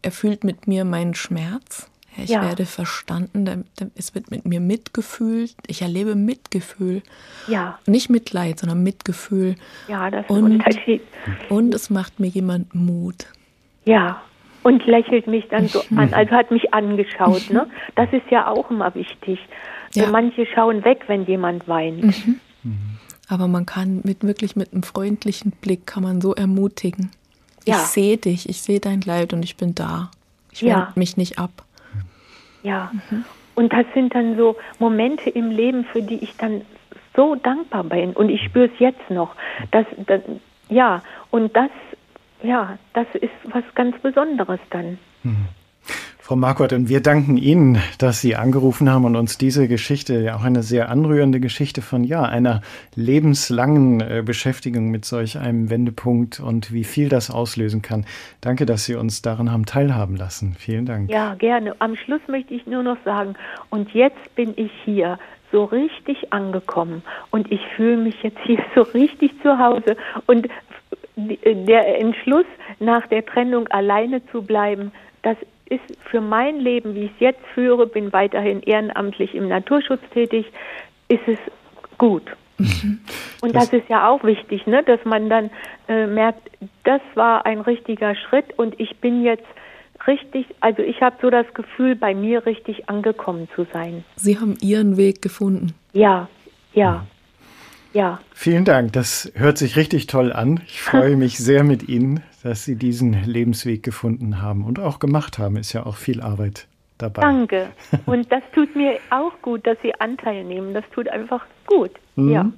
er 0.00 0.12
fühlt 0.12 0.44
mit 0.44 0.68
mir 0.68 0.84
meinen 0.84 1.14
Schmerz 1.14 1.90
ich 2.24 2.30
ja. 2.30 2.42
werde 2.42 2.66
verstanden, 2.66 3.64
es 3.94 4.14
wird 4.14 4.30
mit 4.30 4.44
mir 4.44 4.60
mitgefühlt. 4.60 5.54
Ich 5.66 5.82
erlebe 5.82 6.14
Mitgefühl. 6.14 7.02
Ja. 7.46 7.78
Nicht 7.86 8.10
Mitleid, 8.10 8.58
sondern 8.58 8.82
Mitgefühl. 8.82 9.54
Ja, 9.88 10.10
das 10.10 10.24
ist 10.24 10.30
und, 10.30 10.44
ein 10.44 10.52
Unterschied. 10.52 11.02
Und 11.48 11.74
es 11.74 11.90
macht 11.90 12.18
mir 12.20 12.28
jemand 12.28 12.74
Mut. 12.74 13.26
Ja. 13.84 14.22
Und 14.62 14.84
lächelt 14.86 15.26
mich 15.26 15.46
dann 15.48 15.68
so 15.68 15.82
an, 15.96 16.12
also 16.12 16.32
hat 16.32 16.50
mich 16.50 16.74
angeschaut. 16.74 17.50
Ne? 17.50 17.68
Das 17.94 18.12
ist 18.12 18.30
ja 18.30 18.48
auch 18.48 18.70
immer 18.70 18.94
wichtig. 18.94 19.38
Ja. 19.94 20.10
Manche 20.10 20.46
schauen 20.54 20.84
weg, 20.84 21.04
wenn 21.06 21.24
jemand 21.24 21.68
weint. 21.68 22.04
Mhm. 22.04 22.40
Aber 23.28 23.46
man 23.46 23.66
kann 23.66 24.00
mit 24.04 24.24
wirklich 24.24 24.56
mit 24.56 24.72
einem 24.72 24.82
freundlichen 24.82 25.52
Blick 25.52 25.86
kann 25.86 26.02
man 26.02 26.20
so 26.20 26.34
ermutigen. 26.34 27.10
Ja. 27.66 27.76
Ich 27.76 27.82
sehe 27.82 28.16
dich, 28.16 28.48
ich 28.48 28.62
sehe 28.62 28.80
dein 28.80 29.02
Leid 29.02 29.32
und 29.32 29.42
ich 29.42 29.56
bin 29.56 29.74
da. 29.74 30.10
Ich 30.52 30.62
wende 30.62 30.74
ja. 30.74 30.92
mich 30.96 31.16
nicht 31.16 31.38
ab. 31.38 31.64
Ja. 32.62 32.90
Mhm. 33.10 33.24
Und 33.54 33.72
das 33.72 33.86
sind 33.94 34.14
dann 34.14 34.36
so 34.36 34.56
Momente 34.78 35.30
im 35.30 35.50
Leben, 35.50 35.84
für 35.84 36.02
die 36.02 36.22
ich 36.22 36.36
dann 36.36 36.62
so 37.16 37.34
dankbar 37.34 37.84
bin. 37.84 38.12
Und 38.12 38.28
ich 38.28 38.42
spüre 38.44 38.66
es 38.66 38.78
jetzt 38.78 39.10
noch. 39.10 39.34
Das, 39.72 39.84
das, 40.06 40.20
ja, 40.68 41.02
und 41.30 41.56
das, 41.56 41.70
ja, 42.42 42.78
das 42.92 43.06
ist 43.14 43.32
was 43.44 43.64
ganz 43.74 43.98
Besonderes 44.00 44.60
dann. 44.70 44.98
Mhm. 45.24 45.48
Frau 46.28 46.36
Marquardt, 46.36 46.74
und 46.74 46.90
wir 46.90 47.00
danken 47.00 47.38
Ihnen, 47.38 47.78
dass 47.96 48.20
Sie 48.20 48.36
angerufen 48.36 48.90
haben 48.90 49.06
und 49.06 49.16
uns 49.16 49.38
diese 49.38 49.66
Geschichte, 49.66 50.20
ja 50.20 50.36
auch 50.36 50.44
eine 50.44 50.62
sehr 50.62 50.90
anrührende 50.90 51.40
Geschichte 51.40 51.80
von 51.80 52.04
ja, 52.04 52.22
einer 52.22 52.60
lebenslangen 52.94 54.02
äh, 54.02 54.22
Beschäftigung 54.22 54.90
mit 54.90 55.06
solch 55.06 55.38
einem 55.38 55.70
Wendepunkt 55.70 56.38
und 56.38 56.70
wie 56.70 56.84
viel 56.84 57.08
das 57.08 57.30
auslösen 57.30 57.80
kann. 57.80 58.04
Danke, 58.42 58.66
dass 58.66 58.84
Sie 58.84 58.94
uns 58.94 59.22
daran 59.22 59.50
haben 59.50 59.64
teilhaben 59.64 60.16
lassen. 60.16 60.54
Vielen 60.58 60.84
Dank. 60.84 61.10
Ja, 61.10 61.32
gerne. 61.32 61.74
Am 61.78 61.96
Schluss 61.96 62.20
möchte 62.28 62.52
ich 62.52 62.66
nur 62.66 62.82
noch 62.82 62.98
sagen, 63.06 63.32
und 63.70 63.94
jetzt 63.94 64.34
bin 64.34 64.52
ich 64.56 64.70
hier 64.84 65.18
so 65.50 65.64
richtig 65.64 66.30
angekommen 66.30 67.00
und 67.30 67.50
ich 67.50 67.62
fühle 67.74 67.96
mich 67.96 68.22
jetzt 68.22 68.40
hier 68.44 68.62
so 68.74 68.82
richtig 68.82 69.32
zu 69.42 69.58
Hause 69.58 69.96
und 70.26 70.46
der 71.16 71.98
Entschluss, 71.98 72.44
nach 72.80 73.06
der 73.06 73.24
Trennung 73.24 73.66
alleine 73.68 74.20
zu 74.26 74.42
bleiben, 74.42 74.92
das 75.22 75.38
ist 75.70 75.96
für 76.10 76.20
mein 76.20 76.60
Leben, 76.60 76.94
wie 76.94 77.04
ich 77.04 77.10
es 77.12 77.20
jetzt 77.20 77.44
führe, 77.54 77.86
bin 77.86 78.12
weiterhin 78.12 78.62
ehrenamtlich 78.62 79.34
im 79.34 79.48
Naturschutz 79.48 80.00
tätig, 80.12 80.46
ist 81.08 81.26
es 81.26 81.38
gut. 81.98 82.24
Mhm. 82.58 83.00
Und 83.40 83.54
das, 83.54 83.70
das, 83.70 83.80
ist 83.80 83.88
ja 83.88 84.08
auch 84.08 84.24
wichtig, 84.24 84.66
ne, 84.66 84.82
dass 84.82 85.04
man 85.04 85.28
dann 85.28 85.50
äh, 85.88 86.06
merkt, 86.06 86.50
das 86.84 87.00
war 87.14 87.46
ein 87.46 87.60
richtiger 87.60 88.14
Schritt 88.16 88.58
und 88.58 88.78
ich 88.80 88.96
bin 88.96 89.22
jetzt 89.22 89.46
richtig, 90.06 90.46
also 90.60 90.82
ich 90.82 91.00
habe 91.00 91.16
so 91.22 91.30
das 91.30 91.46
Gefühl, 91.54 91.94
bei 91.94 92.14
mir 92.14 92.46
richtig 92.46 92.88
angekommen 92.88 93.48
zu 93.54 93.66
sein. 93.72 94.04
Sie 94.16 94.38
haben 94.38 94.56
Ihren 94.60 94.96
Weg 94.96 95.22
gefunden. 95.22 95.74
Ja, 95.92 96.28
ja. 96.72 97.06
Ja. 97.94 98.20
Vielen 98.34 98.64
Dank. 98.64 98.92
Das 98.92 99.32
hört 99.34 99.56
sich 99.56 99.76
richtig 99.76 100.06
toll 100.06 100.32
an. 100.32 100.60
Ich 100.66 100.82
freue 100.82 101.16
mich 101.16 101.38
sehr 101.38 101.64
mit 101.64 101.88
Ihnen, 101.88 102.22
dass 102.42 102.64
Sie 102.64 102.76
diesen 102.76 103.24
Lebensweg 103.24 103.82
gefunden 103.82 104.40
haben 104.40 104.64
und 104.64 104.78
auch 104.78 104.98
gemacht 104.98 105.38
haben. 105.38 105.56
Ist 105.56 105.72
ja 105.72 105.84
auch 105.86 105.96
viel 105.96 106.20
Arbeit 106.20 106.66
dabei. 106.98 107.22
Danke. 107.22 107.68
Und 108.06 108.30
das 108.30 108.42
tut 108.54 108.74
mir 108.76 108.98
auch 109.10 109.32
gut, 109.42 109.66
dass 109.66 109.78
Sie 109.82 109.94
Anteil 110.00 110.44
nehmen. 110.44 110.74
Das 110.74 110.84
tut 110.92 111.08
einfach 111.08 111.44
gut. 111.66 111.90
Mhm. 112.16 112.30
Ja. 112.30 112.52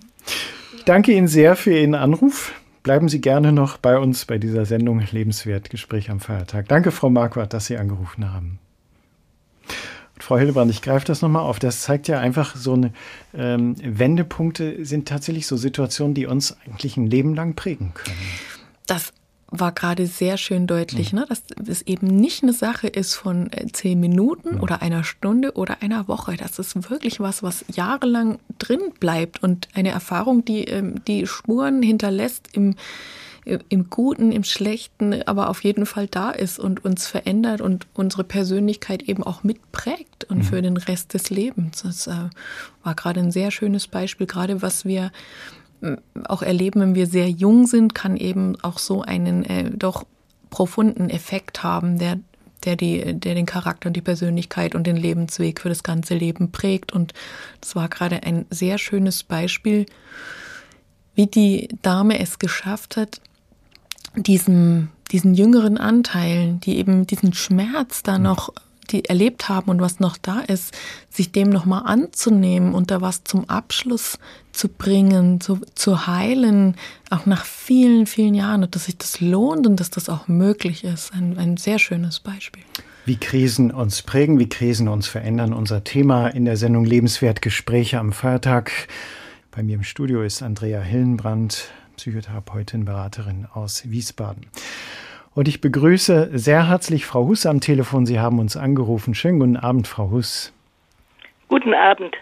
Ich 0.77 0.85
danke 0.85 1.13
Ihnen 1.13 1.29
sehr 1.29 1.57
für 1.57 1.73
Ihren 1.73 1.95
Anruf. 1.95 2.53
Bleiben 2.83 3.09
Sie 3.09 3.21
gerne 3.21 3.53
noch 3.53 3.77
bei 3.77 3.99
uns 3.99 4.25
bei 4.25 4.39
dieser 4.39 4.65
Sendung 4.65 5.03
Lebenswert 5.11 5.69
Gespräch 5.69 6.11
am 6.11 6.21
Feiertag. 6.21 6.69
Danke, 6.69 6.93
Frau 6.93 7.11
Marquardt, 7.11 7.53
dass 7.53 7.67
Sie 7.67 7.77
angerufen 7.77 8.33
haben. 8.33 8.59
Frau 10.19 10.39
Hildebrand, 10.39 10.71
ich 10.71 10.83
greife 10.83 11.07
das 11.07 11.23
nochmal 11.23 11.43
auf. 11.43 11.59
Das 11.59 11.81
zeigt 11.81 12.09
ja 12.09 12.19
einfach 12.19 12.55
so 12.55 12.75
eine 12.75 12.93
ähm, 13.35 13.75
Wendepunkte 13.83 14.85
sind 14.85 15.09
tatsächlich 15.09 15.47
so 15.47 15.57
Situationen, 15.57 16.15
die 16.15 16.27
uns 16.27 16.57
eigentlich 16.67 16.97
ein 16.97 17.07
Leben 17.07 17.35
lang 17.35 17.55
prägen 17.55 17.93
können. 17.95 18.17
Das 18.87 19.13
war 19.51 19.73
gerade 19.73 20.07
sehr 20.07 20.37
schön 20.37 20.67
deutlich, 20.67 21.13
mhm. 21.13 21.21
ne? 21.21 21.27
dass 21.29 21.43
es 21.67 21.83
eben 21.83 22.07
nicht 22.07 22.43
eine 22.43 22.53
Sache 22.53 22.87
ist 22.87 23.15
von 23.15 23.53
äh, 23.53 23.67
zehn 23.73 23.99
Minuten 23.99 24.57
mhm. 24.57 24.63
oder 24.63 24.83
einer 24.83 25.05
Stunde 25.05 25.53
oder 25.55 25.83
einer 25.83 26.09
Woche. 26.09 26.37
Das 26.37 26.59
ist 26.59 26.91
wirklich 26.91 27.21
was, 27.21 27.43
was 27.43 27.65
jahrelang 27.73 28.39
drin 28.59 28.93
bleibt 29.01 29.43
und 29.43 29.69
eine 29.75 29.91
Erfahrung, 29.91 30.45
die 30.45 30.65
ähm, 30.65 31.05
die 31.07 31.27
Spuren 31.27 31.83
hinterlässt 31.83 32.49
im, 32.53 32.77
im 33.45 33.91
Guten, 33.91 34.31
im 34.31 34.45
Schlechten, 34.45 35.23
aber 35.27 35.49
auf 35.49 35.65
jeden 35.65 35.87
Fall 35.87 36.07
da 36.07 36.31
ist 36.31 36.59
und 36.59 36.85
uns 36.85 37.09
verändert 37.09 37.61
und 37.61 37.87
unsere 37.95 38.23
Persönlichkeit 38.23 39.03
eben 39.03 39.25
auch 39.25 39.43
mitprägt 39.43 40.25
und 40.25 40.39
mhm. 40.39 40.43
für 40.43 40.63
den 40.63 40.77
Rest 40.77 41.15
des 41.15 41.31
Lebens. 41.31 41.83
Das 41.83 42.07
äh, 42.07 42.31
war 42.85 42.95
gerade 42.95 43.21
ein 43.21 43.33
sehr 43.33 43.51
schönes 43.51 43.89
Beispiel, 43.89 44.27
gerade 44.27 44.63
was 44.63 44.85
wir 44.85 45.11
auch 46.29 46.43
erleben, 46.43 46.81
wenn 46.81 46.95
wir 46.95 47.07
sehr 47.07 47.29
jung 47.31 47.67
sind, 47.67 47.95
kann 47.95 48.17
eben 48.17 48.61
auch 48.63 48.79
so 48.79 49.03
einen 49.03 49.45
äh, 49.45 49.71
doch 49.71 50.05
profunden 50.51 51.09
Effekt 51.11 51.63
haben, 51.63 51.99
der, 51.99 52.19
der, 52.65 52.77
die, 52.77 53.19
der 53.19 53.35
den 53.35 53.47
Charakter 53.47 53.89
und 53.89 53.95
die 53.95 54.03
Persönlichkeit 54.03 54.75
und 54.75 54.87
den 54.87 54.97
Lebensweg 54.97 55.61
für 55.61 55.69
das 55.69 55.83
ganze 55.83 56.15
Leben 56.15 56.53
prägt. 56.53 56.93
Und 56.93 57.15
das 57.61 57.77
war 57.77 57.89
gerade 57.89 58.23
ein 58.25 58.47
sehr 58.51 58.79
schönes 58.79 59.23
Beispiel, 59.23 59.87
wie 61.15 61.27
die 61.27 61.69
Dame 61.83 62.19
es 62.19 62.39
geschafft 62.39 62.97
hat, 62.97 63.21
diesem, 64.17 64.89
diesen 65.13 65.35
jüngeren 65.35 65.79
Anteilen, 65.79 66.61
die 66.61 66.77
eben 66.77 67.07
diesen 67.07 67.33
Schmerz 67.33 68.03
da 68.03 68.19
noch 68.19 68.53
die 68.93 69.05
erlebt 69.05 69.49
haben 69.49 69.71
und 69.71 69.81
was 69.81 70.01
noch 70.01 70.17
da 70.17 70.41
ist, 70.41 70.77
sich 71.09 71.33
dem 71.33 71.51
nochmal 71.51 71.83
anzunehmen 71.85 72.75
und 72.75 72.91
da 72.91 73.01
was 73.01 73.25
zum 73.25 73.49
Abschluss 73.49 74.19
zu 74.53 74.69
bringen, 74.69 75.41
zu, 75.41 75.61
zu 75.75 76.07
heilen, 76.07 76.77
auch 77.11 77.27
nach 77.27 77.45
vielen, 77.45 78.07
vielen 78.07 78.35
Jahren 78.35 78.63
und 78.63 78.75
dass 78.75 78.87
sich 78.87 78.99
das 78.99 79.21
lohnt 79.21 79.67
und 79.67 79.79
dass 79.79 79.91
das 79.91 80.09
auch 80.09 80.29
möglich 80.29 80.85
ist. 80.85 81.13
Ein, 81.13 81.39
ein 81.39 81.57
sehr 81.57 81.79
schönes 81.79 82.21
Beispiel. 82.21 82.63
Wie 83.07 83.17
Krisen 83.17 83.71
uns 83.71 84.03
prägen, 84.03 84.39
wie 84.39 84.49
Krisen 84.49 84.87
uns 84.89 85.07
verändern. 85.07 85.53
Unser 85.53 85.85
Thema 85.85 86.29
in 86.29 86.45
der 86.45 86.57
Sendung 86.57 86.85
Lebenswert 86.85 87.43
Gespräche 87.43 87.99
am 87.99 88.13
Feiertag. 88.13 88.71
Bei 89.51 89.63
mir 89.63 89.77
im 89.77 89.83
Studio 89.83 90.23
ist 90.23 90.43
Andrea 90.43 90.81
Hillenbrand, 90.81 91.71
Psychotherapeutin, 91.97 92.85
Beraterin 92.85 93.47
aus 93.53 93.91
Wiesbaden. 93.91 94.47
Und 95.33 95.47
ich 95.47 95.61
begrüße 95.61 96.31
sehr 96.37 96.69
herzlich 96.69 97.07
Frau 97.07 97.27
Huss 97.27 97.47
am 97.47 97.61
Telefon. 97.61 98.05
Sie 98.05 98.19
haben 98.19 98.41
uns 98.41 98.57
angerufen. 98.57 99.15
Schönen 99.15 99.39
guten 99.39 99.57
Abend, 99.57 99.87
Frau 99.87 100.11
Huss. 100.11 100.53
Guten 101.49 101.73
Abend. 101.73 102.17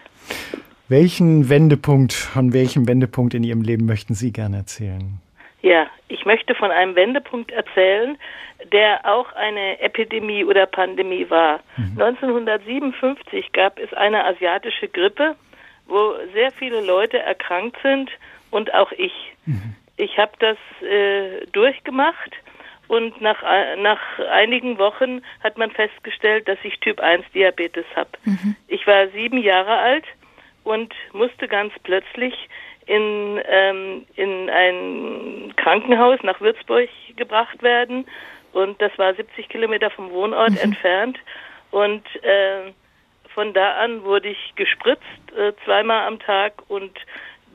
Welchen 0.89 1.49
Wendepunkt, 1.49 2.13
von 2.13 2.53
welchem 2.53 2.87
Wendepunkt 2.87 3.33
in 3.33 3.43
Ihrem 3.43 3.63
Leben 3.63 3.85
möchten 3.87 4.13
Sie 4.13 4.31
gerne 4.31 4.57
erzählen? 4.57 5.19
Ja, 5.61 5.87
ich 6.07 6.25
möchte 6.25 6.53
von 6.53 6.69
einem 6.69 6.95
Wendepunkt 6.95 7.51
erzählen, 7.51 8.15
der 8.71 9.03
auch 9.05 9.33
eine 9.33 9.79
Epidemie 9.79 10.43
oder 10.43 10.67
Pandemie 10.67 11.27
war. 11.29 11.61
Mhm. 11.77 12.01
1957 12.01 13.51
gab 13.53 13.79
es 13.79 13.91
eine 13.93 14.23
asiatische 14.25 14.87
Grippe, 14.87 15.35
wo 15.87 16.13
sehr 16.33 16.51
viele 16.51 16.81
Leute 16.81 17.17
erkrankt 17.17 17.77
sind 17.81 18.11
und 18.51 18.73
auch 18.73 18.91
ich. 18.91 19.13
Mhm. 19.45 19.75
Ich 19.97 20.17
habe 20.17 20.31
das 20.39 20.57
äh, 20.87 21.45
durchgemacht 21.51 22.35
und 22.89 23.21
nach, 23.21 23.41
nach 23.77 24.01
einigen 24.31 24.79
Wochen 24.79 25.21
hat 25.43 25.57
man 25.59 25.69
festgestellt, 25.69 26.47
dass 26.47 26.57
ich 26.63 26.79
Typ 26.79 26.99
1 26.99 27.23
Diabetes 27.35 27.85
habe. 27.95 28.09
Mhm. 28.25 28.55
Ich 28.67 28.85
war 28.87 29.07
sieben 29.09 29.37
Jahre 29.37 29.77
alt 29.77 30.05
und 30.63 30.91
musste 31.13 31.47
ganz 31.47 31.71
plötzlich 31.83 32.33
in, 32.87 33.39
ähm, 33.47 34.07
in 34.15 34.49
ein 34.49 35.53
Krankenhaus 35.55 36.19
nach 36.23 36.41
Würzburg 36.41 36.89
gebracht 37.15 37.61
werden. 37.61 38.07
Und 38.53 38.81
das 38.81 38.91
war 38.97 39.13
70 39.13 39.47
Kilometer 39.49 39.91
vom 39.91 40.09
Wohnort 40.09 40.51
mhm. 40.51 40.57
entfernt. 40.57 41.19
Und 41.69 42.03
äh, 42.23 42.71
von 43.35 43.53
da 43.53 43.73
an 43.73 44.03
wurde 44.03 44.29
ich 44.29 44.53
gespritzt 44.55 45.03
äh, 45.37 45.53
zweimal 45.63 46.07
am 46.07 46.17
Tag 46.17 46.53
und 46.67 46.97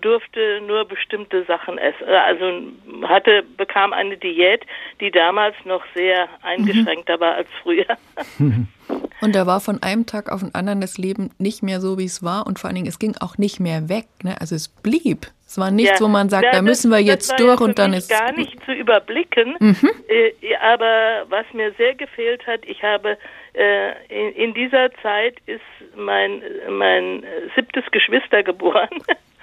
durfte 0.04 0.60
nur 0.66 0.84
bestimmte 0.84 1.44
Sachen 1.44 1.78
essen. 1.78 2.06
Äh, 2.06 2.16
also 2.16 3.08
hatte, 3.08 3.42
bekam 3.56 3.92
eine 3.92 4.16
Diät, 4.16 4.64
die 5.00 5.10
damals 5.10 5.56
noch 5.64 5.82
sehr 5.94 6.28
eingeschränkter 6.42 7.16
mhm. 7.16 7.20
war 7.20 7.34
als 7.34 7.48
früher. 7.62 7.86
Und 9.20 9.34
da 9.34 9.46
war 9.46 9.60
von 9.60 9.82
einem 9.82 10.04
Tag 10.04 10.30
auf 10.30 10.40
den 10.40 10.54
anderen 10.54 10.82
das 10.82 10.98
Leben 10.98 11.30
nicht 11.38 11.62
mehr 11.62 11.80
so, 11.80 11.98
wie 11.98 12.04
es 12.04 12.22
war. 12.22 12.46
Und 12.46 12.58
vor 12.58 12.68
allen 12.68 12.74
Dingen, 12.74 12.88
es 12.88 12.98
ging 12.98 13.14
auch 13.20 13.38
nicht 13.38 13.58
mehr 13.58 13.88
weg. 13.88 14.06
Ne? 14.22 14.38
Also 14.38 14.54
es 14.54 14.68
blieb. 14.68 15.28
Es 15.46 15.56
war 15.56 15.70
nichts, 15.70 16.00
ja, 16.00 16.04
wo 16.04 16.08
man 16.08 16.28
sagt, 16.28 16.44
da, 16.44 16.52
da 16.52 16.62
müssen 16.62 16.90
wir 16.90 16.98
jetzt 16.98 17.38
durch 17.38 17.60
und 17.60 17.78
dann 17.78 17.92
ist. 17.92 18.10
gar 18.10 18.32
nicht 18.32 18.62
zu 18.64 18.72
überblicken. 18.72 19.54
Mhm. 19.60 19.90
Äh, 20.08 20.56
aber 20.56 21.24
was 21.28 21.46
mir 21.52 21.72
sehr 21.78 21.94
gefehlt 21.94 22.46
hat, 22.46 22.60
ich 22.66 22.82
habe 22.82 23.16
äh, 23.54 23.92
in, 24.08 24.34
in, 24.34 24.54
dieser 24.54 24.90
Zeit 25.00 25.36
ist 25.46 25.60
mein, 25.96 26.42
mein 26.68 27.24
siebtes 27.54 27.84
Geschwister 27.92 28.42
geboren. 28.42 28.88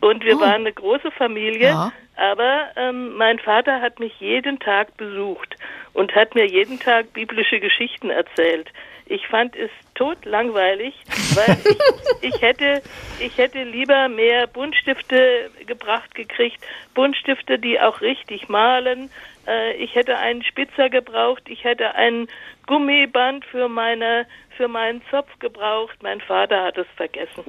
Und 0.00 0.24
wir 0.24 0.36
oh. 0.36 0.40
waren 0.40 0.62
eine 0.62 0.72
große 0.72 1.10
Familie, 1.12 1.68
ja. 1.68 1.92
aber 2.16 2.68
ähm, 2.76 3.16
mein 3.16 3.38
Vater 3.38 3.80
hat 3.80 4.00
mich 4.00 4.12
jeden 4.20 4.58
Tag 4.58 4.96
besucht 4.96 5.56
und 5.92 6.14
hat 6.14 6.34
mir 6.34 6.46
jeden 6.46 6.78
Tag 6.78 7.12
biblische 7.12 7.60
Geschichten 7.60 8.10
erzählt. 8.10 8.70
Ich 9.08 9.26
fand 9.28 9.56
es 9.56 9.70
tot 9.94 10.24
langweilig, 10.24 10.94
weil 11.34 11.56
ich, 12.20 12.34
ich, 12.34 12.42
hätte, 12.42 12.82
ich 13.20 13.36
hätte 13.38 13.62
lieber 13.62 14.08
mehr 14.08 14.46
Buntstifte 14.46 15.50
gebracht 15.66 16.14
gekriegt, 16.14 16.58
Buntstifte, 16.94 17.58
die 17.58 17.80
auch 17.80 18.00
richtig 18.00 18.48
malen. 18.48 19.10
Äh, 19.46 19.74
ich 19.74 19.94
hätte 19.94 20.18
einen 20.18 20.44
Spitzer 20.44 20.90
gebraucht, 20.90 21.42
ich 21.48 21.64
hätte 21.64 21.94
ein 21.94 22.28
Gummiband 22.66 23.44
für 23.46 23.68
meine 23.68 24.26
für 24.58 24.68
meinen 24.68 25.00
Zopf 25.10 25.30
gebraucht. 25.38 25.96
Mein 26.02 26.20
Vater 26.20 26.64
hat 26.64 26.76
es 26.76 26.86
vergessen. 26.96 27.44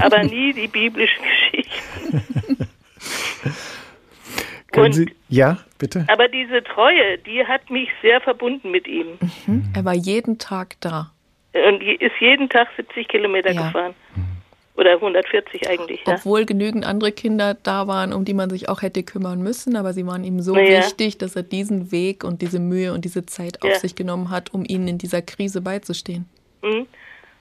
Aber 0.02 0.22
nie 0.22 0.52
die 0.52 0.68
biblischen 0.68 1.24
Geschichten. 1.24 2.68
Können 4.72 4.92
Sie, 4.92 5.14
ja, 5.28 5.58
bitte. 5.78 6.04
Aber 6.08 6.28
diese 6.28 6.62
Treue, 6.62 7.18
die 7.18 7.44
hat 7.46 7.70
mich 7.70 7.88
sehr 8.02 8.20
verbunden 8.20 8.70
mit 8.70 8.86
ihm. 8.86 9.18
Mhm. 9.46 9.64
Er 9.74 9.84
war 9.84 9.94
jeden 9.94 10.38
Tag 10.38 10.76
da. 10.80 11.10
Und 11.54 11.82
ist 11.82 12.12
jeden 12.20 12.48
Tag 12.50 12.68
70 12.76 13.08
Kilometer 13.08 13.52
ja. 13.52 13.66
gefahren. 13.66 13.94
Oder 14.76 14.92
140 14.92 15.68
eigentlich. 15.68 16.00
Ja. 16.06 16.14
Obwohl 16.14 16.44
genügend 16.44 16.86
andere 16.86 17.10
Kinder 17.10 17.54
da 17.54 17.88
waren, 17.88 18.12
um 18.12 18.24
die 18.24 18.34
man 18.34 18.48
sich 18.48 18.68
auch 18.68 18.82
hätte 18.82 19.02
kümmern 19.02 19.42
müssen, 19.42 19.74
aber 19.74 19.92
sie 19.92 20.06
waren 20.06 20.22
ihm 20.22 20.40
so 20.40 20.56
ja. 20.56 20.78
wichtig, 20.78 21.18
dass 21.18 21.34
er 21.34 21.42
diesen 21.42 21.90
Weg 21.90 22.22
und 22.22 22.42
diese 22.42 22.60
Mühe 22.60 22.92
und 22.92 23.04
diese 23.04 23.26
Zeit 23.26 23.62
auf 23.62 23.74
sich 23.76 23.96
genommen 23.96 24.30
hat, 24.30 24.54
um 24.54 24.64
ihnen 24.64 24.86
in 24.86 24.98
dieser 24.98 25.20
Krise 25.20 25.62
beizustehen. 25.62 26.28
Mhm. 26.62 26.86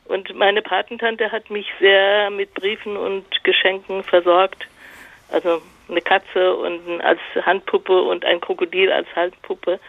Und 0.05 0.33
meine 0.35 0.61
Patentante 0.61 1.31
hat 1.31 1.51
mich 1.51 1.67
sehr 1.79 2.31
mit 2.31 2.53
Briefen 2.53 2.95
und 2.97 3.25
Geschenken 3.43 4.03
versorgt. 4.03 4.67
Also 5.29 5.61
eine 5.89 6.01
Katze 6.01 6.55
und 6.55 7.01
als 7.01 7.19
Handpuppe 7.41 8.01
und 8.01 8.25
ein 8.25 8.41
Krokodil 8.41 8.91
als 8.91 9.07
Handpuppe. 9.15 9.79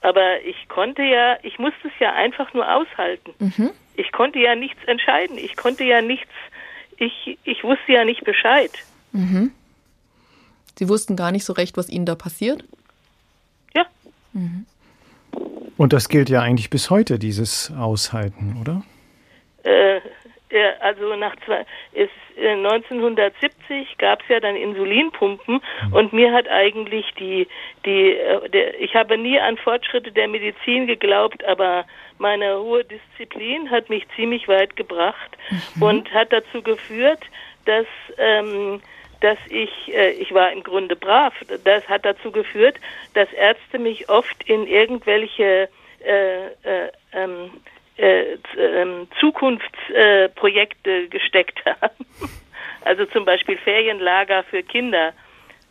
Aber 0.00 0.40
ich 0.44 0.68
konnte 0.68 1.02
ja, 1.02 1.38
ich 1.42 1.58
musste 1.58 1.88
es 1.88 1.94
ja 2.00 2.12
einfach 2.12 2.52
nur 2.54 2.72
aushalten. 2.74 3.34
Mhm. 3.38 3.70
Ich 3.94 4.10
konnte 4.10 4.38
ja 4.38 4.54
nichts 4.54 4.82
entscheiden. 4.86 5.38
Ich 5.38 5.56
konnte 5.56 5.84
ja 5.84 6.02
nichts 6.02 6.32
ich, 7.02 7.38
ich 7.44 7.64
wusste 7.64 7.92
ja 7.92 8.04
nicht 8.04 8.24
Bescheid. 8.24 8.70
Mhm. 9.12 9.52
Sie 10.78 10.88
wussten 10.88 11.16
gar 11.16 11.32
nicht 11.32 11.44
so 11.44 11.52
recht, 11.52 11.76
was 11.76 11.88
Ihnen 11.88 12.06
da 12.06 12.14
passiert? 12.14 12.64
Ja. 13.74 13.84
Mhm. 14.32 14.66
Und 15.76 15.92
das 15.92 16.08
gilt 16.08 16.30
ja 16.30 16.40
eigentlich 16.40 16.70
bis 16.70 16.90
heute, 16.90 17.18
dieses 17.18 17.72
Aushalten, 17.76 18.56
oder? 18.60 18.82
Äh, 19.64 20.00
ja, 20.52 20.74
also 20.80 21.16
nach 21.16 21.34
zwei, 21.46 21.64
ist, 21.92 22.10
äh, 22.36 22.50
1970 22.50 23.96
gab 23.98 24.20
es 24.22 24.28
ja 24.28 24.38
dann 24.38 24.54
Insulinpumpen 24.54 25.54
mhm. 25.54 25.92
und 25.92 26.12
mir 26.12 26.32
hat 26.32 26.46
eigentlich 26.48 27.06
die, 27.18 27.48
die, 27.86 28.10
äh, 28.10 28.48
der, 28.50 28.78
ich 28.80 28.94
habe 28.94 29.16
nie 29.16 29.40
an 29.40 29.56
Fortschritte 29.56 30.12
der 30.12 30.28
Medizin 30.28 30.86
geglaubt, 30.86 31.42
aber 31.44 31.86
meine 32.18 32.58
hohe 32.58 32.84
Disziplin 32.84 33.70
hat 33.70 33.88
mich 33.88 34.04
ziemlich 34.14 34.46
weit 34.46 34.76
gebracht 34.76 35.38
mhm. 35.76 35.82
und 35.82 36.12
hat 36.12 36.32
dazu 36.32 36.62
geführt, 36.62 37.20
dass 37.64 37.86
ähm, 38.18 38.82
dass 39.20 39.38
ich, 39.48 39.70
äh, 39.94 40.10
ich 40.10 40.34
war 40.34 40.50
im 40.50 40.64
Grunde 40.64 40.96
brav. 40.96 41.32
Das 41.62 41.88
hat 41.88 42.04
dazu 42.04 42.32
geführt, 42.32 42.76
dass 43.14 43.32
Ärzte 43.32 43.78
mich 43.78 44.08
oft 44.08 44.42
in 44.48 44.66
irgendwelche 44.66 45.68
äh, 46.04 46.46
äh, 46.64 46.90
ähm, 47.12 47.52
äh, 47.96 48.36
ähm, 48.58 49.08
Zukunftsprojekte 49.20 51.08
gesteckt 51.08 51.64
haben. 51.66 52.06
Also 52.84 53.06
zum 53.06 53.24
Beispiel 53.24 53.56
Ferienlager 53.58 54.42
für 54.44 54.62
Kinder, 54.62 55.12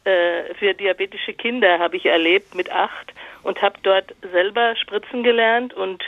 äh, 0.03 0.53
für 0.55 0.73
diabetische 0.73 1.33
Kinder 1.33 1.79
habe 1.79 1.97
ich 1.97 2.05
erlebt 2.05 2.55
mit 2.55 2.71
acht 2.71 3.13
und 3.43 3.61
habe 3.61 3.77
dort 3.83 4.15
selber 4.31 4.75
spritzen 4.75 5.23
gelernt 5.23 5.73
und 5.73 6.03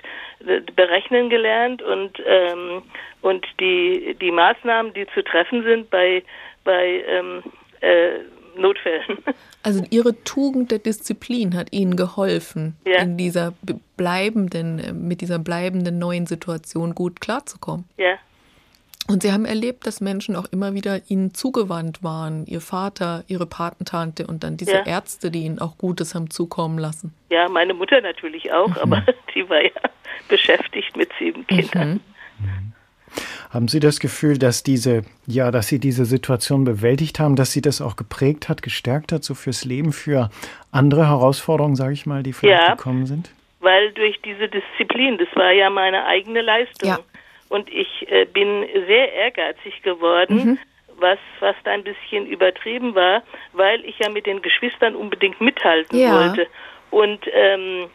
äh, 0.48 0.62
berechnen 0.76 1.30
gelernt 1.30 1.82
und 1.82 2.22
ähm, 2.26 2.84
und 3.22 3.46
die 3.60 4.16
die 4.20 4.32
Maßnahmen, 4.32 4.94
die 4.94 5.08
zu 5.14 5.24
treffen 5.24 5.64
sind 5.64 5.90
bei 5.90 6.24
bei 6.64 7.04
ähm, 7.08 7.44
äh, 7.82 8.20
Notfällen. 8.58 9.18
Also 9.64 9.84
Ihre 9.90 10.22
Tugend 10.24 10.72
der 10.72 10.80
Disziplin 10.80 11.56
hat 11.56 11.70
Ihnen 11.72 11.96
geholfen, 11.96 12.76
Ja. 12.86 13.02
in 13.02 13.18
dieser 13.18 13.54
bleibenden, 13.98 14.80
äh, 14.80 14.94
mit 14.94 15.22
dieser 15.22 15.40
bleibenden 15.40 16.00
neuen 16.00 16.26
Situation 16.28 16.96
gut 16.96 17.22
klarzukommen. 17.22 17.86
Ja, 17.98 18.16
Und 19.10 19.22
Sie 19.24 19.34
haben 19.34 19.44
erlebt, 19.46 19.86
dass 19.86 20.00
Menschen 20.00 20.36
auch 20.38 20.46
immer 20.52 20.74
wieder 20.74 21.02
Ihnen 21.10 21.34
zugewandt 21.34 22.04
waren. 22.04 22.46
Ihr 22.46 22.62
Vater, 22.62 23.24
Ihre 23.28 23.46
Patentante 23.46 24.26
und 24.28 24.44
dann 24.46 24.56
diese 24.56 24.72
Ja. 24.76 24.86
Ärzte, 24.86 25.30
die 25.30 25.44
Ihnen 25.44 25.60
auch 25.60 25.78
Gutes 25.78 26.16
haben 26.16 26.30
zukommen 26.30 26.78
lassen. 26.78 27.14
ja, 27.30 27.50
meine 27.50 27.74
Mutter 27.74 28.00
natürlich 28.00 28.52
auch, 28.54 28.76
aber 28.78 29.04
die 29.36 29.50
war 29.50 29.62
ja 29.62 29.72
beschäftigt 30.30 30.96
mit 30.96 31.10
sieben 31.20 31.46
Kindern. 31.48 32.00
Haben 33.52 33.68
Sie 33.68 33.80
das 33.80 34.00
Gefühl, 34.00 34.38
dass 34.38 34.64
diese, 34.64 35.04
ja, 35.28 35.52
dass 35.52 35.68
Sie 35.68 35.80
diese 35.80 36.06
Situation 36.06 36.64
bewältigt 36.64 37.20
haben, 37.20 37.36
dass 37.36 37.52
Sie 37.52 37.62
das 37.62 37.82
auch 37.82 37.96
geprägt 37.96 38.50
hat, 38.50 38.62
gestärkt 38.62 39.12
hat, 39.12 39.24
so 39.24 39.36
fürs 39.36 39.66
Leben, 39.66 39.94
für 39.94 40.30
andere 40.72 41.08
Herausforderungen, 41.08 41.76
sage 41.76 41.94
ich 41.94 42.06
mal, 42.06 42.24
die 42.24 42.34
vielleicht 42.34 42.68
Ja. 42.68 42.76
gekommen 42.76 43.06
sind? 43.06 43.32
weil 43.60 43.94
durch 43.94 44.20
diese 44.26 44.50
Disziplin, 44.50 45.18
das 45.18 45.30
war 45.36 45.52
ja 45.54 45.70
meine 45.70 46.06
eigene 46.06 46.42
Leistung. 46.42 46.90
Ja. 46.90 47.00
Und 47.48 47.70
ich 47.72 47.88
äh, 48.12 48.26
bin 48.26 48.66
sehr 48.88 49.14
ehrgeizig 49.14 49.82
geworden, 49.84 50.60
was 51.00 51.18
fast 51.40 51.66
ein 51.66 51.82
bisschen 51.82 52.28
übertrieben 52.28 52.94
war, 52.94 53.24
weil 53.54 53.84
ich 53.86 53.98
ja 54.00 54.10
mit 54.10 54.26
den 54.26 54.42
Geschwistern 54.42 54.96
unbedingt 54.96 55.40
mithalten 55.40 55.98
Ja. 55.98 56.12
wollte. 56.14 56.48
Und, 56.92 57.22
ähm, 57.32 57.86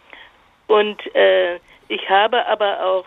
und 0.69 1.15
äh, 1.15 1.57
ich 1.89 2.09
habe 2.09 2.47
aber 2.47 2.83
auch, 2.87 3.05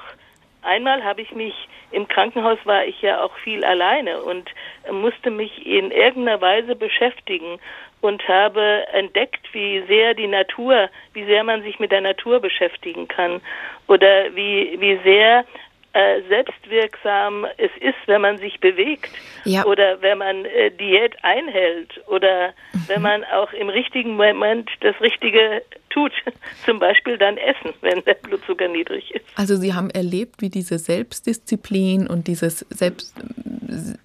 einmal 0.62 1.03
habe 1.03 1.22
ich 1.24 1.32
mich, 1.34 1.55
im 1.92 2.08
Krankenhaus 2.08 2.60
war 2.66 2.86
ich 2.86 3.02
ja 3.02 3.22
auch 3.22 3.36
viel 3.39 3.64
alleine 3.64 4.22
und 4.22 4.50
musste 4.92 5.30
mich 5.30 5.66
in 5.66 5.92
irgendeiner 5.92 6.42
Weise 6.42 6.76
beschäftigen 6.76 7.60
und 8.02 8.28
habe 8.28 8.86
entdeckt, 8.94 9.54
wie 9.54 9.84
sehr 9.88 10.14
die 10.14 10.28
Natur, 10.28 10.89
wie 11.14 11.26
sehr 11.26 11.44
man 11.44 11.62
sich 11.64 11.80
mit 11.80 11.92
der 11.92 12.02
Natur 12.02 12.39
beschäftigen 12.39 13.08
kann 13.08 13.42
oder 13.88 14.36
wie, 14.36 14.76
wie 14.80 15.00
sehr 15.04 15.46
äh, 15.94 16.22
selbstwirksam 16.30 17.46
es 17.58 17.72
ist, 17.82 17.98
wenn 18.08 18.22
man 18.22 18.38
sich 18.38 18.60
bewegt 18.60 19.10
Ja. 19.44 19.66
oder 19.66 20.02
wenn 20.02 20.20
man 20.20 20.46
äh, 20.46 20.72
Diät 20.72 21.16
einhält 21.24 21.89
oder 22.08 22.54
wenn 22.88 23.02
man 23.02 23.24
auch 23.26 23.52
im 23.54 23.70
richtigen 23.70 24.16
Moment 24.16 24.70
das 24.80 25.00
Richtige 25.02 25.62
tut, 25.89 26.12
zum 26.66 26.80
Beispiel 26.80 27.18
dann 27.18 27.38
essen, 27.38 27.74
wenn 27.82 28.04
der 28.06 28.14
Blutzucker 28.16 28.68
niedrig 28.68 29.14
ist. 29.14 29.26
Also 29.36 29.56
Sie 29.58 29.74
haben 29.74 29.89
erlebt, 29.89 30.42
wie 30.42 30.50
diese 30.50 30.78
Selbstdisziplin 30.80 32.08
und 32.08 32.28
dieses 32.28 32.60
Selbst, 32.70 33.14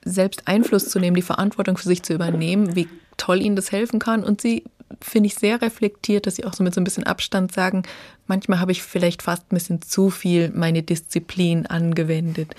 selbst 0.05 0.49
Einfluss 0.49 0.89
zu 0.89 0.99
nehmen, 0.99 1.17
die 1.17 1.23
Verantwortung 1.23 1.77
für 1.77 1.89
sich 1.89 2.03
zu 2.03 2.15
übernehmen, 2.15 2.75
wie 2.77 2.89
toll 3.17 3.41
Ihnen 3.41 3.57
das 3.57 3.73
helfen 3.73 3.99
kann. 3.99 4.25
Und 4.25 4.41
Sie 4.41 4.65
finde 5.01 5.29
ich 5.29 5.35
sehr 5.35 5.61
reflektiert, 5.63 6.27
dass 6.27 6.37
Sie 6.37 6.45
auch 6.45 6.53
so 6.53 6.63
mit 6.63 6.75
so 6.75 6.81
ein 6.81 6.85
bisschen 6.85 7.05
Abstand 7.05 7.53
sagen, 7.53 7.83
manchmal 8.27 8.61
habe 8.61 8.73
ich 8.73 8.83
vielleicht 8.83 9.23
fast 9.23 9.51
ein 9.51 9.57
bisschen 9.57 9.83
zu 9.83 10.11
viel 10.11 10.51
meine 10.55 10.83
Disziplin 10.83 11.67
angewendet. 11.67 12.55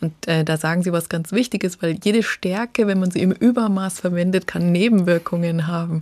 Und 0.00 0.28
äh, 0.28 0.44
da 0.44 0.56
sagen 0.56 0.82
Sie 0.82 0.92
was 0.92 1.08
ganz 1.08 1.32
Wichtiges, 1.32 1.82
weil 1.82 1.98
jede 2.02 2.22
Stärke, 2.22 2.86
wenn 2.86 3.00
man 3.00 3.10
sie 3.10 3.20
im 3.20 3.32
Übermaß 3.32 4.00
verwendet, 4.00 4.46
kann 4.46 4.70
Nebenwirkungen 4.70 5.66
haben. 5.66 6.00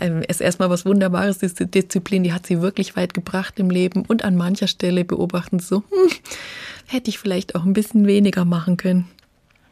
Ähm, 0.00 0.22
ist 0.26 0.40
erstmal 0.40 0.70
was 0.70 0.84
Wunderbares, 0.84 1.38
diese 1.38 1.66
Disziplin, 1.66 2.24
die 2.24 2.32
hat 2.32 2.46
Sie 2.46 2.62
wirklich 2.62 2.96
weit 2.96 3.14
gebracht 3.14 3.60
im 3.60 3.70
Leben. 3.70 4.04
Und 4.06 4.24
an 4.24 4.36
mancher 4.36 4.66
Stelle 4.66 5.04
beobachten 5.04 5.60
Sie 5.60 5.66
so, 5.66 5.76
hm, 5.90 6.10
hätte 6.88 7.10
ich 7.10 7.18
vielleicht 7.18 7.54
auch 7.54 7.64
ein 7.64 7.74
bisschen 7.74 8.06
weniger 8.06 8.44
machen 8.44 8.76
können. 8.76 9.08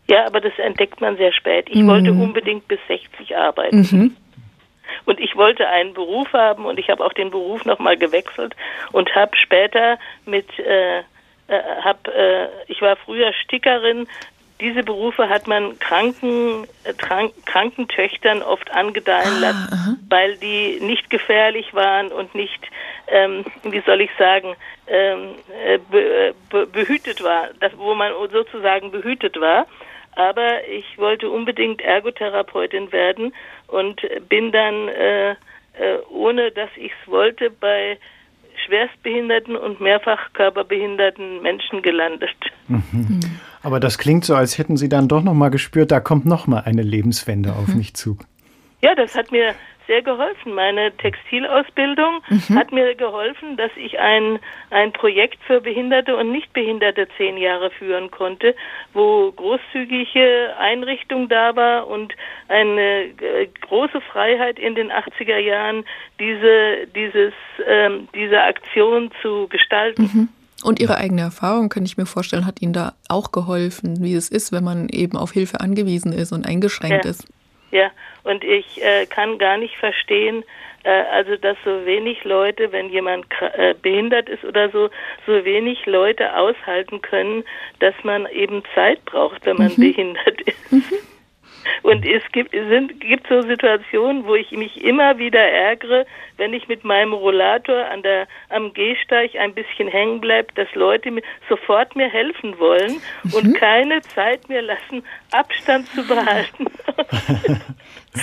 Ja, 0.08 0.26
aber 0.26 0.40
das 0.40 0.52
entdeckt 0.58 1.00
man 1.00 1.16
sehr 1.16 1.32
spät. 1.32 1.66
Ich 1.70 1.86
wollte 1.86 2.12
unbedingt 2.12 2.66
bis 2.66 2.80
60 2.88 3.36
arbeiten. 3.36 4.16
Und 5.04 5.20
ich 5.20 5.36
wollte 5.36 5.68
einen 5.68 5.94
Beruf 5.94 6.32
haben 6.32 6.66
und 6.66 6.78
ich 6.78 6.90
habe 6.90 7.04
auch 7.04 7.12
den 7.12 7.30
Beruf 7.30 7.64
nochmal 7.64 7.96
gewechselt 7.96 8.54
und 8.92 9.14
habe 9.14 9.36
später 9.36 9.98
mit, 10.26 10.46
äh, 10.58 10.98
äh, 10.98 11.02
hab, 11.82 12.06
äh, 12.08 12.48
ich 12.68 12.80
war 12.80 12.96
früher 12.96 13.32
Stickerin. 13.32 14.06
Diese 14.60 14.82
Berufe 14.82 15.28
hat 15.28 15.46
man 15.46 15.78
kranken, 15.78 16.66
äh, 16.84 16.92
krank, 16.92 17.32
kranken 17.46 17.88
Töchtern 17.88 18.42
oft 18.42 18.70
angedeihen 18.72 19.40
lassen, 19.40 20.06
weil 20.08 20.36
die 20.36 20.78
nicht 20.80 21.08
gefährlich 21.10 21.72
waren 21.74 22.08
und 22.08 22.34
nicht, 22.34 22.60
ähm, 23.08 23.44
wie 23.62 23.80
soll 23.80 24.02
ich 24.02 24.10
sagen, 24.18 24.54
ähm, 24.86 25.34
äh, 25.64 25.78
be, 25.90 26.34
be, 26.50 26.66
behütet 26.66 27.22
war, 27.22 27.48
das, 27.60 27.72
wo 27.78 27.94
man 27.94 28.12
sozusagen 28.30 28.90
behütet 28.90 29.40
war. 29.40 29.66
Aber 30.20 30.68
ich 30.68 30.98
wollte 30.98 31.30
unbedingt 31.30 31.80
Ergotherapeutin 31.80 32.92
werden 32.92 33.32
und 33.68 34.02
bin 34.28 34.52
dann, 34.52 34.88
äh, 34.88 35.30
äh, 35.30 35.36
ohne 36.10 36.50
dass 36.50 36.68
ich 36.76 36.92
es 36.92 37.10
wollte, 37.10 37.48
bei 37.48 37.96
schwerstbehinderten 38.66 39.56
und 39.56 39.80
mehrfach 39.80 40.30
körperbehinderten 40.34 41.40
Menschen 41.40 41.80
gelandet. 41.80 42.36
Aber 43.62 43.80
das 43.80 43.96
klingt 43.96 44.26
so, 44.26 44.34
als 44.34 44.58
hätten 44.58 44.76
Sie 44.76 44.90
dann 44.90 45.08
doch 45.08 45.22
noch 45.22 45.32
mal 45.32 45.48
gespürt, 45.48 45.90
da 45.90 46.00
kommt 46.00 46.26
noch 46.26 46.46
mal 46.46 46.64
eine 46.66 46.82
Lebenswende 46.82 47.54
auf 47.54 47.68
mich 47.74 47.94
zu. 47.94 48.18
Ja, 48.82 48.94
das 48.94 49.14
hat 49.14 49.32
mir 49.32 49.54
sehr 49.90 50.02
geholfen. 50.02 50.54
Meine 50.54 50.92
Textilausbildung 50.98 52.22
hat 52.54 52.70
mir 52.70 52.94
geholfen, 52.94 53.56
dass 53.56 53.72
ich 53.74 53.98
ein, 53.98 54.38
ein 54.70 54.92
Projekt 54.92 55.38
für 55.48 55.60
Behinderte 55.60 56.16
und 56.16 56.30
Nichtbehinderte 56.30 57.08
zehn 57.16 57.36
Jahre 57.36 57.72
führen 57.72 58.08
konnte, 58.12 58.54
wo 58.92 59.32
großzügige 59.32 60.54
Einrichtung 60.60 61.28
da 61.28 61.56
war 61.56 61.88
und 61.88 62.14
eine 62.46 63.06
äh, 63.06 63.48
große 63.62 64.00
Freiheit 64.00 64.60
in 64.60 64.76
den 64.76 64.92
80er 64.92 65.38
Jahren, 65.38 65.84
diese, 66.20 66.86
dieses, 66.94 67.32
ähm, 67.66 68.06
diese 68.14 68.40
Aktion 68.42 69.10
zu 69.22 69.48
gestalten. 69.48 70.28
Und 70.62 70.78
Ihre 70.78 70.98
eigene 70.98 71.22
Erfahrung, 71.22 71.68
kann 71.68 71.84
ich 71.84 71.96
mir 71.96 72.06
vorstellen, 72.06 72.46
hat 72.46 72.62
Ihnen 72.62 72.74
da 72.74 72.92
auch 73.08 73.32
geholfen, 73.32 74.04
wie 74.04 74.14
es 74.14 74.28
ist, 74.28 74.52
wenn 74.52 74.62
man 74.62 74.88
eben 74.88 75.16
auf 75.16 75.32
Hilfe 75.32 75.58
angewiesen 75.60 76.12
ist 76.12 76.30
und 76.30 76.46
eingeschränkt 76.46 77.04
Ja. 77.04 77.10
ist. 77.10 77.26
Ja, 77.72 77.90
und 78.24 78.44
ich 78.44 78.82
äh, 78.82 79.06
kann 79.06 79.38
gar 79.38 79.56
nicht 79.56 79.76
verstehen, 79.76 80.44
äh, 80.84 80.90
also 81.12 81.36
dass 81.36 81.56
so 81.64 81.84
wenig 81.84 82.24
Leute, 82.24 82.72
wenn 82.72 82.88
jemand 82.90 83.26
äh, 83.40 83.74
behindert 83.74 84.28
ist 84.28 84.44
oder 84.44 84.70
so, 84.70 84.90
so 85.26 85.44
wenig 85.44 85.84
Leute 85.86 86.36
aushalten 86.36 87.02
können, 87.02 87.44
dass 87.80 87.94
man 88.02 88.26
eben 88.26 88.62
Zeit 88.74 89.04
braucht, 89.04 89.44
wenn 89.46 89.56
man 89.56 89.74
behindert 89.76 90.40
ist. 90.42 90.72
Und 91.82 92.06
es 92.06 92.22
gibt, 92.32 92.52
sind, 92.52 93.00
gibt 93.00 93.26
so 93.28 93.42
Situationen, 93.42 94.24
wo 94.24 94.34
ich 94.34 94.50
mich 94.52 94.82
immer 94.82 95.18
wieder 95.18 95.40
ärgere, 95.40 96.06
wenn 96.36 96.52
ich 96.52 96.68
mit 96.68 96.84
meinem 96.84 97.12
Rollator 97.12 97.86
an 97.86 98.02
der, 98.02 98.26
am 98.48 98.72
Gehsteig 98.72 99.34
ein 99.36 99.54
bisschen 99.54 99.88
hängen 99.88 100.20
bleibe, 100.20 100.48
dass 100.54 100.68
Leute 100.74 101.10
mir 101.10 101.22
sofort 101.48 101.94
mir 101.96 102.08
helfen 102.08 102.58
wollen 102.58 103.00
und 103.32 103.54
keine 103.56 104.00
Zeit 104.02 104.48
mir 104.48 104.62
lassen, 104.62 105.02
Abstand 105.32 105.88
zu 105.94 106.06
behalten 106.06 106.66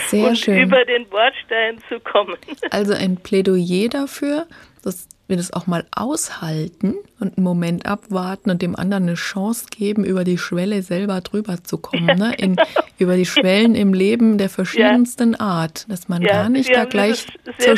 Sehr 0.08 0.30
und 0.30 0.38
schön. 0.38 0.60
über 0.60 0.84
den 0.86 1.08
Bordstein 1.08 1.80
zu 1.88 2.00
kommen. 2.00 2.36
Also 2.72 2.94
ein 2.94 3.18
Plädoyer 3.18 3.90
dafür, 3.90 4.48
dass 4.84 5.08
wir 5.28 5.38
das 5.38 5.52
auch 5.52 5.68
mal 5.68 5.86
aushalten 5.92 6.96
und 7.20 7.38
einen 7.38 7.44
Moment 7.44 7.86
abwarten 7.86 8.50
und 8.50 8.62
dem 8.62 8.76
anderen 8.76 9.04
eine 9.04 9.16
Chance 9.16 9.66
geben, 9.70 10.06
über 10.06 10.24
die 10.24 10.38
Schwelle 10.38 10.82
selber 10.82 11.20
drüber 11.22 11.64
zu 11.64 11.78
kommen. 11.78 12.18
Ne? 12.18 12.34
In, 12.38 12.56
über 12.98 13.16
die 13.18 13.26
Schwellen 13.26 13.76
im 13.76 13.94
Leben 13.94 14.38
der 14.38 14.50
verschiedensten 14.50 15.36
Art. 15.36 15.86
Dass 15.90 16.08
man 16.08 16.22
Ja, 16.22 16.44
gar 16.44 16.50
nicht 16.50 16.74
da 16.74 16.86
gleich 16.86 17.28
zur. 17.60 17.78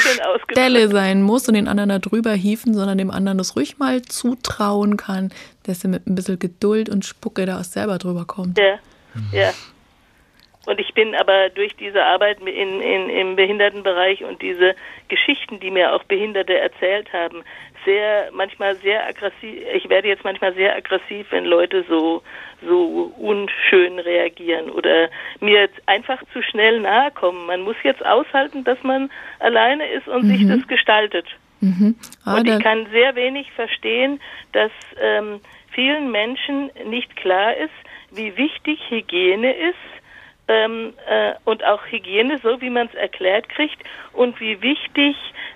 Stelle 0.51 0.89
sein 0.89 1.21
muss 1.21 1.47
und 1.47 1.55
den 1.55 1.67
anderen 1.67 1.89
da 1.89 1.99
drüber 1.99 2.33
hieven, 2.33 2.73
sondern 2.73 2.97
dem 2.97 3.11
anderen 3.11 3.37
das 3.37 3.55
ruhig 3.55 3.77
mal 3.79 4.01
zutrauen 4.01 4.97
kann, 4.97 5.31
dass 5.63 5.83
er 5.83 5.89
mit 5.89 6.07
ein 6.07 6.15
bisschen 6.15 6.39
Geduld 6.39 6.89
und 6.89 7.05
Spucke 7.05 7.45
da 7.45 7.59
auch 7.59 7.63
selber 7.63 7.97
drüber 7.97 8.25
kommt. 8.25 8.57
Ja, 8.57 8.79
ja. 9.31 9.51
Und 10.65 10.79
ich 10.79 10.93
bin 10.93 11.15
aber 11.15 11.49
durch 11.49 11.75
diese 11.77 12.03
Arbeit 12.03 12.41
in, 12.41 12.81
in, 12.81 13.09
im 13.09 13.35
Behindertenbereich 13.35 14.23
und 14.23 14.41
diese 14.41 14.75
Geschichten, 15.07 15.59
die 15.59 15.71
mir 15.71 15.93
auch 15.93 16.03
Behinderte 16.03 16.57
erzählt 16.57 17.11
haben, 17.13 17.43
sehr, 17.85 18.29
manchmal 18.33 18.75
sehr 18.75 19.07
aggressiv, 19.07 19.63
ich 19.73 19.89
werde 19.89 20.09
jetzt 20.09 20.25
manchmal 20.25 20.53
sehr 20.53 20.75
aggressiv, 20.75 21.27
wenn 21.31 21.45
Leute 21.45 21.85
so, 21.87 22.21
so 22.67 23.13
unschön 23.17 23.99
reagieren 23.99 24.69
oder 24.69 25.09
mir 25.39 25.61
jetzt 25.61 25.81
einfach 25.85 26.21
zu 26.33 26.41
schnell 26.43 26.81
nahe 26.81 27.11
kommen. 27.11 27.45
Man 27.45 27.61
muss 27.61 27.77
jetzt 27.83 28.05
aushalten, 28.05 28.65
dass 28.65 28.81
man 28.83 29.09
alleine 29.39 29.87
ist 29.87 30.07
und 30.07 30.23
sich 30.25 30.45
das 30.47 30.67
gestaltet. 30.67 31.25
Ah, 32.25 32.37
Und 32.37 32.47
ich 32.47 32.59
kann 32.59 32.87
sehr 32.91 33.15
wenig 33.15 33.51
verstehen, 33.53 34.19
dass 34.51 34.71
ähm, 35.01 35.39
vielen 35.71 36.11
Menschen 36.11 36.69
nicht 36.85 37.15
klar 37.15 37.55
ist, 37.55 37.69
wie 38.11 38.35
wichtig 38.37 38.79
Hygiene 38.89 39.53
ist 39.53 39.98
ähm, 40.49 40.93
äh, 41.07 41.33
und 41.45 41.63
auch 41.63 41.85
Hygiene, 41.85 42.39
so 42.43 42.59
wie 42.59 42.69
man 42.69 42.87
es 42.87 42.95
erklärt 42.95 43.47
kriegt, 43.49 43.77
und 44.13 44.39
wie 44.41 44.61
wichtig 44.61 45.15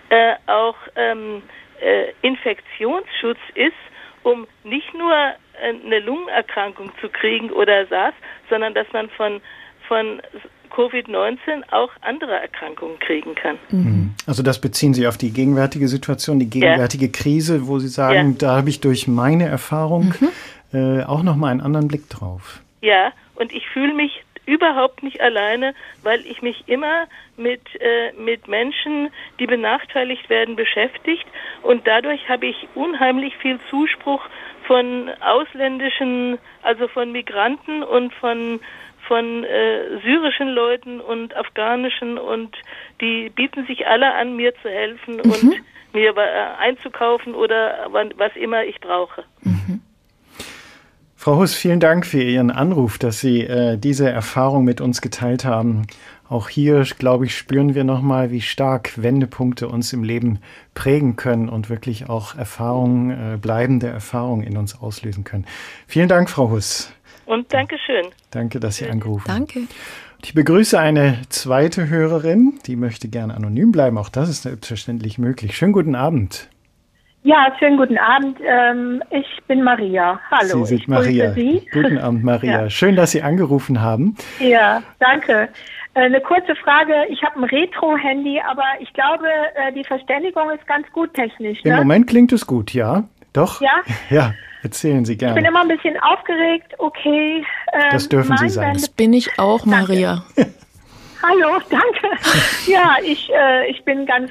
äh, 0.10 0.36
auch 0.48 0.78
ähm, 0.96 1.42
äh, 1.82 2.14
Infektionsschutz 2.22 3.40
ist, 3.56 3.74
um 4.22 4.48
nicht 4.64 4.94
nur 4.94 5.14
äh, 5.14 5.74
eine 5.86 6.00
Lungenerkrankung 6.00 6.92
zu 7.02 7.10
kriegen 7.10 7.52
oder 7.52 7.86
SARS, 7.88 8.14
sondern 8.50 8.74
dass 8.74 8.88
man 8.94 9.10
von 9.10 9.42
von 9.90 10.22
Covid-19 10.72 11.72
auch 11.72 11.90
andere 12.02 12.40
Erkrankungen 12.40 12.98
kriegen 13.00 13.36
kann. 13.36 13.58
Mhm. 13.70 14.14
Also 14.26 14.44
das 14.44 14.62
beziehen 14.62 14.94
Sie 14.94 15.08
auf 15.08 15.18
die 15.18 15.32
gegenwärtige 15.32 15.88
Situation, 15.88 16.40
die 16.40 16.50
gegenwärtige 16.50 17.06
ja. 17.06 17.12
Krise, 17.12 17.68
wo 17.68 17.80
Sie 17.80 17.90
sagen, 17.90 18.32
ja. 18.32 18.36
da 18.40 18.56
habe 18.56 18.70
ich 18.70 18.80
durch 18.80 19.08
meine 19.08 19.46
Erfahrung 19.46 20.14
mhm. 20.20 20.30
äh, 20.74 21.04
auch 21.04 21.22
nochmal 21.22 21.52
einen 21.52 21.62
anderen 21.62 21.90
Blick 21.90 22.10
drauf. 22.10 22.62
Ja, 22.82 23.12
und 23.36 23.54
ich 23.54 23.68
fühle 23.70 23.94
mich 23.94 24.24
überhaupt 24.46 25.04
nicht 25.04 25.22
alleine, 25.22 25.74
weil 26.02 26.26
ich 26.26 26.42
mich 26.42 26.64
immer 26.68 27.08
mit, 27.38 27.62
äh, 27.80 28.12
mit 28.14 28.48
Menschen, 28.48 29.10
die 29.40 29.48
benachteiligt 29.48 30.30
werden, 30.30 30.56
beschäftigt. 30.56 31.26
Und 31.62 31.88
dadurch 31.88 32.28
habe 32.30 32.48
ich 32.48 32.68
unheimlich 32.76 33.38
viel 33.38 33.60
Zuspruch 33.70 34.22
von 34.68 35.10
ausländischen, 35.20 36.38
also 36.62 36.88
von 36.88 37.12
Migranten 37.12 37.84
und 37.84 38.14
von 38.14 38.60
von 39.08 39.44
äh, 39.44 40.00
syrischen 40.02 40.48
Leuten 40.48 41.02
und 41.02 41.36
afghanischen 41.36 42.18
und 42.18 42.56
die 43.02 43.30
bieten 43.30 43.66
sich 43.66 43.86
alle 43.86 44.14
an, 44.14 44.38
mir 44.38 44.54
zu 44.62 44.70
helfen 44.70 45.16
mhm. 45.16 45.32
und 45.32 45.62
mir 45.94 46.16
äh, 46.16 46.60
einzukaufen 46.60 47.36
oder 47.36 47.88
was 47.90 48.36
immer 48.36 48.64
ich 48.64 48.80
brauche. 48.80 49.26
Mhm. 49.42 49.82
Frau 51.24 51.38
Huss, 51.38 51.54
vielen 51.56 51.80
Dank 51.80 52.06
für 52.06 52.22
Ihren 52.22 52.52
Anruf, 52.52 52.98
dass 52.98 53.22
Sie 53.22 53.44
äh, 53.44 53.78
diese 53.78 54.10
Erfahrung 54.10 54.66
mit 54.66 54.82
uns 54.82 55.00
geteilt 55.00 55.46
haben. 55.46 55.84
Auch 56.28 56.50
hier, 56.50 56.84
glaube 57.00 57.26
ich, 57.26 57.38
spüren 57.38 57.76
wir 57.76 57.86
nochmal, 57.86 58.32
wie 58.32 58.42
stark 58.42 59.02
Wendepunkte 59.02 59.70
uns 59.70 59.94
im 59.94 60.04
Leben 60.04 60.40
prägen 60.74 61.16
können 61.16 61.48
und 61.48 61.70
wirklich 61.70 62.10
auch 62.10 62.36
Erfahrungen, 62.36 63.12
äh, 63.12 63.38
bleibende 63.38 63.88
Erfahrungen 63.88 64.46
in 64.46 64.58
uns 64.58 64.78
auslösen 64.78 65.24
können. 65.24 65.46
Vielen 65.88 66.10
Dank, 66.10 66.30
Frau 66.30 66.50
Huss. 66.50 66.92
Und 67.26 67.54
Dankeschön. 67.54 68.08
Danke, 68.32 68.60
dass 68.60 68.76
Sie 68.76 68.90
angerufen 68.90 69.26
haben. 69.30 69.48
Danke. 69.48 69.62
Ich 70.26 70.34
begrüße 70.34 70.78
eine 70.78 71.20
zweite 71.30 71.88
Hörerin, 71.88 72.60
die 72.66 72.76
möchte 72.76 73.08
gerne 73.08 73.34
anonym 73.34 73.72
bleiben. 73.72 73.98
Auch 73.98 74.10
das 74.10 74.28
ist 74.28 74.42
selbstverständlich 74.42 75.18
möglich. 75.20 75.56
Schönen 75.56 75.72
guten 75.72 75.96
Abend. 75.96 76.50
Ja, 77.26 77.54
schönen 77.58 77.78
guten 77.78 77.98
Abend. 77.98 78.38
Ähm, 78.46 79.02
ich 79.10 79.26
bin 79.48 79.64
Maria. 79.64 80.20
Hallo. 80.30 80.66
Sie 80.66 80.76
sind 80.76 80.90
Maria. 80.90 81.32
Sie. 81.32 81.66
Guten 81.72 81.98
Abend, 81.98 82.22
Maria. 82.26 82.64
Ja. 82.64 82.70
Schön, 82.70 82.98
dass 82.98 83.12
Sie 83.12 83.22
angerufen 83.22 83.82
haben. 83.82 84.18
Ja, 84.40 84.84
danke. 85.00 85.48
Äh, 85.94 86.02
eine 86.02 86.20
kurze 86.20 86.54
Frage. 86.56 86.94
Ich 87.08 87.24
habe 87.24 87.40
ein 87.40 87.46
Retro-Handy, 87.46 88.42
aber 88.46 88.66
ich 88.80 88.92
glaube, 88.92 89.26
äh, 89.56 89.72
die 89.72 89.86
Verständigung 89.86 90.50
ist 90.50 90.68
ganz 90.68 90.86
gut 90.92 91.14
technisch. 91.14 91.64
Ne? 91.64 91.72
Im 91.72 91.78
Moment 91.78 92.08
klingt 92.08 92.34
es 92.34 92.46
gut, 92.46 92.74
ja. 92.74 93.06
Doch? 93.32 93.62
Ja. 93.62 93.82
Ja, 94.10 94.34
erzählen 94.62 95.06
Sie 95.06 95.16
gerne. 95.16 95.40
Ich 95.40 95.44
bin 95.44 95.46
immer 95.46 95.62
ein 95.62 95.70
bisschen 95.70 95.98
aufgeregt. 96.02 96.74
Okay. 96.78 97.46
Ähm, 97.72 97.82
das 97.92 98.10
dürfen 98.10 98.36
Sie 98.36 98.50
sein. 98.50 98.74
Das 98.74 98.90
bin 98.90 99.14
ich 99.14 99.40
auch, 99.40 99.66
Maria. 99.66 100.26
Hallo, 101.24 101.58
danke. 101.70 102.18
ja, 102.68 102.98
ich, 103.02 103.32
äh, 103.32 103.72
ich 103.72 103.82
bin 103.86 104.06
ganz 104.06 104.30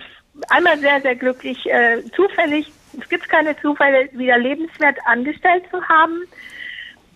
einmal 0.50 0.78
sehr, 0.78 1.00
sehr 1.00 1.16
glücklich, 1.16 1.64
äh, 1.70 2.02
zufällig 2.14 2.70
es 3.00 3.08
gibt 3.08 3.28
keine 3.28 3.56
Zufälle, 3.60 4.08
wieder 4.12 4.38
lebenswert 4.38 4.98
angestellt 5.06 5.64
zu 5.70 5.82
haben. 5.88 6.22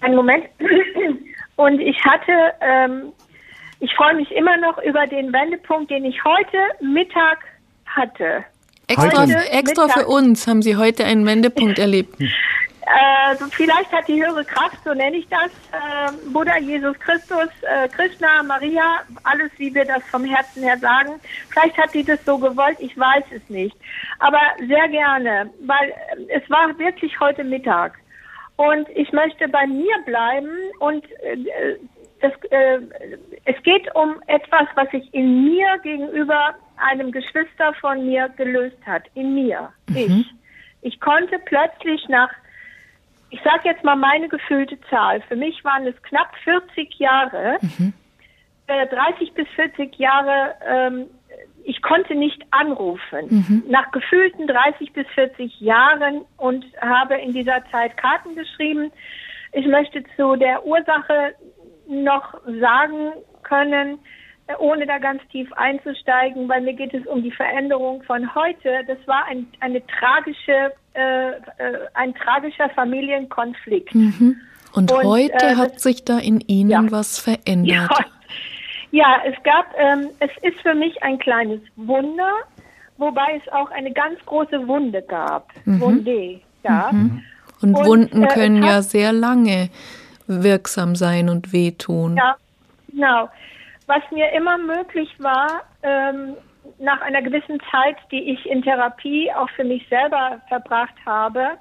Ein 0.00 0.14
Moment. 0.14 0.46
Und 1.56 1.80
ich 1.80 2.02
hatte, 2.04 2.32
ähm, 2.60 3.12
ich 3.80 3.94
freue 3.94 4.14
mich 4.14 4.30
immer 4.32 4.56
noch 4.58 4.78
über 4.82 5.06
den 5.06 5.32
Wendepunkt, 5.32 5.90
den 5.90 6.04
ich 6.04 6.22
heute 6.24 6.58
Mittag 6.80 7.38
hatte. 7.86 8.44
Extra, 8.88 9.24
extra 9.50 9.88
für 9.88 10.06
uns 10.06 10.46
haben 10.46 10.62
Sie 10.62 10.76
heute 10.76 11.04
einen 11.04 11.26
Wendepunkt 11.26 11.78
erlebt. 11.78 12.16
Äh, 12.86 13.34
vielleicht 13.50 13.90
hat 13.90 14.06
die 14.06 14.24
höhere 14.24 14.44
Kraft, 14.44 14.78
so 14.84 14.94
nenne 14.94 15.16
ich 15.16 15.26
das, 15.28 15.50
äh, 15.72 16.30
Buddha, 16.32 16.56
Jesus 16.58 16.96
Christus, 17.00 17.48
äh, 17.62 17.88
Krishna, 17.88 18.44
Maria, 18.44 19.00
alles, 19.24 19.50
wie 19.56 19.74
wir 19.74 19.84
das 19.84 20.04
vom 20.04 20.24
Herzen 20.24 20.62
her 20.62 20.78
sagen. 20.78 21.20
Vielleicht 21.50 21.76
hat 21.76 21.92
die 21.94 22.04
das 22.04 22.24
so 22.24 22.38
gewollt, 22.38 22.76
ich 22.78 22.96
weiß 22.96 23.24
es 23.32 23.50
nicht. 23.50 23.76
Aber 24.20 24.40
sehr 24.68 24.88
gerne, 24.88 25.50
weil 25.66 25.88
äh, 25.88 26.38
es 26.40 26.48
war 26.48 26.78
wirklich 26.78 27.18
heute 27.18 27.42
Mittag. 27.42 27.98
Und 28.54 28.88
ich 28.90 29.12
möchte 29.12 29.48
bei 29.48 29.66
mir 29.66 29.96
bleiben 30.04 30.56
und 30.78 31.04
äh, 31.22 31.76
das, 32.20 32.32
äh, 32.50 32.78
es 33.46 33.60
geht 33.64 33.92
um 33.96 34.22
etwas, 34.28 34.68
was 34.76 34.88
sich 34.92 35.12
in 35.12 35.44
mir 35.44 35.76
gegenüber 35.82 36.54
einem 36.76 37.10
Geschwister 37.10 37.74
von 37.80 38.06
mir 38.06 38.28
gelöst 38.36 38.78
hat. 38.86 39.02
In 39.14 39.34
mir. 39.34 39.72
Mhm. 39.88 39.96
Ich. 39.96 40.34
Ich 40.82 41.00
konnte 41.00 41.40
plötzlich 41.44 42.06
nach 42.08 42.30
ich 43.30 43.40
sage 43.42 43.62
jetzt 43.64 43.84
mal 43.84 43.96
meine 43.96 44.28
gefühlte 44.28 44.78
Zahl. 44.88 45.20
Für 45.22 45.36
mich 45.36 45.64
waren 45.64 45.86
es 45.86 46.00
knapp 46.02 46.34
40 46.44 46.98
Jahre, 46.98 47.58
mhm. 47.60 47.92
äh, 48.66 48.86
30 48.86 49.34
bis 49.34 49.48
40 49.56 49.96
Jahre. 49.96 50.54
Ähm, 50.66 51.06
ich 51.64 51.82
konnte 51.82 52.14
nicht 52.14 52.42
anrufen. 52.52 53.26
Mhm. 53.28 53.64
Nach 53.68 53.90
gefühlten 53.90 54.46
30 54.46 54.92
bis 54.92 55.06
40 55.14 55.60
Jahren 55.60 56.24
und 56.36 56.64
habe 56.80 57.16
in 57.16 57.32
dieser 57.32 57.64
Zeit 57.72 57.96
Karten 57.96 58.36
geschrieben. 58.36 58.92
Ich 59.52 59.66
möchte 59.66 60.04
zu 60.16 60.36
der 60.36 60.64
Ursache 60.64 61.34
noch 61.88 62.34
sagen 62.60 63.12
können, 63.42 63.98
ohne 64.58 64.86
da 64.86 64.98
ganz 64.98 65.22
tief 65.32 65.52
einzusteigen, 65.54 66.48
weil 66.48 66.60
mir 66.60 66.74
geht 66.74 66.94
es 66.94 67.04
um 67.06 67.22
die 67.22 67.32
Veränderung 67.32 68.02
von 68.04 68.34
heute. 68.34 68.84
Das 68.86 68.98
war 69.06 69.24
ein, 69.26 69.46
eine 69.60 69.82
tragische, 69.86 70.72
äh, 70.94 71.30
äh, 71.30 71.88
ein 71.94 72.14
tragischer 72.14 72.68
Familienkonflikt. 72.70 73.94
Mhm. 73.94 74.36
Und, 74.72 74.92
Und, 74.92 75.04
heute 75.04 75.46
äh, 75.46 75.56
hat 75.56 75.80
sich 75.80 76.04
da 76.04 76.18
in 76.18 76.40
Ihnen 76.40 76.70
ja. 76.70 76.90
was 76.90 77.18
verändert. 77.18 77.90
Ja, 77.90 78.04
ja 78.92 79.22
es 79.24 79.34
gab, 79.42 79.74
ähm, 79.78 80.10
es 80.20 80.30
ist 80.42 80.60
für 80.60 80.74
mich 80.74 81.02
ein 81.02 81.18
kleines 81.18 81.60
Wunder, 81.76 82.30
wobei 82.98 83.40
es 83.42 83.52
auch 83.52 83.70
eine 83.72 83.92
ganz 83.92 84.18
große 84.26 84.68
Wunde 84.68 85.02
gab. 85.02 85.48
Mhm. 85.64 85.80
Wunde, 85.80 86.40
ja. 86.62 86.90
Mhm. 86.92 87.22
Und, 87.62 87.74
Und, 87.74 87.86
Wunden 87.86 88.22
äh, 88.22 88.28
können 88.28 88.62
hat, 88.62 88.70
ja 88.70 88.82
sehr 88.82 89.12
lange 89.12 89.70
wirksam 90.28 90.94
sein 90.94 91.28
und 91.28 91.52
wehtun. 91.52 92.16
Ja, 92.16 92.36
genau. 92.88 93.28
Was 93.86 94.02
mir 94.10 94.32
immer 94.32 94.58
möglich 94.58 95.08
war, 95.18 95.62
ähm, 95.82 96.36
nach 96.78 97.00
einer 97.00 97.22
gewissen 97.22 97.60
Zeit, 97.70 97.96
die 98.10 98.32
ich 98.32 98.44
in 98.46 98.62
Therapie 98.62 99.32
auch 99.32 99.48
für 99.50 99.64
mich 99.64 99.86
selber 99.88 100.40
verbracht 100.48 100.94
habe, 101.04 101.58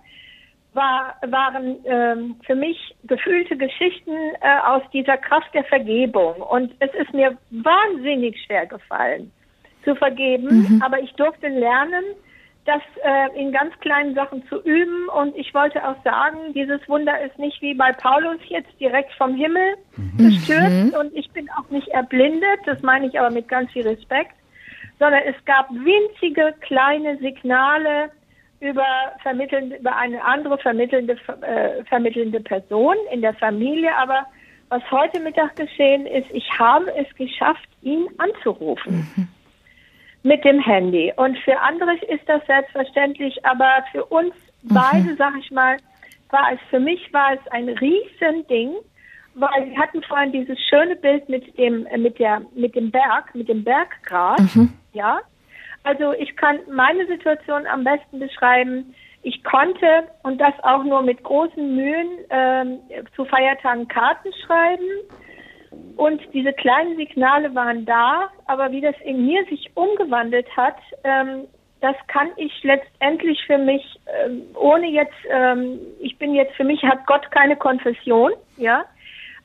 war, 0.73 1.15
waren 1.27 1.77
ähm, 1.85 2.35
für 2.45 2.55
mich 2.55 2.95
gefühlte 3.03 3.55
Geschichten 3.55 4.11
äh, 4.41 4.59
aus 4.65 4.81
dieser 4.91 5.17
Kraft 5.17 5.53
der 5.53 5.63
Vergebung. 5.65 6.35
Und 6.41 6.73
es 6.79 6.93
ist 6.95 7.13
mir 7.13 7.37
wahnsinnig 7.51 8.41
schwer 8.45 8.65
gefallen 8.65 9.31
zu 9.83 9.95
vergeben, 9.95 10.67
mhm. 10.67 10.81
aber 10.83 10.99
ich 10.99 11.13
durfte 11.13 11.47
lernen, 11.47 12.03
das 12.65 12.81
äh, 13.03 13.39
in 13.39 13.51
ganz 13.51 13.77
kleinen 13.79 14.15
Sachen 14.15 14.45
zu 14.47 14.59
üben. 14.61 15.07
Und 15.09 15.35
ich 15.37 15.53
wollte 15.53 15.87
auch 15.87 15.95
sagen, 16.03 16.53
dieses 16.53 16.87
Wunder 16.89 17.21
ist 17.21 17.37
nicht 17.37 17.61
wie 17.61 17.75
bei 17.75 17.91
Paulus 17.93 18.39
jetzt 18.47 18.71
direkt 18.79 19.13
vom 19.13 19.35
Himmel 19.35 19.75
mhm. 19.95 20.17
gestürzt 20.17 20.93
mhm. 20.93 20.99
und 20.99 21.15
ich 21.15 21.29
bin 21.31 21.47
auch 21.51 21.69
nicht 21.69 21.87
erblindet, 21.89 22.59
das 22.65 22.81
meine 22.81 23.07
ich 23.07 23.19
aber 23.19 23.29
mit 23.29 23.47
ganz 23.47 23.71
viel 23.71 23.87
Respekt, 23.87 24.33
sondern 24.99 25.21
es 25.25 25.35
gab 25.45 25.69
winzige 25.69 26.55
kleine 26.61 27.17
Signale 27.17 28.09
über 28.61 28.85
vermittelnde, 29.21 29.75
über 29.75 29.95
eine 29.95 30.23
andere 30.23 30.57
vermittelnde, 30.57 31.17
äh, 31.41 31.83
vermittelnde 31.83 32.39
Person 32.39 32.95
in 33.11 33.21
der 33.21 33.35
Familie, 33.35 33.95
aber 33.95 34.25
was 34.69 34.81
heute 34.89 35.19
Mittag 35.19 35.55
geschehen 35.55 36.07
ist, 36.07 36.27
ich 36.31 36.49
habe 36.57 36.91
es 36.95 37.13
geschafft, 37.15 37.69
ihn 37.83 38.07
anzurufen. 38.17 39.07
Mhm 39.15 39.27
mit 40.25 40.43
dem 40.43 40.59
Handy. 40.59 41.13
Und 41.15 41.37
für 41.39 41.57
andere 41.59 41.93
ist 42.07 42.27
das 42.27 42.43
selbstverständlich, 42.47 43.45
aber 43.45 43.85
für 43.91 44.03
uns 44.05 44.33
mhm. 44.63 44.73
beide, 44.73 45.15
sag 45.17 45.33
ich 45.39 45.51
mal, 45.51 45.77
war 46.31 46.51
es, 46.51 46.59
für 46.71 46.79
mich 46.79 47.13
war 47.13 47.33
es 47.33 47.51
ein 47.51 47.69
Riesending, 47.69 48.73
weil 49.35 49.69
wir 49.69 49.77
hatten 49.77 50.01
vorhin 50.01 50.31
dieses 50.31 50.57
schöne 50.67 50.95
Bild 50.95 51.29
mit 51.29 51.55
dem, 51.59 51.85
äh, 51.85 51.99
mit 51.99 52.17
der, 52.17 52.41
mit 52.55 52.75
dem 52.75 52.89
Berg, 52.89 53.35
mit 53.35 53.47
dem 53.47 53.63
Berggras, 53.63 54.55
mhm. 54.55 54.73
ja. 54.93 55.19
Also 55.83 56.13
ich 56.13 56.35
kann 56.35 56.57
meine 56.71 57.05
Situation 57.05 57.67
am 57.67 57.83
besten 57.83 58.17
beschreiben. 58.17 58.95
Ich 59.21 59.43
konnte, 59.43 60.05
und 60.23 60.41
das 60.41 60.53
auch 60.63 60.83
nur 60.83 61.03
mit 61.03 61.21
großen 61.21 61.75
Mühen, 61.75 62.09
ähm, 62.31 62.79
zu 63.15 63.25
Feiertagen 63.25 63.87
Karten 63.87 64.33
schreiben 64.43 64.89
und 65.97 66.21
diese 66.33 66.53
kleinen 66.53 66.95
Signale 66.97 67.53
waren 67.55 67.85
da, 67.85 68.29
aber 68.45 68.71
wie 68.71 68.81
das 68.81 68.95
in 69.03 69.25
mir 69.25 69.45
sich 69.45 69.69
umgewandelt 69.75 70.47
hat, 70.55 70.75
ähm, 71.03 71.43
das 71.81 71.95
kann 72.07 72.29
ich 72.37 72.51
letztendlich 72.63 73.39
für 73.45 73.57
mich, 73.57 73.83
ähm, 74.25 74.41
ohne 74.55 74.87
jetzt, 74.87 75.13
ähm, 75.29 75.79
ich 75.99 76.17
bin 76.17 76.33
jetzt, 76.33 76.55
für 76.55 76.63
mich 76.63 76.81
hat 76.83 77.05
Gott 77.05 77.29
keine 77.31 77.55
Konfession, 77.55 78.31
ja, 78.57 78.85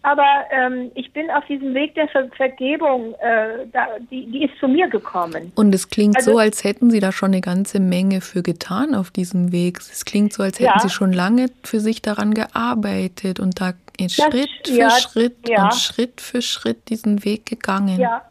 aber 0.02 0.46
ähm, 0.50 0.90
ich 0.94 1.12
bin 1.12 1.30
auf 1.30 1.44
diesem 1.44 1.74
Weg 1.74 1.94
der 1.94 2.08
Ver 2.08 2.28
Vergebung, 2.34 3.14
äh, 3.20 3.66
da, 3.70 3.86
die, 4.10 4.24
die 4.26 4.44
ist 4.44 4.58
zu 4.58 4.66
mir 4.66 4.88
gekommen. 4.88 5.52
Und 5.56 5.74
es 5.74 5.90
klingt 5.90 6.16
also, 6.16 6.32
so, 6.32 6.38
als 6.38 6.64
hätten 6.64 6.90
Sie 6.90 7.00
da 7.00 7.12
schon 7.12 7.32
eine 7.32 7.42
ganze 7.42 7.80
Menge 7.80 8.22
für 8.22 8.42
getan 8.42 8.94
auf 8.94 9.10
diesem 9.10 9.52
Weg. 9.52 9.78
Es 9.78 10.06
klingt 10.06 10.32
so, 10.32 10.42
als 10.42 10.58
hätten 10.58 10.72
ja. 10.74 10.80
Sie 10.80 10.88
schon 10.88 11.12
lange 11.12 11.50
für 11.64 11.80
sich 11.80 12.00
daran 12.00 12.32
gearbeitet 12.32 13.40
und 13.40 13.60
da 13.60 13.74
Schritt 14.08 14.48
für 14.66 14.72
ja, 14.72 14.90
Schritt 14.90 15.48
ja. 15.48 15.64
und 15.64 15.74
Schritt 15.74 16.20
für 16.20 16.42
Schritt 16.42 16.88
diesen 16.88 17.24
Weg 17.24 17.46
gegangen. 17.46 17.98
Ja, 17.98 18.22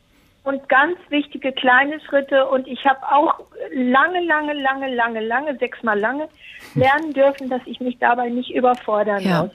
und 0.43 0.67
ganz 0.67 0.97
wichtige 1.09 1.51
kleine 1.51 1.99
Schritte. 2.01 2.47
Und 2.47 2.67
ich 2.67 2.84
habe 2.86 2.99
auch 3.03 3.39
lange, 3.72 4.26
lange, 4.26 4.53
lange, 4.53 4.93
lange, 4.95 5.20
lange, 5.20 5.57
sechsmal 5.57 5.99
lange 5.99 6.28
lernen 6.76 7.13
dürfen, 7.13 7.49
dass 7.49 7.61
ich 7.65 7.80
mich 7.80 7.97
dabei 7.99 8.30
nicht 8.30 8.49
überfordern 8.53 9.22
ja. 9.22 9.43
muss. 9.43 9.51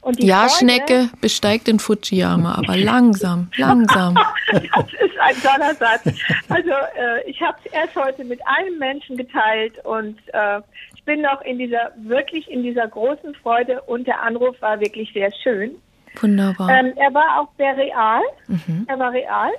Und 0.00 0.22
die 0.22 0.26
ja, 0.26 0.50
Schnecke 0.50 1.08
besteigt 1.22 1.66
den 1.66 1.78
Fujiyama, 1.78 2.56
aber 2.56 2.76
langsam, 2.76 3.50
langsam. 3.56 4.14
das 4.52 4.62
ist 4.62 5.18
ein 5.18 5.34
toller 5.42 5.74
Satz. 5.74 6.04
Also 6.50 6.70
äh, 6.70 7.28
ich 7.28 7.40
habe 7.40 7.56
es 7.64 7.72
erst 7.72 7.96
heute 7.96 8.22
mit 8.22 8.38
einem 8.46 8.78
Menschen 8.78 9.16
geteilt 9.16 9.82
und 9.84 10.18
äh, 10.34 10.60
ich 11.04 11.12
bin 11.14 11.20
noch 11.20 11.42
in 11.42 11.58
dieser, 11.58 11.92
wirklich 11.98 12.50
in 12.50 12.62
dieser 12.62 12.88
großen 12.88 13.34
Freude 13.34 13.82
und 13.82 14.06
der 14.06 14.22
Anruf 14.22 14.56
war 14.62 14.80
wirklich 14.80 15.12
sehr 15.12 15.30
schön. 15.42 15.72
Wunderbar. 16.18 16.70
Ähm, 16.70 16.94
er 16.96 17.12
war 17.12 17.40
auch 17.40 17.48
sehr 17.58 17.76
real. 17.76 18.22
Mhm. 18.48 18.86
Er 18.88 18.98
war 18.98 19.12
real. 19.12 19.50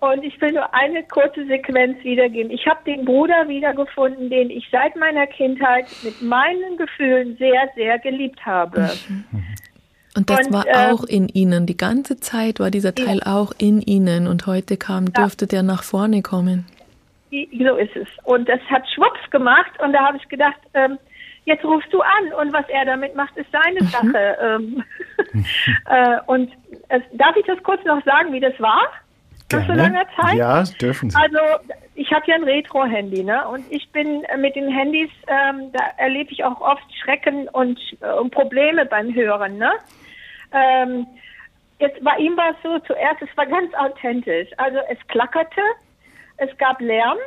Und 0.00 0.22
ich 0.22 0.38
will 0.38 0.52
nur 0.52 0.74
eine 0.74 1.02
kurze 1.04 1.46
Sequenz 1.46 2.04
wiedergeben. 2.04 2.52
Ich 2.52 2.66
habe 2.66 2.80
den 2.84 3.06
Bruder 3.06 3.48
wiedergefunden, 3.48 4.28
den 4.28 4.50
ich 4.50 4.68
seit 4.70 4.94
meiner 4.96 5.26
Kindheit 5.26 5.86
mit 6.02 6.20
meinen 6.20 6.76
Gefühlen 6.76 7.38
sehr, 7.38 7.70
sehr 7.74 7.98
geliebt 7.98 8.44
habe. 8.44 8.90
Mhm. 9.08 9.24
Und 10.14 10.28
das 10.28 10.46
und, 10.46 10.52
war 10.52 10.66
äh, 10.66 10.92
auch 10.92 11.04
in 11.04 11.28
Ihnen. 11.28 11.64
Die 11.64 11.78
ganze 11.78 12.20
Zeit 12.20 12.60
war 12.60 12.70
dieser 12.70 12.94
Teil 12.94 13.20
ja. 13.24 13.34
auch 13.34 13.52
in 13.56 13.80
Ihnen. 13.80 14.26
Und 14.26 14.46
heute 14.46 14.76
kam, 14.76 15.10
dürfte 15.10 15.46
ja. 15.46 15.48
der 15.48 15.62
nach 15.62 15.82
vorne 15.82 16.20
kommen. 16.20 16.66
So 17.58 17.76
ist 17.76 17.96
es. 17.96 18.08
Und 18.24 18.48
das 18.48 18.60
hat 18.70 18.88
Schwupps 18.94 19.30
gemacht. 19.30 19.72
Und 19.82 19.92
da 19.92 20.06
habe 20.06 20.16
ich 20.16 20.28
gedacht, 20.28 20.60
ähm, 20.74 20.98
jetzt 21.44 21.64
rufst 21.64 21.92
du 21.92 22.00
an. 22.00 22.32
Und 22.40 22.52
was 22.52 22.68
er 22.68 22.84
damit 22.84 23.14
macht, 23.14 23.36
ist 23.36 23.50
seine 23.52 23.82
mhm. 23.82 23.86
Sache. 23.86 24.36
Ähm, 24.40 24.84
äh, 25.86 26.18
und 26.26 26.52
äh, 26.88 27.00
darf 27.14 27.36
ich 27.36 27.46
das 27.46 27.62
kurz 27.62 27.84
noch 27.84 28.04
sagen, 28.04 28.32
wie 28.32 28.40
das 28.40 28.58
war? 28.60 28.82
Gerne. 29.48 29.66
Nach 29.66 29.74
so 29.74 29.80
langer 29.80 30.04
Zeit? 30.20 30.34
Ja, 30.34 30.62
dürfen 30.80 31.10
Sie. 31.10 31.16
Also 31.16 31.38
ich 31.94 32.10
habe 32.12 32.24
ja 32.26 32.34
ein 32.34 32.44
Retro-Handy, 32.44 33.22
ne? 33.22 33.46
Und 33.48 33.64
ich 33.70 33.88
bin 33.92 34.24
äh, 34.24 34.36
mit 34.36 34.56
den 34.56 34.68
Handys, 34.68 35.10
ähm, 35.28 35.70
da 35.72 35.84
erlebe 35.98 36.32
ich 36.32 36.44
auch 36.44 36.60
oft 36.60 36.84
Schrecken 37.02 37.48
und, 37.48 37.78
äh, 38.00 38.12
und 38.12 38.30
Probleme 38.30 38.86
beim 38.86 39.14
Hören, 39.14 39.58
ne? 39.58 39.72
Ähm, 40.52 41.06
jetzt 41.78 42.02
bei 42.02 42.16
ihm 42.18 42.36
war 42.36 42.50
es 42.50 42.56
so, 42.62 42.78
zuerst, 42.80 43.22
es 43.22 43.36
war 43.36 43.46
ganz 43.46 43.72
authentisch. 43.74 44.48
Also 44.56 44.78
es 44.88 44.98
klackerte, 45.08 45.60
es 46.38 46.56
gab 46.58 46.80
Lärm 46.80 47.18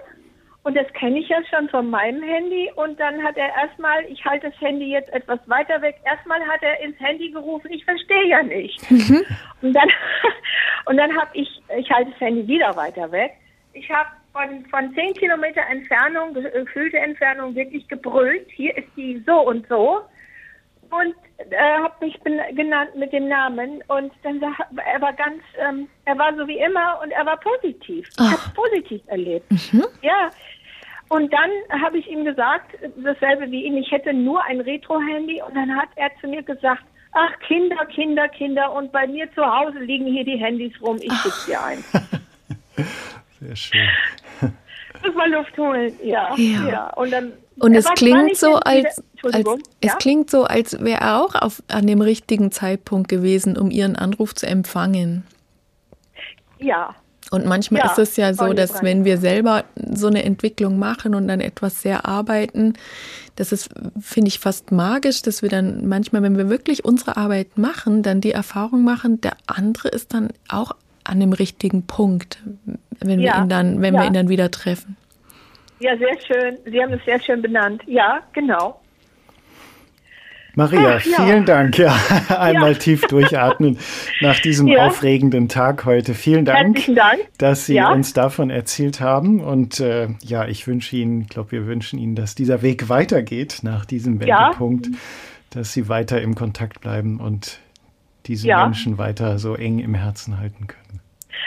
und 0.64 0.76
das 0.76 0.92
kenne 0.94 1.20
ich 1.20 1.30
ja 1.30 1.38
schon 1.50 1.70
von 1.70 1.90
meinem 1.90 2.22
Handy. 2.22 2.70
Und 2.76 3.00
dann 3.00 3.24
hat 3.24 3.38
er 3.38 3.50
erstmal, 3.56 4.06
ich 4.06 4.24
halte 4.26 4.50
das 4.50 4.62
Handy 4.62 4.92
jetzt 4.92 5.12
etwas 5.14 5.40
weiter 5.48 5.82
weg, 5.82 5.96
erstmal 6.06 6.42
hat 6.42 6.62
er 6.62 6.80
ins 6.82 7.00
Handy 7.00 7.32
gerufen, 7.32 7.72
ich 7.72 7.84
verstehe 7.86 8.28
ja 8.28 8.44
nicht. 8.44 8.92
Mhm. 8.92 9.26
Und 9.62 9.74
dann, 9.74 9.90
und 10.86 10.98
dann 10.98 11.16
habe 11.20 11.30
ich, 11.34 11.50
ich 11.78 11.90
halte 11.90 12.12
das 12.12 12.20
Handy 12.20 12.48
wieder 12.48 12.76
weiter 12.76 13.12
weg. 13.12 13.32
Ich 13.74 13.90
habe 13.90 14.10
von, 14.34 14.66
von 14.66 14.94
10 14.94 15.14
Kilometer 15.14 15.62
Entfernung, 15.70 16.34
gefühlte 16.34 16.98
Entfernung, 16.98 17.56
wirklich 17.56 17.88
gebrüllt. 17.88 18.48
Hier 18.52 18.78
ist 18.78 18.90
die 18.96 19.24
so 19.26 19.48
und 19.48 19.68
so. 19.68 20.02
Und 20.92 21.16
äh, 21.52 21.80
habe 21.84 22.06
mich 22.06 22.20
genannt 22.56 22.96
mit 22.96 23.14
dem 23.14 23.28
Namen. 23.28 23.84
Und 23.88 24.12
dann 24.24 24.42
war 24.42 24.56
er 24.86 25.02
war 25.02 25.14
ganz, 25.14 25.42
ähm, 25.58 25.88
er 26.06 26.18
war 26.18 26.36
so 26.36 26.48
wie 26.48 26.58
immer 26.58 27.00
und 27.04 27.12
er 27.12 27.26
war 27.26 27.38
positiv. 27.38 28.08
Ich 28.10 28.32
habe 28.32 28.54
positiv 28.56 29.02
erlebt. 29.08 29.52
Mhm. 29.52 29.86
Ja. 30.02 30.30
Und 31.10 31.34
dann 31.34 31.82
habe 31.82 31.98
ich 31.98 32.08
ihm 32.08 32.24
gesagt, 32.24 32.76
dasselbe 33.04 33.50
wie 33.52 33.66
ihn, 33.66 33.78
ich 33.78 33.92
hätte 33.92 34.14
nur 34.14 34.44
ein 34.46 34.62
Retro-Handy. 34.62 35.42
Und 35.42 35.56
dann 35.56 35.76
hat 35.76 35.90
er 35.96 36.12
zu 36.22 36.28
mir 36.28 36.44
gesagt, 36.44 36.84
ach 37.14 37.40
Kinder, 37.48 37.86
Kinder, 37.88 38.28
Kinder. 38.30 38.72
Und 38.72 38.92
bei 38.92 39.08
mir 39.08 39.32
zu 39.34 39.44
Hause 39.44 39.80
liegen 39.80 40.06
hier 40.06 40.24
die 40.24 40.38
Handys 40.38 40.74
rum. 40.82 40.98
Ich 41.02 41.14
schicke 41.14 41.46
dir 41.48 41.64
ein. 41.64 41.84
Sehr 43.40 43.56
schön. 43.56 43.90
Muss 45.04 45.16
mal 45.16 45.32
Luft 45.32 45.58
holen, 45.58 45.94
ja. 46.04 46.36
ja. 46.36 46.68
ja. 46.68 46.94
Und 46.96 47.12
dann 47.12 47.34
und 47.60 47.76
es 47.76 47.86
klingt 47.96 48.38
so, 48.38 48.56
als, 48.56 49.04
als 49.22 49.48
es 49.82 49.98
klingt 49.98 50.30
so, 50.30 50.46
als 50.46 50.80
wäre 50.80 51.02
er 51.02 51.22
auch 51.22 51.36
auf, 51.36 51.62
an 51.68 51.88
dem 51.88 52.02
richtigen 52.02 52.52
Zeitpunkt 52.52 53.10
gewesen, 53.10 53.58
um 53.58 53.70
Ihren 53.70 53.96
Anruf 53.96 54.34
zu 54.34 54.48
empfangen. 54.48 55.24
Ja. 56.58 56.96
Und 57.32 57.46
manchmal 57.46 57.82
ja, 57.84 57.92
ist 57.92 58.00
es 58.00 58.16
ja 58.16 58.34
so, 58.34 58.54
dass 58.54 58.82
wenn 58.82 59.06
wir 59.06 59.18
selber 59.18 59.66
so 59.76 60.08
eine 60.08 60.24
Entwicklung 60.24 60.80
machen 60.80 61.14
und 61.14 61.28
dann 61.28 61.42
etwas 61.42 61.82
sehr 61.82 62.06
arbeiten, 62.08 62.74
das 63.36 63.52
ist, 63.52 63.70
finde 64.00 64.30
ich, 64.30 64.40
fast 64.40 64.72
magisch, 64.72 65.22
dass 65.22 65.42
wir 65.44 65.50
dann 65.50 65.88
manchmal, 65.88 66.24
wenn 66.24 66.38
wir 66.38 66.50
wirklich 66.50 66.86
unsere 66.86 67.18
Arbeit 67.18 67.58
machen, 67.58 68.02
dann 68.02 68.20
die 68.20 68.32
Erfahrung 68.32 68.84
machen, 68.84 69.22
der 69.22 69.34
andere 69.46 69.90
ist 69.90 70.14
dann 70.14 70.30
auch 70.48 70.72
an 71.04 71.20
dem 71.20 71.34
richtigen 71.34 71.86
Punkt, 71.86 72.40
wenn 73.02 73.20
ja, 73.20 73.36
wir 73.36 73.44
ihn 73.44 73.50
dann, 73.50 73.82
wenn 73.82 73.94
ja. 73.94 74.02
wir 74.02 74.08
ihn 74.08 74.14
dann 74.14 74.30
wieder 74.30 74.52
treffen. 74.52 74.98
Ja, 75.80 75.98
sehr 75.98 76.20
schön. 76.28 76.58
Sie 76.66 76.82
haben 76.82 76.94
es 76.94 77.04
sehr 77.06 77.20
schön 77.22 77.42
benannt. 77.42 77.82
Ja, 77.86 78.20
genau. 78.34 78.80
Maria, 80.56 80.98
Ach, 80.98 81.06
ja. 81.06 81.24
vielen 81.24 81.46
Dank. 81.46 81.78
Ja, 81.78 81.96
einmal 82.38 82.74
ja. 82.74 82.78
tief 82.78 83.02
durchatmen 83.04 83.78
nach 84.20 84.40
diesem 84.40 84.68
ja. 84.68 84.88
aufregenden 84.88 85.48
Tag 85.48 85.86
heute. 85.86 86.14
Vielen 86.14 86.44
Dank, 86.44 86.86
Dank. 86.96 87.20
dass 87.38 87.66
Sie 87.66 87.80
uns 87.80 88.14
davon 88.14 88.50
erzählt 88.50 89.00
haben. 89.00 89.40
Und 89.40 89.80
äh, 89.80 90.10
ja, 90.22 90.48
ich 90.48 90.68
wünsche 90.68 90.98
Ihnen, 90.98 91.22
ich 91.22 91.30
glaube, 91.30 91.54
wir 91.54 91.66
wünschen 91.66 91.98
Ihnen, 91.98 92.16
dass 92.16 92.36
dieser 92.36 92.62
Weg 92.62 92.90
weitergeht 92.90 93.60
nach 93.62 93.86
diesem 93.86 94.20
Wendepunkt, 94.20 94.90
dass 95.52 95.72
Sie 95.72 95.88
weiter 95.88 96.22
im 96.22 96.36
Kontakt 96.36 96.82
bleiben 96.82 97.22
und 97.22 97.60
diese 98.26 98.48
Menschen 98.48 98.98
weiter 98.98 99.40
so 99.40 99.56
eng 99.56 99.80
im 99.80 99.96
Herzen 99.96 100.40
halten 100.40 100.68
können. 100.68 100.79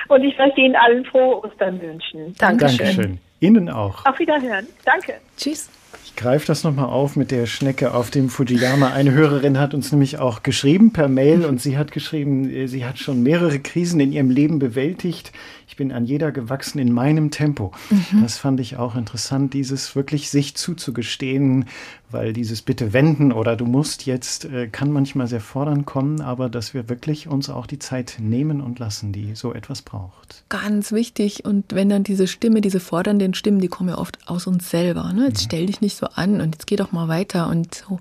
Und 0.09 0.25
ich 0.25 0.37
möchte 0.39 0.61
Ihnen 0.61 0.77
allen 0.77 1.05
frohe 1.05 1.45
Ostern 1.45 1.81
wünschen. 1.81 2.35
Dankeschön. 2.39 2.79
Dankeschön. 2.79 3.19
Ihnen 3.41 3.69
auch. 3.69 4.05
Auf 4.07 4.19
Wiederhören. 4.19 4.67
Danke. 4.85 5.15
Tschüss. 5.37 5.71
Ich 6.05 6.17
greife 6.17 6.47
das 6.47 6.63
nochmal 6.63 6.87
auf 6.87 7.17
mit 7.17 7.31
der 7.31 7.47
Schnecke 7.47 7.95
auf 7.95 8.11
dem 8.11 8.29
Fujiyama. 8.29 8.93
Eine 8.93 9.13
Hörerin 9.13 9.59
hat 9.59 9.75
uns 9.75 9.93
nämlich 9.93 10.19
auch 10.19 10.43
geschrieben 10.43 10.93
per 10.93 11.09
Mail 11.09 11.45
und 11.45 11.61
sie 11.61 11.79
hat 11.79 11.91
geschrieben, 11.91 12.51
äh, 12.51 12.67
sie 12.67 12.85
hat 12.85 12.99
schon 12.99 13.23
mehrere 13.23 13.59
Krisen 13.59 13.99
in 13.99 14.13
ihrem 14.13 14.31
Leben 14.31 14.59
bewältigt. 14.59 15.33
Ich 15.73 15.77
bin 15.77 15.91
an 15.91 16.05
jeder 16.05 16.33
gewachsen 16.33 16.79
in 16.79 16.93
meinem 16.93 17.31
Tempo. 17.31 17.73
Mhm. 17.89 18.21
Das 18.21 18.37
fand 18.37 18.61
ich 18.61 18.77
auch 18.77 18.95
interessant, 18.95 19.55
dieses 19.55 19.97
wirklich 19.97 20.29
sich 20.29 20.55
zuzugestehen, 20.55 21.65
weil 22.11 22.35
dieses 22.35 22.61
Bitte 22.61 22.93
wenden 22.93 23.33
oder 23.33 23.57
du 23.57 23.65
musst 23.65 24.05
jetzt 24.05 24.45
äh, 24.45 24.69
kann 24.69 24.93
manchmal 24.93 25.29
sehr 25.29 25.41
fordernd 25.41 25.87
kommen, 25.87 26.21
aber 26.21 26.51
dass 26.51 26.75
wir 26.75 26.91
wirklich 26.91 27.27
uns 27.27 27.49
auch 27.49 27.67
die 27.67 27.79
Zeit 27.79 28.19
nehmen 28.21 28.61
und 28.61 28.81
lassen, 28.81 29.15
die 29.15 29.35
so 29.35 29.55
etwas 29.55 29.81
braucht. 29.81 30.45
Ganz 30.51 30.93
wichtig. 30.93 31.47
Und 31.47 31.75
wenn 31.75 31.89
dann 31.89 32.05
diese 32.05 32.27
Stimme, 32.27 32.61
diese 32.61 32.79
fordernden 32.79 33.33
Stimmen, 33.33 33.61
die 33.61 33.69
kommen 33.69 33.89
ja 33.89 33.97
oft 33.97 34.19
aus 34.29 34.47
uns 34.47 34.69
selber. 34.69 35.11
Ne? 35.15 35.29
Jetzt 35.29 35.41
mhm. 35.41 35.47
stell 35.47 35.67
dich 35.69 35.81
nicht 35.81 35.97
so 35.97 36.05
an 36.05 36.43
und 36.43 36.55
jetzt 36.55 36.67
geh 36.67 36.77
doch 36.77 36.93
mal 36.93 37.09
weiter 37.09 37.49
und 37.49 37.75
so. 37.77 37.99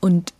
Und 0.00 0.32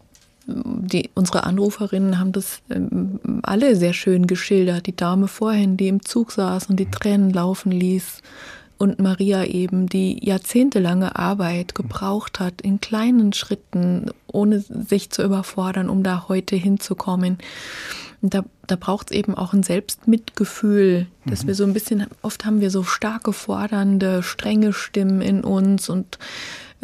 die, 0.47 1.11
unsere 1.15 1.45
Anruferinnen 1.45 2.19
haben 2.19 2.33
das 2.33 2.61
ähm, 2.71 3.41
alle 3.43 3.77
sehr 3.77 3.93
schön 3.93 4.27
geschildert. 4.27 4.87
Die 4.87 4.97
Dame 4.97 5.29
vorhin, 5.29 5.77
die 5.77 5.89
im 5.89 6.05
Zug 6.05 6.33
saß 6.33 6.67
und 6.67 6.77
die 6.77 6.91
Tränen 6.91 7.31
laufen 7.31 7.73
ließ. 7.73 8.21
Und 8.77 8.99
Maria 8.99 9.45
eben, 9.45 9.89
die 9.89 10.19
jahrzehntelange 10.25 11.17
Arbeit 11.17 11.75
gebraucht 11.75 12.41
hat, 12.41 12.61
in 12.61 12.81
kleinen 12.81 13.33
Schritten, 13.33 14.11
ohne 14.27 14.61
sich 14.61 15.11
zu 15.11 15.23
überfordern, 15.23 15.89
um 15.89 16.03
da 16.03 16.27
heute 16.29 16.57
hinzukommen. 16.57 17.39
Und 18.21 18.35
da, 18.35 18.45
da 18.67 18.77
braucht 18.77 19.11
es 19.11 19.17
eben 19.17 19.35
auch 19.35 19.53
ein 19.53 19.63
Selbstmitgefühl, 19.63 21.07
dass 21.25 21.45
mhm. 21.45 21.49
wir 21.49 21.55
so 21.55 21.65
ein 21.65 21.73
bisschen, 21.73 22.07
oft 22.23 22.45
haben 22.45 22.61
wir 22.61 22.71
so 22.71 22.83
starke, 22.83 23.33
fordernde, 23.33 24.23
strenge 24.23 24.73
Stimmen 24.73 25.23
in 25.23 25.45
uns 25.45 25.89
und 25.89 26.19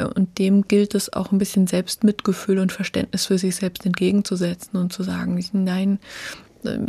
und 0.09 0.39
dem 0.39 0.63
gilt 0.67 0.95
es 0.95 1.13
auch 1.13 1.33
ein 1.33 1.39
bisschen 1.39 1.67
Selbstmitgefühl 1.67 2.59
und 2.59 2.73
Verständnis 2.73 3.27
für 3.27 3.39
sich 3.39 3.57
selbst 3.57 3.85
entgegenzusetzen 3.87 4.79
und 4.79 4.93
zu 4.93 5.03
sagen, 5.03 5.43
nein, 5.53 5.99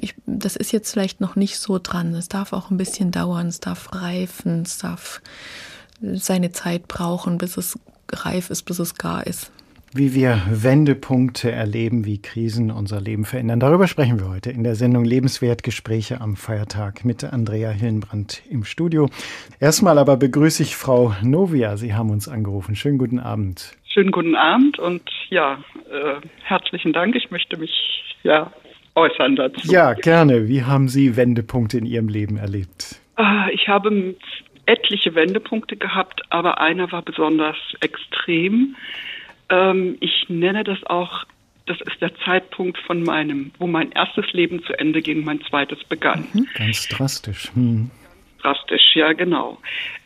ich, 0.02 0.16
das 0.26 0.56
ist 0.56 0.72
jetzt 0.72 0.92
vielleicht 0.92 1.22
noch 1.22 1.36
nicht 1.36 1.58
so 1.58 1.80
dran. 1.80 2.14
Es 2.14 2.28
darf 2.28 2.54
auch 2.54 2.70
ein 2.72 2.78
bisschen 2.78 3.12
dauern, 3.12 3.48
es 3.48 3.60
darf 3.60 3.94
reifen, 3.94 4.64
es 4.64 4.78
darf 4.80 5.22
seine 6.02 6.52
Zeit 6.52 6.88
brauchen, 6.88 7.38
bis 7.38 7.58
es 7.58 7.80
reif 8.12 8.50
ist, 8.50 8.64
bis 8.64 8.80
es 8.80 8.96
gar 8.96 9.26
ist 9.26 9.52
wie 9.94 10.14
wir 10.14 10.42
Wendepunkte 10.50 11.52
erleben, 11.52 12.06
wie 12.06 12.22
Krisen 12.22 12.72
unser 12.72 13.02
Leben 13.02 13.26
verändern. 13.26 13.60
Darüber 13.60 13.88
sprechen 13.88 14.20
wir 14.20 14.30
heute 14.30 14.50
in 14.50 14.64
der 14.64 14.76
Sendung 14.76 15.04
Lebenswertgespräche 15.04 16.22
am 16.22 16.38
Feiertag 16.38 17.04
mit 17.04 17.24
Andrea 17.26 17.72
Hillenbrand 17.72 18.42
im 18.50 18.64
Studio. 18.64 19.10
Erstmal 19.60 19.98
aber 19.98 20.16
begrüße 20.16 20.64
ich 20.64 20.78
Frau 20.78 21.14
Novia. 21.22 21.76
Sie 21.76 21.94
haben 21.94 22.10
uns 22.10 22.30
angerufen. 22.30 22.76
Schönen 22.76 22.98
guten 22.98 23.20
Abend. 23.20 23.76
Schönen 23.94 24.12
guten 24.12 24.36
Abend 24.36 24.80
und 24.80 25.04
ja, 25.30 25.60
äh, 25.92 26.26
herzlichen 26.44 26.94
Dank. 26.94 27.16
Ich 27.16 27.30
möchte 27.30 27.58
mich 27.58 27.72
ja 28.24 28.52
äußern 28.96 29.36
dazu. 29.36 29.70
Ja, 29.70 29.94
gerne. 29.94 30.48
Wie 30.48 30.64
haben 30.64 30.88
Sie 30.88 31.18
Wendepunkte 31.18 31.78
in 31.78 31.86
Ihrem 31.86 32.08
Leben 32.08 32.38
erlebt? 32.38 33.02
Äh, 33.18 33.54
ich 33.54 33.68
habe 33.68 34.16
etliche 34.66 35.16
Wendepunkte 35.16 35.76
gehabt, 35.76 36.22
aber 36.30 36.62
einer 36.62 36.92
war 36.94 37.02
besonders 37.02 37.58
extrem. 37.82 38.78
Ähm, 39.52 39.98
ich 40.00 40.26
nenne 40.30 40.64
das 40.64 40.84
auch 40.86 41.26
das 41.68 41.80
ist 41.82 42.02
der 42.02 42.16
Zeitpunkt 42.26 42.78
von 42.80 43.04
meinem, 43.04 43.52
wo 43.60 43.68
mein 43.68 43.92
erstes 43.92 44.32
Leben 44.34 44.64
zu 44.64 44.78
Ende 44.78 45.02
ging, 45.02 45.24
mein 45.24 45.42
zweites 45.42 45.84
begann. 45.84 46.28
Mhm, 46.34 46.48
ganz 46.56 46.88
drastisch. 46.88 47.52
Hm. 47.54 47.92
Drastisch, 48.42 48.96
ja, 48.96 49.14
genau. 49.14 49.60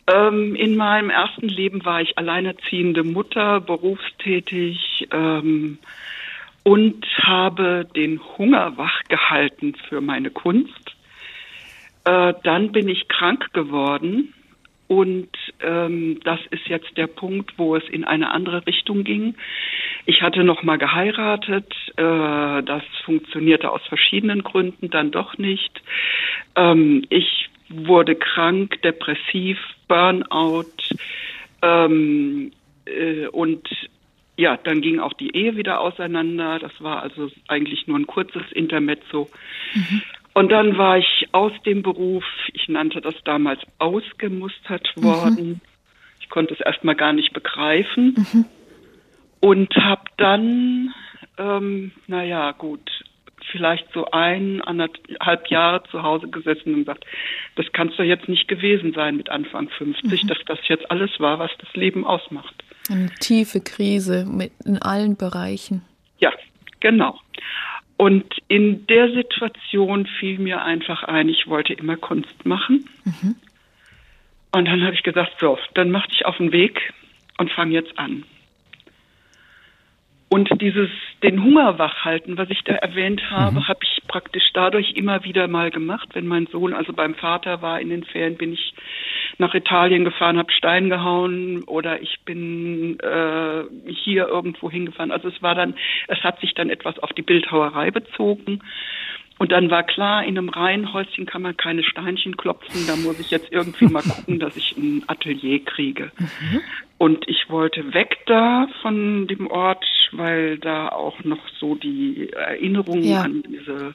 Ähm, 0.08 0.56
in 0.56 0.76
meinem 0.76 1.10
ersten 1.10 1.48
Leben 1.48 1.86
war 1.86 2.02
ich 2.02 2.18
alleinerziehende 2.18 3.04
Mutter, 3.04 3.62
berufstätig 3.62 5.08
ähm, 5.12 5.80
und 6.64 7.06
habe 7.22 7.88
den 7.96 8.20
Hunger 8.38 8.78
wach 8.78 9.02
gehalten 9.08 9.76
für 9.88 10.02
meine 10.02 10.30
Kunst. 10.30 10.96
Äh, 12.04 12.34
dann 12.44 12.72
bin 12.72 12.90
ich 12.90 13.08
krank 13.08 13.54
geworden 13.54 14.34
und 14.88 15.30
ähm, 15.62 16.20
das 16.24 16.40
ist 16.52 16.68
jetzt 16.68 16.96
der 16.96 17.08
Punkt, 17.08 17.58
wo 17.58 17.76
es 17.76 17.84
in 17.90 18.04
eine 18.04 18.32
andere 18.32 18.66
Richtung 18.68 19.04
ging. 19.04 19.36
Ich 20.06 20.22
hatte 20.22 20.44
noch 20.44 20.62
mal 20.62 20.78
geheiratet. 20.78 21.74
Äh, 21.98 22.64
das 22.64 22.84
funktionierte 23.04 23.72
aus 23.72 23.82
verschiedenen 23.88 24.44
Gründen 24.44 24.90
dann 24.92 25.12
doch 25.12 25.38
nicht. 25.38 25.82
Ähm, 26.56 27.04
ich 27.10 27.50
wurde 27.70 28.16
krank, 28.16 28.82
depressiv, 28.84 29.58
Burnout 29.88 30.66
ähm, 31.62 32.52
äh, 32.86 33.28
und 33.28 33.68
ja, 34.38 34.58
dann 34.58 34.82
ging 34.82 35.00
auch 35.00 35.14
die 35.14 35.36
Ehe 35.36 35.56
wieder 35.56 35.80
auseinander. 35.80 36.60
Das 36.60 36.74
war 36.80 37.02
also 37.02 37.32
eigentlich 37.48 37.88
nur 37.88 37.98
ein 37.98 38.08
kurzes 38.08 38.52
Intermezzo. 38.52 39.30
Mhm. 39.74 40.02
Und 40.36 40.52
dann 40.52 40.78
war 40.78 40.98
ich 40.98 41.30
aus 41.32 41.54
dem 41.66 41.82
Beruf, 41.82 42.26
ich 42.52 42.68
nannte 42.68 43.00
das 43.00 43.16
damals 43.24 43.62
ausgemustert 43.80 44.86
mhm. 44.98 45.04
worden. 45.04 45.48
Mhm. 45.48 45.62
Ich 46.20 46.30
konnte 46.30 46.54
es 46.54 46.60
erstmal 46.60 46.96
gar 46.96 47.14
nicht 47.14 47.32
begreifen 47.32 48.16
mhm. 48.18 48.46
und 49.40 49.74
habe 49.78 50.04
dann, 50.18 50.94
ähm, 51.38 51.94
naja, 52.08 52.52
gut, 52.52 52.92
vielleicht 53.50 53.88
so 53.94 54.12
eineinhalb 54.12 55.48
Jahre 55.48 55.84
zu 55.90 56.04
Hause 56.04 56.28
gesessen 56.28 56.74
und 56.74 56.80
gesagt, 56.82 57.06
das 57.56 57.72
kann 57.72 57.88
es 57.88 57.96
doch 57.96 58.04
jetzt 58.04 58.28
nicht 58.28 58.50
gewesen 58.50 58.92
sein 58.94 59.16
mit 59.16 59.30
Anfang 59.30 59.70
50, 59.70 60.24
mhm. 60.24 60.28
dass 60.28 60.40
das 60.48 60.60
jetzt 60.68 60.92
alles 60.92 61.12
war, 61.18 61.40
was 61.40 61.52
das 61.60 61.74
Leben 61.76 62.06
ausmacht. 62.06 62.62
Eine 62.90 63.10
tiefe 63.22 63.62
Krise 63.62 64.26
mit 64.26 64.52
in 64.66 64.82
allen 64.82 65.16
Bereichen. 65.16 65.82
Ja, 66.20 66.34
genau. 66.82 67.18
Und 67.98 68.26
in 68.48 68.86
der 68.88 69.12
Situation 69.14 70.06
fiel 70.20 70.40
mir 70.40 70.62
einfach 70.64 71.04
ein, 71.04 71.30
ich 71.30 71.48
wollte 71.48 71.74
immer 71.74 71.96
Kunst 71.96 72.46
machen. 72.46 72.90
Mhm. 73.06 73.36
Und 74.52 74.66
dann 74.66 74.84
habe 74.84 74.94
ich 74.96 75.04
gesagt, 75.04 75.34
so, 75.40 75.58
dann 75.74 75.92
mach 75.92 76.06
dich 76.08 76.26
auf 76.26 76.38
den 76.38 76.52
Weg 76.52 76.94
und 77.38 77.52
fang 77.52 77.72
jetzt 77.72 77.98
an. 77.98 78.24
Und 80.28 80.50
dieses, 80.62 80.90
den 81.24 81.44
Hunger 81.44 81.78
wachhalten, 81.78 82.38
was 82.38 82.50
ich 82.50 82.62
da 82.64 82.74
erwähnt 82.74 83.30
habe, 83.30 83.60
mhm. 83.60 83.68
habe 83.68 83.80
ich 83.84 84.02
praktisch 84.08 84.50
dadurch 84.54 84.92
immer 84.92 85.24
wieder 85.24 85.48
mal 85.48 85.72
gemacht. 85.72 86.10
Wenn 86.14 86.28
mein 86.28 86.48
Sohn 86.48 86.74
also 86.74 86.94
beim 86.94 87.16
Vater 87.16 87.62
war 87.62 87.80
in 87.80 87.90
den 87.90 88.04
Ferien, 88.04 88.36
bin 88.36 88.54
ich 88.54 88.74
nach 89.38 89.54
Italien 89.54 90.04
gefahren, 90.04 90.38
habe 90.38 90.52
Stein 90.52 90.90
gehauen 90.90 91.64
oder 91.64 92.02
ich 92.02 92.20
bin 92.26 93.00
äh, 93.00 93.64
hier 93.92 94.28
irgendwo 94.28 94.70
hingefahren. 94.72 95.12
Also 95.12 95.28
es 95.28 95.42
war 95.42 95.56
dann, 95.56 95.76
es 96.08 96.20
hat 96.24 96.40
sich 96.40 96.54
dann 96.54 96.70
etwas 96.70 97.00
auf 97.00 97.12
die 97.14 97.22
Bildhauerei 97.22 97.92
bezogen. 97.92 98.62
Und 99.38 99.52
dann 99.52 99.70
war 99.70 99.84
klar, 99.84 100.24
in 100.24 100.38
einem 100.38 100.48
Reihenhäuschen 100.48 101.26
kann 101.26 101.42
man 101.42 101.58
keine 101.58 101.84
Steinchen 101.84 102.38
klopfen. 102.38 102.88
Da 102.88 102.96
muss 102.96 103.20
ich 103.20 103.32
jetzt 103.32 103.52
irgendwie 103.52 103.88
mal 103.88 104.04
gucken, 104.08 104.40
dass 104.40 104.56
ich 104.56 104.78
ein 104.78 105.04
Atelier 105.08 105.64
kriege. 105.64 106.12
Mhm. 106.18 106.62
Und 106.98 107.28
ich 107.28 107.50
wollte 107.50 107.94
weg 107.94 108.20
da 108.28 108.70
von 108.82 109.28
dem 109.28 109.48
Ort, 109.48 109.86
weil 110.14 110.58
da 110.58 110.88
auch 110.88 111.22
noch 111.26 111.46
so 111.60 111.76
die 111.76 112.32
Erinnerung 112.32 113.04
ja. 113.04 113.24
an 113.24 113.44
diese 113.46 113.94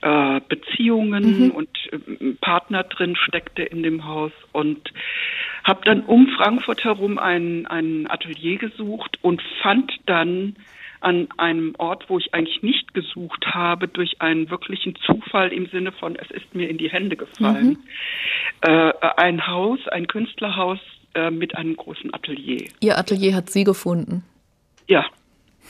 äh, 0.00 0.40
Beziehungen 0.48 1.46
mhm. 1.46 1.50
und 1.50 1.68
äh, 1.92 2.34
Partner 2.40 2.84
drin 2.84 3.16
steckte 3.16 3.62
in 3.62 3.82
dem 3.82 4.04
Haus 4.06 4.32
und 4.52 4.92
habe 5.64 5.84
dann 5.84 6.02
um 6.02 6.28
Frankfurt 6.28 6.84
herum 6.84 7.18
ein, 7.18 7.66
ein 7.66 8.10
Atelier 8.10 8.58
gesucht 8.58 9.18
und 9.22 9.42
fand 9.62 9.92
dann 10.06 10.56
an 11.00 11.28
einem 11.36 11.74
Ort, 11.78 12.08
wo 12.08 12.18
ich 12.18 12.34
eigentlich 12.34 12.62
nicht 12.62 12.94
gesucht 12.94 13.46
habe, 13.46 13.86
durch 13.86 14.20
einen 14.20 14.50
wirklichen 14.50 14.96
Zufall 14.96 15.52
im 15.52 15.66
Sinne 15.66 15.92
von, 15.92 16.16
es 16.16 16.30
ist 16.30 16.54
mir 16.54 16.68
in 16.68 16.78
die 16.78 16.90
Hände 16.90 17.16
gefallen. 17.16 17.68
Mhm. 17.68 17.78
Äh, 18.62 18.92
ein 19.16 19.46
Haus, 19.46 19.78
ein 19.88 20.06
Künstlerhaus 20.08 20.80
äh, 21.14 21.30
mit 21.30 21.56
einem 21.56 21.76
großen 21.76 22.12
Atelier. 22.12 22.68
Ihr 22.80 22.98
Atelier 22.98 23.34
hat 23.34 23.50
Sie 23.50 23.64
gefunden? 23.64 24.24
Ja, 24.88 25.04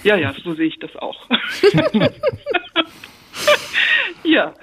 ja, 0.03 0.17
ja, 0.17 0.33
so 0.33 0.55
sehe 0.55 0.69
ich 0.69 0.79
das 0.79 0.95
auch. 0.97 1.29
ja, 4.25 4.55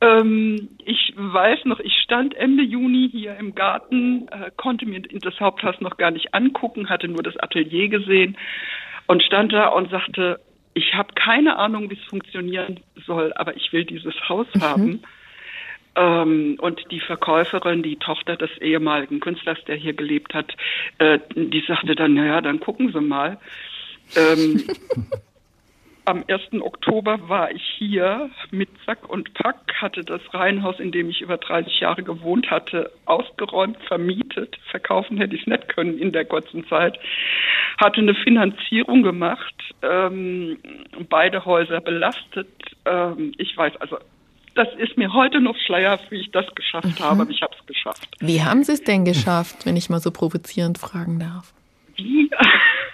ähm, 0.00 0.68
ich 0.84 1.12
weiß 1.16 1.64
noch, 1.64 1.80
ich 1.80 1.94
stand 2.02 2.34
Ende 2.34 2.62
Juni 2.62 3.08
hier 3.10 3.36
im 3.36 3.54
Garten, 3.54 4.28
äh, 4.28 4.50
konnte 4.56 4.86
mir 4.86 5.00
das 5.00 5.38
Haupthaus 5.40 5.80
noch 5.80 5.96
gar 5.96 6.10
nicht 6.10 6.34
angucken, 6.34 6.88
hatte 6.88 7.08
nur 7.08 7.22
das 7.22 7.36
Atelier 7.36 7.88
gesehen 7.88 8.36
und 9.06 9.22
stand 9.22 9.52
da 9.52 9.68
und 9.68 9.90
sagte, 9.90 10.40
ich 10.74 10.94
habe 10.94 11.14
keine 11.14 11.56
Ahnung, 11.56 11.90
wie 11.90 11.94
es 11.94 12.04
funktionieren 12.04 12.80
soll, 13.06 13.32
aber 13.34 13.56
ich 13.56 13.72
will 13.72 13.84
dieses 13.84 14.14
Haus 14.28 14.46
mhm. 14.54 14.60
haben. 14.60 15.02
Ähm, 15.94 16.56
und 16.60 16.82
die 16.90 17.00
Verkäuferin, 17.00 17.82
die 17.82 17.96
Tochter 17.96 18.36
des 18.36 18.50
ehemaligen 18.60 19.20
Künstlers, 19.20 19.58
der 19.66 19.76
hier 19.76 19.94
gelebt 19.94 20.34
hat, 20.34 20.54
äh, 20.98 21.18
die 21.34 21.64
sagte 21.66 21.94
dann, 21.94 22.12
naja, 22.12 22.42
dann 22.42 22.60
gucken 22.60 22.92
Sie 22.92 23.00
mal. 23.00 23.38
Ähm, 24.14 24.64
am 26.06 26.24
1. 26.28 26.62
Oktober 26.62 27.28
war 27.28 27.50
ich 27.50 27.62
hier 27.78 28.30
mit 28.52 28.68
Sack 28.86 29.08
und 29.08 29.34
Pack, 29.34 29.56
hatte 29.80 30.02
das 30.02 30.20
Reihenhaus, 30.32 30.78
in 30.78 30.92
dem 30.92 31.10
ich 31.10 31.20
über 31.20 31.36
30 31.36 31.80
Jahre 31.80 32.04
gewohnt 32.04 32.48
hatte, 32.48 32.92
ausgeräumt, 33.06 33.76
vermietet. 33.88 34.56
Verkaufen 34.70 35.18
hätte 35.18 35.34
ich 35.34 35.42
es 35.42 35.46
nicht 35.48 35.68
können 35.68 35.98
in 35.98 36.12
der 36.12 36.24
kurzen 36.24 36.66
Zeit. 36.68 36.98
Hatte 37.78 38.00
eine 38.00 38.14
Finanzierung 38.14 39.02
gemacht, 39.02 39.54
ähm, 39.82 40.58
beide 41.08 41.44
Häuser 41.44 41.80
belastet. 41.80 42.48
Ähm, 42.84 43.32
ich 43.36 43.56
weiß 43.56 43.76
also, 43.80 43.98
das 44.54 44.68
ist 44.78 44.96
mir 44.96 45.12
heute 45.12 45.40
noch 45.40 45.56
schleierhaft, 45.66 46.10
wie 46.12 46.20
ich 46.20 46.30
das 46.30 46.46
geschafft 46.54 47.00
mhm. 47.00 47.04
habe, 47.04 47.22
aber 47.22 47.30
ich 47.30 47.42
habe 47.42 47.54
es 47.58 47.66
geschafft. 47.66 48.08
Wie 48.20 48.42
haben 48.42 48.62
Sie 48.62 48.72
es 48.72 48.84
denn 48.84 49.04
geschafft, 49.04 49.66
wenn 49.66 49.76
ich 49.76 49.90
mal 49.90 50.00
so 50.00 50.12
provozierend 50.12 50.78
fragen 50.78 51.18
darf? 51.18 51.52
Wie? 51.96 52.30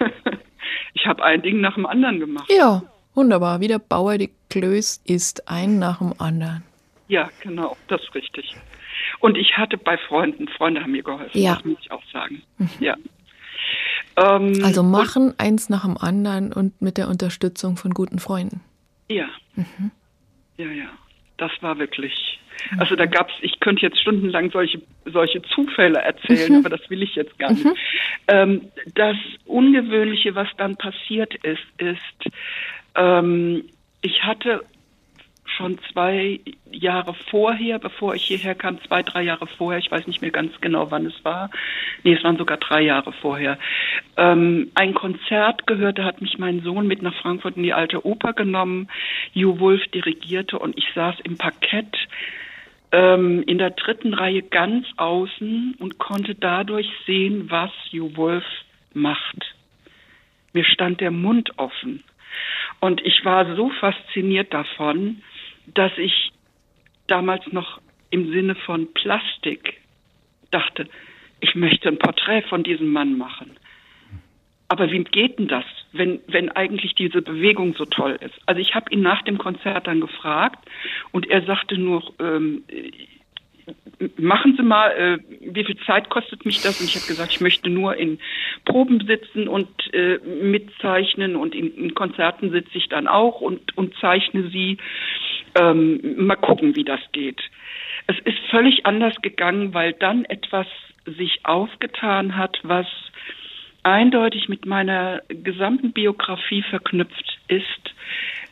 ich 0.95 1.07
habe 1.07 1.23
ein 1.23 1.43
Ding 1.43 1.61
nach 1.61 1.75
dem 1.75 1.85
anderen 1.85 2.19
gemacht. 2.19 2.51
Ja. 2.51 2.83
Wunderbar, 3.15 3.61
wie 3.61 3.69
der 3.69 3.79
Bauer 3.79 4.19
die 4.19 4.31
Klöß 4.49 5.03
ist, 5.05 5.49
ein 5.49 5.79
nach 5.79 5.99
dem 5.99 6.15
anderen. 6.19 6.63
Ja, 7.09 7.29
genau, 7.43 7.77
das 7.89 8.01
ist 8.03 8.15
richtig. 8.15 8.57
Und 9.21 9.37
ich 9.37 9.57
hatte 9.57 9.77
bei 9.77 9.99
Freunden, 9.99 10.49
Freunde 10.49 10.83
haben 10.83 10.93
mir 10.93 11.03
geholfen, 11.03 11.39
ja. 11.39 11.57
das 11.57 11.65
muss 11.65 11.79
ich 11.81 11.91
auch 11.91 12.03
sagen. 12.13 12.43
Mhm. 12.59 12.71
Ja. 12.81 12.97
Ähm, 14.17 14.61
also 14.65 14.83
machen 14.83 15.35
eins 15.39 15.69
nach 15.69 15.85
dem 15.85 15.97
anderen 15.97 16.53
und 16.53 16.81
mit 16.81 16.99
der 16.99 17.09
Unterstützung 17.09 17.77
von 17.77 17.93
guten 17.93 18.19
Freunden. 18.19 18.61
Ja. 19.09 19.29
Mhm. 19.55 19.91
Ja, 20.57 20.67
ja. 20.67 20.89
Das 21.37 21.51
war 21.61 21.79
wirklich. 21.79 22.39
Also 22.79 22.97
da 22.97 23.07
gab 23.07 23.29
es, 23.29 23.35
ich 23.41 23.59
könnte 23.61 23.83
jetzt 23.83 24.01
stundenlang 24.01 24.51
solche, 24.51 24.83
solche 25.05 25.43
Zufälle 25.43 25.99
erzählen, 25.99 26.53
mhm. 26.53 26.59
aber 26.59 26.77
das 26.77 26.89
will 26.91 27.03
ich 27.03 27.15
jetzt 27.15 27.37
gar 27.39 27.51
nicht. 27.53 27.65
Mhm. 27.65 27.75
Ähm, 28.29 28.61
das 28.95 29.17
Ungewöhnliche, 29.47 30.35
was 30.35 30.49
dann 30.59 30.77
passiert 30.77 31.35
ist, 31.43 31.63
ist, 31.79 32.33
ähm, 32.95 33.65
ich 34.01 34.25
hatte 34.25 34.65
schon 35.45 35.79
zwei 35.93 36.41
Jahre 36.71 37.15
vorher, 37.31 37.79
bevor 37.79 38.15
ich 38.15 38.25
hierher 38.25 38.55
kam, 38.55 38.81
zwei, 38.83 39.03
drei 39.03 39.23
Jahre 39.23 39.47
vorher, 39.47 39.79
ich 39.79 39.91
weiß 39.91 40.07
nicht 40.07 40.23
mehr 40.23 40.31
ganz 40.31 40.61
genau, 40.61 40.91
wann 40.91 41.07
es 41.07 41.25
war, 41.25 41.51
nee, 42.03 42.15
es 42.15 42.25
waren 42.25 42.39
sogar 42.39 42.57
drei 42.57 42.83
Jahre 42.83 43.13
vorher, 43.13 43.59
ähm, 44.17 44.71
ein 44.75 44.95
Konzert 44.95 45.67
gehört, 45.67 45.99
da 45.99 46.05
hat 46.05 46.21
mich 46.21 46.39
mein 46.39 46.63
Sohn 46.63 46.87
mit 46.87 47.03
nach 47.03 47.15
Frankfurt 47.15 47.57
in 47.57 47.63
die 47.63 47.73
alte 47.73 48.07
Oper 48.07 48.33
genommen, 48.33 48.89
Hugh 49.35 49.61
Wolf 49.61 49.87
dirigierte 49.89 50.59
und 50.59 50.77
ich 50.79 50.87
saß 50.95 51.17
im 51.25 51.37
Parkett 51.37 51.97
ähm, 52.93 53.43
in 53.47 53.59
der 53.59 53.71
dritten 53.71 54.15
Reihe 54.15 54.43
ganz 54.43 54.87
außen 54.97 55.77
und 55.79 55.99
konnte 55.99 56.35
dadurch 56.35 56.89
sehen, 57.07 57.51
was 57.51 57.71
Hugh 57.93 58.17
Wolf 58.17 58.45
macht. 58.95 59.55
Mir 60.53 60.65
stand 60.65 61.01
der 61.01 61.11
Mund 61.11 61.59
offen. 61.59 62.05
Und 62.81 63.01
ich 63.05 63.25
war 63.25 63.57
so 63.57 63.71
fasziniert 63.71 64.53
davon, 64.53 65.23
dass 65.67 65.93
ich 65.97 66.33
damals 67.07 67.45
noch 67.53 67.81
im 68.11 68.33
Sinne 68.33 68.55
von 68.55 68.93
Plastik 68.93 69.81
dachte, 70.51 70.89
ich 71.41 71.55
möchte 71.55 71.89
ein 71.89 71.99
Porträt 71.99 72.43
von 72.43 72.63
diesem 72.63 72.93
Mann 72.93 73.19
machen. 73.19 73.57
Aber 74.69 74.91
wie 74.91 75.05
geht 75.05 75.39
denn 75.39 75.49
das, 75.49 75.65
wenn, 75.93 76.21
wenn 76.29 76.49
eigentlich 76.51 76.95
diese 76.95 77.21
Bewegung 77.21 77.75
so 77.77 77.85
toll 77.85 78.19
ist? 78.21 78.35
Also 78.47 78.61
ich 78.61 78.75
habe 78.75 78.91
ihn 78.91 79.03
nach 79.03 79.23
dem 79.23 79.37
Konzert 79.37 79.87
dann 79.87 80.01
gefragt 80.01 80.67
und 81.11 81.29
er 81.29 81.45
sagte 81.45 81.77
nur, 81.77 82.15
ähm, 82.21 82.65
machen 84.17 84.55
Sie 84.57 84.63
mal, 84.63 84.91
äh, 84.91 85.19
wie 85.41 85.65
viel 85.65 85.77
Zeit 85.87 86.09
kostet 86.11 86.45
mich 86.45 86.61
das? 86.63 86.81
Und 86.81 86.87
ich 86.87 86.97
habe 86.97 87.07
gesagt, 87.07 87.33
ich 87.33 87.41
möchte 87.41 87.71
nur 87.71 87.97
in 87.97 88.19
Proben 88.65 89.05
sitzen 89.07 89.49
und 89.49 89.69
äh, 89.93 90.19
mitzeichnen 90.19 91.37
und 91.37 91.55
in, 91.55 91.75
in 91.77 91.95
Konzerten 91.95 92.51
sitze 92.51 92.77
ich 92.79 92.89
dann 92.89 93.07
auch 93.07 93.41
und, 93.41 93.77
und 93.77 93.95
zeichne 93.97 94.49
sie. 94.51 94.79
Ähm, 95.55 96.27
mal 96.27 96.37
gucken, 96.37 96.77
wie 96.77 96.85
das 96.85 97.01
geht. 97.13 97.41
Es 98.07 98.17
ist 98.25 98.39
völlig 98.51 98.87
anders 98.87 99.15
gegangen, 99.23 99.75
weil 99.75 99.93
dann 99.93 100.25
etwas 100.25 100.67
sich 101.05 101.41
aufgetan 101.45 102.37
hat, 102.37 102.59
was 102.63 102.87
eindeutig 103.83 104.49
mit 104.49 104.67
meiner 104.67 105.23
gesamten 105.29 105.93
Biografie 105.93 106.63
verknüpft 106.63 107.39
ist. 107.49 107.95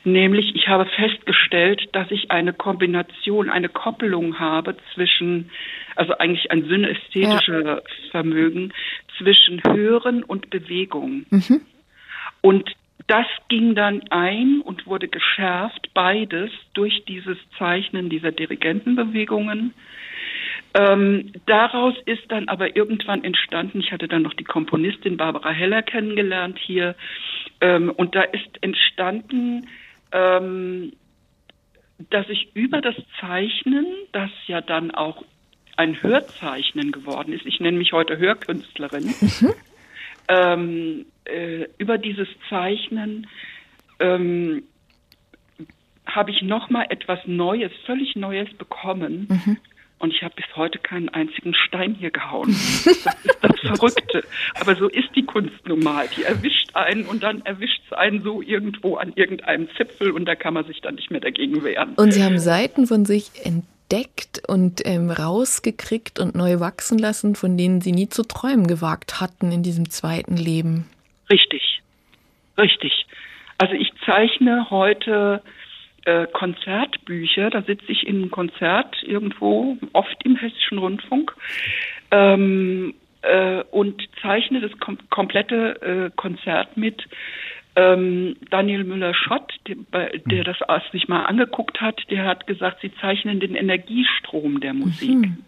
Nämlich, 0.05 0.55
ich 0.55 0.69
habe 0.69 0.87
festgestellt, 0.87 1.89
dass 1.93 2.11
ich 2.11 2.31
eine 2.31 2.55
Kombination, 2.55 3.51
eine 3.51 3.69
Koppelung 3.69 4.39
habe 4.39 4.77
zwischen, 4.95 5.51
also 5.95 6.17
eigentlich 6.17 6.51
ein 6.51 6.65
synästhetisches 6.65 7.65
ja. 7.65 7.81
Vermögen 8.11 8.73
zwischen 9.19 9.63
Hören 9.63 10.23
und 10.23 10.49
Bewegung. 10.49 11.27
Mhm. 11.31 11.61
Und 12.41 12.71
das 13.09 13.27
ging 13.49 13.75
dann 13.75 14.03
ein 14.11 14.63
und 14.63 14.87
wurde 14.87 15.09
geschärft, 15.09 15.91
beides 15.93 16.51
durch 16.73 17.05
dieses 17.07 17.37
Zeichnen 17.59 18.09
dieser 18.09 18.33
Dirigentenbewegungen. 18.33 19.75
Ähm, 20.75 21.33
daraus 21.47 21.95
ist 22.07 22.23
dann 22.29 22.49
aber 22.49 22.77
irgendwann 22.77 23.25
entstanden, 23.25 23.81
ich 23.81 23.91
hatte 23.93 24.07
dann 24.07 24.23
noch 24.23 24.35
die 24.35 24.45
Komponistin 24.45 25.17
Barbara 25.17 25.51
Heller 25.51 25.83
kennengelernt 25.83 26.59
hier, 26.59 26.95
ähm, 27.61 27.91
und 27.91 28.15
da 28.15 28.23
ist 28.23 28.63
entstanden, 28.63 29.67
ähm, 30.13 30.93
dass 32.11 32.29
ich 32.29 32.55
über 32.55 32.81
das 32.81 32.95
Zeichnen, 33.21 33.87
das 34.13 34.31
ja 34.47 34.61
dann 34.61 34.91
auch 34.91 35.25
ein 35.77 36.03
Hörzeichnen 36.03 36.93
geworden 36.93 37.33
ist, 37.33 37.47
ich 37.47 37.61
nenne 37.61 37.79
mich 37.79 37.93
heute 37.93 38.19
Hörkünstlerin, 38.19 39.05
mhm. 39.21 39.55
ähm, 40.29 41.07
äh, 41.25 41.67
über 41.79 41.99
dieses 41.99 42.29
Zeichnen 42.49 43.27
ähm, 43.99 44.65
habe 46.07 46.31
ich 46.31 46.43
nochmal 46.43 46.87
etwas 46.91 47.21
Neues, 47.27 47.71
völlig 47.87 48.17
Neues 48.17 48.53
bekommen. 48.55 49.29
Mhm. 49.29 49.57
Und 50.01 50.15
ich 50.15 50.23
habe 50.23 50.35
bis 50.35 50.47
heute 50.57 50.79
keinen 50.79 51.11
einzigen 51.11 51.55
Stein 51.55 51.95
hier 51.95 52.11
gehauen. 52.11 52.49
Das 52.49 52.87
ist 52.87 53.07
das 53.43 53.61
Verrückte. 53.61 54.25
Aber 54.59 54.75
so 54.75 54.89
ist 54.89 55.15
die 55.15 55.27
Kunst 55.27 55.69
nun 55.69 55.81
mal. 55.81 56.09
Die 56.17 56.25
erwischt 56.25 56.75
einen 56.75 57.05
und 57.05 57.23
dann 57.23 57.43
erwischt 57.43 57.83
es 57.87 57.93
einen 57.93 58.23
so 58.23 58.41
irgendwo 58.41 58.97
an 58.97 59.13
irgendeinem 59.15 59.69
Zipfel 59.77 60.11
und 60.13 60.25
da 60.25 60.35
kann 60.37 60.55
man 60.55 60.65
sich 60.65 60.81
dann 60.81 60.95
nicht 60.95 61.11
mehr 61.11 61.21
dagegen 61.21 61.63
wehren. 61.63 61.95
Und 61.97 62.13
Sie 62.13 62.25
haben 62.25 62.39
Seiten 62.39 62.87
von 62.87 63.05
sich 63.05 63.31
entdeckt 63.45 64.41
und 64.49 64.81
ähm, 64.87 65.11
rausgekriegt 65.11 66.19
und 66.19 66.35
neu 66.35 66.61
wachsen 66.61 66.99
lassen, 66.99 67.35
von 67.35 67.59
denen 67.59 67.83
Sie 67.83 67.93
nie 67.93 68.09
zu 68.09 68.23
träumen 68.23 68.67
gewagt 68.67 69.21
hatten 69.21 69.53
in 69.53 69.63
diesem 69.63 69.91
zweiten 69.91 70.39
Leben. 70.39 70.89
Richtig. 71.29 71.83
Richtig. 72.57 73.07
Also 73.59 73.75
ich 73.75 73.93
zeichne 74.07 74.71
heute 74.71 75.43
äh, 76.05 76.27
Konzertbücher. 76.27 77.51
Da 77.51 77.63
sitze 77.63 77.91
ich 77.91 78.07
in 78.07 78.17
einem 78.17 78.31
Konzert 78.31 78.97
irgendwo, 79.03 79.77
oft 79.93 80.25
im 80.25 80.37
Hessischen 80.37 80.79
Rundfunk, 80.79 81.35
ähm, 82.11 82.95
äh, 83.23 83.63
und 83.71 84.03
zeichne 84.23 84.61
das 84.61 84.73
kom 84.81 84.99
komplette 85.11 85.83
äh, 85.83 86.11
Konzert 86.17 86.77
mit. 86.77 87.05
Ähm, 87.77 88.37
Daniel 88.51 88.85
Müller-Schott, 88.85 89.53
der, 89.69 90.19
der, 90.19 90.45
das 90.45 90.57
sich 90.91 91.07
mal 91.07 91.25
angeguckt 91.25 91.81
hat, 91.81 92.01
der 92.11 92.27
hat 92.27 92.47
gesagt, 92.47 92.81
sie 92.83 92.93
zeichnen 93.01 93.39
den 93.39 93.55
Energiestrom 93.55 94.61
der 94.61 94.75
Musik. 94.75 95.11
Mhm. 95.11 95.45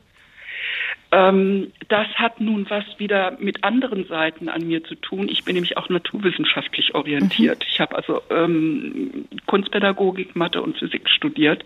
Ähm, 1.11 1.73
das 1.89 2.07
hat 2.15 2.41
nun 2.41 2.69
was 2.71 2.85
wieder 2.99 3.37
mit 3.39 3.65
anderen 3.65 4.07
Seiten 4.07 4.49
an 4.49 4.67
mir 4.67 4.83
zu 4.85 4.95
tun. 4.95 5.29
Ich 5.29 5.45
bin 5.45 5.55
nämlich 5.55 5.77
auch 5.77 5.89
naturwissenschaftlich 5.89 6.95
orientiert. 6.95 7.61
Mhm. 7.61 7.67
Ich 7.71 7.81
habe 7.81 7.97
also 7.97 8.23
ähm, 8.31 9.27
Kunstpädagogik, 9.47 10.35
Mathe 10.37 10.63
und 10.63 10.79
Physik 10.79 11.09
studiert. 11.11 11.65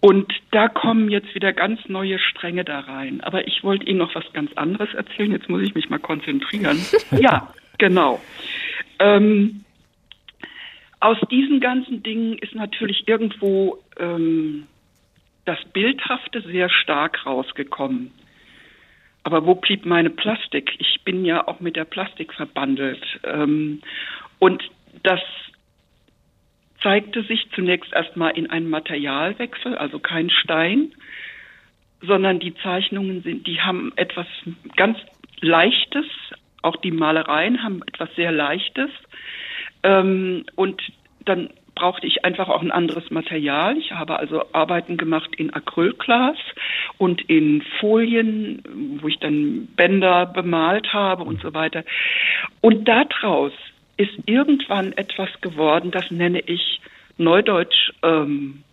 Und 0.00 0.30
da 0.50 0.68
kommen 0.68 1.08
jetzt 1.08 1.34
wieder 1.34 1.52
ganz 1.54 1.80
neue 1.88 2.18
Stränge 2.18 2.64
da 2.64 2.80
rein. 2.80 3.22
Aber 3.22 3.46
ich 3.46 3.64
wollte 3.64 3.86
Ihnen 3.86 4.00
noch 4.00 4.14
was 4.14 4.24
ganz 4.34 4.52
anderes 4.54 4.92
erzählen. 4.92 5.32
Jetzt 5.32 5.48
muss 5.48 5.62
ich 5.62 5.74
mich 5.74 5.88
mal 5.88 5.98
konzentrieren. 5.98 6.78
ja, 7.18 7.54
genau. 7.78 8.20
Ähm, 8.98 9.64
aus 11.00 11.16
diesen 11.30 11.60
ganzen 11.60 12.02
Dingen 12.02 12.36
ist 12.38 12.54
natürlich 12.54 13.08
irgendwo 13.08 13.78
ähm, 13.98 14.66
das 15.44 15.58
Bildhafte 15.72 16.40
sehr 16.42 16.68
stark 16.70 17.26
rausgekommen. 17.26 18.12
Aber 19.24 19.46
wo 19.46 19.54
blieb 19.54 19.86
meine 19.86 20.10
Plastik? 20.10 20.74
Ich 20.78 21.00
bin 21.04 21.24
ja 21.24 21.46
auch 21.48 21.60
mit 21.60 21.76
der 21.76 21.86
Plastik 21.86 22.34
verbandelt. 22.34 23.02
Ähm, 23.24 23.80
und 24.38 24.62
das 25.02 25.20
zeigte 26.82 27.22
sich 27.22 27.48
zunächst 27.54 27.92
erstmal 27.92 28.36
in 28.36 28.50
einem 28.50 28.68
Materialwechsel, 28.68 29.76
also 29.76 29.98
kein 29.98 30.28
Stein, 30.28 30.92
sondern 32.02 32.38
die 32.38 32.54
Zeichnungen 32.56 33.22
sind, 33.22 33.46
die 33.46 33.62
haben 33.62 33.92
etwas 33.96 34.26
ganz 34.76 34.98
Leichtes, 35.40 36.06
auch 36.60 36.76
die 36.76 36.90
Malereien 36.90 37.62
haben 37.62 37.82
etwas 37.86 38.14
sehr 38.14 38.32
Leichtes. 38.32 38.90
Ähm, 39.82 40.44
und 40.54 40.82
dann 41.24 41.50
brauchte 41.74 42.06
ich 42.06 42.24
einfach 42.24 42.48
auch 42.48 42.62
ein 42.62 42.70
anderes 42.70 43.10
Material. 43.10 43.76
Ich 43.76 43.92
habe 43.92 44.18
also 44.18 44.44
Arbeiten 44.52 44.96
gemacht 44.96 45.34
in 45.36 45.52
Acrylglas 45.52 46.36
und 46.98 47.22
in 47.28 47.62
Folien, 47.80 48.62
wo 49.00 49.08
ich 49.08 49.18
dann 49.18 49.66
Bänder 49.76 50.26
bemalt 50.26 50.92
habe 50.92 51.24
und 51.24 51.40
so 51.42 51.54
weiter. 51.54 51.84
Und 52.60 52.86
daraus 52.86 53.52
ist 53.96 54.12
irgendwann 54.26 54.92
etwas 54.92 55.28
geworden, 55.40 55.90
das 55.90 56.10
nenne 56.10 56.40
ich 56.40 56.80
neudeutsch 57.16 57.92
ähm, 58.02 58.64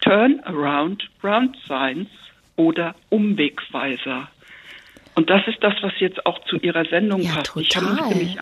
Turnaround 0.00 1.10
Round 1.22 1.56
Signs 1.66 2.08
oder 2.56 2.94
Umwegweiser. 3.08 4.28
Und 5.14 5.28
das 5.28 5.46
ist 5.48 5.62
das, 5.62 5.74
was 5.82 5.92
jetzt 5.98 6.24
auch 6.24 6.38
zu 6.44 6.56
Ihrer 6.56 6.84
Sendung 6.84 7.22
ja, 7.22 7.32
passt. 7.34 7.46
Total. 7.46 7.64
Ich 7.64 8.00
musste 8.00 8.16
mich 8.16 8.36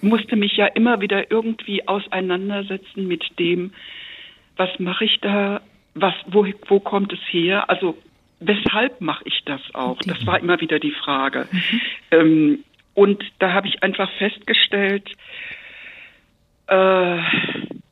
musste 0.00 0.36
mich 0.36 0.56
ja 0.56 0.66
immer 0.66 1.00
wieder 1.00 1.30
irgendwie 1.30 1.86
auseinandersetzen 1.86 3.06
mit 3.06 3.38
dem, 3.38 3.72
was 4.56 4.70
mache 4.78 5.04
ich 5.04 5.20
da, 5.20 5.60
was, 5.94 6.14
wo, 6.26 6.46
wo 6.68 6.80
kommt 6.80 7.12
es 7.12 7.20
her? 7.30 7.68
Also 7.70 7.96
weshalb 8.40 9.00
mache 9.00 9.24
ich 9.26 9.42
das 9.44 9.60
auch? 9.74 9.98
Das 10.06 10.26
war 10.26 10.38
immer 10.38 10.60
wieder 10.60 10.78
die 10.78 10.92
Frage. 10.92 11.48
Mhm. 11.50 11.80
Ähm, 12.10 12.64
und 12.94 13.24
da 13.38 13.52
habe 13.52 13.66
ich 13.66 13.82
einfach 13.82 14.10
festgestellt, 14.18 15.10
äh, 16.68 17.18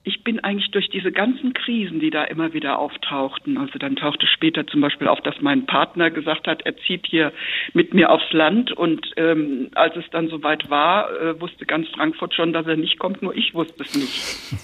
ich 0.04 0.24
bin 0.24 0.40
eigentlich 0.40 0.70
durch 0.72 0.88
diese 0.90 1.12
ganzen 1.12 1.54
Krisen, 1.54 2.00
die 2.00 2.10
da 2.10 2.24
immer 2.24 2.52
wieder 2.52 2.78
auftauchten, 2.78 3.56
also 3.56 3.78
dann 3.78 3.96
tauchte 3.96 4.26
später 4.26 4.66
zum 4.66 4.80
Beispiel 4.80 5.06
auf, 5.06 5.20
dass 5.20 5.40
mein 5.40 5.66
Partner 5.66 6.10
gesagt 6.10 6.46
hat, 6.46 6.62
er 6.62 6.76
zieht 6.76 7.06
hier 7.06 7.32
mit 7.72 7.94
mir 7.94 8.10
aufs 8.10 8.32
Land 8.32 8.72
und 8.72 9.06
ähm, 9.16 9.70
als 9.74 9.94
es 9.96 10.04
dann 10.10 10.28
soweit 10.28 10.68
war, 10.68 11.10
äh, 11.20 11.40
wusste 11.40 11.66
ganz 11.66 11.88
Frankfurt 11.88 12.34
schon, 12.34 12.52
dass 12.52 12.66
er 12.66 12.76
nicht 12.76 12.98
kommt, 12.98 13.22
nur 13.22 13.36
ich 13.36 13.54
wusste 13.54 13.84
es 13.84 13.94
nicht. 13.94 14.60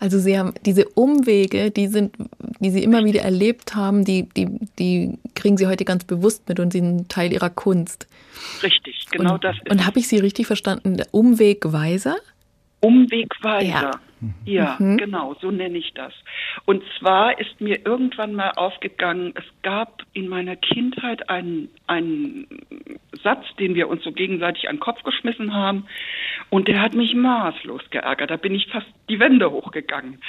Also 0.00 0.18
Sie 0.18 0.38
haben 0.38 0.54
diese 0.64 0.88
Umwege, 0.88 1.70
die 1.70 1.88
sind, 1.88 2.14
die 2.60 2.70
Sie 2.70 2.82
immer 2.82 3.04
wieder 3.04 3.20
erlebt 3.20 3.74
haben, 3.74 4.02
die, 4.02 4.28
die, 4.34 4.48
die 4.78 5.18
kriegen 5.34 5.58
Sie 5.58 5.66
heute 5.66 5.84
ganz 5.84 6.04
bewusst 6.04 6.48
mit 6.48 6.58
und 6.58 6.72
sind 6.72 7.10
Teil 7.10 7.34
Ihrer 7.34 7.50
Kunst. 7.50 8.08
Richtig, 8.62 9.06
genau 9.10 9.34
und, 9.34 9.44
das. 9.44 9.56
Ist 9.56 9.70
und 9.70 9.86
habe 9.86 9.98
ich 9.98 10.08
Sie 10.08 10.18
richtig 10.18 10.46
verstanden? 10.46 10.96
Der 10.96 11.08
Umwegweiser? 12.86 13.90
Umwegweiser. 13.90 14.00
Ja, 14.44 14.64
ja 14.64 14.76
mhm. 14.78 14.96
genau, 14.96 15.34
so 15.40 15.50
nenne 15.50 15.78
ich 15.78 15.92
das. 15.94 16.12
Und 16.64 16.82
zwar 16.98 17.38
ist 17.38 17.60
mir 17.60 17.84
irgendwann 17.84 18.34
mal 18.34 18.52
aufgegangen, 18.56 19.32
es 19.36 19.44
gab 19.62 20.02
in 20.12 20.28
meiner 20.28 20.56
Kindheit 20.56 21.28
einen, 21.28 21.68
einen 21.86 22.46
Satz, 23.22 23.44
den 23.58 23.74
wir 23.74 23.88
uns 23.88 24.04
so 24.04 24.12
gegenseitig 24.12 24.68
an 24.68 24.76
den 24.76 24.80
Kopf 24.80 25.02
geschmissen 25.02 25.54
haben. 25.54 25.86
Und 26.50 26.68
der 26.68 26.80
hat 26.80 26.94
mich 26.94 27.14
maßlos 27.14 27.82
geärgert. 27.90 28.30
Da 28.30 28.36
bin 28.36 28.54
ich 28.54 28.66
fast 28.70 28.86
die 29.08 29.18
Wände 29.18 29.50
hochgegangen. 29.50 30.20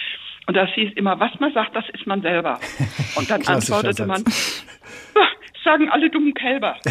Und 0.48 0.56
das 0.56 0.70
hieß 0.72 0.94
immer, 0.96 1.20
was 1.20 1.38
man 1.40 1.54
sagt, 1.54 1.76
das 1.76 1.86
ist 1.90 2.08
man 2.08 2.22
selber. 2.22 2.60
Und 3.16 3.30
dann 3.30 3.46
antwortete 3.46 4.06
man, 4.06 4.24
sagen 5.64 5.90
alle 5.90 6.10
dummen 6.10 6.34
Kälber. 6.34 6.78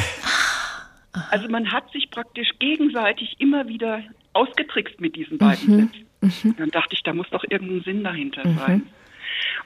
Also 1.30 1.48
man 1.48 1.72
hat 1.72 1.90
sich 1.92 2.10
praktisch 2.10 2.50
gegenseitig 2.58 3.36
immer 3.38 3.66
wieder 3.68 4.02
ausgetrickst 4.36 5.00
mit 5.00 5.16
diesen 5.16 5.38
beiden 5.38 5.66
mhm. 5.66 5.80
Sätzen. 5.80 6.48
Mhm. 6.48 6.56
Dann 6.58 6.70
dachte 6.70 6.94
ich, 6.94 7.02
da 7.02 7.12
muss 7.12 7.28
doch 7.30 7.44
irgendein 7.48 7.82
Sinn 7.82 8.04
dahinter 8.04 8.46
mhm. 8.46 8.58
sein. 8.58 8.82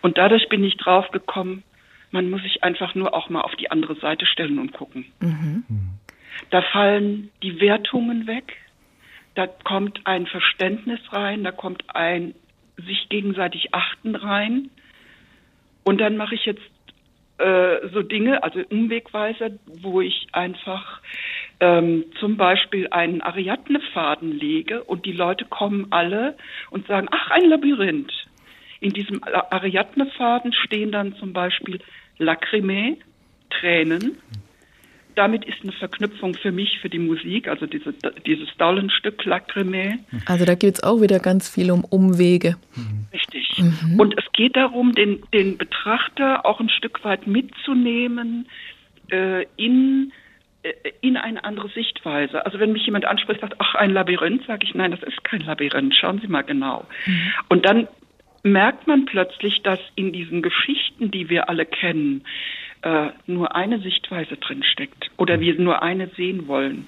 Und 0.02 0.16
dadurch 0.16 0.48
bin 0.48 0.64
ich 0.64 0.76
drauf 0.76 1.10
gekommen, 1.10 1.62
man 2.10 2.30
muss 2.30 2.42
sich 2.42 2.64
einfach 2.64 2.94
nur 2.94 3.14
auch 3.14 3.28
mal 3.28 3.42
auf 3.42 3.54
die 3.56 3.70
andere 3.70 3.94
Seite 3.96 4.26
stellen 4.26 4.58
und 4.58 4.72
gucken. 4.72 5.06
Mhm. 5.20 5.64
Da 6.50 6.62
fallen 6.62 7.30
die 7.42 7.60
Wertungen 7.60 8.26
weg, 8.26 8.56
da 9.34 9.46
kommt 9.46 10.06
ein 10.06 10.26
Verständnis 10.26 11.00
rein, 11.12 11.44
da 11.44 11.52
kommt 11.52 11.84
ein 11.94 12.34
sich 12.76 13.08
gegenseitig 13.08 13.74
achten 13.74 14.14
rein. 14.16 14.70
Und 15.84 16.00
dann 16.00 16.16
mache 16.16 16.34
ich 16.34 16.46
jetzt 16.46 16.62
äh, 17.40 17.88
so 17.92 18.02
Dinge, 18.02 18.42
also 18.42 18.60
Umwegweiser, 18.68 19.50
wo 19.66 20.00
ich 20.00 20.28
einfach 20.32 21.00
ähm, 21.60 22.04
zum 22.18 22.36
Beispiel 22.36 22.88
einen 22.90 23.20
Ariadne-Faden 23.22 24.32
lege 24.32 24.84
und 24.84 25.06
die 25.06 25.12
Leute 25.12 25.44
kommen 25.46 25.86
alle 25.90 26.36
und 26.70 26.86
sagen, 26.86 27.08
ach, 27.10 27.30
ein 27.30 27.48
Labyrinth. 27.48 28.12
In 28.80 28.92
diesem 28.92 29.20
Ariadne-Faden 29.22 30.52
stehen 30.52 30.92
dann 30.92 31.14
zum 31.16 31.32
Beispiel 31.32 31.80
Lacrimä, 32.18 32.96
Tränen. 33.50 34.18
Damit 35.16 35.44
ist 35.44 35.62
eine 35.62 35.72
Verknüpfung 35.72 36.34
für 36.34 36.52
mich, 36.52 36.78
für 36.80 36.88
die 36.88 36.98
Musik, 36.98 37.48
also 37.48 37.66
diese, 37.66 37.92
dieses 38.26 38.48
Dollenstück 38.56 39.24
Lacrimä. 39.24 39.98
Also 40.24 40.44
da 40.44 40.54
geht 40.54 40.76
es 40.76 40.82
auch 40.82 41.02
wieder 41.02 41.18
ganz 41.18 41.48
viel 41.48 41.70
um 41.70 41.84
Umwege. 41.84 42.56
Richtig. 43.12 43.19
Mhm. 43.60 44.00
Und 44.00 44.18
es 44.18 44.24
geht 44.32 44.56
darum, 44.56 44.92
den, 44.92 45.22
den 45.32 45.58
Betrachter 45.58 46.46
auch 46.46 46.60
ein 46.60 46.68
Stück 46.68 47.04
weit 47.04 47.26
mitzunehmen 47.26 48.48
äh, 49.10 49.44
in 49.56 50.12
äh, 50.62 50.72
in 51.00 51.16
eine 51.16 51.44
andere 51.44 51.68
Sichtweise. 51.70 52.44
Also 52.44 52.58
wenn 52.58 52.72
mich 52.72 52.84
jemand 52.84 53.06
anspricht, 53.06 53.40
sagt, 53.40 53.54
ach, 53.58 53.74
ein 53.76 53.90
Labyrinth, 53.90 54.46
sage 54.46 54.66
ich, 54.66 54.74
nein, 54.74 54.90
das 54.90 55.02
ist 55.02 55.24
kein 55.24 55.40
Labyrinth, 55.40 55.94
schauen 55.94 56.20
Sie 56.20 56.28
mal 56.28 56.42
genau. 56.42 56.86
Mhm. 57.06 57.32
Und 57.48 57.66
dann 57.66 57.88
merkt 58.42 58.86
man 58.86 59.06
plötzlich, 59.06 59.62
dass 59.62 59.80
in 59.94 60.12
diesen 60.12 60.42
Geschichten, 60.42 61.10
die 61.10 61.28
wir 61.28 61.48
alle 61.48 61.66
kennen, 61.66 62.24
äh, 62.82 63.08
nur 63.26 63.54
eine 63.54 63.80
Sichtweise 63.80 64.36
drinsteckt 64.36 65.10
oder 65.16 65.40
wir 65.40 65.58
nur 65.58 65.82
eine 65.82 66.08
sehen 66.08 66.46
wollen. 66.46 66.86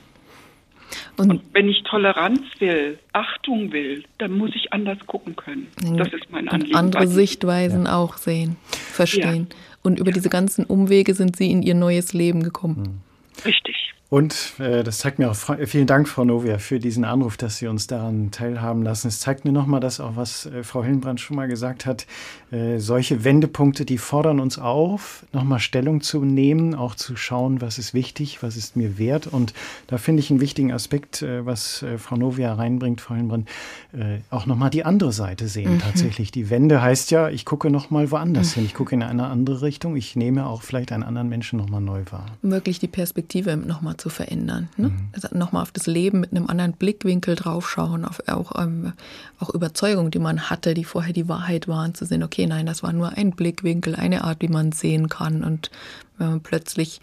Und, 1.16 1.30
und, 1.30 1.42
wenn 1.52 1.68
ich 1.68 1.82
Toleranz 1.84 2.40
will, 2.58 2.98
Achtung 3.12 3.72
will, 3.72 4.04
dann 4.18 4.32
muss 4.32 4.50
ich 4.54 4.72
anders 4.72 4.98
gucken 5.06 5.36
können. 5.36 5.68
Das 5.96 6.12
ist 6.12 6.30
mein 6.30 6.48
Anliegen. 6.48 6.74
Und 6.74 6.78
andere 6.78 7.06
Sichtweisen 7.06 7.84
ja. 7.84 7.96
auch 7.96 8.16
sehen, 8.16 8.56
verstehen. 8.70 9.48
Ja. 9.50 9.56
Und 9.82 9.98
über 9.98 10.12
diese 10.12 10.28
ganzen 10.28 10.64
Umwege 10.64 11.14
sind 11.14 11.36
Sie 11.36 11.50
in 11.50 11.62
Ihr 11.62 11.74
neues 11.74 12.12
Leben 12.12 12.42
gekommen. 12.42 13.02
Richtig. 13.44 13.92
Und 14.12 14.60
äh, 14.60 14.84
das 14.84 14.98
zeigt 14.98 15.18
mir 15.18 15.30
auch, 15.30 15.34
vielen 15.64 15.86
Dank, 15.86 16.06
Frau 16.06 16.26
Novia, 16.26 16.58
für 16.58 16.78
diesen 16.78 17.02
Anruf, 17.02 17.38
dass 17.38 17.56
Sie 17.56 17.66
uns 17.66 17.86
daran 17.86 18.30
teilhaben 18.30 18.82
lassen. 18.82 19.08
Es 19.08 19.20
zeigt 19.20 19.46
mir 19.46 19.52
nochmal 19.52 19.80
das 19.80 20.00
auch, 20.00 20.16
was 20.16 20.44
äh, 20.44 20.62
Frau 20.64 20.84
Hillenbrand 20.84 21.18
schon 21.18 21.34
mal 21.34 21.48
gesagt 21.48 21.86
hat. 21.86 22.06
Äh, 22.52 22.80
solche 22.80 23.24
Wendepunkte, 23.24 23.86
die 23.86 23.96
fordern 23.96 24.38
uns 24.38 24.58
auf, 24.58 25.24
nochmal 25.32 25.58
Stellung 25.58 26.02
zu 26.02 26.22
nehmen, 26.22 26.74
auch 26.74 26.94
zu 26.94 27.16
schauen, 27.16 27.62
was 27.62 27.78
ist 27.78 27.94
wichtig, 27.94 28.42
was 28.42 28.58
ist 28.58 28.76
mir 28.76 28.98
wert. 28.98 29.26
Und 29.26 29.54
da 29.86 29.96
finde 29.96 30.20
ich 30.20 30.30
einen 30.30 30.42
wichtigen 30.42 30.70
Aspekt, 30.70 31.22
äh, 31.22 31.46
was 31.46 31.82
äh, 31.82 31.96
Frau 31.96 32.16
Novia 32.16 32.52
reinbringt, 32.52 33.00
Frau 33.00 33.14
Hillenbrand, 33.14 33.48
äh, 33.94 34.18
auch 34.28 34.44
nochmal 34.44 34.68
die 34.68 34.84
andere 34.84 35.12
Seite 35.12 35.48
sehen. 35.48 35.76
Mhm. 35.76 35.78
Tatsächlich. 35.78 36.30
Die 36.30 36.50
Wende 36.50 36.82
heißt 36.82 37.10
ja, 37.10 37.30
ich 37.30 37.46
gucke 37.46 37.70
nochmal 37.70 38.10
woanders 38.10 38.50
mhm. 38.50 38.54
hin. 38.60 38.64
Ich 38.66 38.74
gucke 38.74 38.94
in 38.94 39.02
eine 39.02 39.28
andere 39.28 39.62
Richtung. 39.62 39.96
Ich 39.96 40.14
nehme 40.14 40.44
auch 40.44 40.60
vielleicht 40.60 40.92
einen 40.92 41.04
anderen 41.04 41.30
Menschen 41.30 41.58
nochmal 41.58 41.80
neu 41.80 42.02
wahr. 42.10 42.26
Wirklich 42.42 42.78
die 42.78 42.88
Perspektive 42.88 43.56
nochmal 43.56 43.96
zu 43.96 44.10
verändern. 44.10 44.68
Ne? 44.76 44.90
Mhm. 44.90 45.08
Also 45.12 45.28
nochmal 45.32 45.62
auf 45.62 45.72
das 45.72 45.86
Leben 45.86 46.20
mit 46.20 46.32
einem 46.32 46.50
anderen 46.50 46.74
Blickwinkel 46.74 47.34
draufschauen, 47.34 48.04
auf 48.04 48.22
auch, 48.28 48.62
ähm, 48.62 48.92
auch 49.38 49.48
Überzeugungen, 49.48 50.10
die 50.10 50.18
man 50.18 50.50
hatte, 50.50 50.74
die 50.74 50.84
vorher 50.84 51.14
die 51.14 51.30
Wahrheit 51.30 51.66
waren, 51.66 51.94
zu 51.94 52.04
sehen, 52.04 52.22
okay, 52.22 52.41
nein, 52.46 52.66
das 52.66 52.82
war 52.82 52.92
nur 52.92 53.16
ein 53.16 53.32
Blickwinkel, 53.32 53.94
eine 53.96 54.24
Art, 54.24 54.42
wie 54.42 54.48
man 54.48 54.72
sehen 54.72 55.08
kann. 55.08 55.44
Und 55.44 55.70
wenn 56.18 56.28
man 56.28 56.40
plötzlich, 56.40 57.00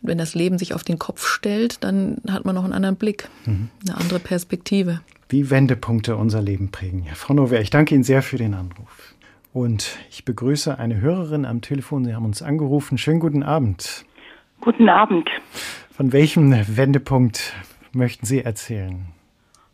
wenn 0.00 0.18
das 0.18 0.34
Leben 0.34 0.58
sich 0.58 0.74
auf 0.74 0.84
den 0.84 0.98
Kopf 0.98 1.26
stellt, 1.26 1.82
dann 1.84 2.18
hat 2.28 2.44
man 2.44 2.54
noch 2.54 2.64
einen 2.64 2.72
anderen 2.72 2.96
Blick, 2.96 3.28
mhm. 3.46 3.70
eine 3.86 3.96
andere 3.96 4.18
Perspektive. 4.18 5.00
Wie 5.28 5.50
Wendepunkte 5.50 6.16
unser 6.16 6.42
Leben 6.42 6.70
prägen. 6.70 7.04
Ja, 7.06 7.14
Frau 7.14 7.34
Nover, 7.34 7.60
ich 7.60 7.70
danke 7.70 7.94
Ihnen 7.94 8.04
sehr 8.04 8.22
für 8.22 8.36
den 8.36 8.54
Anruf. 8.54 9.14
Und 9.52 9.98
ich 10.10 10.24
begrüße 10.24 10.78
eine 10.78 11.00
Hörerin 11.00 11.44
am 11.44 11.60
Telefon. 11.60 12.04
Sie 12.04 12.14
haben 12.14 12.24
uns 12.24 12.42
angerufen. 12.42 12.98
Schönen 12.98 13.20
guten 13.20 13.42
Abend. 13.44 14.04
Guten 14.60 14.88
Abend. 14.88 15.28
Von 15.92 16.12
welchem 16.12 16.52
Wendepunkt 16.76 17.54
möchten 17.92 18.26
Sie 18.26 18.42
erzählen? 18.42 19.06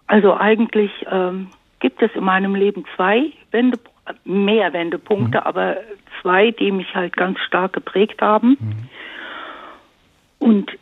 Also 0.07 0.35
eigentlich 0.35 0.91
ähm, 1.11 1.49
gibt 1.79 2.03
es 2.03 2.11
in 2.15 2.25
meinem 2.25 2.55
Leben 2.55 2.85
zwei 2.95 3.33
Wende, 3.53 3.79
mehr 4.25 4.73
Wendepunkte, 4.73 5.39
mhm. 5.39 5.47
aber 5.47 5.77
zwei, 6.21 6.51
die 6.51 6.71
mich 6.71 6.95
halt 6.95 7.17
ganz 7.17 7.39
stark 7.41 7.73
geprägt 7.73 8.21
haben. 8.23 8.57
Mhm. 8.61 8.89
Und 10.39 10.73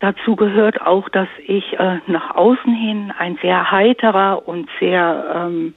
dazu 0.00 0.36
gehört 0.36 0.80
auch, 0.80 1.08
dass 1.08 1.28
ich 1.46 1.78
äh, 1.78 1.98
nach 2.06 2.34
außen 2.34 2.74
hin 2.74 3.12
ein 3.16 3.38
sehr 3.42 3.70
heiterer 3.70 4.46
und 4.48 4.68
sehr 4.78 5.34
ähm, 5.34 5.74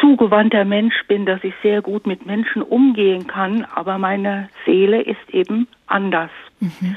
zugewandter 0.00 0.64
Mensch 0.64 0.94
bin, 1.08 1.26
dass 1.26 1.42
ich 1.44 1.54
sehr 1.62 1.82
gut 1.82 2.06
mit 2.06 2.26
Menschen 2.26 2.62
umgehen 2.62 3.26
kann, 3.26 3.66
aber 3.74 3.98
meine 3.98 4.48
Seele 4.64 5.02
ist 5.02 5.30
eben 5.30 5.68
anders. 5.86 6.30
Mhm. 6.60 6.96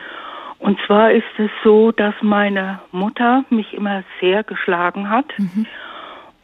Und 0.60 0.80
zwar 0.86 1.12
ist 1.12 1.26
es 1.38 1.50
so, 1.64 1.92
dass 1.92 2.14
meine 2.22 2.80
Mutter 2.92 3.44
mich 3.50 3.74
immer 3.74 4.04
sehr 4.22 4.44
geschlagen 4.44 5.10
hat. 5.10 5.26
Mhm. 5.38 5.66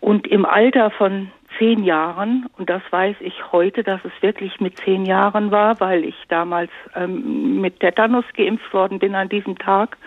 Und 0.02 0.28
im 0.28 0.46
Alter 0.46 0.91
von 0.91 1.32
zehn 1.60 1.84
Jahren, 1.84 2.48
und 2.57 2.69
das 2.69 2.81
weiß 2.90 3.18
ich 3.19 3.52
heute, 3.52 3.84
dass 3.84 3.99
es 4.03 4.11
wirklich 4.22 4.60
mit 4.60 4.77
zehn 4.77 5.06
Jahren 5.06 5.52
war, 5.52 5.80
weil 5.80 6.03
ich 6.06 6.15
damals 6.30 6.72
ähm, 6.95 7.61
mit 7.61 7.80
Tetanus 7.80 8.26
geimpft 8.34 8.73
worden 8.73 8.98
bin 8.98 9.14
an 9.14 9.30
diesem 9.30 9.57
Tag, 9.57 9.98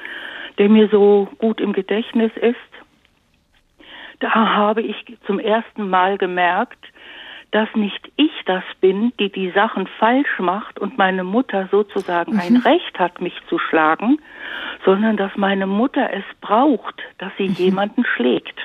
der 0.58 0.68
mir 0.68 0.88
so 0.88 1.28
gut 1.38 1.60
im 1.60 1.72
Gedächtnis 1.72 2.32
ist, 2.36 2.56
da 4.18 4.30
habe 4.32 4.82
ich 4.82 4.96
zum 5.26 5.38
ersten 5.38 5.88
Mal 5.88 6.16
gemerkt, 6.16 6.78
dass 7.50 7.68
nicht 7.74 8.10
ich 8.16 8.32
das 8.46 8.64
bin, 8.80 9.12
die 9.20 9.30
die 9.30 9.50
Sachen 9.50 9.86
falsch 9.98 10.38
macht 10.38 10.78
und 10.78 10.96
meine 10.96 11.22
Mutter 11.22 11.68
sozusagen 11.70 12.32
mhm. 12.32 12.40
ein 12.40 12.56
Recht 12.56 12.98
hat, 12.98 13.20
mich 13.20 13.34
zu 13.48 13.58
schlagen, 13.58 14.18
sondern 14.84 15.16
dass 15.16 15.32
meine 15.36 15.66
Mutter 15.66 16.10
es 16.12 16.24
braucht, 16.40 17.00
dass 17.18 17.30
sie 17.36 17.48
mhm. 17.48 17.54
jemanden 17.54 18.04
schlägt. 18.16 18.58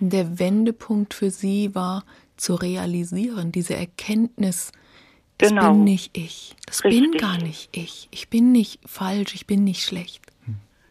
Der 0.00 0.38
Wendepunkt 0.38 1.14
für 1.14 1.30
sie 1.30 1.74
war 1.74 2.04
zu 2.36 2.54
realisieren, 2.54 3.52
diese 3.52 3.76
Erkenntnis, 3.76 4.72
das 5.38 5.50
genau. 5.50 5.72
bin 5.72 5.84
nicht 5.84 6.16
ich, 6.16 6.54
das 6.66 6.84
Richtig. 6.84 7.10
bin 7.10 7.20
gar 7.20 7.38
nicht 7.38 7.76
ich, 7.76 8.08
ich 8.10 8.28
bin 8.28 8.52
nicht 8.52 8.80
falsch, 8.86 9.34
ich 9.34 9.46
bin 9.46 9.64
nicht 9.64 9.82
schlecht. 9.82 10.22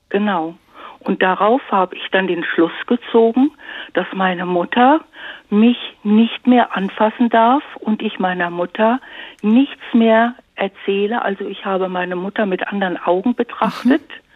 Genau. 0.09 0.55
Und 0.99 1.21
darauf 1.23 1.61
habe 1.71 1.95
ich 1.95 2.07
dann 2.11 2.27
den 2.27 2.43
Schluss 2.43 2.71
gezogen, 2.85 3.51
dass 3.93 4.05
meine 4.13 4.45
Mutter 4.45 5.01
mich 5.49 5.77
nicht 6.03 6.45
mehr 6.45 6.75
anfassen 6.75 7.29
darf 7.29 7.63
und 7.79 8.01
ich 8.01 8.19
meiner 8.19 8.49
Mutter 8.49 8.99
nichts 9.41 9.81
mehr 9.93 10.35
erzähle. 10.55 11.23
Also 11.23 11.45
ich 11.45 11.65
habe 11.65 11.89
meine 11.89 12.15
Mutter 12.15 12.45
mit 12.45 12.67
anderen 12.67 12.97
Augen 12.97 13.35
betrachtet. 13.35 14.01
Mhm. 14.01 14.30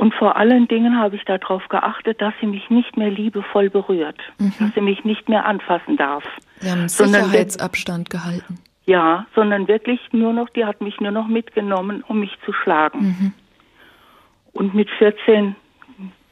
Und 0.00 0.14
vor 0.14 0.36
allen 0.36 0.66
Dingen 0.66 0.98
habe 0.98 1.16
ich 1.16 1.24
darauf 1.26 1.68
geachtet, 1.68 2.22
dass 2.22 2.32
sie 2.40 2.46
mich 2.46 2.70
nicht 2.70 2.96
mehr 2.96 3.10
liebevoll 3.10 3.68
berührt, 3.68 4.16
mhm. 4.38 4.54
dass 4.58 4.72
sie 4.74 4.80
mich 4.80 5.04
nicht 5.04 5.28
mehr 5.28 5.44
anfassen 5.44 5.98
darf. 5.98 6.24
Sie 6.60 6.70
haben 6.70 6.88
Sicherheitsabstand 6.88 8.08
gehalten. 8.08 8.58
Ja, 8.86 9.26
sondern 9.34 9.68
wirklich 9.68 10.00
nur 10.12 10.32
noch, 10.32 10.48
die 10.48 10.64
hat 10.64 10.80
mich 10.80 10.98
nur 11.00 11.10
noch 11.10 11.28
mitgenommen, 11.28 12.02
um 12.08 12.20
mich 12.20 12.34
zu 12.46 12.54
schlagen. 12.54 12.98
Mhm. 12.98 13.32
Und 14.52 14.74
mit 14.74 14.88
14 14.88 15.54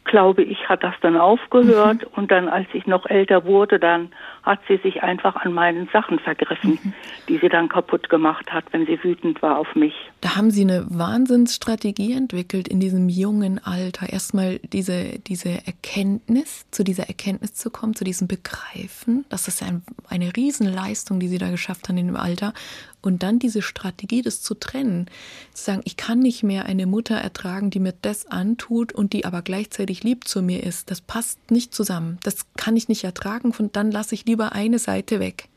glaube 0.09 0.43
ich, 0.43 0.69
hat 0.69 0.83
das 0.83 0.95
dann 1.01 1.17
aufgehört 1.17 2.03
mhm. 2.03 2.09
und 2.17 2.31
dann, 2.31 2.49
als 2.49 2.67
ich 2.73 2.87
noch 2.87 3.07
älter 3.07 3.45
wurde, 3.45 3.79
dann 3.79 4.11
hat 4.43 4.61
sie 4.67 4.79
sich 4.79 5.03
einfach 5.03 5.37
an 5.37 5.53
meinen 5.53 5.89
Sachen 5.93 6.19
vergriffen, 6.19 6.79
mhm. 6.83 6.93
die 7.29 7.39
sie 7.39 7.49
dann 7.49 7.69
kaputt 7.69 8.09
gemacht 8.09 8.53
hat, 8.53 8.65
wenn 8.73 8.87
sie 8.87 9.03
wütend 9.05 9.41
war 9.43 9.59
auf 9.59 9.75
mich. 9.77 9.95
Da 10.21 10.35
haben 10.35 10.51
Sie 10.51 10.63
eine 10.63 10.87
Wahnsinnsstrategie 10.89 12.15
entwickelt 12.15 12.67
in 12.67 12.81
diesem 12.81 13.09
jungen 13.09 13.61
Alter. 13.65 14.13
Erstmal 14.13 14.59
diese, 14.59 15.21
diese 15.21 15.51
Erkenntnis, 15.67 16.67
zu 16.73 16.83
dieser 16.83 17.09
Erkenntnis 17.09 17.55
zu 17.55 17.71
kommen, 17.71 17.95
zu 17.95 18.05
diesem 18.05 18.27
Begreifen. 18.27 19.25
Das 19.29 19.47
ist 19.47 19.63
ein, 19.63 19.83
eine 20.09 20.35
Riesenleistung, 20.35 21.21
die 21.21 21.29
Sie 21.29 21.39
da 21.39 21.51
geschafft 21.51 21.89
haben 21.89 21.99
in 21.99 22.07
dem 22.09 22.17
Alter. 22.17 22.53
Und 23.01 23.23
dann 23.23 23.39
diese 23.39 23.63
Strategie, 23.63 24.23
das 24.23 24.43
zu 24.43 24.55
trennen, 24.55 25.07
zu 25.53 25.65
sagen, 25.65 25.83
ich 25.85 25.97
kann 25.97 26.19
nicht 26.19 26.43
mehr 26.43 26.67
eine 26.67 26.87
Mutter 26.87 27.15
ertragen, 27.15 27.71
die 27.71 27.81
mir 27.81 27.95
das 28.03 28.31
antut 28.31 28.93
und 28.93 29.13
die 29.13 29.25
aber 29.25 29.43
gleichzeitig 29.43 30.03
lieb 30.03 30.25
zu 30.25 30.43
mir 30.43 30.63
ist. 30.63 30.91
Das 30.91 31.01
passt 31.01 31.51
nicht 31.51 31.75
zusammen. 31.75 32.19
Das 32.25 32.53
kann 32.55 32.77
ich 32.77 32.89
nicht 32.89 33.05
ertragen. 33.05 33.53
Und 33.57 33.77
dann 33.77 33.91
lasse 33.91 34.15
ich 34.15 34.27
lieber 34.27 34.53
eine 34.53 34.79
Seite 34.79 35.21
weg. 35.21 35.49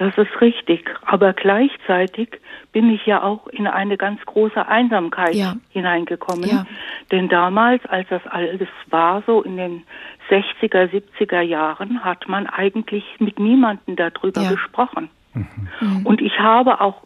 Das 0.00 0.16
ist 0.16 0.40
richtig. 0.40 0.82
Aber 1.04 1.34
gleichzeitig 1.34 2.40
bin 2.72 2.90
ich 2.90 3.04
ja 3.04 3.22
auch 3.22 3.46
in 3.48 3.66
eine 3.66 3.98
ganz 3.98 4.18
große 4.24 4.66
Einsamkeit 4.66 5.34
ja. 5.34 5.56
hineingekommen. 5.68 6.48
Ja. 6.48 6.64
Denn 7.10 7.28
damals, 7.28 7.84
als 7.84 8.08
das 8.08 8.26
alles 8.26 8.68
war, 8.88 9.22
so 9.26 9.42
in 9.42 9.58
den 9.58 9.82
60er, 10.30 10.88
70er 10.90 11.42
Jahren, 11.42 12.02
hat 12.02 12.28
man 12.28 12.46
eigentlich 12.46 13.04
mit 13.18 13.38
niemandem 13.38 13.96
darüber 13.96 14.40
ja. 14.40 14.52
gesprochen. 14.52 15.10
Mhm. 15.34 16.06
Und 16.06 16.20
ich 16.20 16.38
habe 16.38 16.80
auch 16.80 17.02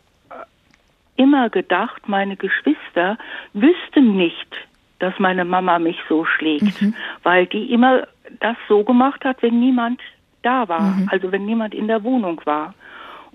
immer 1.16 1.50
gedacht, 1.50 2.08
meine 2.08 2.36
Geschwister 2.36 3.18
wüssten 3.52 4.16
nicht, 4.16 4.48
dass 4.98 5.18
meine 5.18 5.44
Mama 5.44 5.78
mich 5.78 5.98
so 6.08 6.24
schlägt, 6.24 6.80
mhm. 6.80 6.94
weil 7.22 7.46
die 7.46 7.72
immer 7.72 8.06
das 8.40 8.56
so 8.68 8.84
gemacht 8.84 9.24
hat, 9.24 9.42
wenn 9.42 9.60
niemand 9.60 10.00
da 10.42 10.68
war, 10.68 10.80
mhm. 10.80 11.08
also 11.10 11.32
wenn 11.32 11.44
niemand 11.44 11.74
in 11.74 11.88
der 11.88 12.02
Wohnung 12.04 12.40
war. 12.44 12.74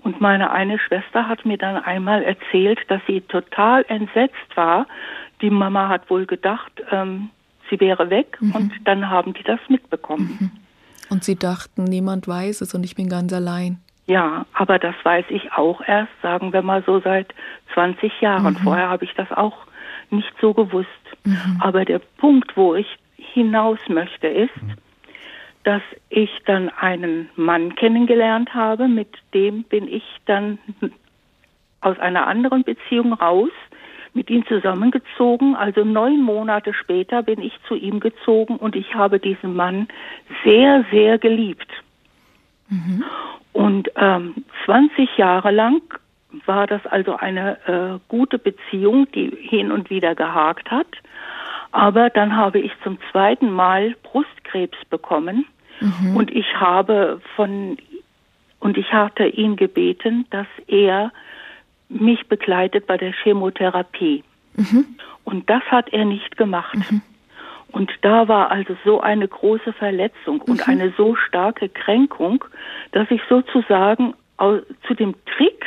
Und 0.02 0.20
meine 0.20 0.50
eine 0.50 0.78
Schwester 0.78 1.28
hat 1.28 1.44
mir 1.44 1.58
dann 1.58 1.76
einmal 1.76 2.22
erzählt, 2.22 2.78
dass 2.88 3.02
sie 3.06 3.20
total 3.20 3.84
entsetzt 3.88 4.56
war. 4.56 4.86
Die 5.42 5.50
Mama 5.50 5.88
hat 5.88 6.08
wohl 6.08 6.26
gedacht, 6.26 6.72
ähm, 6.90 7.30
sie 7.68 7.78
wäre 7.80 8.08
weg 8.10 8.38
mhm. 8.40 8.52
und 8.52 8.72
dann 8.84 9.10
haben 9.10 9.34
die 9.34 9.42
das 9.42 9.60
mitbekommen. 9.68 10.36
Mhm. 10.40 10.50
Und 11.10 11.24
sie 11.24 11.36
dachten, 11.36 11.84
niemand 11.84 12.28
weiß 12.28 12.60
es 12.60 12.74
und 12.74 12.84
ich 12.84 12.94
bin 12.94 13.08
ganz 13.08 13.32
allein. 13.32 13.78
Ja, 14.06 14.46
aber 14.52 14.78
das 14.78 14.94
weiß 15.02 15.26
ich 15.28 15.52
auch 15.52 15.80
erst, 15.86 16.12
sagen 16.22 16.52
wir 16.52 16.62
mal 16.62 16.82
so 16.84 17.00
seit 17.00 17.32
20 17.74 18.20
Jahren. 18.20 18.54
Mhm. 18.54 18.58
Vorher 18.58 18.88
habe 18.88 19.04
ich 19.04 19.14
das 19.14 19.30
auch 19.30 19.56
nicht 20.10 20.32
so 20.40 20.52
gewusst. 20.52 20.88
Mhm. 21.24 21.60
Aber 21.60 21.84
der 21.84 22.00
Punkt, 22.18 22.56
wo 22.56 22.74
ich 22.74 22.98
hinaus 23.16 23.78
möchte, 23.88 24.26
ist, 24.26 24.56
mhm. 24.62 24.74
dass 25.64 25.82
ich 26.08 26.30
dann 26.46 26.70
einen 26.70 27.28
Mann 27.36 27.74
kennengelernt 27.76 28.54
habe, 28.54 28.88
mit 28.88 29.14
dem 29.34 29.62
bin 29.64 29.86
ich 29.86 30.04
dann 30.26 30.58
aus 31.80 31.98
einer 31.98 32.26
anderen 32.26 32.64
Beziehung 32.64 33.12
raus, 33.12 33.50
mit 34.12 34.28
ihm 34.28 34.44
zusammengezogen. 34.46 35.54
Also 35.54 35.84
neun 35.84 36.20
Monate 36.20 36.74
später 36.74 37.22
bin 37.22 37.40
ich 37.40 37.52
zu 37.68 37.74
ihm 37.74 38.00
gezogen 38.00 38.56
und 38.56 38.74
ich 38.74 38.94
habe 38.94 39.20
diesen 39.20 39.54
Mann 39.54 39.88
sehr, 40.44 40.84
sehr 40.90 41.18
geliebt. 41.18 41.68
Mhm. 42.68 43.04
Und 43.52 43.90
ähm, 43.96 44.44
20 44.64 45.16
Jahre 45.16 45.50
lang 45.50 45.82
war 46.46 46.66
das 46.66 46.84
also 46.86 47.16
eine 47.16 47.58
äh, 47.66 47.98
gute 48.08 48.38
Beziehung, 48.38 49.10
die 49.12 49.30
hin 49.40 49.72
und 49.72 49.90
wieder 49.90 50.14
gehakt 50.14 50.70
hat. 50.70 50.86
Aber 51.72 52.10
dann 52.10 52.36
habe 52.36 52.58
ich 52.58 52.72
zum 52.82 52.98
zweiten 53.10 53.50
Mal 53.50 53.96
Brustkrebs 54.02 54.78
bekommen 54.88 55.46
mhm. 55.80 56.16
und 56.16 56.30
ich 56.30 56.46
habe 56.56 57.20
von 57.36 57.78
und 58.58 58.76
ich 58.76 58.92
hatte 58.92 59.26
ihn 59.26 59.56
gebeten, 59.56 60.26
dass 60.30 60.46
er 60.66 61.12
mich 61.88 62.28
begleitet 62.28 62.86
bei 62.86 62.98
der 62.98 63.12
Chemotherapie. 63.12 64.22
Mhm. 64.54 64.84
Und 65.24 65.48
das 65.48 65.62
hat 65.70 65.92
er 65.92 66.04
nicht 66.04 66.36
gemacht. 66.36 66.76
Mhm. 66.90 67.02
Und 67.72 67.90
da 68.02 68.28
war 68.28 68.50
also 68.50 68.76
so 68.84 69.00
eine 69.00 69.28
große 69.28 69.72
Verletzung 69.72 70.40
und 70.42 70.66
mhm. 70.66 70.72
eine 70.72 70.92
so 70.96 71.14
starke 71.14 71.68
Kränkung, 71.68 72.44
dass 72.92 73.10
ich 73.10 73.20
sozusagen 73.28 74.14
zu 74.86 74.94
dem 74.94 75.14
Trick 75.36 75.64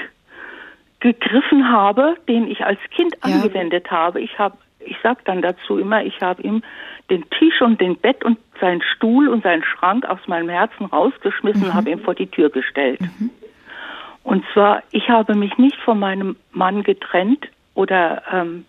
gegriffen 0.99 1.69
habe, 1.69 2.15
den 2.27 2.47
ich 2.49 2.65
als 2.65 2.79
Kind 2.89 3.13
ja. 3.15 3.33
angewendet 3.33 3.91
habe. 3.91 4.21
Ich 4.21 4.39
habe, 4.39 4.57
ich 4.79 4.95
sag 5.03 5.23
dann 5.25 5.41
dazu 5.41 5.77
immer, 5.77 6.03
ich 6.03 6.21
habe 6.21 6.41
ihm 6.41 6.63
den 7.09 7.29
Tisch 7.29 7.61
und 7.61 7.79
den 7.81 7.97
Bett 7.97 8.23
und 8.23 8.39
seinen 8.59 8.81
Stuhl 8.81 9.27
und 9.27 9.43
seinen 9.43 9.63
Schrank 9.63 10.05
aus 10.05 10.19
meinem 10.27 10.49
Herzen 10.49 10.85
rausgeschmissen 10.85 11.61
mhm. 11.61 11.67
und 11.67 11.73
habe 11.73 11.91
ihn 11.91 11.99
vor 11.99 12.15
die 12.15 12.27
Tür 12.27 12.49
gestellt. 12.49 13.01
Mhm. 13.01 13.29
Und 14.23 14.45
zwar, 14.53 14.81
ich 14.91 15.09
habe 15.09 15.35
mich 15.35 15.57
nicht 15.57 15.75
von 15.81 15.99
meinem 15.99 16.37
Mann 16.51 16.83
getrennt 16.83 17.49
oder 17.75 18.23
ähm, 18.31 18.65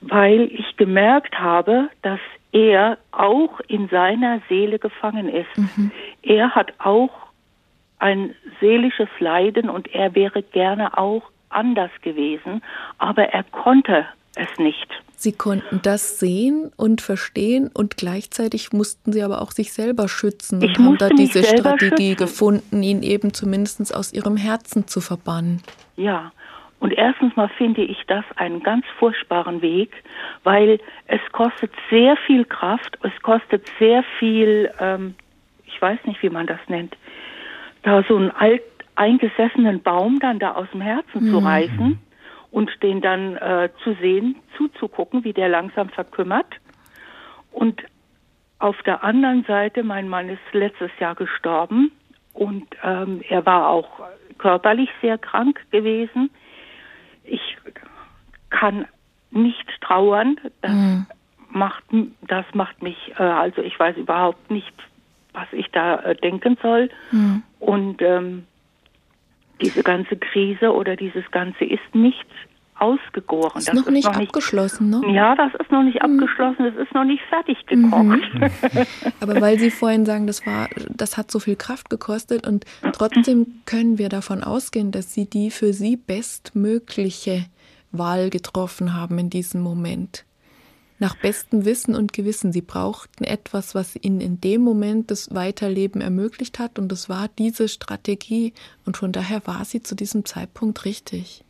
weil 0.00 0.50
ich 0.52 0.76
gemerkt 0.76 1.38
habe, 1.38 1.88
dass 2.02 2.20
er 2.52 2.98
auch 3.12 3.60
in 3.68 3.88
seiner 3.88 4.40
Seele 4.48 4.78
gefangen 4.78 5.28
ist. 5.28 5.56
Mhm. 5.56 5.90
Er 6.22 6.54
hat 6.54 6.72
auch 6.78 7.10
ein 7.98 8.34
seelisches 8.60 9.08
Leiden 9.18 9.70
und 9.70 9.92
er 9.94 10.14
wäre 10.14 10.42
gerne 10.42 10.96
auch 10.96 11.22
anders 11.48 11.90
gewesen, 12.02 12.62
aber 12.98 13.24
er 13.24 13.42
konnte 13.44 14.06
es 14.34 14.48
nicht. 14.58 14.88
Sie 15.18 15.32
konnten 15.32 15.80
das 15.82 16.20
sehen 16.20 16.70
und 16.76 17.00
verstehen 17.00 17.70
und 17.72 17.96
gleichzeitig 17.96 18.72
mussten 18.74 19.14
sie 19.14 19.22
aber 19.22 19.40
auch 19.40 19.50
sich 19.50 19.72
selber 19.72 20.08
schützen 20.08 20.60
ich 20.60 20.78
und 20.78 20.86
haben 20.86 20.98
da 20.98 21.08
diese 21.08 21.42
Strategie 21.42 22.10
schützen. 22.10 22.16
gefunden, 22.16 22.82
ihn 22.82 23.02
eben 23.02 23.32
zumindest 23.32 23.94
aus 23.94 24.12
ihrem 24.12 24.36
Herzen 24.36 24.86
zu 24.86 25.00
verbannen. 25.00 25.62
Ja, 25.96 26.32
und 26.78 26.92
erstens 26.92 27.34
mal 27.36 27.48
finde 27.48 27.82
ich 27.82 28.04
das 28.06 28.24
einen 28.36 28.62
ganz 28.62 28.84
furchtbaren 28.98 29.62
Weg, 29.62 29.90
weil 30.44 30.78
es 31.06 31.20
kostet 31.32 31.72
sehr 31.90 32.16
viel 32.26 32.44
Kraft, 32.44 32.98
es 33.02 33.22
kostet 33.22 33.70
sehr 33.78 34.02
viel, 34.18 34.70
ähm, 34.78 35.14
ich 35.64 35.80
weiß 35.80 35.98
nicht, 36.04 36.22
wie 36.22 36.30
man 36.30 36.46
das 36.46 36.60
nennt, 36.68 36.96
da 37.82 38.02
so 38.08 38.16
einen 38.16 38.30
alt 38.30 38.62
eingesessenen 38.94 39.82
Baum 39.82 40.18
dann 40.20 40.38
da 40.38 40.52
aus 40.52 40.68
dem 40.72 40.80
Herzen 40.80 41.26
mhm. 41.26 41.30
zu 41.30 41.38
reißen 41.38 41.98
und 42.50 42.82
den 42.82 43.00
dann 43.00 43.36
äh, 43.36 43.68
zu 43.84 43.94
sehen, 44.00 44.36
zuzugucken, 44.56 45.24
wie 45.24 45.32
der 45.32 45.48
langsam 45.48 45.88
verkümmert. 45.90 46.46
Und 47.52 47.82
auf 48.58 48.82
der 48.82 49.04
anderen 49.04 49.44
Seite, 49.44 49.82
mein 49.82 50.08
Mann 50.08 50.28
ist 50.28 50.40
letztes 50.52 50.90
Jahr 50.98 51.14
gestorben 51.14 51.92
und 52.32 52.66
ähm, 52.82 53.22
er 53.28 53.44
war 53.44 53.68
auch 53.68 54.00
körperlich 54.38 54.90
sehr 55.02 55.18
krank 55.18 55.60
gewesen. 55.70 56.30
Ich 57.26 57.56
kann 58.50 58.86
nicht 59.30 59.66
trauern. 59.80 60.38
Das 60.62 60.72
mhm. 60.72 61.06
macht 61.50 61.84
das 62.22 62.44
macht 62.54 62.82
mich 62.82 63.12
äh, 63.18 63.22
also 63.22 63.62
ich 63.62 63.78
weiß 63.78 63.96
überhaupt 63.96 64.50
nicht, 64.50 64.72
was 65.32 65.46
ich 65.52 65.70
da 65.72 65.96
äh, 65.96 66.16
denken 66.16 66.56
soll. 66.62 66.90
Mhm. 67.10 67.42
Und 67.58 68.02
ähm, 68.02 68.46
diese 69.60 69.82
ganze 69.82 70.16
Krise 70.16 70.74
oder 70.74 70.96
dieses 70.96 71.30
Ganze 71.30 71.64
ist 71.64 71.94
nicht 71.94 72.26
ausgegoren. 72.78 73.58
Ist 73.58 73.68
das 73.68 73.74
noch 73.74 73.86
ist 73.86 73.92
nicht 73.92 74.06
noch 74.06 74.16
abgeschlossen, 74.16 74.90
nicht, 74.90 75.02
ne? 75.02 75.14
Ja, 75.14 75.34
das 75.34 75.52
ist 75.60 75.70
noch 75.70 75.82
nicht 75.82 76.02
mhm. 76.02 76.20
abgeschlossen, 76.20 76.66
es 76.66 76.76
ist 76.76 76.94
noch 76.94 77.04
nicht 77.04 77.22
fertig 77.28 77.64
gekocht. 77.66 78.34
Mhm. 78.34 78.50
Aber 79.20 79.40
weil 79.40 79.58
Sie 79.58 79.70
vorhin 79.70 80.06
sagen, 80.06 80.26
das 80.26 80.46
war, 80.46 80.68
das 80.90 81.16
hat 81.16 81.30
so 81.30 81.38
viel 81.38 81.56
Kraft 81.56 81.90
gekostet 81.90 82.46
und 82.46 82.64
trotzdem 82.92 83.62
können 83.66 83.98
wir 83.98 84.08
davon 84.08 84.42
ausgehen, 84.42 84.90
dass 84.90 85.12
Sie 85.12 85.28
die 85.28 85.50
für 85.50 85.72
Sie 85.72 85.96
bestmögliche 85.96 87.46
Wahl 87.92 88.30
getroffen 88.30 88.94
haben 88.94 89.18
in 89.18 89.30
diesem 89.30 89.60
Moment 89.60 90.24
nach 90.98 91.16
bestem 91.16 91.64
Wissen 91.64 91.94
und 91.94 92.12
Gewissen. 92.12 92.52
Sie 92.52 92.62
brauchten 92.62 93.24
etwas, 93.24 93.74
was 93.74 93.96
ihnen 94.00 94.20
in 94.20 94.40
dem 94.40 94.62
Moment 94.62 95.10
das 95.10 95.34
Weiterleben 95.34 96.00
ermöglicht 96.00 96.58
hat 96.58 96.78
und 96.78 96.90
das 96.90 97.08
war 97.08 97.28
diese 97.38 97.68
Strategie 97.68 98.52
und 98.84 98.96
von 98.96 99.12
daher 99.12 99.46
war 99.46 99.64
sie 99.64 99.82
zu 99.82 99.94
diesem 99.94 100.24
Zeitpunkt 100.24 100.84
richtig. 100.84 101.44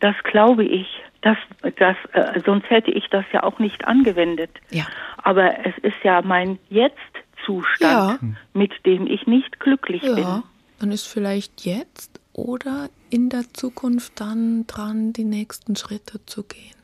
Das 0.00 0.14
glaube 0.24 0.64
ich. 0.64 0.86
Das, 1.22 1.36
das, 1.76 1.96
äh, 2.12 2.40
sonst 2.46 2.70
hätte 2.70 2.90
ich 2.90 3.08
das 3.10 3.24
ja 3.32 3.42
auch 3.42 3.58
nicht 3.58 3.84
angewendet. 3.86 4.50
Ja. 4.70 4.86
Aber 5.18 5.66
es 5.66 5.76
ist 5.82 5.96
ja 6.04 6.22
mein 6.22 6.58
Jetzt-Zustand, 6.70 8.22
ja. 8.22 8.28
mit 8.52 8.72
dem 8.86 9.06
ich 9.06 9.26
nicht 9.26 9.58
glücklich 9.58 10.02
ja. 10.02 10.14
bin. 10.14 10.42
Dann 10.78 10.92
ist 10.92 11.06
vielleicht 11.06 11.64
jetzt 11.64 12.20
oder 12.32 12.88
in 13.10 13.30
der 13.30 13.52
Zukunft 13.52 14.20
dann 14.20 14.66
dran, 14.68 15.12
die 15.12 15.24
nächsten 15.24 15.74
Schritte 15.74 16.24
zu 16.24 16.44
gehen. 16.44 16.78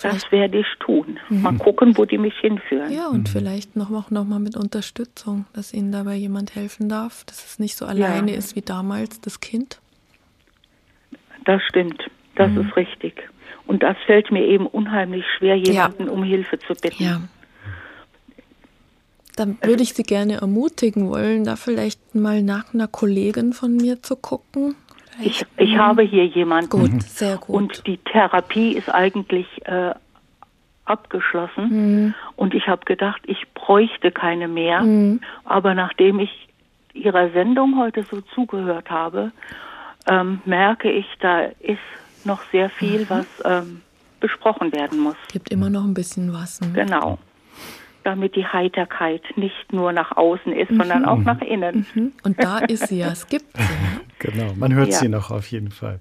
Das 0.00 0.30
werde 0.30 0.60
ich 0.60 0.66
tun. 0.80 1.18
Mhm. 1.28 1.42
Mal 1.42 1.58
gucken, 1.58 1.98
wo 1.98 2.04
die 2.04 2.18
mich 2.18 2.34
hinführen. 2.40 2.92
Ja, 2.92 3.08
und 3.08 3.22
mhm. 3.22 3.26
vielleicht 3.26 3.76
noch, 3.76 3.90
auch 3.90 4.10
noch 4.10 4.24
mal 4.24 4.38
mit 4.38 4.56
Unterstützung, 4.56 5.46
dass 5.52 5.74
Ihnen 5.74 5.92
dabei 5.92 6.14
jemand 6.14 6.54
helfen 6.54 6.88
darf, 6.88 7.24
dass 7.24 7.44
es 7.44 7.58
nicht 7.58 7.76
so 7.76 7.84
alleine 7.84 8.32
ja. 8.32 8.38
ist 8.38 8.56
wie 8.56 8.62
damals 8.62 9.20
das 9.20 9.40
Kind. 9.40 9.80
Das 11.48 11.62
stimmt. 11.62 12.10
Das 12.34 12.50
mhm. 12.50 12.60
ist 12.60 12.76
richtig. 12.76 13.14
Und 13.66 13.82
das 13.82 13.96
fällt 14.04 14.30
mir 14.30 14.44
eben 14.44 14.66
unheimlich 14.66 15.24
schwer, 15.38 15.56
jemanden 15.56 16.04
ja. 16.04 16.12
um 16.12 16.22
Hilfe 16.22 16.58
zu 16.58 16.74
bitten. 16.74 17.02
Ja. 17.02 17.22
Dann 19.34 19.56
würde 19.62 19.82
ich 19.82 19.94
Sie 19.94 20.02
gerne 20.02 20.42
ermutigen 20.42 21.08
wollen, 21.08 21.44
da 21.44 21.56
vielleicht 21.56 22.14
mal 22.14 22.42
nach 22.42 22.74
einer 22.74 22.86
Kollegin 22.86 23.54
von 23.54 23.74
mir 23.74 24.02
zu 24.02 24.14
gucken, 24.16 24.74
ich, 25.20 25.44
ich 25.56 25.76
habe 25.78 26.02
hier 26.02 26.26
jemanden. 26.26 26.68
Gut, 26.68 26.92
mhm. 26.92 27.00
sehr 27.00 27.38
gut. 27.38 27.56
Und 27.56 27.86
die 27.86 27.96
Therapie 27.96 28.72
ist 28.72 28.92
eigentlich 28.92 29.46
äh, 29.64 29.94
abgeschlossen. 30.84 31.70
Mhm. 31.70 32.14
Und 32.36 32.54
ich 32.54 32.68
habe 32.68 32.84
gedacht, 32.84 33.22
ich 33.24 33.42
bräuchte 33.54 34.12
keine 34.12 34.48
mehr. 34.48 34.82
Mhm. 34.82 35.20
Aber 35.44 35.74
nachdem 35.74 36.20
ich 36.20 36.48
Ihrer 36.92 37.30
Sendung 37.30 37.78
heute 37.78 38.04
so 38.04 38.20
zugehört 38.34 38.90
habe, 38.90 39.32
ähm, 40.08 40.40
merke 40.44 40.90
ich, 40.90 41.06
da 41.20 41.42
ist 41.60 41.78
noch 42.24 42.42
sehr 42.50 42.70
viel, 42.70 43.00
mhm. 43.00 43.06
was 43.10 43.26
ähm, 43.44 43.82
besprochen 44.20 44.72
werden 44.72 44.98
muss. 44.98 45.16
Gibt 45.32 45.50
immer 45.50 45.70
noch 45.70 45.84
ein 45.84 45.94
bisschen 45.94 46.32
was. 46.32 46.60
Ne? 46.60 46.72
Genau 46.72 47.18
damit 48.08 48.36
die 48.36 48.46
Heiterkeit 48.46 49.22
nicht 49.36 49.70
nur 49.70 49.92
nach 49.92 50.16
außen 50.16 50.52
ist, 50.52 50.70
mhm. 50.70 50.78
sondern 50.78 51.04
auch 51.04 51.18
nach 51.18 51.42
innen. 51.42 51.84
Mhm. 51.94 52.12
Und 52.22 52.42
da 52.42 52.58
ist 52.58 52.88
sie 52.88 53.00
ja, 53.00 53.08
es 53.08 53.26
gibt 53.26 53.56
sie. 53.56 53.62
Genau, 54.20 54.52
man 54.56 54.74
hört 54.74 54.88
ja. 54.88 54.96
sie 54.96 55.08
noch 55.08 55.30
auf 55.30 55.46
jeden 55.46 55.70
Fall. 55.70 56.00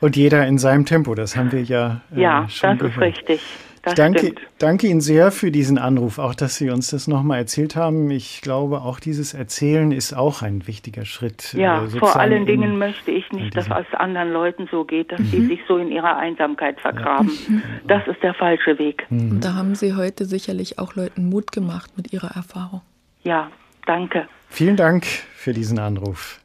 Und 0.00 0.14
jeder 0.14 0.46
in 0.46 0.58
seinem 0.58 0.84
Tempo, 0.84 1.14
das 1.14 1.36
haben 1.36 1.52
wir 1.52 1.62
ja 1.62 2.02
äh, 2.14 2.20
Ja, 2.20 2.48
schon 2.50 2.76
das 2.76 2.92
gehört. 2.92 3.18
ist 3.18 3.18
richtig. 3.18 3.40
Das 3.82 3.94
danke, 3.94 4.34
danke 4.58 4.86
Ihnen 4.88 5.00
sehr 5.00 5.30
für 5.30 5.50
diesen 5.50 5.78
Anruf, 5.78 6.18
auch 6.18 6.34
dass 6.34 6.56
Sie 6.56 6.68
uns 6.70 6.90
das 6.90 7.08
nochmal 7.08 7.38
erzählt 7.38 7.76
haben. 7.76 8.10
Ich 8.10 8.42
glaube, 8.42 8.82
auch 8.82 9.00
dieses 9.00 9.32
Erzählen 9.32 9.90
ist 9.90 10.12
auch 10.12 10.42
ein 10.42 10.66
wichtiger 10.66 11.04
Schritt. 11.06 11.54
Ja, 11.54 11.84
äh, 11.84 11.88
vor 11.88 12.16
allen 12.16 12.44
Dingen 12.44 12.78
möchte 12.78 13.10
ich 13.10 13.30
nicht, 13.32 13.56
dass 13.56 13.66
es 13.66 13.94
anderen 13.94 14.32
Leuten 14.32 14.68
so 14.70 14.84
geht, 14.84 15.12
dass 15.12 15.20
mhm. 15.20 15.26
sie 15.26 15.46
sich 15.46 15.60
so 15.66 15.78
in 15.78 15.90
ihrer 15.90 16.16
Einsamkeit 16.16 16.80
vergraben. 16.80 17.28
Ja. 17.28 17.40
Mhm. 17.50 17.62
Das 17.86 18.06
ist 18.06 18.22
der 18.22 18.34
falsche 18.34 18.78
Weg. 18.78 19.06
Mhm. 19.10 19.32
Und 19.32 19.44
da 19.44 19.54
haben 19.54 19.74
Sie 19.74 19.94
heute 19.94 20.24
sicherlich 20.24 20.78
auch 20.78 20.94
Leuten 20.94 21.28
Mut 21.28 21.52
gemacht 21.52 21.90
mit 21.96 22.12
Ihrer 22.12 22.36
Erfahrung. 22.36 22.82
Ja, 23.22 23.50
Danke. 23.86 24.28
Vielen 24.48 24.76
Dank 24.76 25.04
für 25.04 25.52
diesen 25.52 25.78
Anruf. 25.78 26.39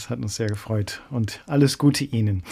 Das 0.00 0.08
hat 0.08 0.18
uns 0.22 0.36
sehr 0.36 0.46
gefreut 0.46 1.02
und 1.10 1.40
alles 1.46 1.76
Gute 1.76 2.04
Ihnen. 2.04 2.42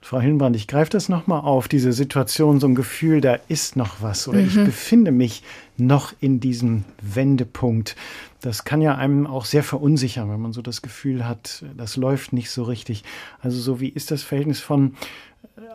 Frau 0.00 0.20
Hillenbrand, 0.20 0.56
ich 0.56 0.66
greife 0.66 0.88
das 0.88 1.10
nochmal 1.10 1.40
auf, 1.40 1.68
diese 1.68 1.92
Situation, 1.92 2.60
so 2.60 2.66
ein 2.66 2.74
Gefühl, 2.74 3.20
da 3.20 3.34
ist 3.46 3.76
noch 3.76 4.00
was 4.00 4.26
oder 4.26 4.38
mhm. 4.38 4.46
ich 4.48 4.54
befinde 4.54 5.10
mich 5.10 5.42
noch 5.76 6.14
in 6.20 6.40
diesem 6.40 6.84
Wendepunkt. 7.02 7.94
Das 8.40 8.64
kann 8.64 8.80
ja 8.80 8.94
einem 8.94 9.26
auch 9.26 9.44
sehr 9.44 9.62
verunsichern, 9.62 10.30
wenn 10.30 10.40
man 10.40 10.54
so 10.54 10.62
das 10.62 10.80
Gefühl 10.80 11.28
hat, 11.28 11.62
das 11.76 11.96
läuft 11.98 12.32
nicht 12.32 12.50
so 12.50 12.62
richtig. 12.62 13.04
Also 13.38 13.60
so 13.60 13.80
wie 13.80 13.90
ist 13.90 14.10
das 14.10 14.22
Verhältnis 14.22 14.60
von 14.60 14.94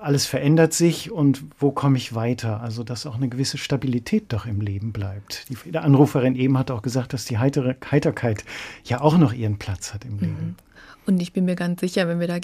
alles 0.02 0.26
verändert 0.26 0.74
sich 0.74 1.12
und 1.12 1.44
wo 1.60 1.72
komme 1.72 1.98
ich 1.98 2.16
weiter? 2.16 2.62
Also, 2.62 2.84
dass 2.84 3.06
auch 3.06 3.16
eine 3.16 3.30
gewisse 3.30 3.58
Stabilität 3.58 4.32
doch 4.34 4.46
im 4.46 4.62
Leben 4.62 4.92
bleibt. 4.92 5.46
Die 5.50 5.78
Anruferin 5.78 6.36
eben 6.36 6.58
hat 6.58 6.72
auch 6.72 6.82
gesagt, 6.82 7.14
dass 7.14 7.26
die 7.26 7.38
Heitere, 7.38 7.76
Heiterkeit 7.92 8.44
ja 8.84 9.02
auch 9.02 9.18
noch 9.18 9.34
ihren 9.34 9.58
Platz 9.58 9.94
hat 9.94 10.06
im 10.06 10.20
Leben. 10.20 10.34
Mhm. 10.34 10.56
Und 11.06 11.22
ich 11.22 11.34
bin 11.34 11.46
mir 11.46 11.56
ganz 11.56 11.80
sicher, 11.82 12.08
wenn 12.08 12.20
wir 12.20 12.28
da 12.28 12.40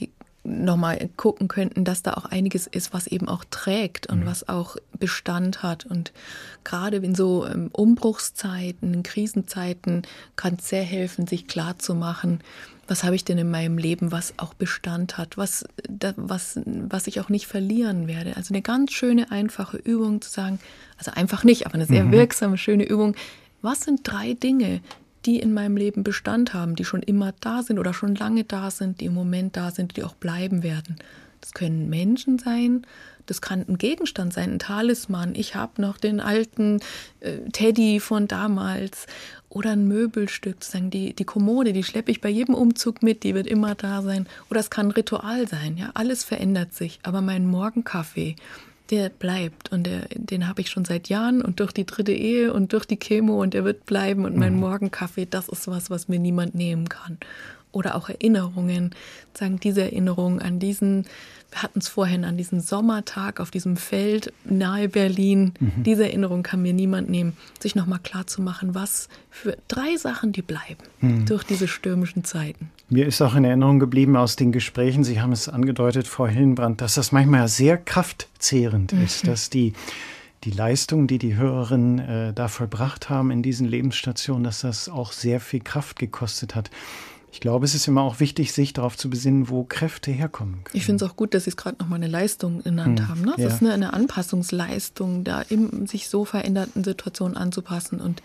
nochmal 0.46 1.10
gucken 1.18 1.48
könnten, 1.48 1.84
dass 1.84 2.04
da 2.04 2.14
auch 2.14 2.26
einiges 2.26 2.68
ist, 2.68 2.94
was 2.94 3.08
eben 3.08 3.28
auch 3.28 3.44
trägt 3.50 4.08
und 4.08 4.22
mhm. 4.22 4.26
was 4.26 4.48
auch 4.48 4.78
Bestand 4.98 5.64
hat. 5.64 5.86
Und 5.86 6.12
gerade 6.64 6.98
in 6.98 7.16
so 7.16 7.46
ähm, 7.46 7.70
Umbruchszeiten, 7.72 8.94
in 8.94 9.04
Krisenzeiten 9.04 10.04
kann 10.36 10.56
es 10.60 10.70
sehr 10.70 10.84
helfen, 10.84 11.28
sich 11.28 11.48
klarzumachen, 11.48 12.40
was 12.88 13.04
habe 13.04 13.16
ich 13.16 13.26
denn 13.26 13.38
in 13.38 13.50
meinem 13.50 13.78
Leben, 13.78 14.12
was 14.12 14.36
auch 14.38 14.54
Bestand 14.54 15.18
hat, 15.18 15.38
was, 15.38 15.66
was, 16.16 16.60
was 16.66 17.08
ich 17.08 17.20
auch 17.20 17.30
nicht 17.30 17.48
verlieren 17.48 18.08
werde. 18.08 18.38
Also 18.38 18.54
eine 18.54 18.62
ganz 18.62 18.92
schöne, 18.92 19.32
einfache 19.32 19.78
Übung 19.78 20.22
zu 20.22 20.30
sagen, 20.30 20.60
also 20.98 21.12
einfach 21.12 21.44
nicht, 21.44 21.66
aber 21.66 21.76
eine 21.76 21.88
sehr 21.88 22.04
mhm. 22.04 22.12
wirksame, 22.12 22.58
schöne 22.58 22.84
Übung. 22.84 23.16
Was 23.62 23.82
sind 23.82 24.02
drei 24.04 24.34
Dinge, 24.34 24.82
die 25.26 25.40
in 25.40 25.54
meinem 25.54 25.78
Leben 25.78 26.04
Bestand 26.04 26.54
haben, 26.54 26.76
die 26.76 26.86
schon 26.86 27.02
immer 27.02 27.34
da 27.40 27.64
sind 27.64 27.80
oder 27.80 27.94
schon 27.94 28.16
lange 28.16 28.44
da 28.44 28.72
sind, 28.72 29.02
die 29.02 29.06
im 29.06 29.14
Moment 29.14 29.58
da 29.58 29.72
sind, 29.72 29.98
die 29.98 30.04
auch 30.04 30.16
bleiben 30.16 30.64
werden. 30.64 30.98
Das 31.42 31.54
können 31.54 31.90
Menschen 31.90 32.40
sein, 32.40 32.86
das 33.26 33.42
kann 33.42 33.66
ein 33.68 33.78
Gegenstand 33.78 34.34
sein, 34.34 34.54
ein 34.54 34.60
Talisman. 34.60 35.36
Ich 35.36 35.56
habe 35.56 35.82
noch 35.82 35.98
den 35.98 36.20
alten 36.20 36.80
äh, 37.22 37.38
Teddy 37.52 38.00
von 38.00 38.28
damals 38.28 39.08
oder 39.50 39.72
ein 39.72 39.88
Möbelstück, 39.88 40.64
sagen 40.64 40.90
die, 40.90 41.14
die 41.14 41.24
Kommode, 41.24 41.74
die 41.74 41.84
schleppe 41.84 42.12
ich 42.12 42.22
bei 42.22 42.30
jedem 42.30 42.56
Umzug 42.56 43.02
mit, 43.02 43.24
die 43.24 43.34
wird 43.34 43.48
immer 43.48 43.74
da 43.74 44.02
sein. 44.02 44.28
Oder 44.50 44.60
es 44.60 44.70
kann 44.70 44.88
ein 44.88 44.92
Ritual 44.92 45.48
sein, 45.48 45.78
ja, 45.78 45.92
alles 45.94 46.24
verändert 46.24 46.74
sich. 46.74 47.00
Aber 47.04 47.22
mein 47.22 47.48
Morgenkaffee, 47.48 48.36
der 48.90 49.10
bleibt 49.10 49.72
und 49.72 49.84
der, 49.86 50.08
den 50.14 50.48
habe 50.48 50.62
ich 50.62 50.70
schon 50.70 50.86
seit 50.86 51.10
Jahren 51.10 51.42
und 51.42 51.60
durch 51.60 51.72
die 51.72 51.86
dritte 51.86 52.12
Ehe 52.12 52.54
und 52.54 52.74
durch 52.74 52.86
die 52.86 52.98
Chemo 52.98 53.42
und 53.42 53.54
der 53.54 53.64
wird 53.66 53.86
bleiben 53.86 54.26
und 54.26 54.38
mein 54.38 54.54
mhm. 54.54 54.60
Morgenkaffee, 54.62 55.26
das 55.26 55.50
ist 55.50 55.68
was, 55.68 55.90
was 55.90 56.08
mir 56.08 56.20
niemand 56.20 56.56
nehmen 56.56 56.90
kann. 56.90 57.18
Oder 57.72 57.96
auch 57.96 58.10
Erinnerungen, 58.10 58.96
sagen 59.34 59.60
diese 59.60 59.82
Erinnerung 59.82 60.40
an 60.40 60.60
diesen 60.60 61.06
hatten 61.56 61.80
es 61.80 61.88
vorhin 61.88 62.26
an 62.26 62.38
diesem 62.38 62.60
Sommertag 62.60 63.40
auf 63.40 63.50
diesem 63.50 63.78
Feld 63.78 64.32
nahe 64.44 64.90
Berlin. 64.90 65.54
Mhm. 65.60 65.84
Diese 65.84 66.04
Erinnerung 66.04 66.44
kann 66.44 66.62
mir 66.62 66.74
niemand 66.74 67.10
nehmen, 67.10 67.36
sich 67.60 67.76
nochmal 67.76 68.00
klar 68.00 68.28
zu 68.28 68.42
machen, 68.42 68.76
was 68.76 69.10
für 69.30 69.58
drei 69.68 69.98
Sachen, 69.98 70.32
die 70.32 70.42
bleiben 70.42 70.84
mhm. 71.02 71.26
durch 71.26 71.44
diese 71.44 71.68
stürmischen 71.68 72.24
Zeiten. 72.24 72.70
Mir 72.90 73.08
ist 73.08 73.22
auch 73.22 73.36
in 73.36 73.46
Erinnerung 73.46 73.80
geblieben 73.80 74.16
aus 74.16 74.36
den 74.36 74.52
Gesprächen, 74.52 75.04
Sie 75.04 75.22
haben 75.22 75.32
es 75.32 75.50
angedeutet, 75.50 76.08
Frau 76.08 76.28
Hillenbrand, 76.28 76.82
dass 76.82 76.96
das 76.96 77.12
manchmal 77.12 77.48
sehr 77.48 77.78
kraftzehrend 77.78 78.94
mhm. 78.94 79.04
ist, 79.04 79.28
dass 79.28 79.50
die 79.50 79.74
die 80.44 80.52
Leistung, 80.52 81.08
die 81.08 81.18
die 81.18 81.36
Hörerinnen 81.36 82.00
äh, 82.00 82.34
da 82.34 82.48
vollbracht 82.48 83.10
haben 83.10 83.32
in 83.32 83.42
diesen 83.42 83.68
Lebensstationen, 83.68 84.44
dass 84.44 84.62
das 84.62 84.90
auch 84.90 85.12
sehr 85.12 85.40
viel 85.40 85.60
Kraft 85.60 85.98
gekostet 85.98 86.54
hat. 86.54 86.70
Ich 87.36 87.42
glaube, 87.42 87.66
es 87.66 87.76
ist 87.76 87.86
immer 87.90 88.02
auch 88.02 88.22
wichtig, 88.22 88.54
sich 88.54 88.72
darauf 88.72 88.96
zu 88.96 89.10
besinnen, 89.10 89.50
wo 89.50 89.66
Kräfte 89.66 90.10
herkommen 90.10 90.64
können. 90.64 90.78
Ich 90.78 90.86
finde 90.86 91.04
es 91.04 91.12
auch 91.12 91.18
gut, 91.18 91.34
dass 91.34 91.44
Sie 91.44 91.50
es 91.50 91.58
gerade 91.58 91.76
nochmal 91.82 91.98
eine 91.98 92.08
Leistung 92.08 92.64
genannt 92.64 93.02
hm, 93.02 93.08
haben. 93.10 93.22
Ne? 93.24 93.34
Das 93.36 93.42
ja. 93.42 93.48
ist 93.48 93.62
eine, 93.62 93.74
eine, 93.74 93.92
Anpassungsleistung, 93.92 95.26
da 95.26 95.42
in 95.42 95.86
sich 95.86 96.08
so 96.08 96.24
veränderten 96.24 96.86
Situationen 96.86 97.36
anzupassen. 97.36 98.00
Und 98.00 98.24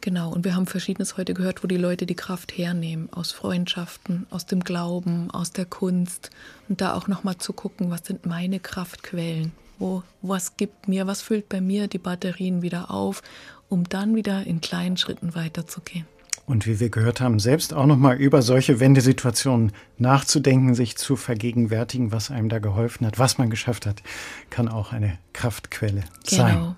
genau, 0.00 0.32
und 0.32 0.46
wir 0.46 0.56
haben 0.56 0.66
Verschiedenes 0.66 1.18
heute 1.18 1.34
gehört, 1.34 1.62
wo 1.62 1.66
die 1.66 1.76
Leute 1.76 2.06
die 2.06 2.14
Kraft 2.14 2.56
hernehmen. 2.56 3.12
Aus 3.12 3.30
Freundschaften, 3.30 4.26
aus 4.30 4.46
dem 4.46 4.60
Glauben, 4.60 5.30
aus 5.30 5.52
der 5.52 5.66
Kunst. 5.66 6.30
Und 6.70 6.80
da 6.80 6.94
auch 6.94 7.08
nochmal 7.08 7.36
zu 7.36 7.52
gucken, 7.52 7.90
was 7.90 8.06
sind 8.06 8.24
meine 8.24 8.58
Kraftquellen? 8.58 9.52
Wo, 9.78 10.02
was 10.22 10.56
gibt 10.56 10.88
mir, 10.88 11.06
was 11.06 11.20
füllt 11.20 11.50
bei 11.50 11.60
mir 11.60 11.88
die 11.88 11.98
Batterien 11.98 12.62
wieder 12.62 12.90
auf, 12.90 13.22
um 13.68 13.86
dann 13.86 14.16
wieder 14.16 14.46
in 14.46 14.62
kleinen 14.62 14.96
Schritten 14.96 15.34
weiterzugehen. 15.34 16.06
Und 16.46 16.66
wie 16.66 16.78
wir 16.78 16.90
gehört 16.90 17.20
haben, 17.20 17.40
selbst 17.40 17.74
auch 17.74 17.86
nochmal 17.86 18.16
über 18.16 18.40
solche 18.40 18.78
Wendesituationen 18.78 19.72
nachzudenken, 19.98 20.76
sich 20.76 20.96
zu 20.96 21.16
vergegenwärtigen, 21.16 22.12
was 22.12 22.30
einem 22.30 22.48
da 22.48 22.60
geholfen 22.60 23.04
hat, 23.04 23.18
was 23.18 23.36
man 23.36 23.50
geschafft 23.50 23.84
hat, 23.84 24.02
kann 24.48 24.68
auch 24.68 24.92
eine 24.92 25.18
Kraftquelle 25.32 26.04
genau. 26.24 26.42
sein. 26.42 26.76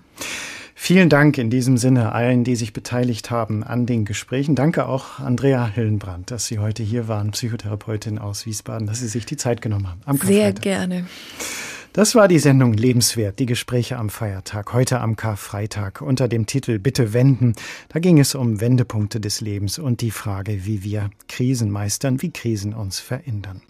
Vielen 0.73 1.09
Dank 1.09 1.37
in 1.37 1.49
diesem 1.49 1.77
Sinne 1.77 2.13
allen, 2.13 2.45
die 2.45 2.55
sich 2.55 2.73
beteiligt 2.73 3.29
haben 3.29 3.63
an 3.65 3.85
den 3.85 4.05
Gesprächen. 4.05 4.55
Danke 4.55 4.87
auch 4.87 5.19
Andrea 5.19 5.67
Hillenbrand, 5.67 6.31
dass 6.31 6.47
Sie 6.47 6.57
heute 6.57 6.83
hier 6.83 7.07
waren, 7.07 7.31
Psychotherapeutin 7.31 8.17
aus 8.17 8.45
Wiesbaden, 8.45 8.87
dass 8.87 8.99
Sie 8.99 9.09
sich 9.09 9.25
die 9.25 9.37
Zeit 9.37 9.61
genommen 9.61 9.89
haben. 10.05 10.17
Sehr 10.19 10.53
gerne. 10.53 11.05
Das 11.99 12.15
war 12.15 12.29
die 12.29 12.39
Sendung 12.39 12.71
Lebenswert, 12.71 13.39
die 13.39 13.45
Gespräche 13.45 13.97
am 13.97 14.09
Feiertag, 14.09 14.71
heute 14.71 15.01
am 15.01 15.17
Karfreitag 15.17 15.99
unter 15.99 16.29
dem 16.29 16.45
Titel 16.45 16.79
Bitte 16.79 17.11
wenden. 17.11 17.55
Da 17.89 17.99
ging 17.99 18.21
es 18.21 18.35
um 18.35 18.61
Wendepunkte 18.61 19.19
des 19.19 19.41
Lebens 19.41 19.79
und 19.79 19.99
die 19.99 20.11
Frage, 20.11 20.65
wie 20.65 20.81
wir 20.85 21.09
Krisen 21.27 21.69
meistern, 21.69 22.21
wie 22.21 22.31
Krisen 22.31 22.73
uns 22.73 23.01
verändern. 23.01 23.61